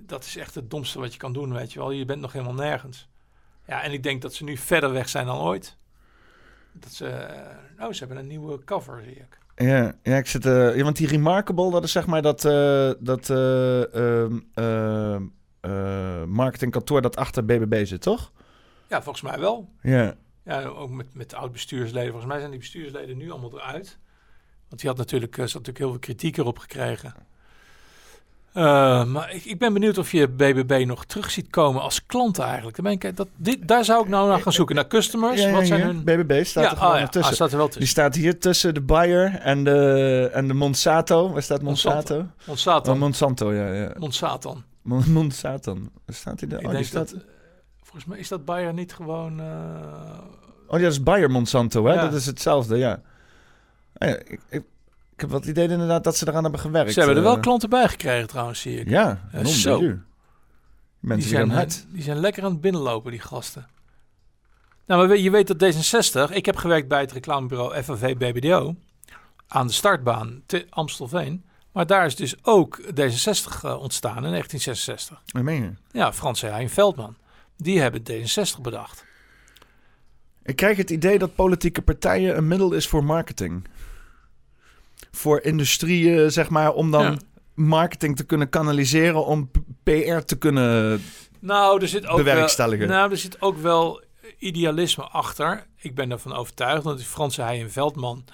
[0.00, 1.90] dat is echt het domste wat je kan doen, weet je wel.
[1.90, 3.08] Je bent nog helemaal nergens.
[3.66, 5.76] Ja, en ik denk dat ze nu verder weg zijn dan ooit.
[6.72, 9.38] Dat ze, eh, nou, ze hebben een nieuwe cover, zie ik.
[9.56, 10.46] Ja, ja, ik zit...
[10.46, 15.22] eh, ja, want die Remarkable, dat is zeg maar dat, eh, dat eh, ehm, ehm,
[15.60, 18.32] eh, marketingkantoor dat achter BBB zit, toch?
[18.88, 19.68] Ja, volgens mij wel.
[19.82, 20.14] Ja.
[20.44, 22.08] Ja, ook met, met oud-bestuursleden.
[22.10, 23.98] Volgens mij zijn die bestuursleden nu allemaal eruit.
[24.68, 27.14] Want die had natuurlijk, ze had natuurlijk heel veel kritiek erop gekregen.
[28.54, 32.38] Eh, maar ik, ik ben benieuwd of je BBB nog terug ziet komen als klant
[32.38, 32.76] eigenlijk.
[32.76, 34.74] Dan ben ik, dat, dit, daar zou ik nou naar gaan zoeken.
[34.74, 35.40] Naar customers.
[35.42, 36.04] Ja, ja, Wat zijn hun...
[36.04, 37.22] BBB staat er gewoon oh tussen.
[37.30, 37.90] ah, staat er wel Die tussen.
[37.90, 41.32] staat hier tussen de Bayer en de, en de Monsanto.
[41.32, 42.26] Waar staat Monsanto?
[42.46, 42.92] Monsanto.
[42.92, 43.52] Oh, Monsanto.
[43.52, 43.72] Ja.
[43.72, 43.92] ja.
[43.98, 44.56] Monsanto.
[44.82, 45.74] Mon- Monsanto.
[45.74, 46.60] Waar staat hij daar?
[46.60, 47.10] Ik Oh, die denk staat...
[47.10, 47.20] dat...
[47.20, 47.26] eh,
[47.82, 49.40] Volgens mij is dat Bayer niet gewoon...
[49.40, 49.46] eh,
[50.66, 51.94] oh, ja, dat is Bayer Monsanto, hè?
[51.96, 53.00] Dat is hetzelfde, ja.
[53.94, 54.62] Ja ik, ik,
[55.14, 56.92] ik heb wat het idee inderdaad dat ze eraan hebben gewerkt.
[56.92, 57.40] Ze hebben er wel eh.
[57.42, 58.88] klanten bij gekregen trouwens, zie ik.
[58.88, 59.80] Ja, Eh, non zo.
[59.80, 59.80] jus.
[59.90, 59.98] die,
[60.98, 61.86] Mensen zijn, hard.
[61.88, 63.66] die zijn lekker aan het binnenlopen, die gasten.
[64.86, 66.32] Nou, maar je weet dat D66...
[66.34, 68.76] Ik heb gewerkt bij het reclamebureau FNV BBDO...
[69.48, 71.44] aan de startbaan te Amstelveen.
[71.72, 75.22] Maar daar is dus ook D66 eh, ontstaan in 1966.
[75.26, 75.72] Wat meen je?
[75.90, 77.16] Ja, Frans en Hein Veldman.
[77.56, 79.04] Die hebben D66 bedacht.
[80.42, 83.64] Ik krijg het idee dat politieke partijen een middel is voor marketing.
[85.14, 87.16] Voor industrieën, zeg maar, om dan Ja.
[87.54, 89.50] marketing te kunnen kanaliseren, om
[89.82, 91.02] PR te kunnen...
[91.40, 92.88] Nou, er zit ook Bewerkstelligen.
[92.88, 94.02] Wel, nou, er zit ook wel
[94.38, 95.66] idealisme achter.
[95.76, 98.24] Ik ben ervan overtuigd dat die Franse Heij en Veldman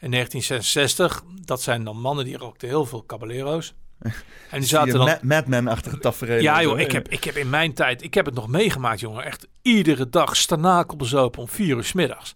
[0.00, 3.74] in 1966, dat zijn dan mannen die rookten heel veel caballero's.
[4.50, 5.04] En die zaten dan.
[5.06, 6.40] Ma- Madman-achtige tafereel.
[6.42, 9.24] Ja, joh, ik heb, ik heb in mijn tijd, ik heb het nog meegemaakt, jongen.
[9.24, 12.34] Echt iedere dag stanakel bezopen om vier uur 's middags.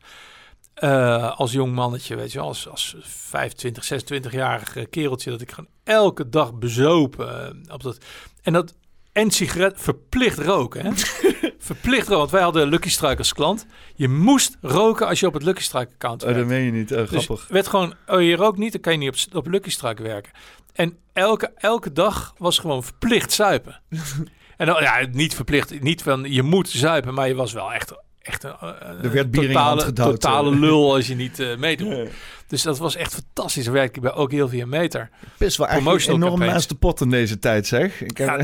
[0.74, 5.70] Eh, als jong mannetje, weet je wel, als, als 25, 26-jarig kereltje, dat ik gewoon
[5.84, 7.98] elke dag bezopen eh, op dat.
[8.42, 8.74] En dat.
[9.12, 10.90] En sigaret verplicht roken, hè?
[11.58, 12.18] verplicht roken.
[12.18, 13.66] Want wij hadden Lucky Strike als klant.
[13.94, 16.54] Je moest roken als je op het Lucky Strike account Oh, dat werkte.
[16.54, 16.92] meen je niet.
[16.92, 17.48] Oh, Dus grappig.
[17.48, 20.32] werd gewoon, oh je rookt niet, dan kan je niet op, op Lucky Strike werken.
[20.72, 23.80] En elke, elke dag was gewoon verplicht zuipen.
[24.56, 27.92] en dan, ja, niet verplicht, niet van je moet zuipen, maar je was wel echt,
[28.22, 30.58] echt een, een Er werd totale, gedouwd, totale eh.
[30.58, 32.10] lul als je niet eh meedoet.
[32.46, 33.66] Dus dat was echt fantastisch.
[33.66, 35.10] Ik bij ook heel via meter.
[35.38, 36.54] Pis wel echt Promotional enorm campaigns.
[36.56, 38.00] naast de pot in deze tijd, zeg.
[38.02, 38.36] Ik Ja,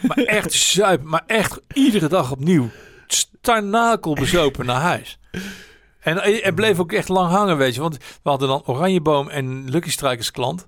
[0.00, 2.70] maar echt zuipen, maar echt iedere dag opnieuw.
[3.06, 5.18] Starnakel bezopen naar huis.
[6.00, 7.80] En er bleef ook echt lang hangen, weet je.
[7.80, 10.66] Want we hadden dan Oranjeboom en Lucky Strike als klant.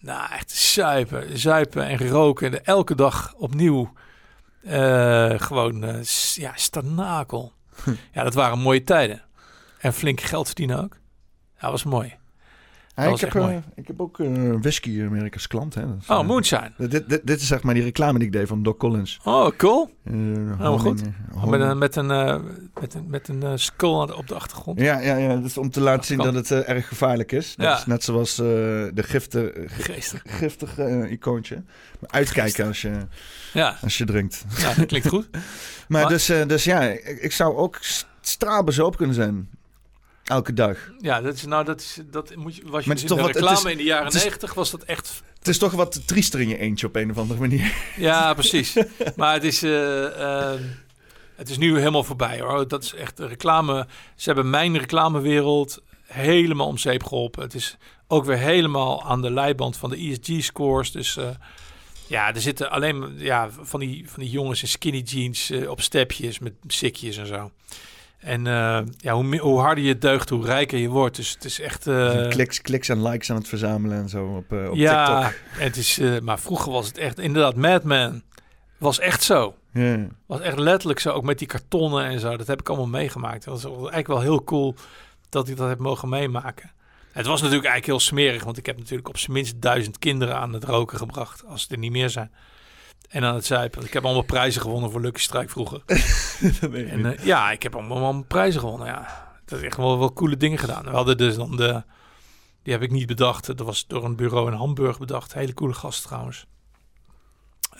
[0.00, 2.52] Nou, echt zuipen, zuipen en roken.
[2.52, 3.92] En elke dag opnieuw
[4.64, 7.52] eh, gewoon, eh, s- ja, starnakel.
[8.12, 9.22] Ja, dat waren mooie tijden.
[9.78, 10.96] En flink geld verdienen ook.
[11.60, 12.17] Dat was mooi.
[12.98, 14.28] Ja, ik, heb, eh, ik heb ook eh,
[14.60, 15.74] whisky-merk als klant.
[15.74, 15.80] Hè.
[15.80, 16.70] Dat Oh, eh, moonshine.
[16.76, 19.20] Dit, dit, dit is zeg maar die reclame die ik deed van Doc Collins.
[19.24, 19.84] Oh, cool.
[19.84, 20.14] Goed.
[20.14, 20.66] honing, Oh,
[21.42, 21.50] honing.
[21.50, 22.06] met een, met een,
[22.80, 24.80] met een, met een skull op de achtergrond.
[24.80, 27.56] Ja, ja, ja, is om te laten zien dat het erg gevaarlijk is.
[27.56, 27.76] Dat Ja.
[27.78, 30.22] is net zoals de gifte, Geestig.
[30.26, 31.62] giftige icoontje.
[32.00, 32.92] Maar uitkijken als je,
[33.52, 34.44] Ja, als je drinkt.
[34.58, 35.28] ja, dat klinkt goed.
[35.88, 39.48] Maar, Maar- dus, dus ja, ik, ik zou ook s- straalbezopen kunnen zijn.
[40.28, 40.76] Elke dag.
[41.00, 43.26] Ja, dat is nou dat is dat moet je was je dus in de wat-
[43.26, 46.48] reclame is- in de jaren 90 was dat echt Het is toch wat triester in
[46.48, 47.72] je eentje op een of andere manier.
[47.96, 48.76] ja precies.
[49.16, 50.04] maar het is eh,
[50.52, 50.62] ehm,
[51.36, 52.68] het is nu helemaal voorbij hoor.
[52.68, 53.86] Dat is echt de reclame.
[54.16, 57.42] Ze hebben mijn reclamewereld helemaal om zeep geholpen.
[57.42, 57.76] Het is
[58.06, 60.90] ook weer helemaal aan de leiband van de ESG scores.
[60.92, 61.28] Dus eh,
[62.06, 65.80] ja, er zitten alleen ja, van, die, van die jongens in skinny jeans eh, op
[65.80, 67.50] stepjes met sikjes en zo.
[68.18, 71.16] En eh, ja, hoe, hoe harder je deugt, hoe rijker je wordt.
[71.16, 71.86] Dus het is echt...
[71.86, 75.40] eh, kliks, kliks en likes aan het verzamelen en zo op, eh, op ja, TikTok.
[75.50, 78.22] het is, maar vroeger was het echt, inderdaad, Madman
[78.78, 79.54] was echt zo.
[79.72, 80.06] Ja.
[80.26, 82.36] Was echt letterlijk zo, ook met die kartonnen en zo.
[82.36, 83.44] Dat heb ik allemaal meegemaakt.
[83.44, 84.74] Dat was eigenlijk wel heel cool
[85.28, 86.72] dat ik dat heb mogen meemaken.
[87.12, 90.36] Het was natuurlijk eigenlijk heel smerig, want ik heb natuurlijk op zijn minst duizend kinderen
[90.36, 92.30] aan het roken gebracht, als het er niet meer zijn.
[93.08, 93.84] En aan het zuipen.
[93.84, 95.82] Ik heb allemaal prijzen gewonnen voor Lucky Strike vroeger.
[96.90, 99.26] en, uh, ja, ik heb allemaal, allemaal prijzen gewonnen, ja.
[99.44, 100.84] Dat is echt wel, wel coole dingen gedaan.
[100.84, 101.82] We hadden dus dan de...
[102.62, 103.46] Die heb ik niet bedacht.
[103.46, 105.34] Dat was door een bureau in Hamburg bedacht.
[105.34, 106.46] Hele coole gast trouwens.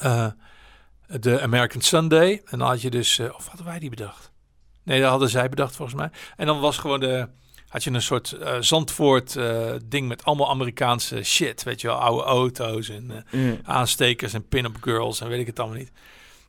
[0.03, 0.27] Uh,
[1.07, 2.43] de American Sunday.
[2.45, 3.19] En dan had je dus...
[3.19, 4.33] Uh, of hadden wij die bedacht?
[4.83, 6.11] Nee, dat hadden zij bedacht volgens mij.
[6.37, 7.29] En dan was gewoon de
[7.69, 11.63] had je een soort uh, Zandvoort uh, ding met allemaal Amerikaanse shit.
[11.63, 13.59] Weet je wel, oude auto's en uh, mm.
[13.63, 15.91] aanstekers en pin-up girls en weet ik het allemaal niet.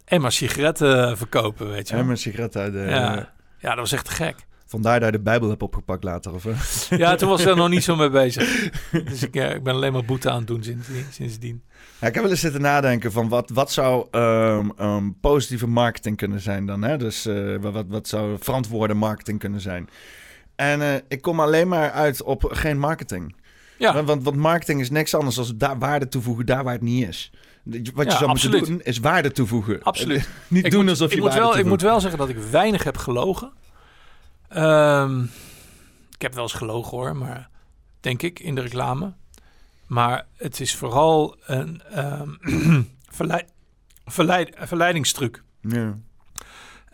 [0.06, 2.02] En maar sigaretten verkopen, weet je wel.
[2.02, 2.80] En maar sigaretten uit de...
[2.80, 3.34] Ja.
[3.60, 4.36] ja, dat was echt gek.
[4.66, 7.70] Vandaar dat je de Bijbel hebt opgepakt later, of Ja, toen was ik er nog
[7.70, 8.70] niet zo mee bezig.
[9.10, 11.64] Dus ik, ik ben alleen maar boete aan het doen sinds, sindsdien.
[12.00, 16.18] Ja, ik heb wel eens zitten nadenken van wat, wat zou um, um, positieve marketing
[16.18, 16.82] kunnen zijn dan?
[16.82, 16.98] Hè?
[16.98, 17.28] Dus
[17.62, 19.90] wat, wat zou verantwoorde marketing kunnen zijn?
[20.60, 23.36] En uh, ik kom alleen maar uit op geen marketing.
[23.78, 24.04] Ja.
[24.04, 27.32] Want, want marketing is niks anders dan daar waarde toevoegen daar waar het niet is.
[27.64, 29.84] Wat je ja, zou moeten doen is waarde toevoegen.
[29.84, 30.30] Absoluut.
[30.48, 32.38] niet ik doen moet, alsof je ik moet wel, Ik moet wel zeggen dat ik
[32.38, 33.52] weinig heb gelogen.
[34.58, 35.32] Um,
[36.14, 37.50] ik heb wel eens gelogen hoor, maar
[38.00, 39.14] denk ik in de reclame.
[39.88, 43.46] Maar het is vooral een um, verleid,
[44.06, 45.44] verleid, verleidingstruc.
[45.62, 45.98] Ja.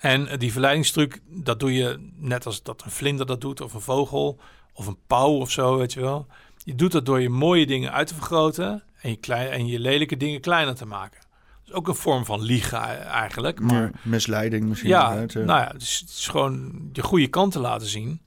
[0.06, 3.82] En die verleidingstruc, dat doe je net als dat een vlinder dat doet, of een
[3.82, 4.40] vogel,
[4.74, 6.28] of een pauw of zo, weet je wel.
[6.64, 9.80] Je doet dat door je mooie dingen uit te vergroten en je, klein, en je
[9.80, 11.20] lelijke dingen kleiner te maken.
[11.20, 13.60] Dat is ook een vorm van liegen eigenlijk.
[13.60, 14.90] Maar, misleiding misschien.
[14.90, 18.22] Ja, uit, nou ja, het is gewoon je goede kanten laten zien.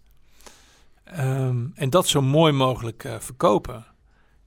[1.18, 3.84] Um, en dat zo mooi mogelijk uh, verkopen.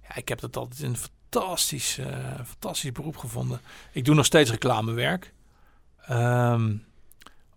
[0.02, 2.08] Ja, ik heb dat altijd een fantastisch, uh,
[2.46, 3.62] fantastisch beroep gevonden.
[3.92, 5.34] Ik doe nog steeds reclamewerk.
[6.10, 6.90] Um,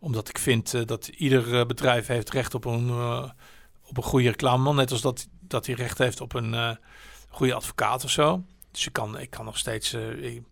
[0.04, 3.30] omdat ik vind uh, dat ieder uh, bedrijf heeft recht op een, uh,
[3.84, 4.76] op een goede reclameman.
[4.76, 6.78] Net als dat, dat hij recht heeft op een
[7.28, 8.44] goede advocaat of zo.
[8.70, 10.42] Dus ik kan, ik kan nog steeds, ik,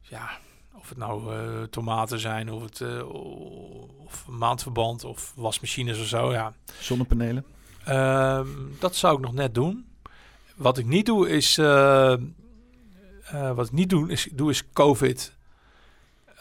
[0.00, 0.30] ja,
[0.72, 3.04] of het nou tomaten zijn, of het
[4.04, 6.32] of maandverband of wasmachines of zo.
[6.32, 6.52] Ja.
[6.80, 7.44] Zonnepanelen?
[7.84, 8.48] Ehm,
[8.78, 9.86] dat zou ik nog net doen.
[10.56, 11.56] Wat ik niet doe is,
[13.54, 15.33] wat ik niet doe is, doe is COVID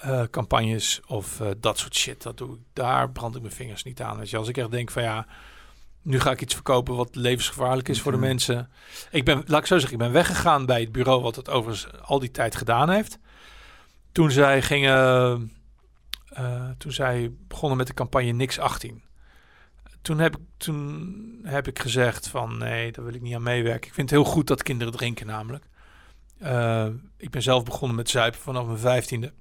[0.06, 2.24] uh, campagnes of uh, dat soort shit.
[2.24, 4.18] Dat doe ik, daar brand ik mijn vingers niet aan.
[4.18, 5.28] Dus als ik echt denk van ja,
[6.02, 8.70] nu ga ik iets verkopen wat levensgevaarlijk is voor de mensen.
[9.12, 12.02] Ik ben, laat ik zo zeggen, ik ben weggegaan bij het bureau wat het overigens
[12.02, 13.20] al die tijd gedaan heeft.
[14.12, 15.52] Toen zij gingen,
[16.40, 19.04] uh, toen zij begonnen met de campagne Niks 18.
[20.02, 23.88] Toen heb, ik, toen heb ik gezegd van nee, daar wil ik niet aan meewerken.
[23.88, 25.66] Ik vind het heel goed dat kinderen drinken namelijk.
[27.18, 29.34] ik ben zelf begonnen met zuipen vanaf mijn vijftiende.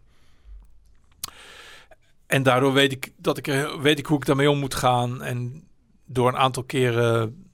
[2.33, 3.47] En daardoor weet ik, dat ik,
[3.81, 5.23] weet ik hoe ik daarmee om moet gaan.
[5.23, 5.69] En
[6.07, 7.45] door een aantal keren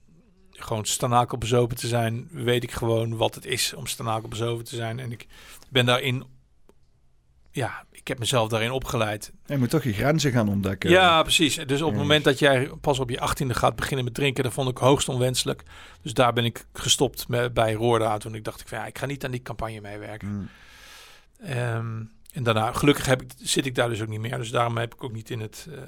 [0.50, 4.76] gewoon stanakel bezopen te zijn, weet ik gewoon wat het is om stanakel bezopen te
[4.76, 4.98] zijn.
[4.98, 5.26] En ik
[5.68, 6.24] ben daarin,
[7.50, 9.32] ja, ik heb mezelf daarin opgeleid.
[9.46, 10.90] Je moet toch je grenzen gaan ontdekken.
[10.90, 11.56] Ja, precies.
[11.66, 14.52] Dus op het moment dat jij pas op je achttiende gaat beginnen met drinken, dat
[14.52, 15.62] vond ik hoogst onwenselijk.
[16.02, 18.18] Dus daar ben ik gestopt met, bij Roorda.
[18.18, 20.28] Toen ik dacht, ik, van, ja, ik ga niet aan die campagne meewerken.
[20.28, 20.48] Mm.
[21.50, 24.38] Um, en daarna, gelukkig heb ik, zit ik daar dus ook niet meer.
[24.38, 25.78] Dus daarom heb ik ook niet in, het, uh,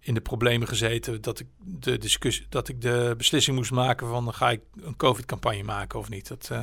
[0.00, 4.34] in de problemen gezeten dat ik de discussie, dat ik de beslissing moest maken van
[4.34, 6.28] ga ik een COVID-campagne maken of niet.
[6.28, 6.62] Dat, uh,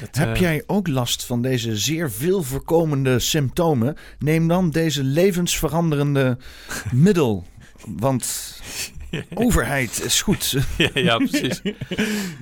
[0.00, 3.96] dat, heb uh, jij ook last van deze zeer veel voorkomende symptomen?
[4.18, 6.38] Neem dan deze levensveranderende
[6.92, 7.46] middel.
[7.86, 8.60] Want
[9.34, 10.50] overheid is goed.
[10.76, 11.62] ja, ja, precies.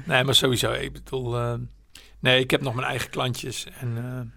[0.05, 0.73] nee, maar sowieso.
[0.73, 1.59] Ik bedoel,
[2.19, 4.33] nee, ik heb nog mijn eigen klantjes en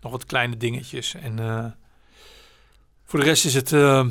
[0.00, 1.14] nog wat kleine dingetjes.
[1.14, 1.64] En uh,
[3.04, 4.06] voor de rest is het, uh,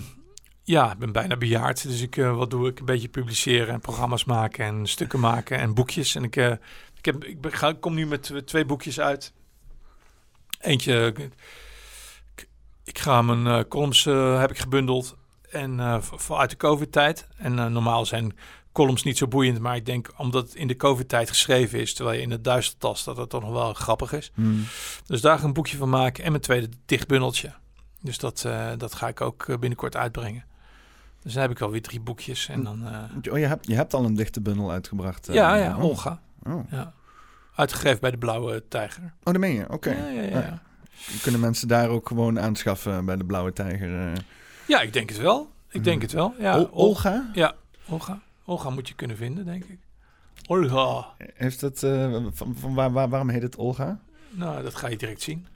[0.63, 1.83] ja, ik ben bijna bejaard.
[1.83, 2.79] Dus ik, uh, wat doe ik?
[2.79, 6.15] Een beetje publiceren en programma's maken en stukken maken en boekjes.
[6.15, 9.33] En ik, ik, heb, ik, ga, ik kom nu met twee boekjes uit.
[10.59, 11.13] Eentje,
[12.83, 14.03] ik, ga mijn columns
[14.39, 15.17] heb ik gebundeld.
[15.49, 15.81] En
[16.29, 17.27] uit de COVID-tijd.
[17.37, 18.35] En normaal zijn
[18.71, 19.59] columns niet zo boeiend.
[19.59, 22.77] Maar ik denk, omdat het in de COVID-tijd geschreven is, terwijl je in het duister
[22.77, 24.31] tast, dat het toch nog wel grappig is.
[24.33, 24.65] Hmm.
[25.05, 26.23] Dus daar ga ik een boekje van maken.
[26.23, 27.53] En mijn tweede dichtbundeltje.
[28.01, 30.43] Dus dat, uh, dat ga ik ook eh, binnenkort uitbrengen.
[31.21, 32.47] Dus dan heb ik alweer drie boekjes.
[32.47, 33.33] En dan, uh...
[33.33, 35.27] oh, je, hebt, je hebt al een dichte bundel uitgebracht.
[35.31, 35.83] ja, ja, oh.
[35.83, 36.21] Olga.
[36.43, 36.71] Oh.
[36.71, 36.93] Ja.
[37.55, 39.03] Uitgegeven bij de Blauwe Tijger.
[39.03, 39.69] Oh, dat meen je?
[39.69, 39.89] Oké.
[39.89, 40.61] Ja, ja, ja, ja.
[41.21, 44.23] Kunnen mensen daar ook gewoon aanschaffen bij de Blauwe Tijger?
[44.67, 45.51] Ja, ik denk het wel.
[45.69, 46.33] Ik denk het wel.
[46.39, 47.29] Ja, Olga?
[47.33, 47.55] Ja,
[47.87, 48.21] Olga.
[48.49, 49.79] Olga moet je kunnen vinden, denk ik.
[50.47, 51.13] Olga.
[51.33, 53.99] Heeft het, uh, van, van waar, waar, waarom heet het Olga?
[54.29, 55.47] Nou, dat ga je direct zien.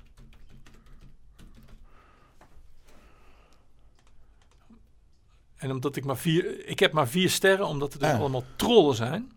[5.55, 6.67] En omdat ik maar vier...
[6.67, 8.19] Ik heb maar vier sterren, omdat er dus Ah.
[8.19, 9.31] allemaal trollen zijn.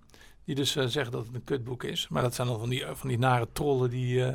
[0.44, 2.08] Die dus eh, zeggen dat het een kutboek is.
[2.08, 4.24] Maar dat zijn dan van die, van die nare trollen die...
[4.24, 4.34] eh,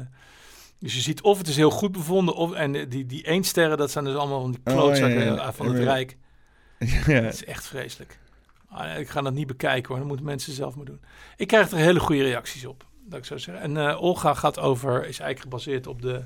[0.80, 2.35] dus je ziet of het is heel goed bevonden...
[2.35, 5.19] Of, en eh, die, die één sterren, dat zijn dus allemaal van die Oh, klootzakken
[5.23, 5.48] ja, ja.
[5.48, 5.84] eh, van het.
[5.84, 6.18] Rijk.
[6.80, 6.88] ja.
[7.14, 8.19] Het is echt vreselijk.
[8.72, 9.98] Ah, Ik ga dat niet bekijken hoor.
[9.98, 11.02] Dat moeten mensen zelf maar doen.
[11.38, 12.85] Ik krijg er hele goede reacties op.
[13.06, 13.64] Dat ik zo zeggen.
[13.64, 16.23] En eh, Olga gaat over, is eigenlijk gebaseerd op de,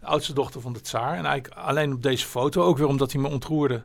[0.00, 1.16] de oudste dochter van de tsaar.
[1.16, 2.62] En eigenlijk alleen op deze foto.
[2.62, 3.84] Ook weer omdat hij me ontroerde.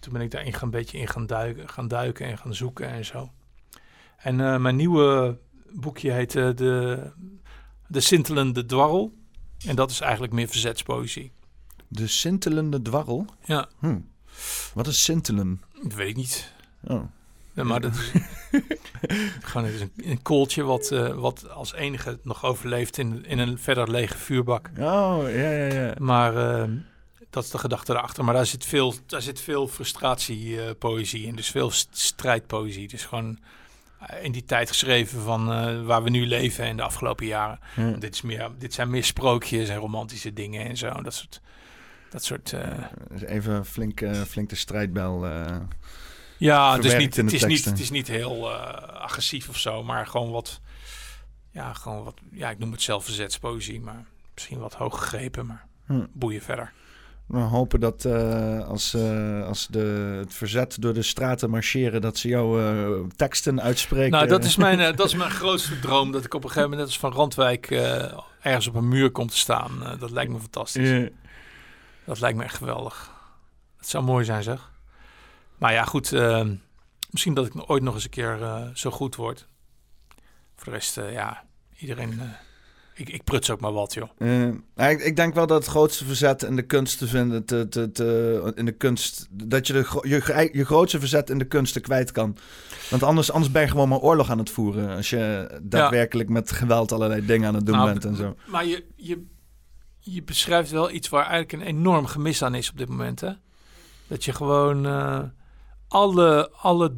[0.00, 2.88] Toen ben ik daarin gaan, een beetje in gaan duiken, gaan duiken en gaan zoeken
[2.88, 3.30] en zo.
[4.16, 5.38] En eh, mijn nieuwe
[5.72, 7.02] boekje heet eh, de,
[7.86, 9.12] de Sintelende Dwarrel.
[9.66, 11.32] En dat is eigenlijk meer verzetspoëzie.
[11.88, 13.24] De sintelende dwarrel.
[13.44, 13.98] Ja, Hm.
[14.74, 15.62] Wat is sintelen?
[15.82, 16.52] dat weet ik niet.
[16.84, 17.02] Oh.
[17.54, 18.10] Ja, maar dat is
[19.48, 23.90] gewoon een, een kooltje wat, eh, wat als enige nog overleeft in, in een verder
[23.90, 24.70] lege vuurbak.
[24.78, 25.94] Oh, ja, ja, ja.
[25.98, 26.68] Maar eh,
[27.30, 28.24] dat is de gedachte erachter.
[28.24, 31.36] Maar daar zit veel, daar zit veel frustratiepoëzie in.
[31.36, 32.88] Dus veel st- strijdpoëzie.
[32.88, 33.38] Dus gewoon
[34.06, 37.58] eh, in die tijd geschreven van eh, waar we nu leven in de afgelopen jaren.
[37.76, 37.90] Ja.
[37.90, 41.02] Dit, is meer, dit zijn meer sprookjes en romantische dingen en zo.
[41.02, 41.40] Dat soort...
[42.10, 42.68] Dat soort eh,
[43.10, 45.26] Dus Even flink, eh, flink de strijdbel.
[46.38, 49.82] Ja, het is, niet, het, is niet, het is niet heel eh, agressief of zo,
[49.82, 50.60] maar gewoon wat,
[51.50, 54.04] ja, gewoon wat, ja, ik noem het zelf verzetspoëzie, maar
[54.34, 56.04] misschien wat hoog gegrepen, maar Hm.
[56.12, 56.72] boeien verder.
[57.26, 62.16] We hopen dat eh, als, eh, als de, het verzet door de straten marcheren, dat
[62.18, 64.10] ze jouw teksten uitspreken.
[64.10, 66.88] Nou, dat is, mijn, dat is mijn grootste droom, dat ik op een gegeven moment
[66.88, 67.70] net als van Randwijk
[68.40, 69.96] ergens op een muur kom te staan.
[69.98, 71.08] Dat lijkt me fantastisch.
[72.04, 73.10] Dat lijkt me echt geweldig.
[73.76, 74.70] Het zou mooi zijn, zeg.
[75.58, 76.46] Maar ja, goed, eh,
[77.10, 79.46] misschien dat ik ooit nog eens een keer eh, zo goed word.
[80.56, 81.44] Voor de rest, eh, ja,
[81.78, 82.20] iedereen...
[82.20, 82.26] eh,
[82.94, 84.10] ik, ik pruts ook maar wat, joh.
[84.76, 87.92] Ik, ik denk wel dat het grootste verzet in de kunst te vinden, te, te,
[87.92, 92.12] te- in de kunst, dat je de, je, je grootste verzet in de kunsten kwijt
[92.12, 92.36] kan.
[92.90, 94.96] Want anders, anders ben je gewoon maar oorlog aan het voeren.
[94.96, 98.36] Als je daadwerkelijk met geweld allerlei dingen aan het doen Nou, bent en zo.
[98.46, 99.24] Maar je, je,
[99.98, 103.32] je beschrijft wel iets waar eigenlijk een enorm gemis aan is op dit moment, hè?
[104.06, 104.86] Dat je gewoon...
[105.88, 106.96] alle, alle,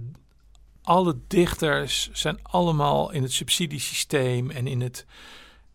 [0.82, 5.06] alle dichters zijn allemaal in het subsidiesysteem en in het...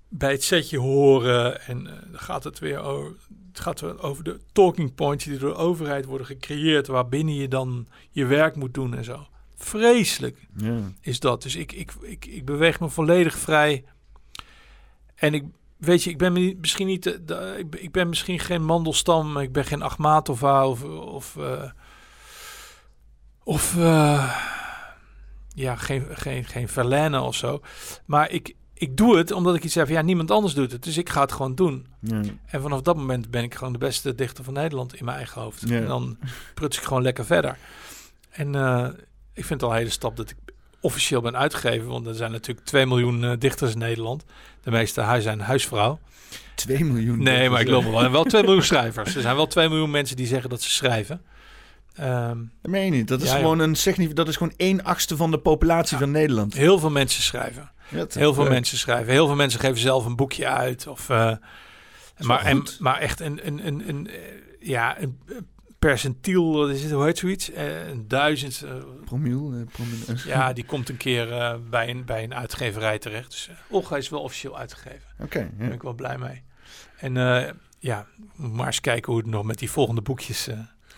[0.10, 3.16] Bij het setje horen en eh, dan gaat het weer over...
[3.52, 6.88] Het gaat over de talking points die door de overheid worden gecreëerd...
[6.88, 9.28] waarbinnen je dan je werk moet doen en zo.
[9.56, 10.48] Vreselijk
[11.02, 11.42] is dat.
[11.42, 13.86] Dus ik, ik, ik, ik beweeg me volledig vrij.
[15.16, 15.44] En ik
[15.78, 18.64] weet je, ik ben mi- misschien niet, de, de- ik, ben- ik ben misschien geen
[18.64, 21.64] Mandelstam, ik ben geen Achmatova of of eh,
[23.46, 24.36] of eh,
[25.54, 27.62] ja, geen, geen, geen Verlaine of zo.
[28.06, 29.88] Maar ik, ik doe het omdat ik iets heb.
[29.88, 31.88] Ja, niemand anders doet het, dus ik ga het gewoon doen.
[32.00, 32.22] Ja.
[32.46, 35.42] En vanaf dat moment ben ik gewoon de beste dichter van Nederland in mijn eigen
[35.42, 35.70] hoofd.
[35.70, 35.76] Ja.
[35.76, 36.18] En dan
[36.54, 37.58] pruts ik gewoon lekker verder.
[38.30, 38.88] En eh,
[39.34, 40.38] ik vind het al een hele stap dat ik
[40.80, 41.88] officieel ben uitgegeven.
[41.88, 44.26] Want er zijn natuurlijk 2 miljoen eh, dichters in Nederland.
[44.62, 46.00] De meeste huis zijn huisvrouw.
[46.56, 47.24] 2 miljoen.
[47.24, 48.04] Nee, maar ik loop wel.
[48.04, 49.16] En wel 2 miljoen schrijvers.
[49.16, 51.22] Er zijn wel 2 miljoen mensen die zeggen dat ze schrijven.
[51.96, 53.08] Dat meen je niet.
[53.08, 53.76] Dat is Ja, gewoon een
[54.14, 56.54] dat is gewoon 1 achtste van de populatie van Nederland.
[56.54, 57.72] heel veel mensen schrijven.
[57.90, 59.12] Ja, Heel veel mensen schrijven.
[59.14, 60.88] Heel veel mensen geven zelf een boekje uit.
[60.88, 61.32] Of, eh,
[62.20, 64.16] maar, en, maar echt een, een, een, een, eh,
[64.60, 65.20] ja, een
[65.80, 67.52] percentiel, wat is het, hoe heet zoiets?
[67.52, 68.66] Eh, een duizend.
[69.06, 69.66] Promiel.
[69.72, 69.98] promiel
[70.36, 73.32] ja, die komt een keer bij, een, bij een uitgeverij terecht.
[73.32, 75.10] Dus Olga is wel officieel uitgegeven.
[75.20, 75.40] Oké.
[75.40, 76.44] Daar ben ik wel blij mee.
[76.98, 77.14] En
[77.80, 80.50] ja, maar eens kijken hoe het nog met die volgende boekjes,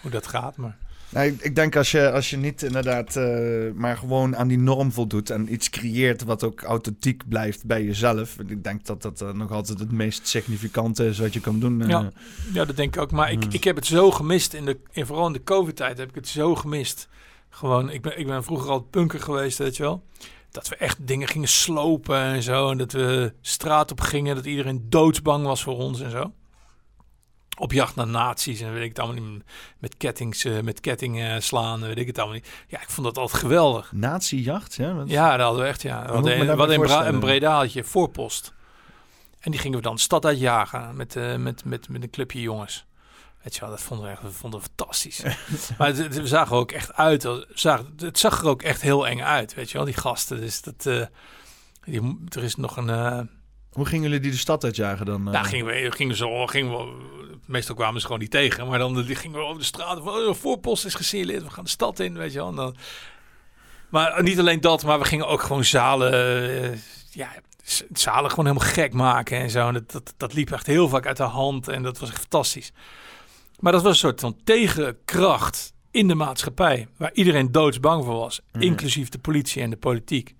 [0.01, 0.57] hoe dat gaat.
[0.57, 0.77] Maar
[1.09, 3.25] Nou, ik, ik denk als je, als je niet inderdaad eh,
[3.73, 8.37] maar gewoon aan die norm voldoet en iets creëert wat ook authentiek blijft bij jezelf.
[8.47, 11.81] Ik denk dat dat eh, nog altijd het meest significante is wat je kan doen.
[11.81, 11.87] eh.
[11.89, 12.11] Ja.
[12.53, 13.11] Ja, dat denk ik ook.
[13.11, 13.51] Maar ik, Hmm.
[13.53, 14.53] ik heb het zo gemist.
[14.53, 17.07] In de, in, vooral in de COVID-tijd heb ik het zo gemist.
[17.49, 20.03] Gewoon, ik ben, ik ben vroeger al punker geweest, weet je wel.
[20.51, 22.69] Dat we echt dingen gingen slopen en zo.
[22.71, 24.35] En dat we straat op gingen.
[24.35, 26.31] Dat iedereen doodsbang was voor ons en zo.
[27.59, 29.43] Op jacht naar nazi's en weet ik het allemaal niet.
[29.77, 32.49] Met, kettings, eh, met kettingen slaan, weet ik het allemaal niet.
[32.67, 33.91] Ja, ik vond dat altijd geweldig.
[33.91, 34.93] Nazi-jacht, ja?
[34.93, 35.09] Wat?
[35.09, 36.01] Ja, dat hadden we echt, ja.
[36.01, 38.53] We we daarbij hadden in, Bra in Breda had je voorpost.
[39.39, 42.41] En die gingen we dan de stad uitjagen met, eh, met, met, met een clubje
[42.41, 42.85] jongens.
[43.43, 45.21] Weet je wel, dat vonden we echt dat vonden we fantastisch.
[45.77, 47.25] maar het, het- we zagen er ook echt uit.
[47.25, 50.39] als- zagen- Het zag er ook echt heel eng uit, weet je wel, die gasten.
[50.39, 51.05] Dus dat, eh,
[51.85, 53.29] die, er is nog een...
[53.77, 55.27] eh Hoe gingen jullie die de stad uitjagen dan?
[55.27, 55.33] eh?
[55.33, 56.93] daar gingen we, gingen zo, gingen we,
[57.45, 58.67] meestal kwamen ze gewoon niet tegen.
[58.67, 59.99] Maar dan gingen we over de straat.
[60.03, 62.47] Van, oh, voorpost is gesignaleerd, we gaan de stad in, weet je wel.
[62.49, 62.75] En dan,
[63.89, 66.77] maar niet alleen dat, maar we gingen ook gewoon zalen, eh,
[67.11, 67.29] ja,
[67.93, 69.67] zalen gewoon helemaal gek maken en zo.
[69.67, 72.19] En dat, dat, dat liep echt heel vaak uit de hand en dat was echt
[72.19, 72.71] fantastisch.
[73.59, 78.41] Maar dat was een soort van tegenkracht in de maatschappij, waar iedereen doodsbang voor was,
[78.51, 78.59] Ja.
[78.59, 80.35] inclusief de politie en de politiek.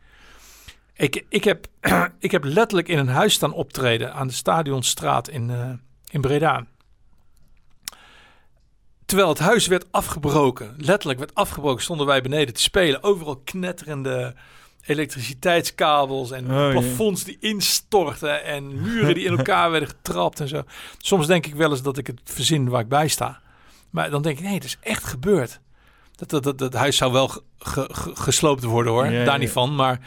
[0.97, 1.67] Ik, ik, heb,
[2.19, 5.69] ik heb letterlijk in een huis staan optreden aan de Stadionstraat in, eh,
[6.09, 6.65] in Breda.
[9.05, 13.03] Terwijl het huis werd afgebroken, letterlijk werd afgebroken, stonden wij beneden te spelen.
[13.03, 14.35] Overal knetterende
[14.85, 20.63] elektriciteitskabels en Oh, plafonds die instortten en muren die in elkaar werden getrapt en zo.
[20.97, 23.39] Soms denk ik wel eens dat ik het verzin waar ik bij sta.
[23.89, 25.59] Maar dan denk ik, nee, het is echt gebeurd.
[26.15, 29.51] Dat, dat, dat, dat huis zou wel ge- ge- ge- gesloopt worden hoor, daar niet
[29.51, 29.75] van.
[29.75, 29.99] Maar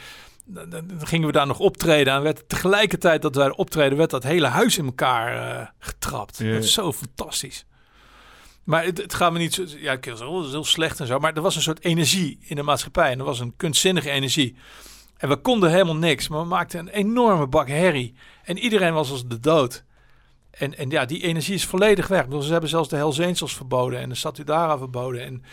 [0.53, 2.13] dan, dan gingen we daar nog optreden.
[2.13, 6.37] En werd tegelijkertijd dat wij optreden, werd dat hele huis in elkaar eh, getrapt.
[6.37, 7.65] Dat is zo fantastisch.
[8.63, 9.63] Maar het, het gaat me niet zo...
[9.67, 11.19] Ja, ik oh, is heel slecht en zo.
[11.19, 13.11] Maar er was een soort energie in de maatschappij.
[13.11, 14.55] En er was een kunstzinnige energie.
[15.17, 16.27] En we konden helemaal niks.
[16.27, 18.13] Maar we maakten een enorme bak herrie.
[18.43, 19.83] En iedereen was als de dood.
[20.51, 22.23] En, en ja, die energie is volledig weg.
[22.23, 23.99] Bedoel, ze hebben zelfs de Hells Angels verboden.
[23.99, 25.21] En de Satudara verboden.
[25.21, 25.43] En,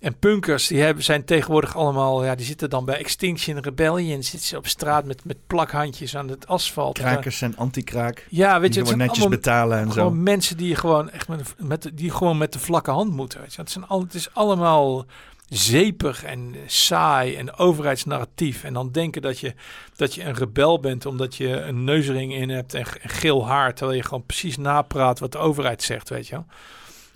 [0.00, 2.24] en punkers, die hebben, zijn tegenwoordig allemaal...
[2.24, 4.22] Ja, die zitten dan bij Extinction Rebellion.
[4.22, 6.98] Zitten ze op straat met, met plakhandjes aan het asfalt.
[6.98, 8.26] Krakers en anti-kraak.
[8.28, 10.20] Ja, weet je, het zijn netjes allemaal betalen en gewoon zo.
[10.22, 13.40] mensen die gewoon echt met, de- met, die gewoon met de vlakke hand moeten.
[13.40, 13.60] Weet je.
[13.60, 15.06] Het, zijn al, het is allemaal
[15.48, 18.64] zeepig en saai en overheidsnarratief.
[18.64, 19.54] En dan denken dat je,
[19.96, 23.74] dat je een rebel bent omdat je een neusring in hebt en, geel haar.
[23.74, 26.46] Terwijl je gewoon precies napraat wat de overheid zegt, weet je wel.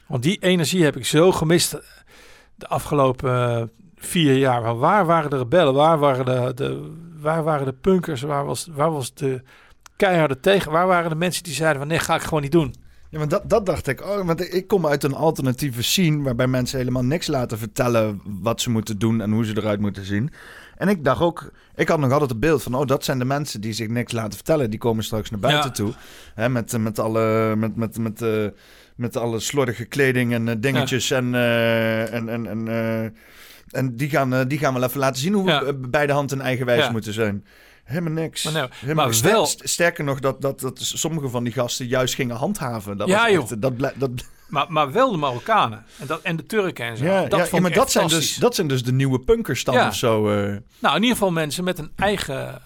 [0.07, 1.79] Want die energie heb ik zo gemist
[2.63, 3.63] de afgelopen eh,
[3.97, 4.77] vier jaar.
[4.77, 5.75] Waar waren de rebellen?
[5.75, 8.23] Waar waren de, de, waar waren de punkers?
[8.23, 9.43] Waar was, waar was de
[9.97, 10.73] keiharde tegen?
[10.73, 12.75] Waar waren de mensen die zeiden van nee, ga ik gewoon niet doen?
[13.11, 14.03] Ja, maar dat, dat dacht ik.
[14.03, 18.61] Oh, want ik kom uit een alternatieve scene waarbij mensen helemaal niks laten vertellen wat
[18.61, 20.31] ze moeten doen en hoe ze eruit moeten zien.
[20.77, 23.25] En ik dacht ook, ik had nog altijd het beeld van, oh, dat zijn de
[23.25, 24.71] mensen die zich niks laten vertellen.
[24.71, 25.75] Die komen straks naar buiten Ja.
[25.75, 25.93] toe.
[26.35, 28.47] Hè, met, met, alle, met, met, met, eh,
[28.97, 31.11] met alle slordige kleding en eh, dingetjes.
[31.11, 35.33] En, eh, en, en, en, eh, en die, gaan, die gaan wel even laten zien
[35.33, 35.65] hoe Ja.
[35.65, 36.91] we bij de hand en eigenwijs Ja.
[36.91, 37.45] moeten zijn.
[37.85, 38.45] Helemaal niks.
[38.45, 41.87] Maar nou, Helemaal maar wel- st- Sterker nog, dat, dat, dat sommige van die gasten
[41.87, 42.97] juist gingen handhaven.
[42.97, 44.11] Dat Ja, was echt- dat, dat,
[44.49, 47.05] Maar, maar wel de Marokkanen en, dat, en de Turken en zo.
[47.05, 49.87] ja, dat ja, maar ik dat zijn, dus, dat zijn dus de nieuwe punkers dan
[49.87, 50.23] of zo.
[50.23, 52.61] Nou, in ieder geval mensen met een eigen...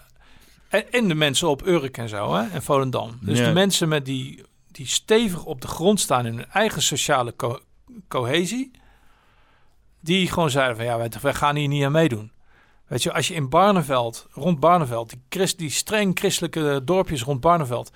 [0.69, 2.47] En, en de mensen op Urk en zo, hè?
[2.53, 3.17] En Volendam.
[3.21, 4.43] Dus de mensen met die,
[4.77, 7.61] die stevig op de grond staan in hun eigen sociale co-
[8.07, 8.71] cohesie.
[9.99, 12.31] Die gewoon zeiden van, ja, wij, wij gaan hier niet aan meedoen.
[12.87, 17.41] Weet je, als je in Barneveld, rond Barneveld, die, christ, die streng christelijke dorpjes rond
[17.41, 17.91] Barneveld...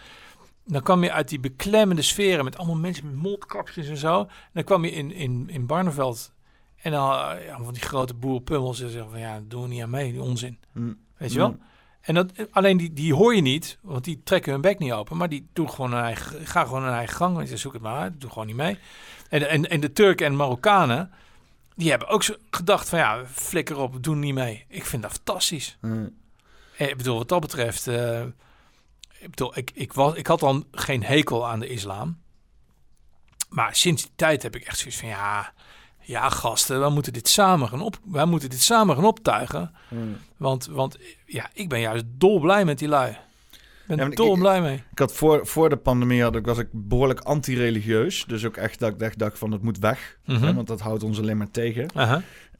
[0.66, 4.20] Dan kwam je uit die beklemmende sferen met allemaal mensen met mondkapjes en zo.
[4.20, 6.34] En dan kwam je in, in, in Barneveld
[6.82, 7.04] en dan
[7.46, 10.22] ja, van die grote boerenpummels en zeggen van ja, doen we niet aan mee, die
[10.22, 10.60] onzin.
[10.72, 10.98] Mm.
[11.18, 11.58] Weet je wel?
[12.02, 15.18] En dat, alleen die, die hoor je niet, want die trekken hun bek niet open.
[15.18, 17.36] Maar die doen gewoon hun eigen, gaan gewoon hun eigen gang.
[17.36, 18.78] Want je zoek het maar uit, doe gewoon niet mee.
[19.30, 21.12] En, en, en de Turken en Marokkanen,
[21.76, 24.66] die hebben ook zo gedacht van ja, flikker op, doen niet mee.
[24.68, 25.78] Ik vind dat fantastisch.
[25.82, 26.16] Mm.
[26.78, 28.22] Eh, Ik bedoel, wat dat betreft, eh,
[29.20, 32.20] ik bedoel, ik, ik, was, ik had dan geen hekel aan de islam.
[33.50, 35.54] Maar sinds die tijd heb ik echt zoiets van ja,
[36.12, 39.72] ja gasten, wij moeten dit samen gaan op, wij moeten dit samen gaan optuigen.
[39.88, 40.16] Mm.
[40.38, 43.18] Want, want ja, ik ben juist dolblij met die lui.
[43.88, 44.84] Ben Ja, maar ik- dolblij mee.
[44.92, 48.26] Ik had voor, voor de pandemie had ik, was ik behoorlijk anti-religieus.
[48.28, 50.18] Dus ook echt dat ik dacht van het moet weg.
[50.26, 50.44] Mhm.
[50.44, 51.88] Hè, want dat houdt ons alleen maar tegen.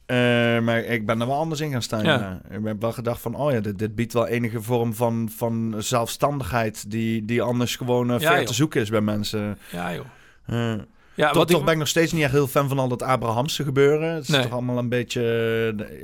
[0.06, 0.16] Eh,
[0.60, 2.04] maar ik ben er wel anders in gaan staan.
[2.04, 2.18] Ja.
[2.50, 2.56] ja.
[2.56, 5.74] Ik heb wel gedacht van, oh ja, dit, dit biedt wel enige vorm van, van
[5.78, 6.90] zelfstandigheid...
[6.90, 8.46] die, die anders gewoon eh, Ja, ver joh.
[8.46, 9.58] te zoeken is bij mensen.
[9.70, 10.04] Ja joh.
[10.46, 10.74] Eh,
[11.14, 12.88] Ja, toch, wat toch ik, ben ik nog steeds niet echt heel fan van al
[12.88, 14.14] dat Abrahamse gebeuren.
[14.14, 14.42] Het is Nee.
[14.42, 15.22] toch allemaal een beetje,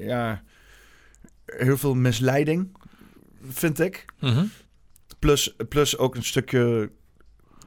[0.01, 0.43] ja...
[1.47, 2.77] Heel veel misleiding,
[3.49, 4.05] vind ik.
[4.21, 4.45] Mhm.
[5.19, 6.91] Plus, plus ook een stukje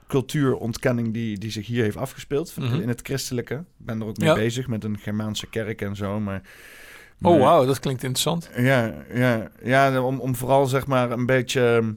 [0.08, 2.82] cultuurontkenning die, die zich hier heeft afgespeeld Mhm.
[2.82, 3.53] in het christelijke.
[3.53, 4.36] Ik ben er ook mee Ja.
[4.36, 6.20] bezig met een Germaanse kerk en zo.
[6.20, 6.42] Maar,
[7.22, 8.50] Oh wauw, dat klinkt interessant.
[8.58, 11.95] Ja, ja, ja om, om vooral zeg maar een beetje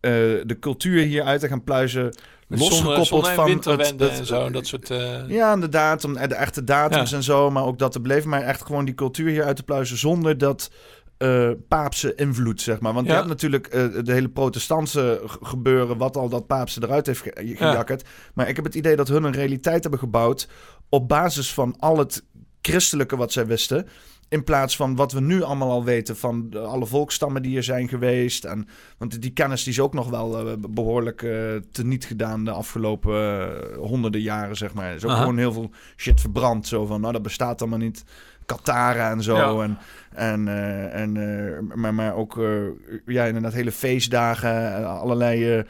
[0.00, 0.10] eh,
[0.44, 2.14] de cultuur hier uit te gaan pluizen.
[2.48, 4.90] Losgekoppeld zonne- van het- en zo, dat soort...
[4.90, 7.16] eh, Ja, inderdaad, om de echte datums Ja.
[7.16, 8.28] en zo, maar ook dat te beleven.
[8.28, 10.70] Maar echt gewoon die cultuur hier uit te pluizen zonder dat
[11.18, 12.92] eh paapse invloed, zeg maar.
[12.92, 13.16] Want je Ja.
[13.18, 18.08] hebt natuurlijk eh, de hele protestantse gebeuren, wat al dat paapse eruit heeft ge- gejakkerd.
[18.34, 20.48] Maar ik heb het idee dat hun een realiteit hebben gebouwd
[20.88, 22.24] op basis van al het
[22.62, 23.86] christelijke wat zij wisten.
[24.28, 27.88] In plaats van wat we nu allemaal al weten van alle volkstammen die er zijn
[27.88, 28.44] geweest.
[28.44, 32.50] En, want die kennis die is ook nog wel eh, behoorlijk eh teniet gedaan de
[32.50, 34.88] afgelopen eh, honderden jaren, zeg maar.
[34.88, 35.20] Er is ook Aha.
[35.20, 36.66] gewoon heel veel shit verbrand.
[36.66, 38.04] Zo van, nou dat bestaat allemaal niet.
[38.46, 39.36] Katara en zo.
[39.36, 39.78] Ja.
[40.14, 42.62] En, en, en, maar, maar ook, eh,
[43.06, 44.86] ja, inderdaad hele feestdagen.
[44.86, 45.64] allerlei...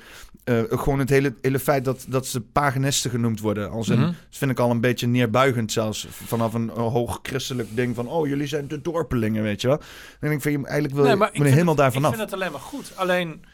[0.49, 3.70] eh, gewoon het hele, hele feit dat, dat ze paganisten genoemd worden.
[3.70, 4.07] Als een, Mhm.
[4.07, 6.07] dat vind ik al een beetje neerbuigend zelfs.
[6.10, 8.09] Vanaf een, een hoog christelijk ding van...
[8.09, 9.81] oh, jullie zijn de dorpelingen, weet je wel.
[10.20, 12.01] Denk ik, je- eigenlijk wil je, Nee, maar moet ik je vind helemaal het- daarvan
[12.02, 12.15] Ik af.
[12.15, 12.93] vind het alleen maar goed.
[12.97, 13.44] Alleen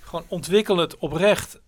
[0.00, 1.60] gewoon ontwikkel het oprecht.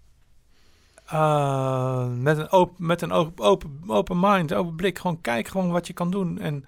[1.07, 4.99] eh, met een, open, met een open, open, open mind, open blik.
[4.99, 6.39] Gewoon kijk gewoon wat je kan doen.
[6.41, 6.65] En,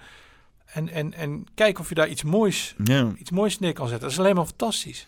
[0.66, 2.75] en, en, en kijk of je daar iets moois,
[3.18, 4.02] iets moois neer kan zetten.
[4.08, 5.07] Dat is alleen maar fantastisch.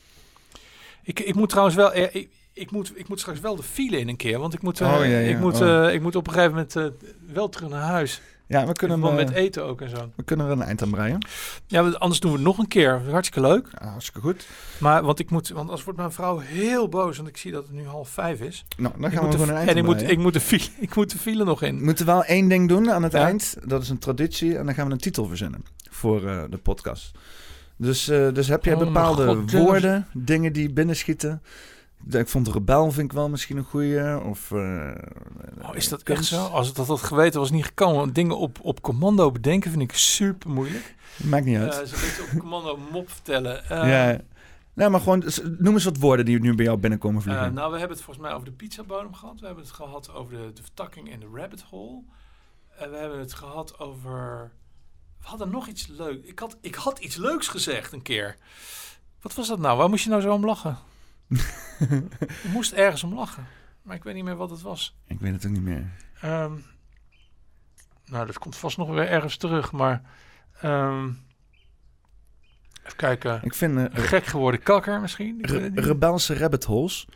[1.02, 1.94] Ik, ik moet trouwens wel...
[1.97, 4.38] Ik, ik moet, ik moet straks wel de file in een keer.
[4.38, 5.86] Want ik moet, eh, Oh, ja, ja, ik moet, oh.
[5.86, 6.84] eh, ik moet op een gegeven moment eh,
[7.32, 8.20] wel terug naar huis.
[8.46, 10.10] ja, we kunnen, hem, met eh, eten ook en zo.
[10.16, 11.26] we kunnen er een eind aan breien.
[11.66, 13.02] Ja, anders doen we het nog een keer.
[13.10, 13.68] Hartstikke leuk.
[13.80, 14.46] Ja, hartstikke goed.
[14.78, 17.62] Maar want ik moet, want anders wordt mijn vrouw heel boos, want ik zie dat
[17.66, 18.64] het nu half vijf is.
[18.76, 20.68] Nou, dan gaan we gewoon een eind en ik aan moet, ik moet de file,
[20.86, 21.84] ik moet de file nog We in.
[21.84, 23.24] moeten wel één ding doen aan het Ja.
[23.24, 23.56] eind.
[23.64, 24.58] Dat is een traditie.
[24.58, 27.10] En dan gaan we een titel verzinnen voor eh, de podcast.
[27.76, 31.42] Dus, eh, dus heb jij Oh, bepaalde god, woorden, dingen die binnenschieten?
[32.10, 34.20] Ik vond rebel vind ik wel misschien een goeie.
[34.20, 34.91] Of, eh,
[35.62, 36.47] Oh, is dat echt zo?
[36.47, 38.12] Als het dat had geweten was niet gekomen.
[38.12, 40.94] Dingen op, op commando bedenken vind ik super moeilijk.
[41.17, 41.73] Maakt niet uit.
[41.73, 43.62] Uh, ze beetje op commando mop vertellen.
[43.62, 44.20] Uh, ja.
[44.75, 45.25] Nou, maar gewoon,
[45.59, 47.55] noem eens wat woorden die nu bij jou binnenkomen vliegen.
[47.55, 49.41] Nou, we hebben het volgens mij over de pizzabodem gehad.
[49.41, 52.02] We hebben het gehad over de, de vertakking en de rabbit hole.
[52.78, 54.51] En we hebben het gehad over...
[55.20, 56.27] We hadden nog iets leuks.
[56.28, 58.36] Ik had, ik had iets leuks gezegd een keer.
[59.20, 59.78] Wat was dat nou?
[59.78, 60.78] Waar moest je nou zo om lachen?
[61.28, 62.08] Je
[62.52, 63.47] moest ergens om lachen.
[63.82, 64.97] Maar ik weet niet meer wat het was.
[65.07, 65.90] ik weet het ook niet meer.
[66.20, 66.52] Ehm,
[68.05, 69.73] nou, dat komt vast nog weer ergens terug.
[69.73, 70.02] Maar...
[70.60, 71.10] ehm,
[72.84, 73.40] even kijken.
[73.42, 75.39] Ik vind eh, Een gek geworden kakker misschien?
[75.39, 77.07] Ik re- rebelse rabbit holes.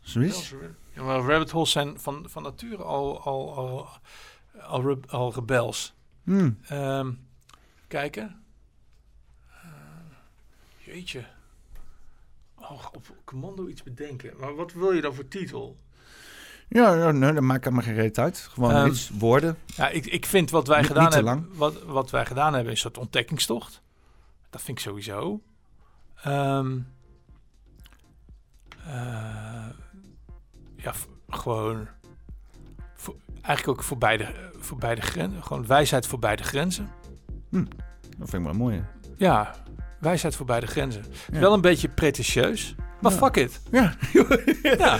[0.00, 0.54] Zoiets.
[0.94, 3.88] Ja, maar rabbit holes zijn van, van nature al, al, al,
[4.60, 5.94] al, re- al rebels.
[6.24, 6.58] Hmm.
[6.68, 7.12] Ehm,
[7.88, 8.44] kijken.
[10.78, 11.24] Jeetje.
[12.70, 14.32] Oh, op commando iets bedenken.
[14.40, 15.76] Maar wat wil je dan voor titel?
[16.68, 18.38] Ja, nee, dat maakt me geen reet uit.
[18.38, 19.56] Gewoon Ehm, iets, woorden.
[19.66, 21.48] Ja, ik, ik vind wat wij Niet- gedaan niet hebben.
[21.54, 23.82] Wat, wat wij gedaan hebben is een soort ontdekkingstocht.
[24.50, 25.40] Dat vind ik sowieso.
[26.22, 26.78] Ehm,
[28.86, 29.66] eh,
[30.76, 30.92] ja,
[31.28, 31.88] gewoon.
[32.94, 35.42] voor- eigenlijk ook voor beide, voor beide grenzen.
[35.42, 36.90] Gewoon wijsheid voor beide grenzen.
[38.18, 38.84] Dat vind ik wel mooi.
[39.16, 39.54] Ja,
[40.00, 41.02] wijsheid voor beide grenzen.
[41.32, 41.38] Ja.
[41.40, 42.74] Wel een beetje pretentieus.
[43.00, 43.18] Maar Ja.
[43.18, 43.60] fuck it.
[43.70, 43.94] Ja.
[44.78, 44.98] Ja,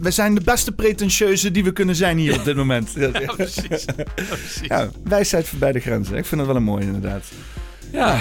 [0.00, 2.92] We, zijn de beste pretentieuze die we kunnen zijn hier op dit moment.
[2.98, 3.84] Ja, precies.
[3.96, 4.68] Ja, precies.
[5.04, 6.16] Wijsheid voorbij de grenzen.
[6.16, 7.24] Ik vind het wel een mooie inderdaad.
[7.94, 8.18] Ja.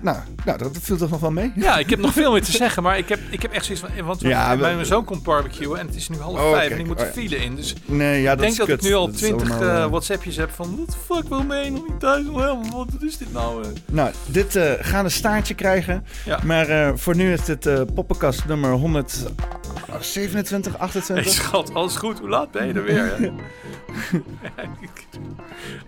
[0.00, 1.52] Nou, nou dat viel toch nog wel mee?
[1.54, 3.84] Ja, ik heb nog veel meer te zeggen, maar ik heb, ik heb echt zoiets
[3.84, 3.90] van...
[4.06, 6.70] Want Ja, we- mijn zoon komt barbecuen en het is nu half Oh, vijf kijk.
[6.72, 7.56] en ik moet Oh, file in.
[7.56, 10.50] Dus Nee, ja, ik denk dat ik nu al twintig allemaal, eh, eh, WhatsAppjes heb
[10.50, 10.76] van...
[10.76, 12.26] What the fuck, wil mee nog niet thuis?
[12.26, 13.62] Oh, wat is dit nou?
[13.64, 13.68] eh?
[13.86, 16.04] Nou, dit eh gaat een staartje krijgen.
[16.24, 16.40] Ja.
[16.44, 21.32] Maar voor nu is dit poppenkast nummer 127, Hey 28.
[21.32, 22.18] schat, alles goed?
[22.18, 23.12] Hoe laat ben je er weer?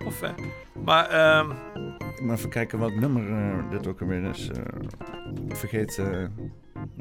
[0.07, 0.15] Of,
[0.84, 1.48] maar ehm,
[2.23, 4.48] Maar even kijken wat nummer eh, dit ook alweer is.
[4.50, 4.62] eh,
[5.48, 5.98] vergeet.
[5.98, 6.07] eh,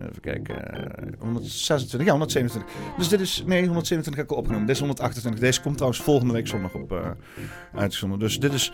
[0.09, 0.73] even kijken.
[0.73, 2.03] eh, 126.
[2.05, 2.71] Ja, 127.
[2.97, 3.43] Dus dit is.
[3.45, 4.65] Nee, 127 heb ik al opgenomen.
[4.67, 5.41] Dit is 128.
[5.41, 7.09] Deze komt trouwens volgende week zondag op eh
[7.73, 8.19] uitgezonden.
[8.19, 8.71] Dus dit is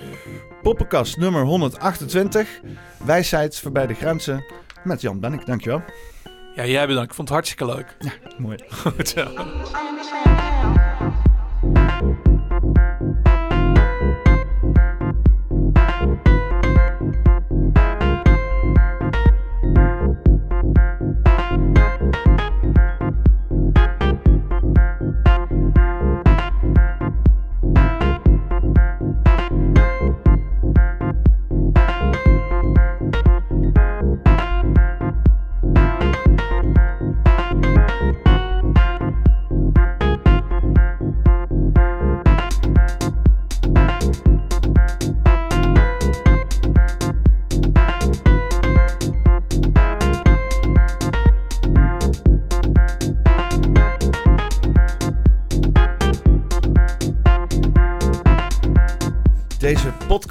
[0.62, 2.62] Poppenkast nummer 128.
[3.06, 4.46] Wijsheid voorbij de grenzen.
[4.84, 5.46] Met Jan Bennik.
[5.46, 5.82] Dankjewel.
[6.56, 7.10] ja, jij bedankt.
[7.10, 7.98] Ik vond het hartstikke leuk.
[8.38, 8.58] Mooi.
[8.84, 9.28] Goed zo.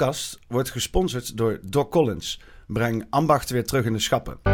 [0.03, 2.41] Podcast wordt gesponsord door Doc Collins.
[2.67, 4.52] Breng ambacht weer terug in de schappen.